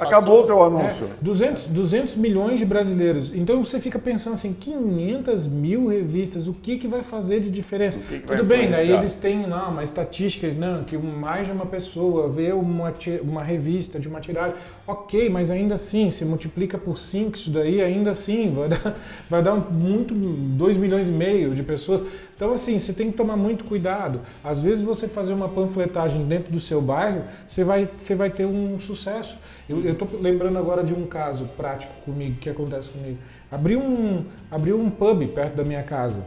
Acabou 0.00 0.40
o 0.40 0.46
teu 0.46 0.62
anúncio. 0.64 1.06
É, 1.06 1.10
200, 1.20 1.66
200 1.66 2.16
milhões 2.16 2.58
de 2.58 2.64
brasileiros. 2.64 3.30
Então 3.34 3.62
você 3.62 3.78
fica 3.78 3.98
pensando 3.98 4.32
assim, 4.32 4.54
500 4.54 5.46
mil 5.46 5.88
revistas, 5.88 6.46
o 6.46 6.54
que, 6.54 6.78
que 6.78 6.88
vai 6.88 7.02
fazer 7.02 7.40
de 7.40 7.50
diferença? 7.50 8.00
Que 8.00 8.20
que 8.20 8.26
Tudo 8.26 8.44
bem, 8.44 8.70
daí 8.70 8.90
eles 8.90 9.14
têm 9.14 9.46
lá 9.46 9.68
uma 9.68 9.82
estatística, 9.82 10.50
não, 10.54 10.84
que 10.84 10.96
mais 10.96 11.46
de 11.46 11.52
uma 11.52 11.66
pessoa 11.66 12.30
vê 12.30 12.50
uma, 12.52 12.94
uma 13.22 13.42
revista 13.42 14.00
de 14.00 14.08
uma 14.08 14.20
tiragem. 14.20 14.54
Ok, 14.90 15.30
mas 15.30 15.52
ainda 15.52 15.76
assim, 15.76 16.10
se 16.10 16.24
multiplica 16.24 16.76
por 16.76 16.98
5 16.98 17.36
isso 17.36 17.48
daí, 17.48 17.80
ainda 17.80 18.10
assim, 18.10 18.52
vai 18.52 18.68
dar, 18.68 18.96
vai 19.30 19.40
dar 19.40 19.54
muito, 19.54 20.12
2 20.12 20.76
milhões 20.76 21.08
e 21.08 21.12
meio 21.12 21.54
de 21.54 21.62
pessoas. 21.62 22.02
Então 22.34 22.52
assim, 22.52 22.76
você 22.76 22.92
tem 22.92 23.08
que 23.08 23.16
tomar 23.16 23.36
muito 23.36 23.62
cuidado. 23.62 24.20
Às 24.42 24.60
vezes 24.60 24.82
você 24.82 25.06
fazer 25.06 25.32
uma 25.32 25.48
panfletagem 25.48 26.26
dentro 26.26 26.50
do 26.50 26.58
seu 26.58 26.82
bairro, 26.82 27.22
você 27.46 27.62
vai, 27.62 27.88
você 27.96 28.16
vai 28.16 28.30
ter 28.30 28.46
um 28.46 28.80
sucesso. 28.80 29.38
Eu 29.68 29.92
estou 29.92 30.08
lembrando 30.20 30.58
agora 30.58 30.82
de 30.82 30.92
um 30.92 31.06
caso 31.06 31.44
prático 31.56 31.92
comigo, 32.04 32.38
que 32.40 32.50
acontece 32.50 32.90
comigo. 32.90 33.18
Abri 33.48 33.76
um, 33.76 34.24
abri 34.50 34.72
um 34.72 34.90
pub 34.90 35.24
perto 35.28 35.54
da 35.54 35.62
minha 35.62 35.84
casa. 35.84 36.26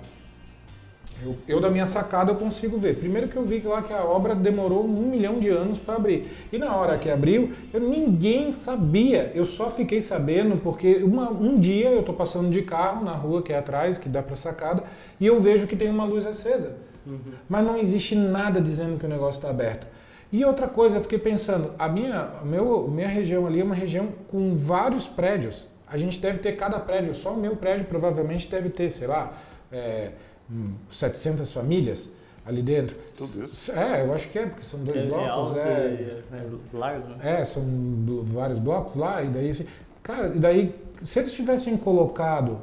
Eu, 1.22 1.36
eu, 1.48 1.62
da 1.62 1.70
minha 1.70 1.86
sacada 1.86 2.32
eu 2.32 2.36
consigo 2.36 2.78
ver. 2.78 2.98
Primeiro 2.98 3.28
que 3.30 3.36
eu 3.38 3.46
vi 3.46 3.62
que 3.62 3.68
lá 3.68 3.82
que 3.82 3.94
a 3.94 4.04
obra 4.04 4.36
demorou 4.36 4.84
um 4.84 5.08
milhão 5.10 5.40
de 5.40 5.50
anos 5.50 5.80
para 5.80 5.96
abrir. 5.96 6.28
E 6.52 6.58
na 6.58 6.76
hora 6.76 6.98
que 6.98 7.10
abriu, 7.10 7.52
eu, 7.74 7.80
ninguém 7.80 8.52
sabia. 8.52 9.32
Eu 9.34 9.46
só 9.46 9.70
fiquei 9.70 10.02
sabendo 10.02 10.58
porque 10.62 10.98
uma- 11.04 11.30
um 11.32 11.58
dia 11.60 11.90
eu 11.92 12.02
estou 12.02 12.14
passando 12.16 12.50
de 12.50 12.62
carro 12.64 13.06
na 13.06 13.14
rua 13.14 13.42
que 13.42 13.54
é 13.54 13.58
atrás, 13.58 13.98
que 13.98 14.10
dá 14.10 14.22
para 14.22 14.36
sacada, 14.36 14.84
e 15.20 15.26
eu 15.28 15.40
vejo 15.40 15.68
que 15.68 15.76
tem 15.76 15.90
uma 15.90 16.04
luz 16.04 16.26
acesa. 16.26 16.78
Mas 17.50 17.66
não 17.66 17.78
existe 17.78 18.16
nada 18.16 18.60
dizendo 18.62 18.98
que 18.98 19.06
o 19.06 19.10
negócio 19.10 19.40
está 19.40 19.50
aberto. 19.50 19.86
E 20.32 20.44
outra 20.44 20.68
coisa, 20.68 20.98
eu 20.98 21.02
fiquei 21.02 21.20
pensando, 21.20 21.72
a 21.78 21.88
minha, 21.88 22.30
a 22.42 22.46
meu, 22.46 22.88
minha 22.88 23.08
região 23.08 23.46
ali 23.46 23.62
é 23.62 23.64
uma 23.64 23.76
região 23.76 24.08
com 24.30 24.56
vários 24.56 25.06
prédios. 25.08 25.66
A 25.88 25.98
gente 25.98 26.20
deve 26.20 26.40
ter 26.40 26.54
cada 26.54 26.80
prédio, 26.80 27.14
só 27.14 27.34
o 27.34 27.38
meu 27.38 27.56
prédio 27.56 27.86
provavelmente 27.86 28.50
deve 28.50 28.70
ter, 28.70 28.90
sei 28.90 29.08
lá, 29.08 29.34
é, 29.72 30.10
hum, 30.54 30.74
700 30.90 31.52
famílias 31.52 32.10
ali 32.46 32.62
dentro. 32.62 32.96
Tudo 33.18 33.46
isso? 33.46 33.72
É, 33.72 34.02
eu 34.06 34.14
acho 34.14 34.30
que 34.30 34.38
é, 34.40 34.46
porque 34.46 34.64
são 34.66 34.84
dois 34.84 34.98
É, 34.98 35.04
é 35.04 35.06
blocos. 35.08 35.28
alto 35.28 35.60
é, 35.60 35.62
e 36.32 36.36
é 36.36 36.44
largo. 36.78 37.08
né? 37.10 37.40
é, 37.42 37.46
são 37.46 37.64
vários 38.26 38.60
blocos 38.60 38.96
lá, 38.96 39.22
e 39.22 39.28
daí 39.30 39.50
assim. 39.50 39.66
Cara, 40.02 40.28
e 40.36 40.40
daí, 40.40 40.76
se 41.02 41.20
eles 41.20 41.32
tivessem 41.34 41.78
colocado 41.78 42.60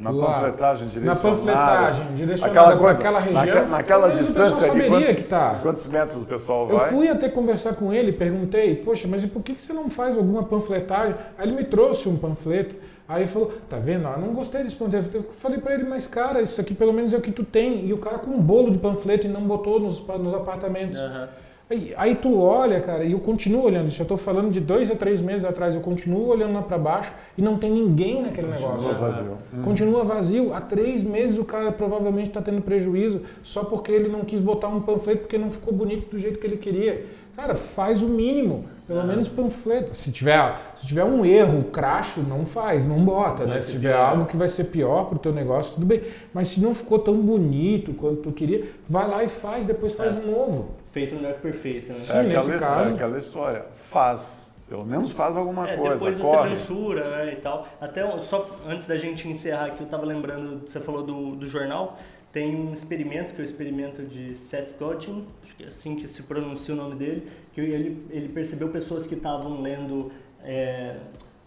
Na 0.00 0.10
Lá, 0.10 0.26
panfletagem 0.26 0.86
na 0.86 0.92
direcionada. 0.92 1.36
panfletagem 1.36 2.14
direcionada 2.14 2.60
aquela 2.60 2.76
coisa, 2.80 3.00
aquela 3.00 3.18
região, 3.20 3.44
naque- 3.44 3.68
naquela 3.70 4.06
o 4.06 4.16
distância 4.16 4.70
ali, 4.70 4.88
quanto- 4.88 5.14
que 5.16 5.22
tá. 5.24 5.58
Quantos 5.60 5.86
metros 5.88 6.22
o 6.22 6.24
pessoal 6.24 6.70
Eu 6.70 6.78
vai? 6.78 6.90
fui 6.90 7.08
até 7.08 7.28
conversar 7.28 7.74
com 7.74 7.92
ele, 7.92 8.12
perguntei, 8.12 8.76
poxa, 8.76 9.08
mas 9.08 9.24
e 9.24 9.26
por 9.26 9.42
que 9.42 9.54
que 9.54 9.60
você 9.60 9.72
não 9.72 9.90
faz 9.90 10.16
alguma 10.16 10.44
panfletagem? 10.44 11.16
Aí 11.36 11.48
ele 11.48 11.56
me 11.56 11.64
trouxe 11.64 12.08
um 12.08 12.16
panfleto, 12.16 12.76
aí 13.08 13.22
ele 13.22 13.30
falou, 13.30 13.52
tá 13.68 13.78
vendo, 13.78 14.06
ah, 14.06 14.16
não 14.16 14.34
gostei 14.34 14.62
desse 14.62 14.76
panfleto. 14.76 15.16
Eu 15.16 15.22
falei 15.32 15.58
pra 15.58 15.74
ele, 15.74 15.84
mas 15.84 16.06
cara, 16.06 16.42
isso 16.42 16.60
aqui 16.60 16.74
pelo 16.74 16.92
menos 16.92 17.12
é 17.12 17.16
o 17.16 17.20
que 17.20 17.32
tu 17.32 17.42
tem. 17.42 17.86
E 17.86 17.92
o 17.92 17.98
cara 17.98 18.18
com 18.18 18.30
um 18.30 18.40
bolo 18.40 18.70
de 18.70 18.78
panfleto 18.78 19.26
e 19.26 19.30
não 19.30 19.42
botou 19.42 19.80
nos, 19.80 20.06
nos 20.06 20.34
apartamentos. 20.34 20.98
Aham. 20.98 21.28
Aí, 21.70 21.92
aí 21.98 22.14
tu 22.14 22.40
olha, 22.40 22.80
cara, 22.80 23.04
e 23.04 23.12
eu 23.12 23.20
continuo 23.20 23.62
olhando 23.62 23.88
isso. 23.88 24.00
Eu 24.00 24.06
tô 24.06 24.16
falando 24.16 24.50
de 24.50 24.58
dois 24.58 24.90
a 24.90 24.94
três 24.94 25.20
meses 25.20 25.44
atrás, 25.44 25.74
eu 25.74 25.82
continuo 25.82 26.26
olhando 26.28 26.54
lá 26.54 26.62
pra 26.62 26.78
baixo 26.78 27.12
e 27.36 27.42
não 27.42 27.58
tem 27.58 27.70
ninguém 27.70 28.22
naquele 28.22 28.46
negócio. 28.46 28.70
Continua 28.70 28.94
vazio. 28.94 29.38
Continua 29.62 30.04
vazio. 30.04 30.54
Há 30.54 30.62
três 30.62 31.02
meses 31.02 31.38
o 31.38 31.44
cara 31.44 31.70
provavelmente 31.70 32.28
está 32.28 32.40
tendo 32.40 32.62
prejuízo 32.62 33.20
só 33.42 33.64
porque 33.64 33.92
ele 33.92 34.08
não 34.08 34.20
quis 34.20 34.40
botar 34.40 34.68
um 34.68 34.80
panfleto 34.80 35.20
porque 35.20 35.36
não 35.36 35.50
ficou 35.50 35.74
bonito 35.74 36.10
do 36.10 36.18
jeito 36.18 36.38
que 36.38 36.46
ele 36.46 36.56
queria. 36.56 37.04
Cara, 37.36 37.54
faz 37.54 38.00
o 38.00 38.08
mínimo. 38.08 38.64
Pelo 38.88 39.04
menos 39.04 39.28
panfleto. 39.28 39.94
Se 39.94 40.10
tiver, 40.10 40.56
se 40.74 40.86
tiver 40.86 41.04
um 41.04 41.24
erro, 41.24 41.64
cracho, 41.64 42.20
não 42.22 42.44
faz, 42.46 42.86
não 42.86 43.04
bota, 43.04 43.44
né? 43.44 43.52
Vai 43.52 43.60
Se 43.60 43.66
ser 43.68 43.72
tiver 43.74 43.92
pior. 43.92 44.08
algo 44.08 44.24
que 44.26 44.36
vai 44.36 44.48
ser 44.48 44.64
pior 44.64 45.04
pro 45.04 45.18
teu 45.18 45.32
negócio, 45.32 45.74
tudo 45.74 45.86
bem. 45.86 46.02
Mas 46.32 46.48
se 46.48 46.60
não 46.60 46.74
ficou 46.74 46.98
tão 46.98 47.14
bonito 47.20 47.92
quanto 47.92 48.22
tu 48.22 48.32
queria, 48.32 48.64
vai 48.88 49.06
lá 49.06 49.22
e 49.22 49.28
faz, 49.28 49.66
depois 49.66 49.92
faz 49.92 50.16
É. 50.16 50.18
um 50.18 50.30
novo. 50.32 50.70
Feito 50.90 51.14
no 51.14 51.20
melhor 51.20 51.34
que 51.36 51.42
perfeito, 51.42 51.88
né? 51.88 51.94
Sim, 51.94 52.12
é, 52.16 52.22
nesse 52.24 52.50
aquela, 52.50 52.58
caso- 52.58 52.90
é 52.90 52.94
aquela 52.94 53.18
história. 53.18 53.66
Faz. 53.90 54.48
Pelo 54.68 54.84
menos 54.84 55.12
faz 55.12 55.36
alguma 55.36 55.68
É, 55.68 55.76
coisa. 55.76 55.92
depois 55.94 56.16
você 56.16 56.22
corre. 56.36 56.50
mensura, 56.50 57.24
né, 57.24 57.32
e 57.32 57.36
tal. 57.36 57.66
Até 57.80 58.18
só 58.20 58.48
antes 58.66 58.86
da 58.86 58.96
gente 58.98 59.26
encerrar 59.28 59.66
aqui, 59.66 59.82
eu 59.82 59.86
tava 59.86 60.04
lembrando, 60.04 60.62
você 60.66 60.80
falou 60.80 61.02
do, 61.02 61.36
do 61.36 61.46
jornal, 61.46 61.96
tem 62.32 62.54
um 62.54 62.72
experimento, 62.74 63.32
que 63.34 63.40
é 63.40 63.44
o 63.44 63.46
experimento 63.46 64.02
de 64.02 64.34
Seth 64.34 64.76
Godin, 64.78 65.24
é 65.37 65.37
assim 65.66 65.96
que 65.96 66.06
se 66.08 66.22
pronuncia 66.24 66.74
o 66.74 66.76
nome 66.76 66.94
dele, 66.96 67.28
que 67.52 67.60
ele, 67.60 68.06
ele 68.10 68.28
percebeu 68.28 68.68
pessoas 68.70 69.06
que 69.06 69.14
estavam 69.14 69.60
lendo 69.60 70.10
é, 70.42 70.96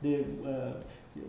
The 0.01 0.23
uh, 0.43 1.21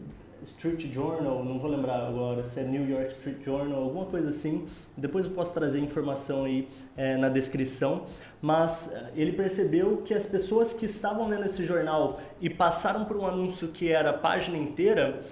Street 0.45 0.93
Journal, 0.93 1.45
não 1.45 1.59
vou 1.59 1.71
lembrar 1.71 2.07
agora 2.07 2.43
se 2.43 2.59
é 2.61 2.65
New 2.65 2.89
York 2.89 3.13
Street 3.13 3.45
Journal, 3.45 3.83
alguma 3.83 4.07
coisa 4.07 4.31
assim. 4.31 4.67
Depois 4.97 5.25
eu 5.25 5.33
posso 5.33 5.55
trazer 5.55 5.79
informação 5.79 6.45
aí 6.45 6.69
é, 6.97 7.17
na 7.17 7.29
descrição. 7.29 8.07
Mas 8.43 8.93
eh, 8.93 9.11
ele 9.15 9.33
percebeu 9.33 9.99
que 9.99 10.13
as 10.13 10.27
pessoas 10.27 10.73
que 10.73 10.85
estavam 10.85 11.29
lendo 11.29 11.45
esse 11.45 11.65
jornal 11.65 12.21
e 12.41 12.51
passaram 12.51 13.05
por 13.05 13.17
um 13.17 13.25
anúncio 13.25 13.69
que 13.69 13.89
era 13.89 14.13
página 14.13 14.59
inteira, 14.59 15.23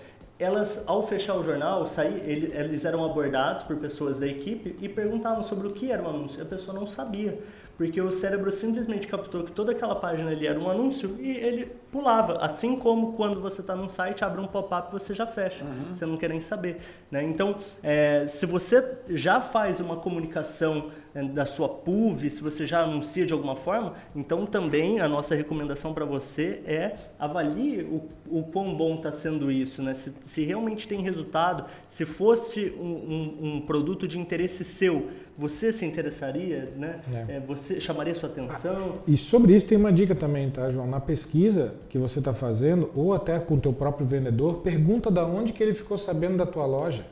elas, 0.40 0.84
ao 0.86 1.06
fechar 1.06 1.34
o 1.36 1.44
jornal, 1.44 1.86
ele- 2.24 2.52
eles 2.54 2.84
eram 2.84 3.04
abordados 3.04 3.62
por 3.62 3.76
pessoas 3.76 4.18
da 4.18 4.26
equipe 4.26 4.74
e 4.80 4.88
perguntavam 4.88 5.42
sobre 5.44 5.68
o 5.68 5.70
que 5.70 5.92
era 5.92 6.02
o 6.02 6.08
anúncio. 6.08 6.38
E 6.38 6.42
a 6.42 6.46
pessoa 6.46 6.74
não 6.76 6.86
sabia, 6.86 7.38
porque 7.76 8.00
o 8.00 8.10
cérebro 8.10 8.50
simplesmente 8.50 9.06
captou 9.06 9.42
que 9.44 9.52
toda 9.52 9.72
aquela 9.72 9.94
página 9.94 10.30
ali 10.30 10.46
era 10.46 10.58
um 10.58 10.68
anúncio 10.70 11.16
e 11.20 11.30
ele 11.30 11.66
pulava. 11.92 12.38
Assim 12.38 12.76
como 12.76 13.12
quando 13.14 13.40
você 13.40 13.60
está 13.60 13.74
num 13.76 13.88
site, 13.88 14.24
abre 14.24 14.40
um 14.40 14.46
pop-up 14.46 14.88
e 14.88 14.92
você 14.98 15.14
já 15.14 15.26
fecha, 15.26 15.64
você 15.94 16.04
não 16.06 16.16
quer 16.16 16.28
nem 16.28 16.40
saber. 16.40 16.78
Né? 17.10 17.22
Então, 17.22 17.56
eh, 17.82 18.26
se 18.28 18.46
você 18.46 18.86
já 19.08 19.40
faz 19.40 19.78
uma 19.80 19.96
comunicação 19.96 20.90
da 21.32 21.44
sua 21.44 21.68
PUV, 21.68 22.30
se 22.30 22.40
você 22.40 22.66
já 22.66 22.82
anuncia 22.82 23.26
de 23.26 23.32
alguma 23.32 23.56
forma, 23.56 23.94
então 24.14 24.46
também 24.46 25.00
a 25.00 25.08
nossa 25.08 25.34
recomendação 25.34 25.92
para 25.92 26.04
você 26.04 26.62
é 26.64 26.96
avalie 27.18 27.82
o, 27.82 28.02
o 28.28 28.44
quão 28.44 28.74
bom 28.76 28.94
está 28.94 29.10
sendo 29.10 29.50
isso, 29.50 29.82
né? 29.82 29.92
Se, 29.94 30.14
se 30.22 30.44
realmente 30.44 30.86
tem 30.86 31.02
resultado, 31.02 31.64
se 31.88 32.06
fosse 32.06 32.72
um, 32.78 32.84
um- 32.84 33.54
um 33.56 33.60
produto 33.60 34.06
de 34.06 34.18
interesse 34.18 34.64
seu, 34.64 35.08
você 35.40 35.72
se 35.72 35.86
interessaria, 35.86 36.70
né? 36.76 37.00
É. 37.10 37.36
Eh, 37.36 37.42
você 37.46 37.80
chamaria 37.80 38.14
sua 38.14 38.28
atenção? 38.28 38.96
E 39.08 39.16
sobre 39.16 39.56
isso 39.56 39.66
tem 39.66 39.78
uma 39.78 39.90
dica 39.90 40.14
também, 40.14 40.50
tá, 40.50 40.70
João? 40.70 40.86
Na 40.86 41.00
pesquisa 41.00 41.72
que 41.88 41.96
você 41.96 42.18
está 42.18 42.34
fazendo, 42.34 42.90
ou 42.94 43.14
até 43.14 43.38
com 43.38 43.54
o 43.54 43.58
teu 43.58 43.72
próprio 43.72 44.06
vendedor, 44.06 44.58
pergunta 44.58 45.10
da 45.10 45.24
onde 45.24 45.54
que 45.54 45.62
ele 45.62 45.72
ficou 45.72 45.96
sabendo 45.96 46.36
da 46.36 46.44
tua 46.44 46.66
loja, 46.66 47.06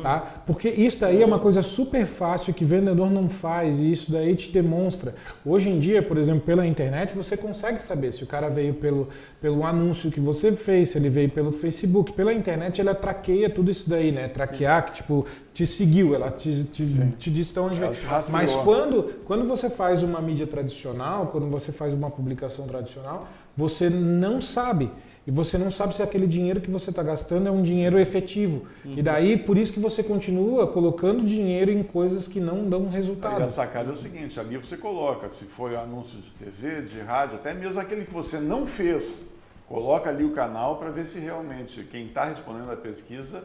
tá? 0.00 0.44
Porque 0.46 0.68
isso 0.68 1.00
daí 1.00 1.20
é 1.20 1.26
uma 1.26 1.40
coisa 1.40 1.60
super 1.60 2.06
fácil 2.06 2.54
que 2.54 2.64
vendedor 2.64 3.10
não 3.10 3.28
faz 3.28 3.80
e 3.80 3.90
isso 3.90 4.12
daí 4.12 4.36
te 4.36 4.52
demonstra. 4.52 5.16
Hoje 5.44 5.68
em 5.68 5.80
dia, 5.80 6.00
por 6.00 6.18
exemplo, 6.18 6.42
pela 6.42 6.64
internet, 6.64 7.16
você 7.16 7.36
consegue 7.36 7.82
saber 7.82 8.12
se 8.12 8.22
o 8.22 8.28
cara 8.28 8.48
veio 8.48 8.74
pelo, 8.74 9.08
pelo 9.40 9.64
anúncio 9.64 10.08
que 10.12 10.20
você 10.20 10.52
fez, 10.52 10.90
se 10.90 10.98
ele 10.98 11.08
veio 11.08 11.30
pelo 11.30 11.50
Facebook. 11.50 12.12
Pela 12.12 12.32
internet, 12.32 12.80
ela 12.80 12.94
traqueia 12.94 13.50
tudo 13.50 13.72
isso 13.72 13.90
daí, 13.90 14.12
né? 14.12 14.28
Traquear, 14.28 14.86
que 14.86 14.92
tipo, 14.98 15.26
te 15.52 15.66
seguiu, 15.66 16.14
ela 16.14 16.30
te, 16.30 16.64
te, 16.64 16.86
te 17.18 17.30
disse 17.30 17.55
de 17.56 17.82
onde. 17.82 17.98
Mas 18.30 18.54
quando, 18.54 19.22
quando 19.24 19.44
você 19.46 19.70
faz 19.70 20.02
uma 20.02 20.20
mídia 20.20 20.46
tradicional, 20.46 21.28
quando 21.28 21.48
você 21.48 21.72
faz 21.72 21.94
uma 21.94 22.10
publicação 22.10 22.66
tradicional, 22.66 23.26
você 23.56 23.88
não 23.88 24.40
sabe. 24.40 24.90
E 25.26 25.30
você 25.30 25.58
não 25.58 25.72
sabe 25.72 25.96
se 25.96 26.02
aquele 26.02 26.26
dinheiro 26.26 26.60
que 26.60 26.70
você 26.70 26.90
está 26.90 27.02
gastando 27.02 27.48
é 27.48 27.50
um 27.50 27.60
dinheiro 27.60 27.98
efetivo. 27.98 28.66
E 28.84 29.02
daí, 29.02 29.36
por 29.36 29.58
isso 29.58 29.72
que 29.72 29.80
você 29.80 30.00
continua 30.00 30.68
colocando 30.68 31.24
dinheiro 31.24 31.70
em 31.70 31.82
coisas 31.82 32.28
que 32.28 32.38
não 32.38 32.68
dão 32.68 32.82
Aí 32.82 32.90
resultado. 32.90 33.42
a 33.42 33.48
sacada 33.48 33.90
é 33.90 33.92
o 33.92 33.96
seguinte, 33.96 34.38
ali 34.38 34.56
você 34.56 34.76
coloca, 34.76 35.28
se 35.30 35.46
foi 35.46 35.74
anúncio 35.74 36.20
de 36.20 36.30
TV, 36.30 36.82
de 36.82 37.00
rádio, 37.00 37.36
até 37.36 37.52
mesmo 37.52 37.80
aquele 37.80 38.04
que 38.04 38.14
você 38.14 38.38
não 38.38 38.68
fez, 38.68 39.26
coloca 39.68 40.10
ali 40.10 40.24
o 40.24 40.30
canal 40.30 40.76
para 40.76 40.90
ver 40.90 41.06
se 41.06 41.18
realmente 41.18 41.82
quem 41.90 42.06
está 42.06 42.26
respondendo 42.26 42.70
a 42.70 42.76
pesquisa 42.76 43.42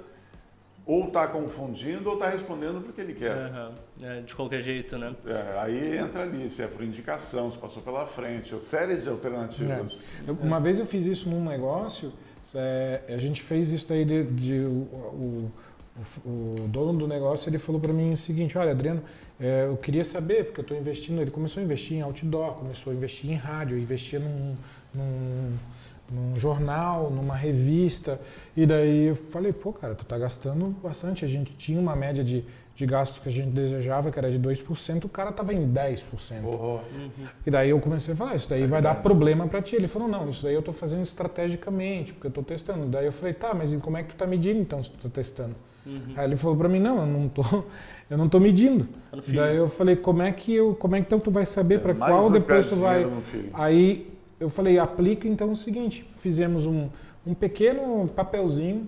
ou 0.85 1.07
está 1.07 1.27
confundindo 1.27 2.09
ou 2.09 2.15
está 2.15 2.29
respondendo 2.29 2.81
porque 2.83 3.01
ele 3.01 3.13
quer. 3.13 3.31
Aham. 3.31 3.71
É, 4.03 4.21
de 4.21 4.35
qualquer 4.35 4.61
jeito, 4.61 4.97
né? 4.97 5.15
É, 5.25 5.59
aí 5.59 5.97
entra 5.97 6.23
ali, 6.23 6.49
se 6.49 6.61
é 6.63 6.67
por 6.67 6.83
indicação, 6.83 7.51
se 7.51 7.57
passou 7.57 7.83
pela 7.83 8.05
frente, 8.07 8.53
ou 8.55 8.61
série 8.61 8.97
de 8.97 9.07
alternativas. 9.07 10.01
Eu- 10.27 10.33
uma 10.41 10.59
vez 10.59 10.79
eu 10.79 10.85
fiz 10.85 11.05
isso 11.05 11.29
num 11.29 11.43
negócio, 11.45 12.11
é, 12.55 13.01
a 13.07 13.17
gente 13.17 13.41
fez 13.41 13.69
isso 13.69 13.91
aí 13.93 14.03
de, 14.03 14.23
de- 14.23 14.59
o, 14.61 14.69
o- 14.69 15.51
o- 16.25 16.29
o 16.63 16.67
dono 16.67 16.97
do 16.97 17.07
negócio 17.07 17.47
ele 17.49 17.57
falou 17.59 17.79
para 17.79 17.93
mim 17.93 18.13
o 18.13 18.17
seguinte, 18.17 18.57
olha 18.57 18.71
Adriano, 18.71 19.03
é, 19.39 19.65
eu 19.67 19.77
queria 19.77 20.03
saber, 20.03 20.45
porque 20.45 20.61
eu 20.61 20.63
estou 20.63 20.77
investindo, 20.77 21.21
ele 21.21 21.31
começou 21.31 21.61
a 21.61 21.63
investir 21.63 21.97
em 21.97 22.01
outdoor, 22.01 22.53
começou 22.55 22.91
a 22.91 22.95
investir 22.95 23.29
em 23.29 23.35
rádio, 23.35 23.77
investia 23.77 24.19
num, 24.19 24.55
num, 24.93 25.53
num 26.11 26.35
jornal, 26.35 27.09
numa 27.09 27.35
revista. 27.35 28.19
E 28.55 28.65
daí 28.65 29.07
eu 29.07 29.15
falei, 29.15 29.53
pô, 29.53 29.71
cara, 29.71 29.95
tu 29.95 30.05
tá 30.05 30.17
gastando 30.17 30.75
bastante. 30.83 31.23
A 31.23 31.27
gente 31.27 31.53
tinha 31.53 31.79
uma 31.79 31.95
média 31.95 32.23
de, 32.23 32.43
de 32.75 32.85
gasto 32.85 33.21
que 33.21 33.29
a 33.29 33.31
gente 33.31 33.49
desejava, 33.51 34.11
que 34.11 34.19
era 34.19 34.29
de 34.29 34.39
2%, 34.39 35.05
o 35.05 35.09
cara 35.09 35.31
tava 35.31 35.53
em 35.53 35.71
10%. 35.71 36.43
Uhum. 36.43 36.81
E 37.45 37.49
daí 37.51 37.69
eu 37.69 37.79
comecei 37.79 38.13
a 38.13 38.17
falar, 38.17 38.35
isso 38.35 38.49
daí 38.49 38.59
é 38.59 38.67
vai 38.67 38.81
verdade. 38.81 38.97
dar 38.97 39.01
problema 39.01 39.47
para 39.47 39.61
ti. 39.61 39.75
Ele 39.75 39.87
falou, 39.87 40.07
não, 40.07 40.27
isso 40.29 40.43
daí 40.43 40.53
eu 40.53 40.61
tô 40.61 40.73
fazendo 40.73 41.03
estrategicamente, 41.03 42.13
porque 42.13 42.27
eu 42.27 42.31
tô 42.31 42.43
testando. 42.43 42.85
Daí 42.87 43.05
eu 43.05 43.11
falei, 43.11 43.33
tá, 43.33 43.53
mas 43.53 43.73
como 43.81 43.97
é 43.97 44.03
que 44.03 44.09
tu 44.09 44.15
tá 44.15 44.27
medindo 44.27 44.59
então 44.59 44.83
se 44.83 44.89
tu 44.91 44.97
tá 44.97 45.09
testando? 45.09 45.55
Uhum. 45.85 46.13
Aí 46.15 46.25
ele 46.25 46.35
falou 46.35 46.55
para 46.55 46.69
mim, 46.69 46.79
não, 46.79 46.99
eu 46.99 47.07
não 47.07 47.27
tô, 47.27 47.43
eu 48.09 48.17
não 48.17 48.29
tô 48.29 48.39
medindo. 48.39 48.87
Tá 49.11 49.17
daí 49.27 49.55
eu 49.55 49.67
falei, 49.67 49.95
como 49.95 50.21
é 50.21 50.31
que 50.31 50.53
eu, 50.53 50.75
como 50.75 50.95
é 50.95 50.99
que 50.99 51.07
então 51.07 51.19
tu 51.19 51.31
vai 51.31 51.45
saber 51.45 51.75
é, 51.75 51.77
para 51.79 51.95
qual 51.95 52.29
depois 52.29 52.67
tu 52.67 52.75
vai? 52.75 53.07
Aí 53.53 54.10
eu 54.41 54.49
falei, 54.49 54.79
aplica 54.79 55.27
então 55.27 55.51
o 55.51 55.55
seguinte, 55.55 56.03
fizemos 56.17 56.65
um, 56.65 56.89
um 57.25 57.33
pequeno 57.33 58.07
papelzinho, 58.07 58.87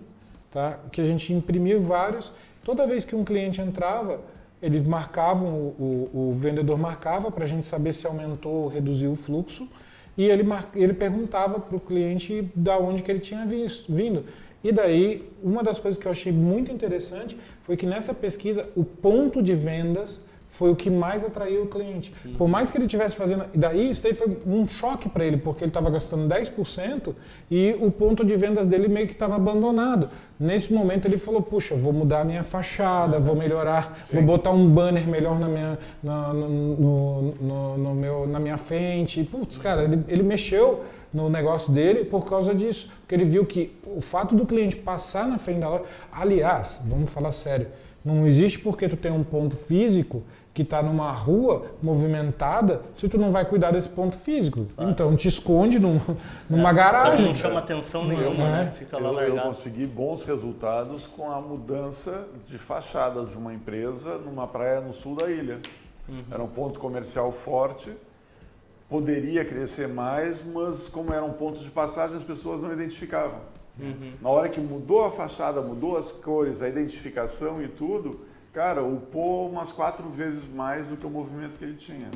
tá? 0.52 0.80
Que 0.92 1.00
a 1.00 1.04
gente 1.04 1.32
imprimiu 1.32 1.80
vários. 1.80 2.34
Toda 2.64 2.88
vez 2.88 3.06
que 3.06 3.16
um 3.16 3.24
cliente 3.24 3.62
entrava, 3.62 4.20
eles 4.60 4.82
marcavam, 4.82 5.50
o, 5.50 6.10
o, 6.12 6.30
o 6.32 6.34
vendedor 6.34 6.78
marcava 6.78 7.30
para 7.30 7.44
a 7.44 7.48
gente 7.48 7.66
saber 7.66 7.94
se 7.94 8.08
aumentou 8.08 8.64
ou 8.64 8.68
reduziu 8.68 9.12
o 9.12 9.16
fluxo. 9.16 9.70
E 10.18 10.26
ele, 10.26 10.42
mar, 10.42 10.70
ele 10.76 10.94
perguntava 10.94 11.60
para 11.60 11.78
o 11.78 11.80
cliente 11.80 12.52
da 12.56 12.78
onde 12.78 13.04
que 13.04 13.12
ele 13.12 13.20
tinha 13.20 13.46
visto, 13.46 13.94
vindo. 13.94 14.26
E 14.64 14.72
daí, 14.72 15.30
uma 15.44 15.62
das 15.62 15.80
coisas 15.80 16.02
que 16.02 16.08
eu 16.08 16.12
achei 16.12 16.32
muito 16.32 16.72
interessante 16.72 17.38
foi 17.62 17.78
que 17.78 17.86
nessa 17.86 18.14
pesquisa, 18.14 18.68
o 18.76 18.84
ponto 18.84 19.42
de 19.44 19.54
vendas 19.54 20.24
foi 20.54 20.70
o 20.70 20.76
que 20.76 20.90
mais 20.90 21.26
atraiu 21.26 21.64
o 21.64 21.68
cliente. 21.68 22.14
Uhum. 22.24 22.36
Por 22.36 22.48
mais 22.48 22.70
que 22.70 22.78
ele 22.78 22.86
estivesse 22.86 23.16
fazendo. 23.16 23.46
E 23.54 23.58
daí, 23.58 23.90
isso 23.90 24.04
daí 24.04 24.14
foi 24.14 24.38
um 24.46 24.68
choque 24.68 25.10
para 25.10 25.26
ele, 25.26 25.38
porque 25.38 25.64
ele 25.64 25.72
estava 25.72 25.90
gastando 25.90 26.32
10% 26.32 27.14
e 27.50 27.76
o 27.82 27.92
ponto 27.92 28.24
de 28.24 28.36
vendas 28.36 28.68
dele 28.68 28.88
meio 28.88 29.08
que 29.08 29.14
estava 29.14 29.36
abandonado. 29.36 30.10
Nesse 30.40 30.72
momento, 30.72 31.08
ele 31.08 31.18
falou: 31.18 31.42
Puxa, 31.42 31.76
vou 31.76 31.92
mudar 31.92 32.22
a 32.22 32.24
minha 32.24 32.44
fachada, 32.44 33.20
vou 33.20 33.36
melhorar, 33.36 34.00
Sim. 34.04 34.18
vou 34.18 34.26
botar 34.26 34.52
um 34.52 34.70
banner 34.70 35.08
melhor 35.08 35.40
na 35.40 35.48
minha, 35.48 35.80
na, 36.04 36.32
no, 36.32 37.34
no, 37.42 37.78
no, 37.78 37.96
meu, 37.96 38.28
na 38.28 38.40
minha 38.40 38.58
frente. 38.58 39.24
Putz, 39.24 39.58
cara, 39.58 39.84
ele, 39.84 40.04
ele 40.08 40.22
mexeu 40.22 40.84
no 41.12 41.32
negócio 41.32 41.74
dele 41.74 42.06
por 42.06 42.30
causa 42.30 42.54
disso. 42.54 42.92
Porque 43.02 43.16
ele 43.16 43.26
viu 43.26 43.44
que 43.44 43.76
o 43.86 44.02
fato 44.02 44.36
do 44.36 44.46
cliente 44.46 44.76
passar 44.76 45.28
na 45.28 45.40
frente 45.40 45.62
da 45.62 45.70
loja. 45.70 45.86
Aliás, 46.12 46.80
vamos 46.86 47.10
falar 47.10 47.32
sério. 47.32 47.68
Não 48.04 48.28
existe 48.28 48.60
porque 48.60 48.90
tu 48.90 48.98
tem 48.98 49.12
um 49.12 49.24
ponto 49.24 49.56
físico 49.56 50.24
que 50.54 50.62
está 50.62 50.84
numa 50.84 51.12
rua 51.12 51.66
movimentada 51.82 52.84
se 52.94 53.10
tu 53.10 53.18
não 53.18 53.32
vai 53.32 53.44
cuidar 53.44 53.72
desse 53.72 53.90
ponto 53.90 54.16
físico. 54.18 54.68
Claro. 54.76 54.92
Então 54.92 55.16
te 55.16 55.28
esconde 55.28 55.80
num, 55.80 56.00
numa 56.48 56.70
é, 56.70 56.74
garagem. 56.74 57.26
Não 57.28 57.36
chama 57.36 57.60
atenção 57.60 58.06
nenhuma, 58.06 58.44
é. 58.44 58.52
né? 58.52 58.74
Fica 58.78 59.00
lá 59.00 59.10
eu, 59.10 59.14
largado. 59.14 59.38
Eu 59.38 59.44
consegui 59.44 59.88
bons 59.88 60.24
resultados 60.24 61.08
com 61.08 61.32
a 61.32 61.42
mudança 61.42 62.28
de 62.46 62.60
fachada 62.60 63.26
de 63.26 63.36
uma 63.36 63.54
empresa 63.54 64.20
numa 64.20 64.48
praia 64.48 64.80
no 64.80 64.94
sul 64.94 65.16
da 65.16 65.30
ilha. 65.30 65.60
Uhum. 66.08 66.24
Era 66.30 66.44
um 66.44 66.48
ponto 66.48 66.80
comercial 66.80 67.32
forte, 67.32 67.92
poderia 68.88 69.44
crescer 69.44 69.88
mais, 69.88 70.44
mas 70.46 70.88
como 70.88 71.12
era 71.12 71.24
um 71.24 71.34
ponto 71.34 71.60
de 71.60 71.70
passagem, 71.72 72.18
as 72.18 72.24
pessoas 72.24 72.62
não 72.62 72.72
identificavam. 72.72 73.40
Uhum. 73.80 74.14
Na 74.22 74.30
hora 74.30 74.50
que 74.50 74.62
mudou 74.62 75.04
a 75.04 75.12
fachada, 75.12 75.62
mudou 75.62 75.98
as 75.98 76.12
cores, 76.12 76.62
a 76.62 76.70
identificação 76.70 77.60
e 77.60 77.68
tudo, 77.68 78.20
cara, 78.54 78.84
upou 78.84 79.50
umas 79.50 79.72
quatro 79.72 80.08
vezes 80.10 80.46
mais 80.46 80.86
do 80.86 80.96
que 80.96 81.06
o 81.08 81.10
movimento 81.10 81.58
que 81.58 81.66
ele 81.66 81.74
tinha. 81.74 82.08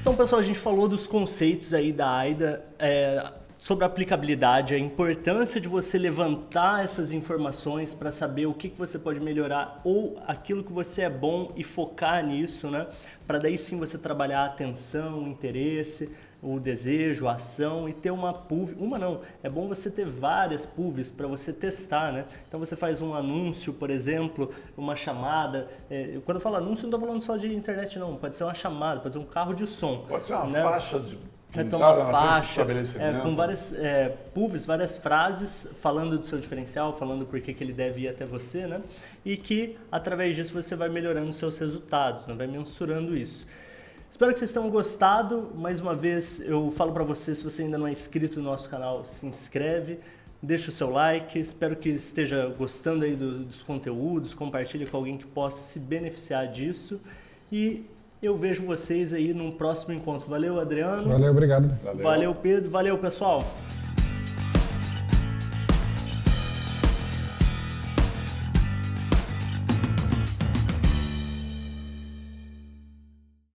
Então, 0.00 0.16
pessoal, 0.16 0.40
a 0.40 0.44
gente 0.44 0.58
falou 0.58 0.88
dos 0.88 1.06
conceitos 1.06 1.72
aí 1.72 1.92
da 1.92 2.10
AIDA. 2.10 2.64
É, 2.78 3.32
sobre 3.58 3.84
a 3.84 3.88
aplicabilidade, 3.88 4.72
a 4.72 4.78
importância 4.78 5.60
de 5.60 5.66
você 5.66 5.98
levantar 5.98 6.84
essas 6.84 7.10
informações 7.10 7.92
para 7.92 8.12
saber 8.12 8.46
o 8.46 8.54
que, 8.54 8.68
que 8.68 8.78
você 8.78 8.98
pode 8.98 9.20
melhorar 9.20 9.80
ou 9.84 10.16
aquilo 10.26 10.62
que 10.62 10.72
você 10.72 11.02
é 11.02 11.10
bom 11.10 11.52
e 11.56 11.64
focar 11.64 12.24
nisso, 12.24 12.70
né? 12.70 12.86
Para 13.26 13.38
daí 13.38 13.58
sim 13.58 13.76
você 13.76 13.98
trabalhar 13.98 14.42
a 14.42 14.46
atenção, 14.46 15.24
o 15.24 15.28
interesse, 15.28 16.16
o 16.42 16.60
desejo, 16.60 17.26
a 17.26 17.32
ação 17.32 17.88
e 17.88 17.92
ter 17.92 18.10
uma 18.10 18.32
PUV. 18.32 18.76
Uma 18.78 18.98
não, 18.98 19.20
é 19.42 19.48
bom 19.48 19.66
você 19.68 19.90
ter 19.90 20.06
várias 20.06 20.64
PUVs 20.64 21.10
para 21.10 21.26
você 21.26 21.52
testar, 21.52 22.12
né? 22.12 22.26
Então 22.46 22.60
você 22.60 22.76
faz 22.76 23.00
um 23.00 23.14
anúncio, 23.14 23.72
por 23.72 23.90
exemplo, 23.90 24.52
uma 24.76 24.94
chamada. 24.94 25.68
É, 25.90 26.18
quando 26.24 26.36
eu 26.36 26.40
falo 26.40 26.56
anúncio, 26.56 26.82
não 26.88 26.96
estou 26.96 27.00
falando 27.00 27.22
só 27.22 27.36
de 27.36 27.52
internet, 27.52 27.98
não. 27.98 28.16
Pode 28.16 28.36
ser 28.36 28.44
uma 28.44 28.54
chamada, 28.54 29.00
pode 29.00 29.14
ser 29.14 29.20
um 29.20 29.26
carro 29.26 29.54
de 29.54 29.66
som. 29.66 30.04
Pode 30.08 30.26
ser 30.26 30.34
uma 30.34 30.46
né? 30.46 30.62
faixa 30.62 31.00
de 31.00 31.18
Pode 31.52 31.70
ser 31.70 31.76
uma 31.76 31.96
faixa 32.10 32.62
é, 32.98 33.20
com 33.20 33.34
várias 33.34 33.72
é, 33.72 34.10
PUVs, 34.34 34.66
várias 34.66 34.98
frases 34.98 35.66
falando 35.80 36.18
do 36.18 36.26
seu 36.26 36.38
diferencial, 36.38 36.92
falando 36.92 37.24
por 37.24 37.40
que, 37.40 37.54
que 37.54 37.64
ele 37.64 37.72
deve 37.72 38.02
ir 38.02 38.08
até 38.08 38.26
você, 38.26 38.66
né? 38.66 38.82
E 39.24 39.36
que 39.36 39.76
através 39.90 40.36
disso 40.36 40.52
você 40.52 40.76
vai 40.76 40.90
melhorando 40.90 41.32
seus 41.32 41.58
resultados, 41.58 42.26
né? 42.26 42.34
vai 42.34 42.46
mensurando 42.46 43.16
isso. 43.16 43.46
Espero 44.10 44.32
que 44.32 44.38
vocês 44.38 44.52
tenham 44.52 44.70
gostado. 44.70 45.50
Mais 45.54 45.80
uma 45.80 45.94
vez, 45.94 46.40
eu 46.40 46.70
falo 46.70 46.92
para 46.92 47.04
você, 47.04 47.34
se 47.34 47.44
você 47.44 47.62
ainda 47.62 47.76
não 47.76 47.86
é 47.86 47.92
inscrito 47.92 48.40
no 48.40 48.46
nosso 48.46 48.68
canal, 48.68 49.04
se 49.04 49.26
inscreve, 49.26 50.00
deixa 50.42 50.70
o 50.70 50.72
seu 50.72 50.90
like. 50.90 51.38
Espero 51.38 51.76
que 51.76 51.90
esteja 51.90 52.46
gostando 52.56 53.04
aí 53.04 53.14
do, 53.14 53.44
dos 53.44 53.62
conteúdos, 53.62 54.34
compartilhe 54.34 54.86
com 54.86 54.96
alguém 54.96 55.18
que 55.18 55.26
possa 55.26 55.62
se 55.62 55.78
beneficiar 55.78 56.48
disso. 56.48 57.00
E 57.52 57.84
eu 58.22 58.36
vejo 58.36 58.64
vocês 58.64 59.12
aí 59.12 59.32
num 59.32 59.52
próximo 59.52 59.94
encontro. 59.94 60.28
Valeu, 60.28 60.58
Adriano. 60.58 61.10
Valeu, 61.10 61.30
obrigado. 61.30 61.68
Valeu, 61.84 62.02
valeu 62.02 62.34
Pedro. 62.34 62.70
Valeu, 62.70 62.98
pessoal. 62.98 63.44